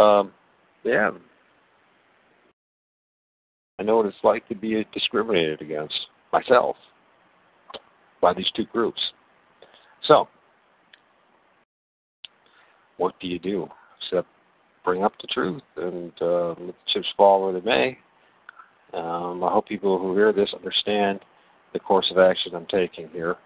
Um, 0.00 0.32
yeah, 0.84 1.10
I 3.80 3.82
know 3.82 3.96
what 3.96 4.06
it's 4.06 4.16
like 4.22 4.46
to 4.48 4.54
be 4.54 4.86
discriminated 4.92 5.62
against 5.62 5.94
myself 6.32 6.76
by 8.20 8.34
these 8.34 8.50
two 8.54 8.66
groups. 8.66 9.00
So, 10.06 10.28
what 12.98 13.14
do 13.20 13.26
you 13.26 13.38
do? 13.38 13.68
Except 14.00 14.28
bring 14.84 15.04
up 15.04 15.12
the 15.20 15.28
truth 15.28 15.62
and 15.76 16.12
uh, 16.20 16.48
let 16.48 16.58
the 16.58 16.74
chips 16.92 17.08
fall 17.16 17.42
where 17.42 17.52
they 17.52 17.66
may. 17.66 17.98
Um, 18.92 19.44
I 19.44 19.52
hope 19.52 19.68
people 19.68 19.98
who 19.98 20.14
hear 20.14 20.32
this 20.32 20.52
understand 20.54 21.20
the 21.72 21.78
course 21.78 22.10
of 22.10 22.18
action 22.18 22.54
I'm 22.54 22.66
taking 22.66 23.08
here. 23.08 23.36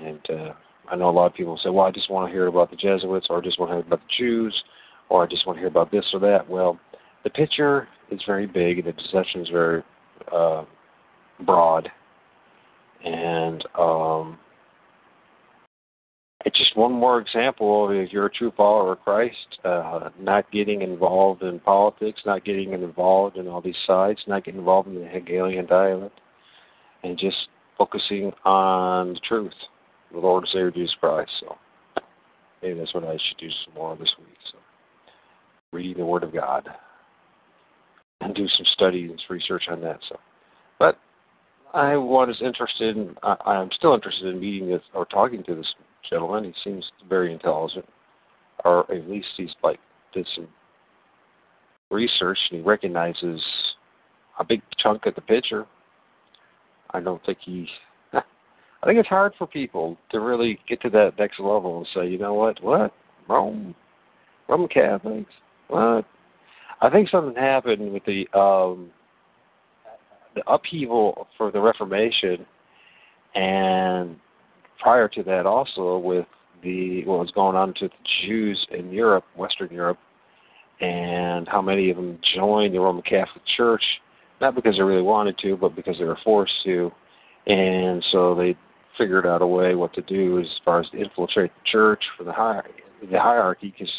And 0.00 0.20
uh, 0.30 0.52
I 0.90 0.96
know 0.96 1.10
a 1.10 1.12
lot 1.12 1.26
of 1.26 1.34
people 1.34 1.58
say, 1.62 1.70
well, 1.70 1.86
I 1.86 1.90
just 1.90 2.10
want 2.10 2.28
to 2.28 2.32
hear 2.32 2.46
about 2.46 2.70
the 2.70 2.76
Jesuits, 2.76 3.26
or 3.30 3.38
I 3.38 3.40
just 3.40 3.58
want 3.58 3.70
to 3.70 3.76
hear 3.76 3.86
about 3.86 4.00
the 4.00 4.14
Jews, 4.18 4.64
or 5.08 5.22
I 5.22 5.26
just 5.26 5.46
want 5.46 5.56
to 5.56 5.60
hear 5.60 5.68
about 5.68 5.90
this 5.90 6.04
or 6.12 6.20
that. 6.20 6.48
Well, 6.48 6.78
the 7.22 7.30
picture 7.30 7.86
is 8.10 8.20
very 8.26 8.46
big, 8.46 8.78
and 8.78 8.88
the 8.88 8.92
deception 8.92 9.42
is 9.42 9.48
very 9.48 9.82
uh, 10.32 10.64
broad. 11.44 11.88
And 13.04 13.64
um, 13.78 14.38
it's 16.46 16.56
just 16.56 16.76
one 16.76 16.92
more 16.92 17.20
example 17.20 17.84
of 17.84 17.94
if 17.94 18.12
you're 18.12 18.26
a 18.26 18.30
true 18.30 18.52
follower 18.56 18.92
of 18.92 19.00
Christ, 19.00 19.58
uh, 19.64 20.08
not 20.18 20.50
getting 20.50 20.80
involved 20.82 21.42
in 21.42 21.60
politics, 21.60 22.22
not 22.24 22.44
getting 22.44 22.72
involved 22.72 23.36
in 23.36 23.46
all 23.46 23.60
these 23.60 23.74
sides, 23.86 24.20
not 24.26 24.44
getting 24.44 24.60
involved 24.60 24.88
in 24.88 24.94
the 24.94 25.06
Hegelian 25.06 25.66
dialect, 25.66 26.18
and 27.02 27.18
just 27.18 27.36
focusing 27.76 28.32
on 28.44 29.14
the 29.14 29.20
truth, 29.20 29.52
the 30.12 30.18
Lord 30.18 30.44
and 30.44 30.50
Savior 30.50 30.70
Jesus 30.70 30.96
Christ. 30.98 31.30
So 31.40 31.56
maybe 32.62 32.78
that's 32.78 32.94
what 32.94 33.04
I 33.04 33.18
should 33.28 33.38
do 33.38 33.50
some 33.64 33.74
more 33.74 33.96
this 33.96 34.12
week. 34.18 34.36
So 34.50 34.58
reading 35.72 35.98
the 35.98 36.06
Word 36.06 36.24
of 36.24 36.32
God 36.32 36.66
and 38.22 38.34
do 38.34 38.46
some 38.48 38.66
study 38.72 39.04
and 39.04 39.22
research 39.28 39.64
on 39.70 39.80
that. 39.82 39.98
So, 40.08 40.18
but 40.78 40.98
I 41.72 41.96
was 41.96 42.40
interested 42.42 42.96
in. 42.96 43.14
I, 43.22 43.36
I'm 43.46 43.70
still 43.72 43.94
interested 43.94 44.34
in 44.34 44.40
meeting 44.40 44.68
this 44.68 44.82
or 44.94 45.04
talking 45.06 45.42
to 45.44 45.54
this 45.54 45.74
gentleman. 46.08 46.44
He 46.44 46.54
seems 46.64 46.84
very 47.08 47.32
intelligent, 47.32 47.86
or 48.64 48.90
at 48.92 49.08
least 49.08 49.28
he's 49.36 49.54
like 49.62 49.78
did 50.12 50.26
some 50.34 50.48
research 51.90 52.38
and 52.50 52.60
he 52.60 52.66
recognizes 52.66 53.40
a 54.38 54.44
big 54.44 54.62
chunk 54.78 55.06
of 55.06 55.14
the 55.14 55.20
picture. 55.20 55.66
I 56.92 57.00
don't 57.00 57.24
think 57.24 57.38
he. 57.42 57.68
I 58.12 58.86
think 58.86 58.98
it's 58.98 59.08
hard 59.08 59.34
for 59.38 59.46
people 59.46 59.96
to 60.10 60.20
really 60.20 60.58
get 60.68 60.80
to 60.82 60.90
that 60.90 61.12
next 61.18 61.38
level 61.38 61.78
and 61.78 61.86
say, 61.94 62.08
you 62.08 62.18
know 62.18 62.34
what, 62.34 62.62
what 62.62 62.92
Rome, 63.28 63.74
Roman 64.48 64.68
Catholics, 64.68 65.32
what? 65.68 66.04
I 66.82 66.88
think 66.90 67.10
something 67.10 67.36
happened 67.36 67.92
with 67.92 68.04
the 68.06 68.26
um, 68.36 68.90
the 70.34 70.42
upheaval 70.50 71.26
for 71.36 71.50
the 71.50 71.60
Reformation 71.60 72.46
and 73.34 74.16
prior 74.80 75.08
to 75.08 75.22
that 75.22 75.46
also 75.46 75.98
with 75.98 76.26
the 76.62 77.04
what 77.04 77.20
was 77.20 77.30
going 77.30 77.56
on 77.56 77.74
to 77.74 77.88
the 77.88 77.94
Jews 78.22 78.66
in 78.70 78.90
Europe, 78.90 79.24
Western 79.36 79.70
Europe, 79.70 79.98
and 80.80 81.48
how 81.48 81.62
many 81.62 81.90
of 81.90 81.96
them 81.96 82.18
joined 82.34 82.74
the 82.74 82.80
Roman 82.80 83.02
Catholic 83.02 83.42
Church, 83.56 83.82
not 84.40 84.54
because 84.54 84.76
they 84.76 84.82
really 84.82 85.02
wanted 85.02 85.38
to, 85.38 85.56
but 85.56 85.74
because 85.76 85.96
they 85.98 86.04
were 86.04 86.18
forced 86.24 86.52
to, 86.64 86.90
and 87.46 88.04
so 88.12 88.34
they 88.34 88.56
figured 88.98 89.26
out 89.26 89.42
a 89.42 89.46
way 89.46 89.74
what 89.74 89.94
to 89.94 90.02
do 90.02 90.40
as 90.40 90.46
far 90.64 90.80
as 90.80 90.90
to 90.90 90.98
infiltrate 90.98 91.50
the 91.54 91.70
church 91.70 92.02
for 92.16 92.24
the 92.24 92.32
the 93.10 93.18
hierarchy, 93.18 93.72
because 93.76 93.92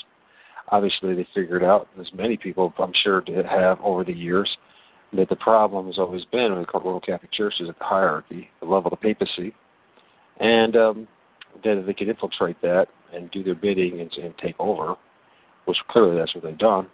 obviously 0.69 1.15
they 1.15 1.27
figured 1.33 1.63
out, 1.63 1.87
as 1.99 2.07
many 2.13 2.37
people 2.37 2.73
I'm 2.77 2.93
sure 3.03 3.23
have 3.49 3.79
over 3.81 4.03
the 4.03 4.13
years, 4.13 4.49
that 5.13 5.29
the 5.29 5.35
problem 5.35 5.87
has 5.87 5.97
always 5.97 6.23
been 6.25 6.55
with 6.55 6.67
the 6.71 6.79
Roman 6.79 7.01
Catholic 7.01 7.31
Church 7.31 7.55
is 7.59 7.69
at 7.69 7.77
the 7.77 7.85
hierarchy, 7.85 8.49
the 8.59 8.65
level 8.65 8.91
of 8.91 8.99
the 8.99 9.13
papacy, 9.13 9.53
and 10.39 10.75
um, 10.75 11.07
that 11.63 11.83
they 11.85 11.93
could 11.93 12.09
infiltrate 12.09 12.61
that 12.61 12.87
and 13.13 13.29
do 13.31 13.43
their 13.43 13.55
bidding 13.55 13.99
and, 13.99 14.11
and 14.13 14.33
take 14.37 14.55
over, 14.59 14.95
which 15.65 15.77
clearly 15.89 16.17
that's 16.17 16.33
what 16.33 16.43
they've 16.43 16.57
done. 16.57 16.87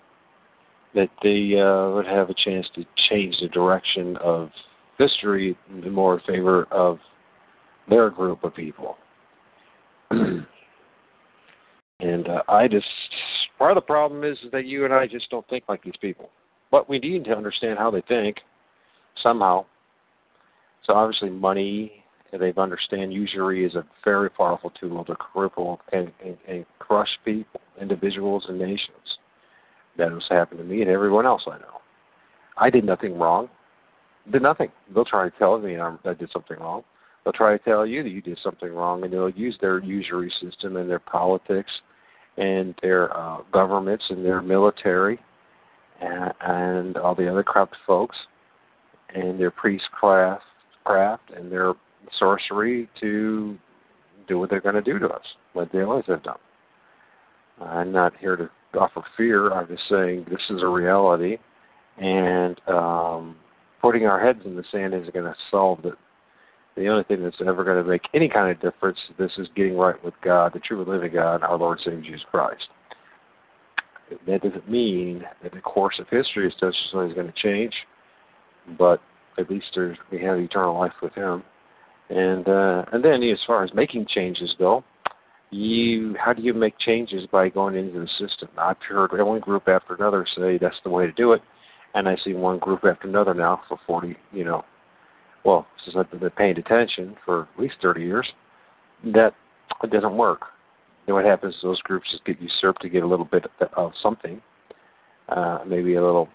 That 0.95 1.09
they 1.21 1.59
uh, 1.59 1.91
would 1.95 2.07
have 2.07 2.29
a 2.29 2.33
chance 2.33 2.67
to 2.75 2.85
change 3.09 3.35
the 3.39 3.49
direction 3.49 4.17
of 4.17 4.49
history 4.97 5.55
in 5.69 5.91
more 5.91 6.21
favor 6.25 6.63
of 6.71 6.97
their 7.89 8.09
group 8.09 8.43
of 8.43 8.55
people. 8.55 8.97
and 10.09 10.45
uh, 11.99 12.41
I 12.47 12.67
just 12.67 12.87
part 13.57 13.71
of 13.71 13.75
the 13.75 13.81
problem 13.81 14.23
is 14.23 14.37
that 14.51 14.65
you 14.65 14.85
and 14.85 14.93
I 14.93 15.07
just 15.07 15.29
don't 15.29 15.47
think 15.49 15.65
like 15.67 15.83
these 15.83 15.93
people, 16.01 16.29
but 16.77 16.87
we 16.87 16.99
need 16.99 17.23
to 17.25 17.35
understand 17.35 17.79
how 17.79 17.89
they 17.89 18.01
think 18.01 18.37
somehow. 19.23 19.65
So 20.85 20.93
obviously, 20.93 21.31
money 21.31 22.03
They've 22.37 22.57
understand 22.57 23.13
usury 23.13 23.65
is 23.65 23.75
a 23.75 23.85
very 24.03 24.29
powerful 24.29 24.71
tool 24.79 25.05
to 25.05 25.15
cripple 25.15 25.77
and, 25.93 26.11
and, 26.23 26.37
and 26.47 26.65
crush 26.77 27.07
people, 27.23 27.61
individuals, 27.79 28.45
and 28.49 28.59
nations. 28.59 29.17
That 29.97 30.11
has 30.11 30.23
happened 30.29 30.59
to 30.59 30.65
me 30.65 30.81
and 30.81 30.91
everyone 30.91 31.25
else 31.25 31.43
I 31.47 31.57
know. 31.57 31.79
I 32.57 32.69
did 32.69 32.83
nothing 32.83 33.17
wrong. 33.17 33.49
Did 34.29 34.41
nothing. 34.41 34.69
They'll 34.93 35.05
try 35.05 35.29
to 35.29 35.37
tell 35.39 35.57
me 35.57 35.79
I 35.79 36.13
did 36.19 36.29
something 36.33 36.59
wrong. 36.59 36.83
They'll 37.23 37.31
try 37.31 37.57
to 37.57 37.63
tell 37.63 37.87
you 37.87 38.03
that 38.03 38.09
you 38.09 38.21
did 38.21 38.37
something 38.43 38.71
wrong, 38.71 39.03
and 39.03 39.11
they'll 39.11 39.29
use 39.29 39.57
their 39.61 39.79
usury 39.79 40.31
system 40.41 40.75
and 40.75 40.89
their 40.89 40.99
politics 40.99 41.71
and 42.35 42.75
their 42.81 43.15
uh, 43.17 43.37
governments 43.53 44.03
and 44.09 44.23
their 44.23 44.41
military 44.41 45.17
and, 46.01 46.33
and 46.41 46.97
all 46.97 47.15
the 47.15 47.29
other 47.29 47.43
corrupt 47.43 47.75
folks 47.85 48.15
and 49.13 49.39
their 49.39 49.51
priestcraft 49.51 50.43
craft 50.83 51.31
and 51.35 51.51
their 51.51 51.73
sorcery 52.17 52.89
to 52.99 53.57
do 54.27 54.39
what 54.39 54.49
they're 54.49 54.61
going 54.61 54.75
to 54.75 54.81
do 54.81 54.99
to 54.99 55.07
us, 55.07 55.23
what 55.53 55.69
they 55.71 55.81
always 55.81 56.05
have 56.07 56.23
done. 56.23 56.37
I'm 57.61 57.91
not 57.91 58.13
here 58.17 58.35
to 58.35 58.49
offer 58.77 59.03
fear. 59.15 59.51
I'm 59.51 59.67
just 59.67 59.83
saying 59.89 60.25
this 60.29 60.41
is 60.49 60.61
a 60.61 60.67
reality, 60.67 61.37
and 61.97 62.59
um, 62.67 63.35
putting 63.81 64.05
our 64.05 64.23
heads 64.23 64.41
in 64.45 64.55
the 64.55 64.63
sand 64.71 64.93
isn't 64.93 65.13
going 65.13 65.25
to 65.25 65.35
solve 65.49 65.83
it. 65.85 65.95
The 66.75 66.87
only 66.87 67.03
thing 67.05 67.23
that's 67.23 67.37
ever 67.45 67.63
going 67.63 67.83
to 67.83 67.89
make 67.89 68.03
any 68.13 68.29
kind 68.29 68.51
of 68.51 68.61
difference, 68.61 68.99
this 69.17 69.31
is 69.39 69.47
getting 69.55 69.75
right 69.75 70.01
with 70.05 70.13
God, 70.23 70.53
the 70.53 70.59
true 70.59 70.85
living 70.87 71.13
God, 71.13 71.41
our 71.41 71.57
Lord 71.57 71.79
Savior 71.83 72.01
Jesus 72.01 72.21
Christ. 72.29 72.67
That 74.27 74.41
doesn't 74.41 74.69
mean 74.69 75.23
that 75.43 75.53
the 75.53 75.61
course 75.61 75.95
of 75.99 76.07
history 76.09 76.47
is 76.47 76.53
necessarily 76.61 77.13
going 77.13 77.27
to 77.27 77.33
change, 77.33 77.73
but 78.77 79.01
at 79.37 79.49
least 79.49 79.77
we 80.11 80.21
have 80.21 80.37
eternal 80.37 80.79
life 80.79 80.93
with 81.01 81.13
Him. 81.13 81.43
And 82.09 82.47
uh, 82.47 82.85
and 82.93 83.03
then 83.03 83.21
as 83.23 83.39
far 83.45 83.63
as 83.63 83.73
making 83.73 84.07
changes 84.07 84.53
go, 84.57 84.83
you 85.51 86.15
how 86.17 86.33
do 86.33 86.41
you 86.41 86.53
make 86.53 86.77
changes 86.79 87.27
by 87.31 87.49
going 87.49 87.75
into 87.75 87.99
the 87.99 88.07
system? 88.17 88.49
I've 88.57 88.77
heard 88.87 89.11
one 89.11 89.39
group 89.39 89.67
after 89.67 89.95
another 89.95 90.25
say 90.37 90.57
that's 90.57 90.75
the 90.83 90.89
way 90.89 91.05
to 91.05 91.11
do 91.11 91.33
it, 91.33 91.41
and 91.93 92.07
I 92.07 92.15
see 92.23 92.33
one 92.33 92.59
group 92.59 92.85
after 92.85 93.07
another 93.07 93.33
now 93.33 93.61
for 93.67 93.77
40, 93.85 94.15
you 94.31 94.45
know, 94.45 94.63
well, 95.43 95.67
since 95.83 95.95
I've 95.97 96.19
been 96.19 96.29
paying 96.31 96.57
attention 96.57 97.15
for 97.25 97.47
at 97.53 97.59
least 97.59 97.75
30 97.81 98.01
years, 98.01 98.27
that 99.05 99.33
it 99.83 99.91
doesn't 99.91 100.17
work. 100.17 100.41
What 101.07 101.25
happens? 101.25 101.55
Is 101.55 101.61
those 101.63 101.81
groups 101.81 102.11
just 102.11 102.25
get 102.25 102.41
usurped 102.41 102.81
to 102.81 102.89
get 102.89 103.03
a 103.03 103.07
little 103.07 103.25
bit 103.25 103.45
of 103.75 103.93
something, 104.01 104.41
uh, 105.29 105.59
maybe 105.65 105.95
a 105.95 106.03
little 106.03 106.27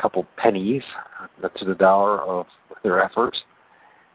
couple 0.00 0.26
pennies 0.36 0.82
to 1.42 1.64
the 1.64 1.74
dollar 1.74 2.22
of 2.22 2.46
their 2.82 3.02
efforts. 3.02 3.38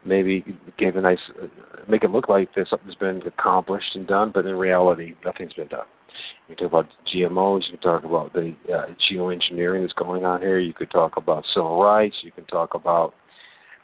Maybe 0.04 0.44
give 0.78 0.96
a 0.96 1.00
nice, 1.00 1.18
uh, 1.40 1.46
make 1.88 2.04
it 2.04 2.10
look 2.10 2.28
like 2.28 2.50
there's 2.54 2.68
something's 2.68 2.94
been 2.96 3.22
accomplished 3.26 3.94
and 3.94 4.06
done, 4.06 4.32
but 4.34 4.44
in 4.44 4.56
reality, 4.56 5.14
nothing's 5.24 5.54
been 5.54 5.68
done. 5.68 5.86
You 6.48 6.56
can 6.56 6.68
talk 6.68 6.84
about 6.84 6.92
GMOs. 7.14 7.64
You 7.66 7.78
can 7.78 7.80
talk 7.80 8.04
about 8.04 8.32
the 8.32 8.54
uh, 8.72 8.86
geoengineering 9.10 9.82
that's 9.82 9.94
going 9.94 10.24
on 10.24 10.40
here. 10.40 10.58
You 10.58 10.74
could 10.74 10.90
talk 10.90 11.16
about 11.16 11.44
civil 11.54 11.82
rights. 11.82 12.16
You 12.22 12.32
can 12.32 12.44
talk 12.44 12.74
about 12.74 13.14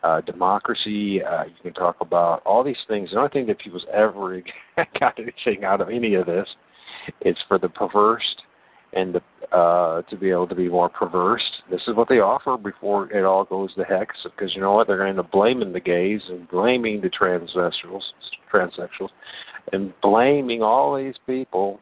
uh, 0.03 0.21
democracy. 0.23 1.23
Uh, 1.23 1.45
you 1.45 1.55
can 1.63 1.73
talk 1.75 1.97
about 2.01 2.43
all 2.45 2.65
these 2.65 2.77
things. 2.89 3.11
The 3.11 3.19
only 3.19 3.31
thing 3.31 3.47
that 3.47 3.59
people's 3.59 3.87
ever 3.93 4.43
got 5.01 5.19
anything 5.19 5.65
out 5.65 5.81
of 5.81 5.89
any 5.89 6.15
of 6.15 6.27
this 6.27 6.49
is 7.23 7.37
for 7.49 7.59
the 7.59 7.69
perverse 7.69 8.37
and 8.93 9.15
the, 9.15 9.57
uh, 9.57 10.03
to 10.03 10.17
be 10.17 10.31
able 10.31 10.49
to 10.49 10.55
be 10.55 10.69
more 10.69 10.89
perverse. 10.89 11.45
This 11.71 11.83
is 11.87 11.95
what 11.95 12.09
they 12.09 12.19
offer 12.19 12.57
before 12.57 13.11
it 13.13 13.25
all 13.25 13.45
goes 13.45 13.75
to 13.75 13.85
heck. 13.85 14.09
Because 14.25 14.55
you 14.55 14.61
know 14.61 14.73
what? 14.73 14.87
They're 14.87 14.97
going 14.97 15.15
to 15.15 15.21
end 15.21 15.21
up 15.21 15.31
blaming 15.31 15.73
the 15.73 15.81
gays 15.81 16.23
and 16.29 16.49
blaming 16.49 17.01
the 17.01 17.09
transsexuals, 17.09 18.03
transsexuals, 18.53 19.11
and 19.73 19.93
blaming 20.03 20.63
all 20.63 20.97
these 20.97 21.15
people 21.27 21.81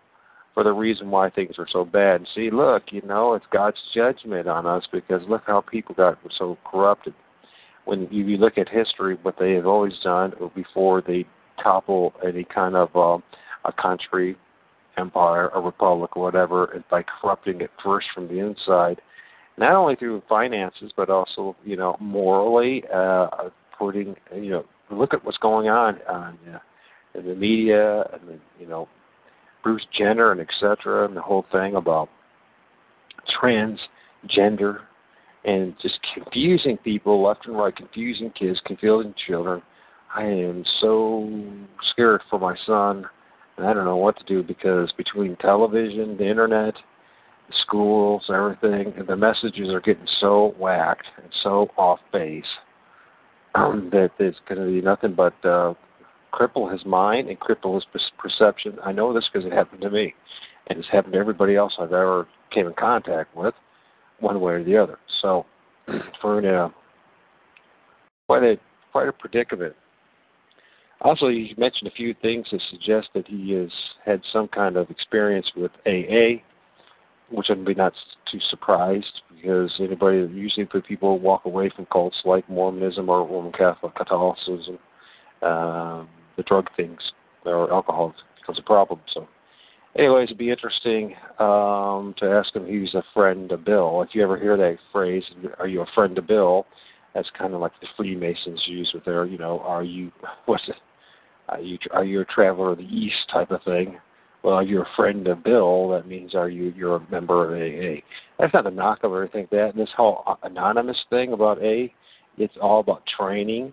for 0.58 0.64
the 0.64 0.72
reason 0.72 1.10
why 1.10 1.30
things 1.30 1.54
are 1.56 1.68
so 1.70 1.84
bad. 1.84 2.26
See, 2.34 2.50
look, 2.50 2.84
you 2.90 3.00
know, 3.02 3.34
it's 3.34 3.46
God's 3.52 3.78
judgment 3.94 4.48
on 4.48 4.66
us 4.66 4.82
because 4.92 5.22
look 5.28 5.42
how 5.46 5.60
people 5.60 5.94
got 5.94 6.18
so 6.36 6.58
corrupted. 6.68 7.14
When 7.88 8.06
you, 8.10 8.36
look 8.36 8.58
at 8.58 8.68
history, 8.68 9.16
what 9.22 9.36
they 9.38 9.52
have 9.54 9.66
always 9.66 9.94
done 10.04 10.34
before 10.54 11.00
they 11.00 11.24
topple 11.62 12.12
any 12.26 12.44
kind 12.44 12.76
of 12.76 12.94
uh, 12.94 13.18
a 13.64 13.72
country, 13.72 14.36
empire, 14.98 15.48
a 15.54 15.60
republic, 15.60 16.16
or 16.16 16.22
whatever, 16.22 16.76
is 16.76 16.82
by 16.90 17.02
corrupting 17.02 17.62
it 17.62 17.70
first 17.82 18.08
from 18.14 18.28
the 18.28 18.40
inside, 18.40 19.00
not 19.56 19.72
only 19.72 19.96
through 19.96 20.22
finances 20.28 20.92
but 20.96 21.08
also, 21.08 21.56
you 21.64 21.76
know, 21.76 21.96
morally, 21.98 22.84
uh, 22.94 23.48
putting, 23.78 24.14
you 24.34 24.50
know, 24.50 24.64
look 24.90 25.14
at 25.14 25.24
what's 25.24 25.38
going 25.38 25.68
on 25.68 25.98
on 26.08 26.38
uh, 26.52 26.58
in 27.14 27.26
the 27.26 27.34
media 27.34 28.02
and 28.12 28.28
the, 28.28 28.38
you 28.58 28.66
know 28.66 28.88
Bruce 29.62 29.86
Jenner 29.96 30.32
and 30.32 30.40
etc. 30.40 31.06
and 31.06 31.16
the 31.16 31.22
whole 31.22 31.44
thing 31.52 31.74
about 31.74 32.08
transgender 33.40 34.80
and 35.48 35.74
just 35.80 35.98
confusing 36.12 36.76
people 36.76 37.22
left 37.22 37.46
and 37.46 37.56
right, 37.56 37.74
confusing 37.74 38.30
kids, 38.38 38.60
confusing 38.66 39.14
children. 39.26 39.62
I 40.14 40.24
am 40.24 40.62
so 40.78 41.26
scared 41.90 42.20
for 42.28 42.38
my 42.38 42.54
son, 42.66 43.06
and 43.56 43.66
I 43.66 43.72
don't 43.72 43.86
know 43.86 43.96
what 43.96 44.18
to 44.18 44.24
do 44.24 44.42
because 44.42 44.92
between 44.98 45.36
television, 45.36 46.18
the 46.18 46.28
internet, 46.28 46.74
the 47.48 47.54
schools, 47.62 48.24
everything, 48.28 48.92
the 49.06 49.16
messages 49.16 49.70
are 49.70 49.80
getting 49.80 50.06
so 50.20 50.54
whacked 50.58 51.06
and 51.16 51.32
so 51.42 51.68
off 51.78 52.00
base 52.12 52.44
um, 53.54 53.88
that 53.90 54.10
it's 54.18 54.38
going 54.46 54.60
to 54.60 54.70
be 54.70 54.82
nothing 54.82 55.14
but 55.14 55.32
uh, 55.44 55.72
cripple 56.30 56.70
his 56.70 56.84
mind 56.84 57.28
and 57.28 57.40
cripple 57.40 57.74
his 57.74 57.86
perception. 58.18 58.76
I 58.84 58.92
know 58.92 59.14
this 59.14 59.24
because 59.32 59.46
it 59.46 59.52
happened 59.52 59.80
to 59.80 59.90
me, 59.90 60.14
and 60.66 60.78
it's 60.78 60.88
happened 60.92 61.14
to 61.14 61.18
everybody 61.18 61.56
else 61.56 61.72
I've 61.78 61.94
ever 61.94 62.28
came 62.52 62.66
in 62.66 62.74
contact 62.74 63.34
with, 63.34 63.54
one 64.20 64.40
way 64.40 64.54
or 64.54 64.64
the 64.64 64.76
other. 64.76 64.98
So, 65.22 65.46
for 66.20 66.38
a 66.38 66.72
quite 68.26 68.42
a 68.42 68.56
quite 68.92 69.08
a 69.08 69.12
predicament. 69.12 69.74
Also, 71.00 71.28
you 71.28 71.54
mentioned 71.56 71.88
a 71.88 71.94
few 71.94 72.14
things 72.20 72.46
that 72.50 72.60
suggest 72.70 73.08
that 73.14 73.28
he 73.28 73.52
has 73.52 73.70
had 74.04 74.20
some 74.32 74.48
kind 74.48 74.76
of 74.76 74.90
experience 74.90 75.46
with 75.56 75.70
AA, 75.86 76.42
which 77.30 77.46
I'd 77.50 77.64
be 77.64 77.74
not 77.74 77.92
too 78.30 78.40
surprised 78.50 79.22
because 79.32 79.72
anybody 79.78 80.18
usually 80.34 80.66
put 80.66 80.84
people 80.86 81.20
walk 81.20 81.44
away 81.44 81.70
from 81.74 81.86
cults 81.86 82.16
like 82.24 82.48
Mormonism 82.50 83.08
or 83.08 83.24
Roman 83.24 83.52
Catholic 83.52 83.94
Catholicism 83.94 84.78
um, 85.42 86.08
the 86.36 86.42
drug 86.44 86.68
things 86.76 86.98
or 87.44 87.72
alcohol 87.72 88.14
becomes 88.40 88.58
a 88.58 88.62
problem. 88.62 89.00
So, 89.12 89.28
anyways, 89.98 90.28
it'd 90.28 90.38
be 90.38 90.50
interesting 90.50 91.14
um, 91.38 92.14
to 92.18 92.26
ask 92.26 92.54
him 92.54 92.66
he's 92.66 92.94
a 92.94 93.02
friend 93.12 93.52
of 93.52 93.64
Bill. 93.64 94.02
If 94.02 94.14
you 94.14 94.22
ever 94.22 94.38
hear 94.38 94.56
that 94.56 94.78
phrase, 94.92 95.24
"Are 95.58 95.66
you 95.66 95.82
a 95.82 95.86
friend 95.94 96.16
of 96.16 96.26
Bill?" 96.26 96.66
That's 97.14 97.30
kind 97.36 97.54
of 97.54 97.60
like 97.60 97.72
the 97.80 97.88
Freemasons 97.96 98.62
use 98.66 98.92
with 98.94 99.04
their, 99.04 99.24
you 99.24 99.38
know, 99.38 99.60
"Are 99.60 99.82
you 99.82 100.12
what's 100.46 100.68
it? 100.68 100.76
Are 101.48 101.60
you 101.60 101.78
are 101.90 102.04
you 102.04 102.20
a 102.20 102.24
traveler 102.24 102.70
of 102.70 102.78
the 102.78 102.84
East?" 102.84 103.28
type 103.32 103.50
of 103.50 103.62
thing. 103.64 103.98
Well, 104.42 104.54
are 104.54 104.62
you're 104.62 104.84
a 104.84 104.96
friend 104.96 105.26
of 105.26 105.42
Bill. 105.42 105.88
That 105.90 106.06
means 106.06 106.34
are 106.34 106.48
you 106.48 106.72
you're 106.76 106.96
a 106.96 107.10
member 107.10 107.44
of 107.44 107.52
AA? 107.52 108.02
That's 108.38 108.54
not 108.54 108.66
a 108.66 108.70
knock 108.70 109.02
of 109.02 109.14
anything 109.14 109.42
like 109.42 109.50
that. 109.50 109.70
And 109.74 109.80
this 109.80 109.92
whole 109.96 110.38
anonymous 110.44 111.04
thing 111.10 111.32
about 111.32 111.60
A, 111.62 111.92
it's 112.36 112.56
all 112.60 112.80
about 112.80 113.02
training, 113.06 113.72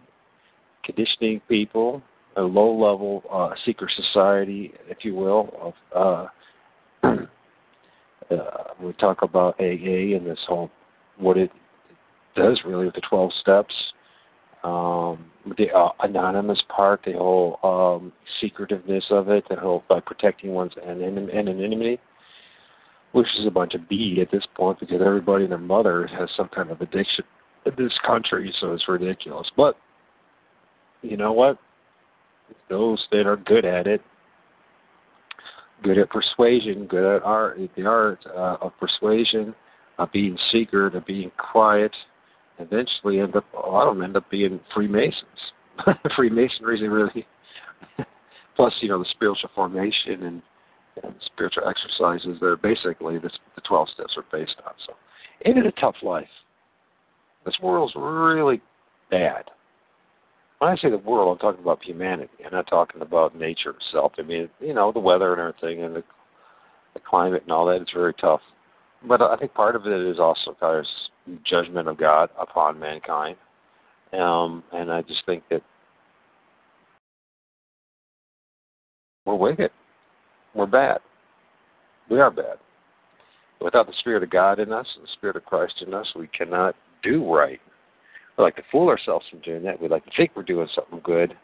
conditioning 0.84 1.42
people, 1.48 2.02
a 2.38 2.42
low 2.42 2.72
level 2.72 3.24
uh, 3.32 3.56
secret 3.66 3.92
society, 3.96 4.74
if 4.90 5.00
you 5.04 5.16
will, 5.16 5.74
of 5.96 6.30
uh, 7.04 7.08
uh, 8.32 8.64
we 8.82 8.94
talk 8.94 9.22
about 9.22 9.60
AA 9.60 10.16
and 10.16 10.26
this 10.26 10.40
whole 10.48 10.70
what 11.18 11.38
it 11.38 11.50
does 12.36 12.60
really 12.66 12.86
with 12.86 12.96
the 12.96 13.02
12 13.10 13.32
steps, 13.40 13.74
um, 14.64 15.32
the 15.58 15.72
uh, 15.74 15.90
anonymous 16.02 16.62
part, 16.76 17.02
the 17.06 17.14
whole 17.14 17.60
um, 17.64 18.12
secretiveness 18.42 19.06
of 19.12 19.30
it, 19.30 19.46
the 19.50 19.56
whole 19.56 19.84
by 19.88 20.00
protecting 20.00 20.54
one's 20.54 20.74
anonymity, 20.78 22.00
which 23.14 23.28
is 23.40 23.46
a 23.46 23.52
bunch 23.52 23.74
of 23.76 23.88
B 23.88 24.20
at 24.22 24.32
this 24.32 24.46
point 24.56 24.80
because 24.80 25.02
everybody 25.06 25.44
and 25.44 25.52
their 25.52 25.60
mother 25.60 26.08
has 26.08 26.30
some 26.36 26.50
kind 26.50 26.70
of 26.70 26.82
addiction 26.82 27.24
in 27.66 27.74
this 27.78 27.94
country, 28.06 28.54
so 28.60 28.74
it's 28.74 28.88
ridiculous. 28.88 29.50
But 29.56 29.78
you 31.02 31.16
know 31.16 31.32
what? 31.32 31.60
Those 32.70 33.04
that 33.12 33.26
are 33.26 33.38
good 33.38 33.66
at 33.66 33.88
it, 33.88 34.02
good 35.84 35.98
at 35.98 36.10
persuasion, 36.10 36.86
good 36.88 37.18
at 37.18 37.24
art, 37.24 37.60
the 37.76 37.86
art 37.86 38.20
uh, 38.28 38.58
of 38.62 38.72
persuasion, 38.80 39.54
of 39.98 40.12
being 40.12 40.38
secret, 40.52 40.96
of 40.96 41.06
being 41.06 41.32
quiet, 41.38 41.92
eventually 42.60 43.20
end 43.20 43.36
up 43.36 43.46
a 43.54 43.70
lot 43.70 43.88
of 43.88 43.96
them 43.96 44.04
end 44.04 44.18
up 44.18 44.30
being 44.30 44.60
Freemasons. 44.74 45.14
Freemasonry 46.16 46.80
is 46.80 46.90
really 46.90 47.28
plus 48.56 48.74
you 48.82 48.90
know 48.90 49.00
the 49.00 49.06
spiritual 49.12 49.50
formation 49.54 50.24
and, 50.24 50.42
and 51.04 51.16
spiritual 51.26 51.64
exercises. 51.68 52.38
They're 52.40 52.58
basically 52.58 53.20
this, 53.20 53.34
the 53.56 53.62
twelve 53.62 53.90
steps 53.94 54.16
are 54.18 54.26
based 54.32 54.56
on. 54.66 54.74
So, 54.86 54.94
ain't 55.46 55.58
it 55.58 55.66
a 55.66 55.72
tough 55.74 55.96
life? 56.02 56.28
This 57.46 57.56
world's 57.62 57.94
really 57.96 58.62
bad 59.12 59.52
when 60.60 60.72
I 60.72 60.76
say 60.78 60.90
the 60.90 60.98
world, 60.98 61.32
I'm 61.34 61.40
talking 61.40 61.62
about 61.62 61.84
humanity. 61.84 62.32
I'm 62.46 62.52
not 62.52 62.68
talking 62.68 63.02
about 63.02 63.38
nature 63.38 63.72
itself. 63.72 64.14
I 64.18 64.22
mean, 64.22 64.50
you 64.60 64.74
know, 64.74 64.92
the 64.92 65.00
weather 65.00 65.34
and 65.34 65.42
everything, 65.42 65.84
and 65.84 65.96
the, 65.96 66.04
the 66.94 67.02
climate 67.08 67.44
and 67.44 67.52
all 67.52 67.66
that. 67.68 67.82
It's 67.82 67.92
very 67.92 68.14
tough. 68.14 68.42
But 69.08 69.22
I 69.22 69.36
think 69.38 69.54
part 69.54 69.76
of 69.76 69.86
it 69.86 70.08
is 70.08 70.20
also 70.20 70.56
God's 70.60 70.88
judgment 71.44 71.88
of 71.88 71.98
God 71.98 72.30
upon 72.40 72.80
mankind. 72.80 73.38
Um, 74.14 74.64
and 74.72 74.92
I 74.92 75.02
just 75.02 75.26
think 75.26 75.44
that 75.50 75.62
we're 79.26 79.36
wicked. 79.36 79.72
We're 80.54 80.66
bad. 80.68 81.00
We 82.10 82.20
are 82.20 82.32
bad. 82.32 82.58
Without 83.60 83.88
the 83.88 83.94
Spirit 84.00 84.24
of 84.24 84.30
God 84.30 84.60
in 84.60 84.72
us, 84.72 84.88
the 85.02 85.08
Spirit 85.14 85.36
of 85.36 85.46
Christ 85.46 85.84
in 85.86 85.94
us, 85.94 86.08
we 86.16 86.28
cannot 86.28 86.76
do 87.04 87.32
right. 87.32 87.60
We 88.38 88.44
like 88.44 88.56
to 88.58 88.64
fool 88.72 88.90
ourselves 88.90 89.26
from 89.30 89.40
doing 89.40 89.64
that. 89.64 89.82
We 89.82 89.88
like 89.88 90.06
to 90.06 90.12
think 90.16 90.32
we're 90.36 90.44
doing 90.44 90.68
something 90.76 91.02
good. 91.04 91.36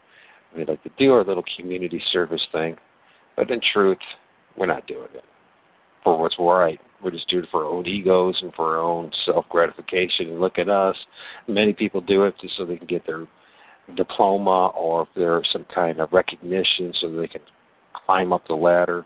We 0.56 0.64
like 0.64 0.82
to 0.82 0.90
do 0.98 1.12
our 1.12 1.24
little 1.24 1.44
community 1.56 2.02
service 2.12 2.46
thing. 2.52 2.76
But 3.36 3.50
in 3.50 3.60
truth, 3.72 3.98
we're 4.56 4.66
not 4.66 4.86
doing 4.86 5.08
it 5.14 5.24
for 6.04 6.18
what's 6.18 6.36
right. 6.38 6.80
We're 7.02 7.10
just 7.10 7.28
doing 7.28 7.44
it 7.44 7.50
for 7.50 7.64
our 7.64 7.70
own 7.70 7.86
egos 7.86 8.38
and 8.42 8.52
for 8.54 8.76
our 8.76 8.82
own 8.82 9.10
self 9.24 9.48
gratification. 9.48 10.28
And 10.28 10.40
look 10.40 10.58
at 10.58 10.68
us. 10.68 10.96
Many 11.48 11.72
people 11.72 12.00
do 12.00 12.24
it 12.24 12.34
just 12.40 12.56
so 12.56 12.64
they 12.64 12.76
can 12.76 12.86
get 12.86 13.06
their 13.06 13.26
diploma 13.96 14.68
or 14.68 15.02
if 15.02 15.08
there's 15.16 15.48
some 15.52 15.66
kind 15.74 16.00
of 16.00 16.12
recognition 16.12 16.92
so 17.00 17.10
they 17.10 17.28
can 17.28 17.40
climb 18.06 18.32
up 18.32 18.46
the 18.46 18.54
ladder. 18.54 19.04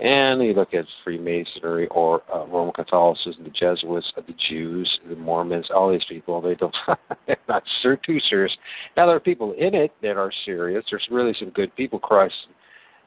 And 0.00 0.42
you 0.42 0.54
look 0.54 0.72
at 0.72 0.86
Freemasonry 1.04 1.86
or 1.88 2.22
uh, 2.34 2.46
Roman 2.46 2.72
Catholicism, 2.72 3.44
the 3.44 3.50
Jesuits, 3.50 4.10
the 4.16 4.34
Jews, 4.48 4.88
the 5.06 5.14
Mormons, 5.14 5.66
all 5.74 5.92
these 5.92 6.04
people, 6.08 6.40
they 6.40 6.54
don't, 6.54 6.74
they're 7.26 7.36
not 7.48 7.62
too 7.82 8.18
serious. 8.30 8.52
Now, 8.96 9.06
there 9.06 9.16
are 9.16 9.20
people 9.20 9.52
in 9.58 9.74
it 9.74 9.92
that 10.00 10.16
are 10.16 10.32
serious. 10.46 10.84
There's 10.90 11.06
really 11.10 11.34
some 11.38 11.50
good 11.50 11.74
people. 11.76 11.98
Christ, 11.98 12.34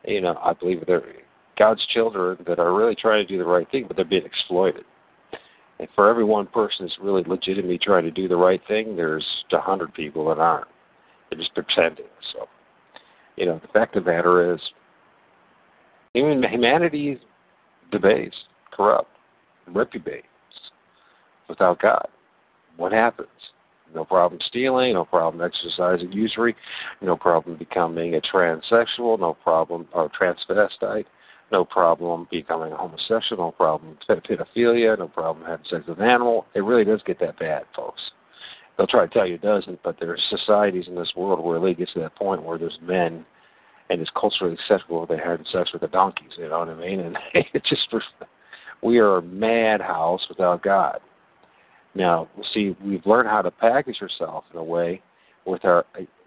you 0.05 0.21
know, 0.21 0.37
I 0.43 0.53
believe 0.53 0.83
they're 0.85 1.03
God's 1.57 1.85
children 1.87 2.37
that 2.47 2.59
are 2.59 2.73
really 2.75 2.95
trying 2.95 3.25
to 3.25 3.31
do 3.31 3.39
the 3.39 3.49
right 3.49 3.69
thing, 3.71 3.85
but 3.87 3.95
they're 3.95 4.05
being 4.05 4.25
exploited. 4.25 4.83
And 5.79 5.87
for 5.95 6.09
every 6.09 6.23
one 6.23 6.47
person 6.47 6.85
that's 6.85 6.97
really 7.01 7.23
legitimately 7.25 7.79
trying 7.79 8.03
to 8.03 8.11
do 8.11 8.27
the 8.27 8.35
right 8.35 8.61
thing, 8.67 8.95
there's 8.95 9.25
a 9.51 9.59
hundred 9.59 9.93
people 9.93 10.27
that 10.29 10.39
aren't. 10.39 10.67
They're 11.29 11.39
just 11.39 11.53
pretending. 11.53 12.05
So, 12.33 12.47
you 13.35 13.45
know, 13.45 13.59
the 13.59 13.67
fact 13.69 13.95
of 13.95 14.05
the 14.05 14.11
matter 14.11 14.53
is, 14.53 14.59
even 16.13 16.43
humanity 16.43 17.11
is 17.11 17.19
debased, 17.91 18.45
corrupt, 18.71 19.09
reprobate 19.67 20.25
without 21.49 21.81
God. 21.81 22.07
What 22.77 22.91
happens? 22.91 23.29
No 23.93 24.05
problem 24.05 24.39
stealing, 24.47 24.93
no 24.93 25.05
problem 25.05 25.45
exercising 25.45 26.11
usury, 26.11 26.55
no 27.01 27.15
problem 27.15 27.57
becoming 27.57 28.15
a 28.15 28.21
transsexual, 28.21 29.19
no 29.19 29.37
problem 29.43 29.87
or 29.93 30.09
transvestite, 30.09 31.05
no 31.51 31.63
problem 31.63 32.27
becoming 32.31 32.71
a 32.73 32.77
homosexual, 32.77 33.45
no 33.45 33.51
problem 33.51 33.97
pedophilia, 34.09 34.97
no 34.97 35.07
problem 35.07 35.45
having 35.45 35.65
sex 35.69 35.83
with 35.87 35.99
an 35.99 36.05
animal. 36.05 36.47
It 36.55 36.61
really 36.61 36.83
does 36.83 37.01
get 37.05 37.19
that 37.19 37.37
bad, 37.37 37.63
folks. 37.75 38.01
They'll 38.75 38.87
try 38.87 39.05
to 39.05 39.13
tell 39.13 39.27
you 39.27 39.35
it 39.35 39.43
doesn't, 39.43 39.83
but 39.83 39.97
there 39.99 40.09
are 40.09 40.17
societies 40.29 40.87
in 40.87 40.95
this 40.95 41.13
world 41.15 41.43
where 41.43 41.57
it 41.57 41.59
really 41.59 41.75
gets 41.75 41.93
to 41.93 41.99
that 41.99 42.15
point 42.15 42.41
where 42.41 42.57
there's 42.57 42.79
men 42.81 43.23
and 43.93 44.01
it's 44.01 44.11
culturally 44.19 44.55
acceptable 44.55 45.05
they're 45.05 45.23
having 45.23 45.45
sex 45.51 45.71
with 45.71 45.83
the 45.83 45.87
donkeys, 45.87 46.31
you 46.35 46.49
know 46.49 46.59
what 46.59 46.69
I 46.69 46.75
mean? 46.75 46.99
And 46.99 47.17
it's 47.53 47.69
just 47.69 47.87
we 48.81 48.97
are 48.97 49.17
a 49.17 49.21
madhouse 49.21 50.21
without 50.27 50.63
God. 50.63 50.99
Now, 51.93 52.27
see, 52.53 52.75
we've 52.83 53.05
learned 53.05 53.29
how 53.29 53.43
to 53.43 53.51
package 53.51 54.01
ourselves 54.01 54.47
in 54.51 54.57
a 54.57 54.63
way 54.63 55.01
with 55.45 55.63
our 55.63 55.85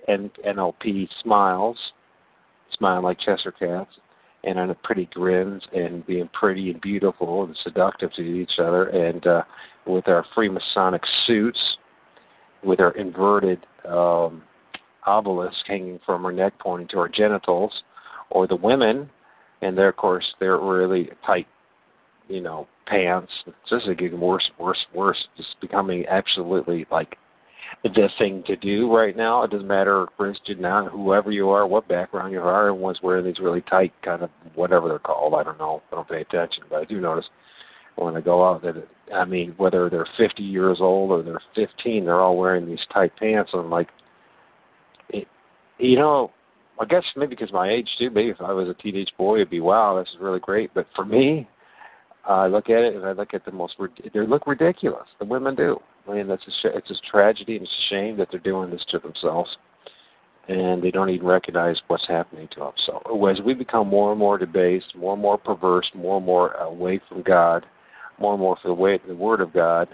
NLP 0.08 1.08
smiles, 1.24 1.76
smiling 2.78 3.02
like 3.02 3.18
Cheshire 3.18 3.50
cats, 3.50 3.90
and 4.44 4.60
on 4.60 4.74
pretty 4.84 5.08
grins 5.12 5.62
and 5.74 6.06
being 6.06 6.30
pretty 6.32 6.70
and 6.70 6.80
beautiful 6.80 7.42
and 7.42 7.58
seductive 7.64 8.12
to 8.12 8.22
each 8.22 8.60
other, 8.60 8.86
and 8.90 9.26
uh, 9.26 9.42
with 9.88 10.06
our 10.06 10.24
Freemasonic 10.36 11.00
suits, 11.26 11.58
with 12.62 12.78
our 12.78 12.92
inverted 12.92 13.58
um, 13.88 14.44
obelisk 15.06 15.56
hanging 15.66 16.00
from 16.04 16.24
our 16.24 16.32
neck 16.32 16.54
pointing 16.58 16.88
to 16.88 16.98
our 16.98 17.08
genitals, 17.08 17.72
or 18.30 18.46
the 18.46 18.56
women, 18.56 19.08
and 19.62 19.76
they're 19.76 19.88
of 19.88 19.96
course 19.96 20.24
they're 20.40 20.58
really 20.58 21.10
tight, 21.24 21.46
you 22.28 22.40
know, 22.40 22.66
pants. 22.86 23.32
It's 23.46 23.56
just 23.70 23.86
getting 23.98 24.20
worse, 24.20 24.48
worse, 24.58 24.84
worse. 24.94 25.28
Just 25.36 25.60
becoming 25.60 26.04
absolutely 26.08 26.86
like 26.90 27.16
the 27.82 28.08
thing 28.18 28.42
to 28.46 28.56
do 28.56 28.92
right 28.94 29.16
now. 29.16 29.42
It 29.42 29.50
doesn't 29.50 29.66
matter 29.66 30.06
Christian 30.16 30.60
now, 30.60 30.88
whoever 30.88 31.30
you 31.30 31.50
are, 31.50 31.66
what 31.66 31.88
background 31.88 32.32
you 32.32 32.40
are. 32.40 32.68
Everyone's 32.68 33.02
wearing 33.02 33.24
these 33.24 33.38
really 33.40 33.62
tight 33.62 33.92
kind 34.02 34.22
of 34.22 34.30
whatever 34.54 34.88
they're 34.88 34.98
called. 34.98 35.34
I 35.34 35.42
don't 35.42 35.58
know. 35.58 35.82
I 35.90 35.96
don't 35.96 36.08
pay 36.08 36.20
attention, 36.20 36.64
but 36.70 36.80
I 36.80 36.84
do 36.84 37.00
notice 37.00 37.26
when 37.96 38.16
I 38.16 38.20
go 38.20 38.46
out 38.46 38.62
that 38.62 38.86
I 39.14 39.24
mean, 39.24 39.54
whether 39.56 39.88
they're 39.88 40.08
50 40.16 40.42
years 40.42 40.78
old 40.80 41.10
or 41.10 41.22
they're 41.22 41.40
15, 41.54 42.04
they're 42.04 42.20
all 42.20 42.36
wearing 42.36 42.66
these 42.66 42.84
tight 42.92 43.12
pants. 43.16 43.50
And 43.52 43.62
I'm 43.62 43.70
like, 43.70 43.88
you 45.78 45.96
know, 45.96 46.30
I 46.80 46.84
guess 46.84 47.04
maybe 47.16 47.30
because 47.30 47.52
my 47.52 47.70
age 47.70 47.88
too. 47.98 48.10
Maybe 48.10 48.30
if 48.30 48.40
I 48.40 48.52
was 48.52 48.68
a 48.68 48.74
teenage 48.74 49.12
boy, 49.16 49.36
it'd 49.36 49.50
be 49.50 49.60
wow, 49.60 49.98
this 49.98 50.08
is 50.12 50.20
really 50.20 50.40
great. 50.40 50.72
But 50.74 50.86
for 50.94 51.04
me, 51.04 51.48
I 52.26 52.46
look 52.46 52.68
at 52.68 52.82
it 52.82 52.94
and 52.94 53.04
I 53.04 53.12
look 53.12 53.34
at 53.34 53.44
the 53.44 53.52
most. 53.52 53.76
They 53.78 54.20
look 54.20 54.46
ridiculous. 54.46 55.06
The 55.18 55.24
women 55.24 55.54
do. 55.54 55.78
I 56.08 56.14
mean, 56.14 56.28
that's 56.28 56.42
a 56.64 56.76
it's 56.76 56.90
a 56.90 57.10
tragedy 57.10 57.56
and 57.56 57.64
it's 57.64 57.72
a 57.72 57.94
shame 57.94 58.16
that 58.18 58.28
they're 58.30 58.40
doing 58.40 58.70
this 58.70 58.84
to 58.90 58.98
themselves, 58.98 59.56
and 60.48 60.82
they 60.82 60.90
don't 60.90 61.10
even 61.10 61.26
recognize 61.26 61.76
what's 61.88 62.06
happening 62.06 62.48
to 62.52 62.60
them. 62.60 62.72
So 62.84 63.26
as 63.26 63.40
we 63.40 63.54
become 63.54 63.88
more 63.88 64.10
and 64.12 64.18
more 64.18 64.38
debased, 64.38 64.94
more 64.96 65.14
and 65.14 65.22
more 65.22 65.38
perverse, 65.38 65.90
more 65.94 66.18
and 66.18 66.26
more 66.26 66.52
away 66.52 67.00
from 67.08 67.22
God, 67.22 67.64
more 68.18 68.34
and 68.34 68.40
more 68.40 68.56
for 68.60 68.68
the 68.68 68.74
way 68.74 68.98
the 69.06 69.14
Word 69.14 69.40
of 69.40 69.52
God. 69.52 69.88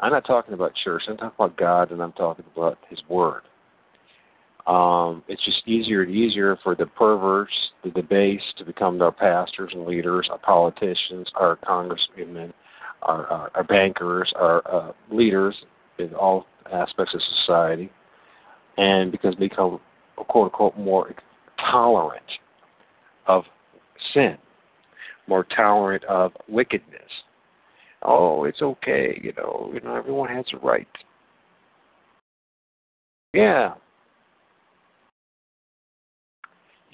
I'm 0.00 0.12
not 0.12 0.26
talking 0.26 0.54
about 0.54 0.72
church. 0.82 1.02
I'm 1.08 1.16
talking 1.16 1.36
about 1.38 1.56
God, 1.56 1.92
and 1.92 2.02
I'm 2.02 2.12
talking 2.12 2.44
about 2.54 2.78
His 2.88 3.00
Word. 3.08 3.42
Um, 4.66 5.22
it's 5.28 5.44
just 5.44 5.66
easier 5.66 6.02
and 6.02 6.14
easier 6.14 6.58
for 6.62 6.74
the 6.74 6.86
perverts, 6.86 7.52
the 7.82 7.90
debased, 7.90 8.56
to 8.58 8.64
become 8.64 9.00
our 9.02 9.12
pastors 9.12 9.72
and 9.74 9.84
leaders, 9.84 10.28
our 10.30 10.38
politicians, 10.38 11.28
our 11.34 11.56
congressmen, 11.56 12.52
our, 13.02 13.26
our, 13.26 13.50
our 13.54 13.64
bankers, 13.64 14.32
our 14.36 14.62
uh, 14.72 14.92
leaders 15.10 15.54
in 15.98 16.14
all 16.14 16.46
aspects 16.72 17.14
of 17.14 17.20
society, 17.40 17.90
and 18.78 19.12
because 19.12 19.34
they 19.38 19.48
become 19.48 19.80
quote 20.16 20.46
unquote 20.46 20.78
more 20.78 21.14
tolerant 21.70 22.22
of 23.26 23.44
sin, 24.14 24.38
more 25.26 25.44
tolerant 25.44 26.04
of 26.04 26.32
wickedness. 26.48 27.02
Oh, 28.02 28.44
it's 28.44 28.62
okay, 28.62 29.20
you 29.22 29.32
know, 29.36 29.70
you 29.74 29.80
know, 29.80 29.94
everyone 29.94 30.28
has 30.30 30.44
a 30.52 30.58
right. 30.58 30.88
Yeah, 33.32 33.74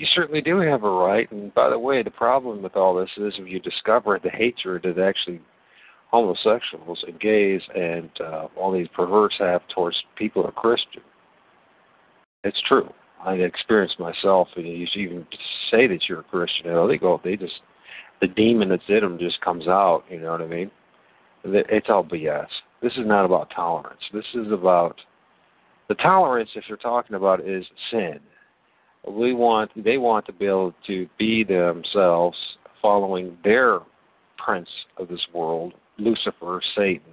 you 0.01 0.06
certainly 0.14 0.40
do 0.40 0.59
have 0.60 0.82
a 0.82 0.90
right. 0.90 1.31
And 1.31 1.52
by 1.52 1.68
the 1.68 1.78
way, 1.78 2.02
the 2.02 2.10
problem 2.10 2.62
with 2.62 2.74
all 2.74 2.94
this 2.94 3.10
is 3.18 3.35
if 3.39 3.47
you 3.47 3.60
discover 3.60 4.18
the 4.18 4.31
hatred 4.31 4.82
that 4.85 4.98
actually 4.98 5.43
homosexuals 6.10 7.05
and 7.06 7.20
gays 7.20 7.60
and 7.77 8.09
uh, 8.18 8.47
all 8.56 8.72
these 8.72 8.89
perverts 8.94 9.35
have 9.39 9.60
towards 9.74 10.02
people 10.16 10.40
who 10.40 10.48
are 10.48 10.52
Christian. 10.52 11.02
It's 12.44 12.60
true. 12.66 12.89
I 13.22 13.35
experienced 13.35 14.01
myself, 14.01 14.48
and 14.56 14.66
you 14.66 14.86
even 14.94 15.27
say 15.70 15.86
that 15.86 16.09
you're 16.09 16.20
a 16.20 16.24
Christian, 16.24 16.68
know, 16.68 16.89
they 16.89 16.97
go, 16.97 17.20
they 17.22 17.36
just, 17.36 17.60
the 18.22 18.28
demon 18.28 18.70
that's 18.70 18.82
in 18.89 19.01
them 19.01 19.18
just 19.18 19.39
comes 19.43 19.68
out. 19.68 20.05
You 20.09 20.20
know 20.20 20.32
what 20.32 20.40
I 20.40 20.47
mean? 20.47 20.70
It's 21.44 21.90
all 21.90 22.05
BS. 22.05 22.47
This 22.82 22.93
is 22.93 23.06
not 23.06 23.27
about 23.27 23.52
tolerance. 23.55 24.01
This 24.14 24.24
is 24.32 24.51
about 24.51 24.97
the 25.90 25.94
tolerance. 25.97 26.48
If 26.55 26.64
you're 26.68 26.78
talking 26.78 27.16
about 27.16 27.47
is 27.47 27.66
sin, 27.90 28.20
we 29.09 29.32
want 29.32 29.70
they 29.77 29.98
want 29.98 30.27
to 30.27 30.32
be 30.32 30.47
able 30.47 30.74
to 30.86 31.06
be 31.18 31.44
themselves 31.44 32.36
following 32.82 33.36
their 33.44 33.81
prince 34.36 34.68
of 34.98 35.09
this 35.09 35.24
world 35.32 35.74
lucifer 35.98 36.60
satan. 36.77 37.12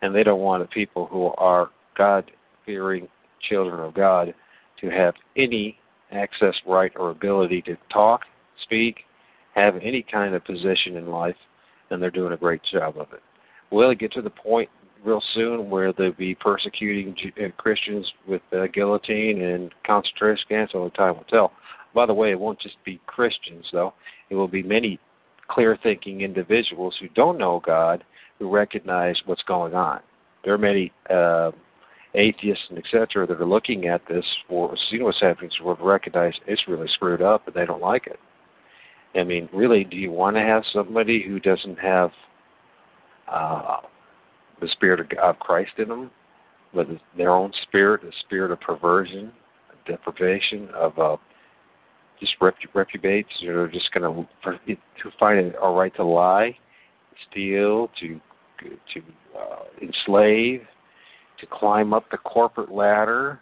And 0.00 0.14
they 0.14 0.22
don't 0.22 0.40
want 0.40 0.62
the 0.62 0.68
people 0.68 1.06
who 1.06 1.32
are 1.38 1.70
god 1.96 2.30
fearing 2.64 3.08
children 3.48 3.80
of 3.80 3.94
god 3.94 4.34
to 4.80 4.90
have 4.90 5.14
any 5.36 5.78
access 6.12 6.54
right 6.66 6.92
or 6.96 7.10
ability 7.10 7.62
to 7.62 7.76
talk 7.92 8.22
speak 8.62 9.00
have 9.54 9.76
any 9.76 10.04
kind 10.10 10.34
of 10.34 10.44
position 10.44 10.96
in 10.96 11.08
life 11.08 11.36
and 11.90 12.00
they're 12.00 12.10
doing 12.10 12.32
a 12.32 12.36
great 12.36 12.60
job 12.70 12.96
of 12.98 13.12
it. 13.12 13.22
Will 13.70 13.90
it 13.90 13.98
get 13.98 14.12
to 14.12 14.22
the 14.22 14.30
point 14.30 14.68
real 15.04 15.22
soon 15.34 15.70
where 15.70 15.92
they'll 15.92 16.12
be 16.12 16.34
persecuting 16.34 17.14
uh, 17.38 17.48
Christians 17.56 18.10
with 18.26 18.42
uh, 18.52 18.66
guillotine 18.72 19.42
and 19.42 19.72
concentration 19.86 20.44
camps. 20.48 20.72
Only 20.74 20.90
time 20.90 21.16
will 21.16 21.24
tell. 21.24 21.52
By 21.94 22.06
the 22.06 22.14
way, 22.14 22.30
it 22.30 22.38
won't 22.38 22.60
just 22.60 22.76
be 22.84 23.00
Christians, 23.06 23.66
though. 23.72 23.94
It 24.30 24.34
will 24.34 24.48
be 24.48 24.62
many 24.62 24.98
clear 25.48 25.78
thinking 25.82 26.20
individuals 26.20 26.94
who 27.00 27.08
don't 27.10 27.38
know 27.38 27.62
God 27.64 28.04
who 28.38 28.50
recognize 28.50 29.16
what's 29.26 29.42
going 29.42 29.74
on. 29.74 30.00
There 30.44 30.54
are 30.54 30.58
many 30.58 30.92
uh, 31.10 31.50
atheists 32.14 32.64
and 32.70 32.78
etc. 32.78 33.26
that 33.26 33.40
are 33.40 33.46
looking 33.46 33.86
at 33.86 34.02
this 34.08 34.24
for 34.48 34.76
seeing 34.90 35.04
what's 35.04 35.20
happening 35.20 35.50
to 35.58 35.76
recognize 35.80 36.34
it's 36.46 36.68
really 36.68 36.88
screwed 36.94 37.22
up 37.22 37.46
and 37.46 37.54
they 37.54 37.66
don't 37.66 37.82
like 37.82 38.06
it. 38.06 38.18
I 39.18 39.24
mean, 39.24 39.48
really, 39.52 39.84
do 39.84 39.96
you 39.96 40.12
want 40.12 40.36
to 40.36 40.42
have 40.42 40.62
somebody 40.72 41.24
who 41.26 41.40
doesn't 41.40 41.78
have 41.78 42.10
uh, 43.26 43.78
the 44.60 44.68
spirit 44.68 45.00
of, 45.00 45.38
Christ 45.38 45.72
in 45.78 45.88
them, 45.88 46.10
but 46.74 46.86
their 47.16 47.30
own 47.30 47.52
spirit, 47.62 48.02
the 48.02 48.12
spirit 48.26 48.50
of 48.50 48.60
perversion, 48.60 49.32
deprivation, 49.86 50.68
of 50.74 50.98
uh, 50.98 51.16
just 52.20 52.34
rep- 52.40 52.56
reprobates, 52.74 53.28
you 53.40 53.52
know, 53.52 53.66
just 53.66 53.90
going 53.92 54.26
to 54.44 54.74
to 54.76 55.10
find 55.18 55.54
all 55.56 55.74
right 55.74 55.94
to 55.96 56.04
lie, 56.04 56.56
steal, 57.30 57.90
to 58.00 58.20
to 58.60 59.00
uh, 59.38 59.64
enslave, 59.80 60.62
to 61.40 61.46
climb 61.46 61.92
up 61.94 62.04
the 62.10 62.18
corporate 62.18 62.72
ladder, 62.72 63.40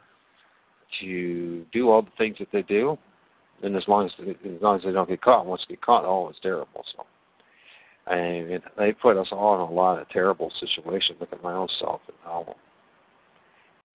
to 1.01 1.65
do 1.73 1.91
all 1.91 2.03
the 2.03 2.11
things 2.19 2.37
that 2.39 2.49
they 2.53 2.63
do. 2.63 2.99
And 3.63 3.75
as 3.75 3.85
long 3.89 4.07
as 4.07 4.13
as 4.29 4.63
long 4.63 4.77
as 4.77 4.85
they 4.85 4.93
don't 4.93 5.09
get 5.09 5.23
caught, 5.23 5.47
once 5.47 5.63
they 5.69 5.75
get 5.75 5.83
caught, 5.83 6.05
oh, 6.05 6.29
it's 6.29 6.39
terrible. 6.41 6.85
So, 6.95 7.07
and 8.07 8.63
they 8.79 8.93
put 8.93 9.17
us 9.17 9.29
all 9.33 9.55
in 9.57 9.61
a 9.61 9.73
lot 9.73 10.01
of 10.01 10.09
terrible 10.11 10.53
situations. 10.61 11.19
Look 11.21 11.33
at 11.33 11.43
my 11.43 11.53
own 11.53 11.69
self 11.81 12.01
and 12.09 12.17
how 12.25 12.55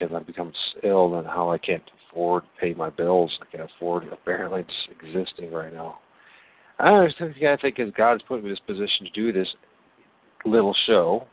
and 0.02 0.16
I 0.16 0.20
become 0.20 0.52
ill 0.84 1.16
and 1.16 1.28
how 1.28 1.52
I 1.52 1.58
can't 1.58 1.84
afford 2.10 2.44
to 2.44 2.50
pay 2.60 2.74
my 2.74 2.90
bills. 2.90 3.32
I 3.42 3.56
can't 3.56 3.70
afford 3.76 4.04
apparently 4.12 4.62
it's 4.62 5.00
existing 5.00 5.52
right 5.52 5.74
now. 5.74 6.00
I 6.80 7.08
yeah, 7.38 7.54
I 7.54 7.62
think 7.62 7.80
as 7.80 7.90
God's 7.96 8.24
put 8.24 8.44
me 8.44 8.50
in 8.50 8.54
this 8.54 8.60
position 8.66 9.06
to 9.06 9.12
do 9.12 9.32
this 9.32 9.48
little 10.46 10.76
show 10.88 11.28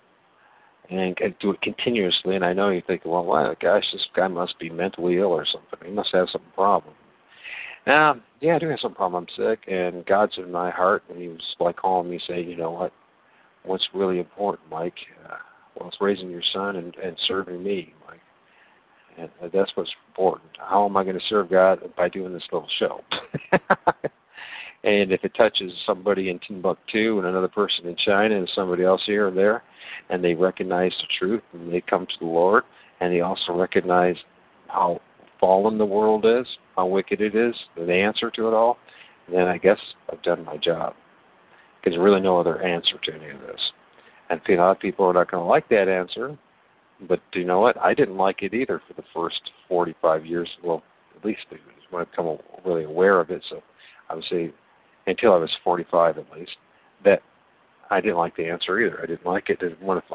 and 0.91 1.17
do 1.41 1.53
it 1.53 1.63
continuously. 1.63 2.37
And 2.37 2.45
I 2.45 2.53
know 2.53 2.69
you 2.69 2.83
think, 2.87 3.03
well, 3.05 3.25
wow, 3.25 3.55
gosh, 3.61 3.85
this 3.93 4.07
guy 4.15 4.29
must 4.29 4.59
be 4.59 4.71
mentally 4.71 5.17
ill 5.17 5.33
or 5.33 5.47
something. 5.47 5.89
He 5.89 5.93
must 5.93 6.11
have 6.13 6.29
some 6.31 6.43
problem. 6.55 6.95
Now, 7.89 8.17
yeah, 8.41 8.55
I 8.55 8.59
do 8.59 8.69
have 8.69 8.79
some 8.81 8.95
problem. 8.95 9.25
I'm 9.25 9.45
sick, 9.45 9.61
and 9.67 10.05
God's 10.05 10.35
in 10.37 10.53
my 10.53 10.71
heart, 10.71 11.03
and 11.09 11.21
He 11.21 11.29
was 11.29 11.41
like 11.59 11.77
calling 11.77 12.11
me, 12.11 12.21
saying, 12.29 12.49
you 12.49 12.57
know 12.57 12.71
what? 12.71 12.93
What's 13.65 13.89
really 13.95 14.21
important, 14.21 14.71
Mike? 14.71 14.95
Uh, 15.25 15.37
well, 15.75 15.89
it's 15.89 15.97
raising 16.01 16.31
your 16.31 16.43
son 16.53 16.77
and, 16.77 16.95
and 16.97 17.17
serving 17.27 17.63
me, 17.63 17.95
Mike. 18.07 18.21
And 19.17 19.51
that's 19.53 19.73
what's 19.75 19.91
important. 20.09 20.51
How 20.59 20.85
am 20.85 20.97
I 20.97 21.03
going 21.03 21.19
to 21.19 21.25
serve 21.29 21.51
God 21.51 21.81
by 21.97 22.09
doing 22.09 22.33
this 22.33 22.45
little 22.53 22.69
show? 22.79 23.01
And 24.85 25.11
if 25.11 25.25
it 25.25 25.35
touches 25.37 25.73
somebody 25.85 26.31
in 26.31 26.39
Timbuktu 26.39 27.19
and 27.19 27.27
another 27.27 27.49
person 27.49 27.87
in 27.87 27.97
China 27.97 28.37
and 28.37 28.51
somebody 28.55 28.85
else 28.85 29.03
here 29.07 29.27
and 29.27 29.37
there, 29.37 29.63
and 30.09 30.23
they 30.23 30.35
recognize 30.35 30.93
the 31.01 31.09
truth 31.19 31.43
and 31.53 31.73
they 31.73 31.81
come 31.81 32.07
to 32.07 32.19
the 32.21 32.27
Lord, 32.27 32.63
and 33.01 33.13
they 33.13 33.21
also 33.21 33.53
recognize 33.53 34.17
how 34.69 35.01
fallen 35.41 35.79
the 35.79 35.87
world 35.87 36.25
is, 36.27 36.47
how 36.77 36.87
wicked 36.87 37.21
it 37.21 37.35
is, 37.35 37.55
the 37.77 37.93
answer 37.93 38.31
to 38.31 38.49
it 38.49 38.55
all, 38.55 38.79
then 39.31 39.47
I 39.47 39.59
guess 39.59 39.79
I've 40.11 40.23
done 40.23 40.45
my 40.45 40.57
job. 40.57 40.95
Because 41.81 41.97
there's 41.97 42.05
really 42.05 42.21
no 42.21 42.39
other 42.39 42.63
answer 42.63 42.99
to 43.05 43.15
any 43.15 43.31
of 43.31 43.41
this. 43.41 43.61
And 44.31 44.41
a 44.49 44.57
lot 44.57 44.73
of 44.73 44.81
people 44.81 45.07
are 45.07 45.13
not 45.13 45.31
going 45.31 45.43
to 45.43 45.49
like 45.49 45.69
that 45.69 45.89
answer, 45.89 46.37
but 47.09 47.21
do 47.33 47.39
you 47.41 47.47
know 47.47 47.61
what? 47.61 47.79
I 47.79 47.95
didn't 47.95 48.17
like 48.17 48.43
it 48.43 48.53
either 48.53 48.83
for 48.87 48.95
the 48.95 49.07
first 49.15 49.41
45 49.69 50.27
years. 50.27 50.49
Well, 50.63 50.83
at 51.17 51.25
least 51.25 51.41
when 51.91 52.03
I've 52.03 52.13
come 52.13 52.37
really 52.65 52.85
aware 52.85 53.21
of 53.21 53.31
it. 53.31 53.43
So 53.49 53.63
I 54.11 54.15
would 54.17 54.25
say 54.31 54.53
until 55.07 55.33
I 55.33 55.37
was 55.37 55.51
45 55.63 56.19
at 56.19 56.31
least, 56.37 56.57
that 57.05 57.23
I 57.91 58.01
didn't 58.01 58.19
like 58.19 58.37
the 58.37 58.47
answer 58.49 58.79
either. 58.81 59.01
I 59.03 59.07
didn't 59.07 59.25
like 59.25 59.49
it. 59.49 59.61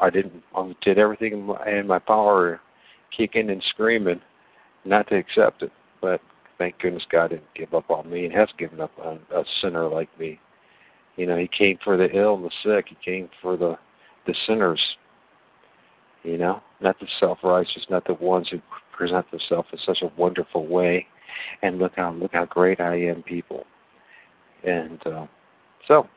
I 0.00 0.10
didn't. 0.10 0.42
I 0.54 0.72
did 0.82 0.98
everything 0.98 1.48
in 1.66 1.86
my 1.86 1.98
power, 1.98 2.60
kicking 3.16 3.50
and 3.50 3.62
screaming, 3.70 4.20
not 4.84 5.08
to 5.08 5.16
accept 5.16 5.62
it. 5.62 5.72
But 6.00 6.20
thank 6.58 6.78
goodness 6.78 7.04
God 7.10 7.30
didn't 7.30 7.54
give 7.54 7.74
up 7.74 7.90
on 7.90 8.10
me 8.10 8.24
and 8.24 8.34
has 8.34 8.48
given 8.58 8.80
up 8.80 8.92
on 9.02 9.20
a 9.34 9.42
sinner 9.60 9.88
like 9.88 10.08
me. 10.18 10.38
You 11.16 11.26
know, 11.26 11.36
He 11.36 11.48
came 11.48 11.78
for 11.82 11.96
the 11.96 12.10
ill 12.16 12.34
and 12.34 12.44
the 12.44 12.50
sick. 12.62 12.86
He 12.88 12.96
came 13.04 13.28
for 13.40 13.56
the 13.56 13.76
the 14.26 14.34
sinners. 14.46 14.80
You 16.22 16.38
know, 16.38 16.62
not 16.80 16.98
the 17.00 17.06
self-righteous, 17.20 17.86
not 17.90 18.06
the 18.06 18.14
ones 18.14 18.48
who 18.50 18.58
present 18.96 19.30
themselves 19.30 19.68
in 19.72 19.78
such 19.84 19.98
a 20.02 20.10
wonderful 20.16 20.66
way. 20.66 21.06
And 21.62 21.78
look 21.78 21.92
how 21.96 22.12
look 22.12 22.32
how 22.32 22.46
great 22.46 22.80
I 22.80 22.96
am, 22.96 23.22
people. 23.22 23.64
And 24.64 25.06
uh, 25.06 25.26
so, 25.86 26.08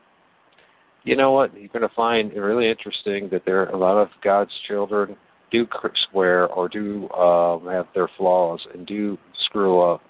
you 1.04 1.16
know 1.16 1.32
what? 1.32 1.54
You're 1.58 1.68
going 1.68 1.86
to 1.86 1.94
find 1.94 2.32
it 2.32 2.40
really 2.40 2.70
interesting 2.70 3.28
that 3.30 3.42
there 3.44 3.62
are 3.62 3.70
a 3.70 3.76
lot 3.76 3.98
of 3.98 4.08
God's 4.22 4.52
children 4.66 5.16
do 5.50 5.66
swear 6.10 6.46
or 6.46 6.68
do 6.68 7.08
um, 7.10 7.66
have 7.66 7.86
their 7.94 8.08
flaws 8.16 8.60
and 8.74 8.86
do 8.86 9.18
screw 9.46 9.80
up. 9.80 10.02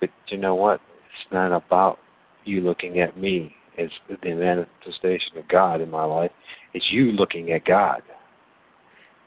But 0.00 0.10
you 0.28 0.38
know 0.38 0.54
what? 0.54 0.80
It's 1.06 1.32
not 1.32 1.52
about 1.52 1.98
you 2.44 2.60
looking 2.60 3.00
at 3.00 3.18
me 3.18 3.54
as 3.78 3.88
the 4.08 4.34
manifestation 4.34 5.38
of 5.38 5.48
God 5.48 5.80
in 5.80 5.90
my 5.90 6.04
life. 6.04 6.30
It's 6.72 6.90
you 6.90 7.12
looking 7.12 7.52
at 7.52 7.64
God. 7.64 8.02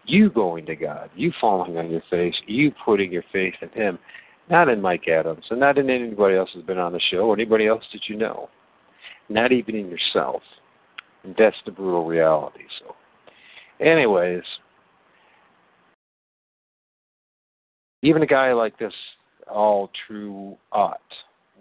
You 0.05 0.29
going 0.29 0.65
to 0.67 0.75
God. 0.75 1.09
You 1.15 1.33
falling 1.39 1.77
on 1.77 1.89
your 1.89 2.03
face. 2.09 2.35
You 2.47 2.71
putting 2.85 3.11
your 3.11 3.25
faith 3.31 3.55
in 3.61 3.69
Him. 3.69 3.99
Not 4.49 4.69
in 4.69 4.81
Mike 4.81 5.09
Adams, 5.09 5.43
and 5.49 5.59
not 5.59 5.77
in 5.77 5.89
anybody 5.89 6.37
else 6.37 6.49
who's 6.53 6.63
been 6.63 6.77
on 6.77 6.93
the 6.93 7.01
show, 7.11 7.27
or 7.27 7.33
anybody 7.33 7.67
else 7.67 7.83
that 7.91 8.07
you 8.07 8.15
know. 8.15 8.49
Not 9.27 9.51
even 9.51 9.75
in 9.75 9.89
yourself. 9.89 10.41
And 11.25 11.35
that's 11.37 11.57
the 11.65 11.71
brutal 11.71 12.05
reality. 12.05 12.63
So, 12.79 12.95
anyways, 13.85 14.43
even 18.01 18.21
a 18.21 18.27
guy 18.27 18.53
like 18.53 18.77
this, 18.77 18.93
A. 19.49 19.85
True 20.07 20.57
Ott, 20.71 20.99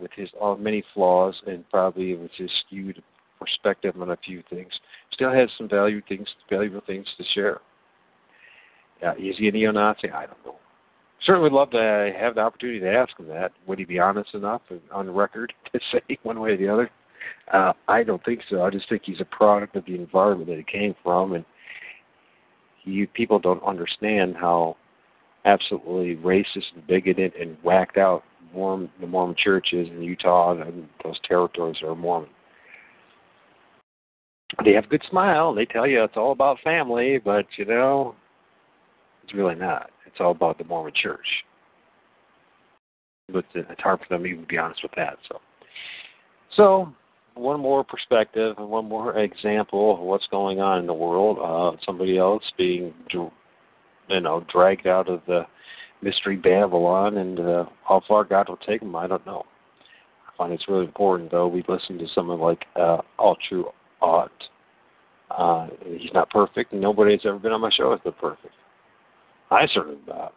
with 0.00 0.10
his 0.14 0.28
all 0.40 0.56
many 0.56 0.84
flaws 0.94 1.34
and 1.46 1.68
probably 1.70 2.14
with 2.14 2.30
his 2.36 2.50
skewed 2.66 3.02
perspective 3.38 4.00
on 4.00 4.10
a 4.10 4.16
few 4.16 4.42
things, 4.50 4.72
still 5.12 5.32
has 5.32 5.48
some 5.56 5.68
value 5.68 6.02
things, 6.08 6.28
valuable 6.50 6.82
things 6.86 7.06
to 7.18 7.24
share. 7.34 7.60
Uh, 9.06 9.12
is 9.12 9.36
he 9.38 9.48
a 9.48 9.52
neo-Nazi? 9.52 10.10
I 10.10 10.26
don't 10.26 10.44
know 10.44 10.56
certainly 11.26 11.50
would 11.50 11.56
love 11.56 11.70
to 11.70 12.12
have 12.18 12.36
the 12.36 12.40
opportunity 12.40 12.80
to 12.80 12.92
ask 12.92 13.18
him 13.18 13.28
that. 13.28 13.52
Would 13.66 13.78
he 13.78 13.84
be 13.84 13.98
honest 13.98 14.34
enough 14.34 14.62
on 14.92 15.10
record 15.10 15.52
to 15.72 15.80
say 15.92 16.18
one 16.22 16.40
way 16.40 16.50
or 16.50 16.56
the 16.56 16.68
other? 16.68 16.90
Uh, 17.52 17.72
I 17.88 18.02
don't 18.04 18.24
think 18.24 18.40
so. 18.48 18.62
I 18.62 18.70
just 18.70 18.88
think 18.88 19.02
he's 19.04 19.20
a 19.20 19.24
product 19.24 19.76
of 19.76 19.84
the 19.84 19.94
environment 19.94 20.48
that 20.48 20.58
he 20.58 20.64
came 20.64 20.94
from, 21.02 21.32
and 21.32 21.44
you 22.84 23.06
people 23.08 23.38
don't 23.38 23.62
understand 23.64 24.36
how 24.36 24.76
absolutely 25.46 26.16
racist 26.16 26.74
and 26.74 26.86
bigoted 26.86 27.34
and 27.36 27.56
whacked 27.62 27.96
out 27.96 28.24
Mormon, 28.52 28.90
the 29.00 29.06
Mormon 29.06 29.36
church 29.42 29.68
is 29.72 29.88
in 29.88 30.02
Utah 30.02 30.60
and 30.60 30.88
those 31.04 31.18
territories 31.26 31.76
are 31.82 31.94
Mormon. 31.94 32.30
They 34.64 34.72
have 34.72 34.84
a 34.84 34.88
good 34.88 35.02
smile. 35.08 35.54
They 35.54 35.64
tell 35.64 35.86
you 35.86 36.02
it's 36.04 36.16
all 36.16 36.32
about 36.32 36.58
family, 36.62 37.18
but 37.18 37.46
you 37.56 37.64
know, 37.64 38.14
it's 39.24 39.34
really 39.34 39.54
not. 39.54 39.90
It's 40.06 40.16
all 40.20 40.30
about 40.30 40.58
the 40.58 40.64
Mormon 40.64 40.92
Church. 40.94 41.26
But 43.32 43.44
it's 43.54 43.80
hard 43.80 44.00
for 44.00 44.06
them 44.08 44.22
to 44.22 44.28
even 44.28 44.46
be 44.48 44.56
honest 44.56 44.82
with 44.82 44.92
that. 44.96 45.18
So, 45.28 45.40
so 46.56 46.94
one 47.34 47.60
more 47.60 47.84
perspective 47.84 48.54
and 48.56 48.68
one 48.68 48.88
more 48.88 49.18
example 49.18 49.94
of 49.94 50.00
what's 50.00 50.26
going 50.30 50.60
on 50.60 50.78
in 50.78 50.86
the 50.86 50.94
world. 50.94 51.38
Uh, 51.42 51.76
somebody 51.84 52.18
else 52.18 52.44
being, 52.56 52.94
you 54.08 54.20
know, 54.20 54.44
dragged 54.52 54.86
out 54.86 55.08
of 55.08 55.20
the 55.26 55.42
mystery 56.02 56.36
Babylon, 56.36 57.18
and 57.18 57.40
uh, 57.40 57.64
how 57.86 58.02
far 58.06 58.24
God 58.24 58.48
will 58.48 58.58
take 58.58 58.80
them, 58.80 58.94
I 58.94 59.06
don't 59.06 59.24
know. 59.26 59.44
I 60.28 60.36
find 60.36 60.52
it's 60.52 60.68
really 60.68 60.84
important, 60.84 61.30
though. 61.30 61.48
We 61.48 61.64
listen 61.68 61.98
to 61.98 62.06
someone 62.14 62.40
like 62.40 62.64
uh, 62.76 62.98
A. 63.18 63.34
True 63.48 63.66
Ott. 64.02 64.30
Uh, 65.30 65.68
he's 65.84 66.12
not 66.14 66.30
perfect, 66.30 66.72
and 66.72 66.80
nobody 66.80 67.12
has 67.12 67.20
ever 67.24 67.38
been 67.38 67.52
on 67.52 67.60
my 67.60 67.70
show 67.76 67.90
has 67.90 68.00
been 68.00 68.12
perfect. 68.12 68.54
I 69.50 69.66
certainly 69.72 69.98
not. 70.06 70.34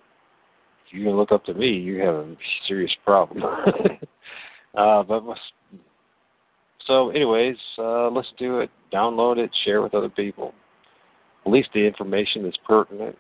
If 0.87 0.93
you 0.93 1.05
can 1.05 1.15
look 1.15 1.31
up 1.31 1.45
to 1.45 1.53
me, 1.53 1.67
you 1.69 1.99
have 1.99 2.15
a 2.15 2.35
serious 2.67 2.91
problem. 3.05 3.43
uh, 4.75 5.03
but 5.03 5.23
so, 6.87 7.09
anyways, 7.09 7.57
uh, 7.77 8.09
listen 8.09 8.33
to 8.39 8.59
it, 8.59 8.71
download 8.91 9.37
it, 9.37 9.51
share 9.63 9.81
with 9.81 9.93
other 9.93 10.09
people. 10.09 10.53
At 11.45 11.51
least 11.51 11.69
the 11.73 11.85
information 11.85 12.45
is 12.45 12.55
pertinent. 12.65 13.15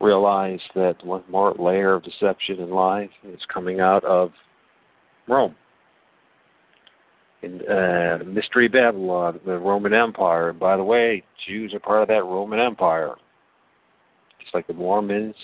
Realize 0.00 0.60
that 0.74 1.04
one 1.04 1.24
more 1.28 1.54
layer 1.58 1.94
of 1.94 2.04
deception 2.04 2.60
in 2.60 2.70
life 2.70 3.10
is 3.24 3.40
coming 3.52 3.80
out 3.80 4.04
of 4.04 4.30
Rome. 5.26 5.56
In 7.42 7.60
uh, 7.68 8.18
Mystery 8.24 8.68
Babylon, 8.68 9.40
the 9.44 9.58
Roman 9.58 9.94
Empire. 9.94 10.52
By 10.52 10.76
the 10.76 10.84
way, 10.84 11.22
Jews 11.46 11.72
are 11.74 11.80
part 11.80 12.02
of 12.02 12.08
that 12.08 12.24
Roman 12.24 12.58
Empire 12.58 13.14
just 14.48 14.54
like 14.54 14.66
the 14.66 14.72
Mormons, 14.72 15.34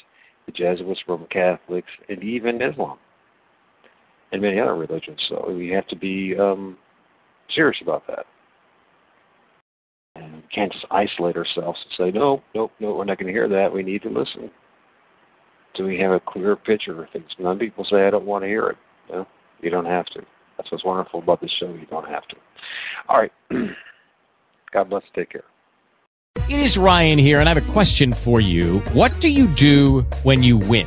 the 0.47 0.53
Jesuits, 0.53 1.01
Roman 1.07 1.29
Catholics, 1.29 1.89
and 2.09 2.23
even 2.23 2.63
Islam, 2.63 2.99
and 4.33 4.41
many 4.41 4.59
other 4.59 4.77
religions. 4.77 5.21
So 5.29 5.51
we 5.51 5.69
have 5.71 5.87
to 5.89 5.97
be 5.97 6.35
um, 6.39 6.79
serious 7.55 7.79
about 7.83 8.07
that. 8.07 8.27
Can't 10.55 10.73
just 10.73 10.85
isolate 10.91 11.37
ourselves 11.37 11.79
and 11.83 12.13
say, 12.13 12.17
no, 12.17 12.43
nope, 12.55 12.71
no, 12.79 12.95
we're 12.95 13.05
not 13.05 13.19
going 13.19 13.27
to 13.27 13.33
hear 13.33 13.49
that. 13.49 13.73
We 13.73 13.83
need 13.83 14.03
to 14.03 14.09
listen. 14.09 14.51
So 15.77 15.85
we 15.85 15.99
have 15.99 16.13
a 16.13 16.21
clearer 16.21 16.55
picture 16.55 17.03
of 17.03 17.11
things. 17.11 17.27
Some 17.43 17.59
people 17.59 17.85
say, 17.91 18.07
I 18.07 18.11
don't 18.11 18.27
want 18.27 18.45
to 18.45 18.49
hear 18.49 18.69
it. 18.69 18.77
No, 19.11 19.27
you 19.61 19.71
don't 19.71 19.87
have 19.87 20.07
to. 20.07 20.21
That's 20.57 20.71
what's 20.71 20.85
wonderful 20.85 21.21
about 21.21 21.41
this 21.41 21.51
show. 21.59 21.69
You 21.69 21.87
don't 21.91 22.09
have 22.09 22.27
to. 22.29 22.37
All 23.09 23.19
right. 23.19 23.33
God 24.73 24.91
bless. 24.91 25.03
Take 25.15 25.31
care. 25.31 25.45
It 26.49 26.61
is 26.61 26.77
Ryan 26.77 27.19
here, 27.19 27.41
and 27.41 27.49
I 27.49 27.55
have 27.55 27.69
a 27.69 27.73
question 27.73 28.13
for 28.13 28.41
you. 28.41 28.81
What 28.93 29.19
do 29.21 29.31
you 29.31 29.47
do 29.47 30.03
when 30.23 30.43
you 30.43 30.59
win? 30.59 30.87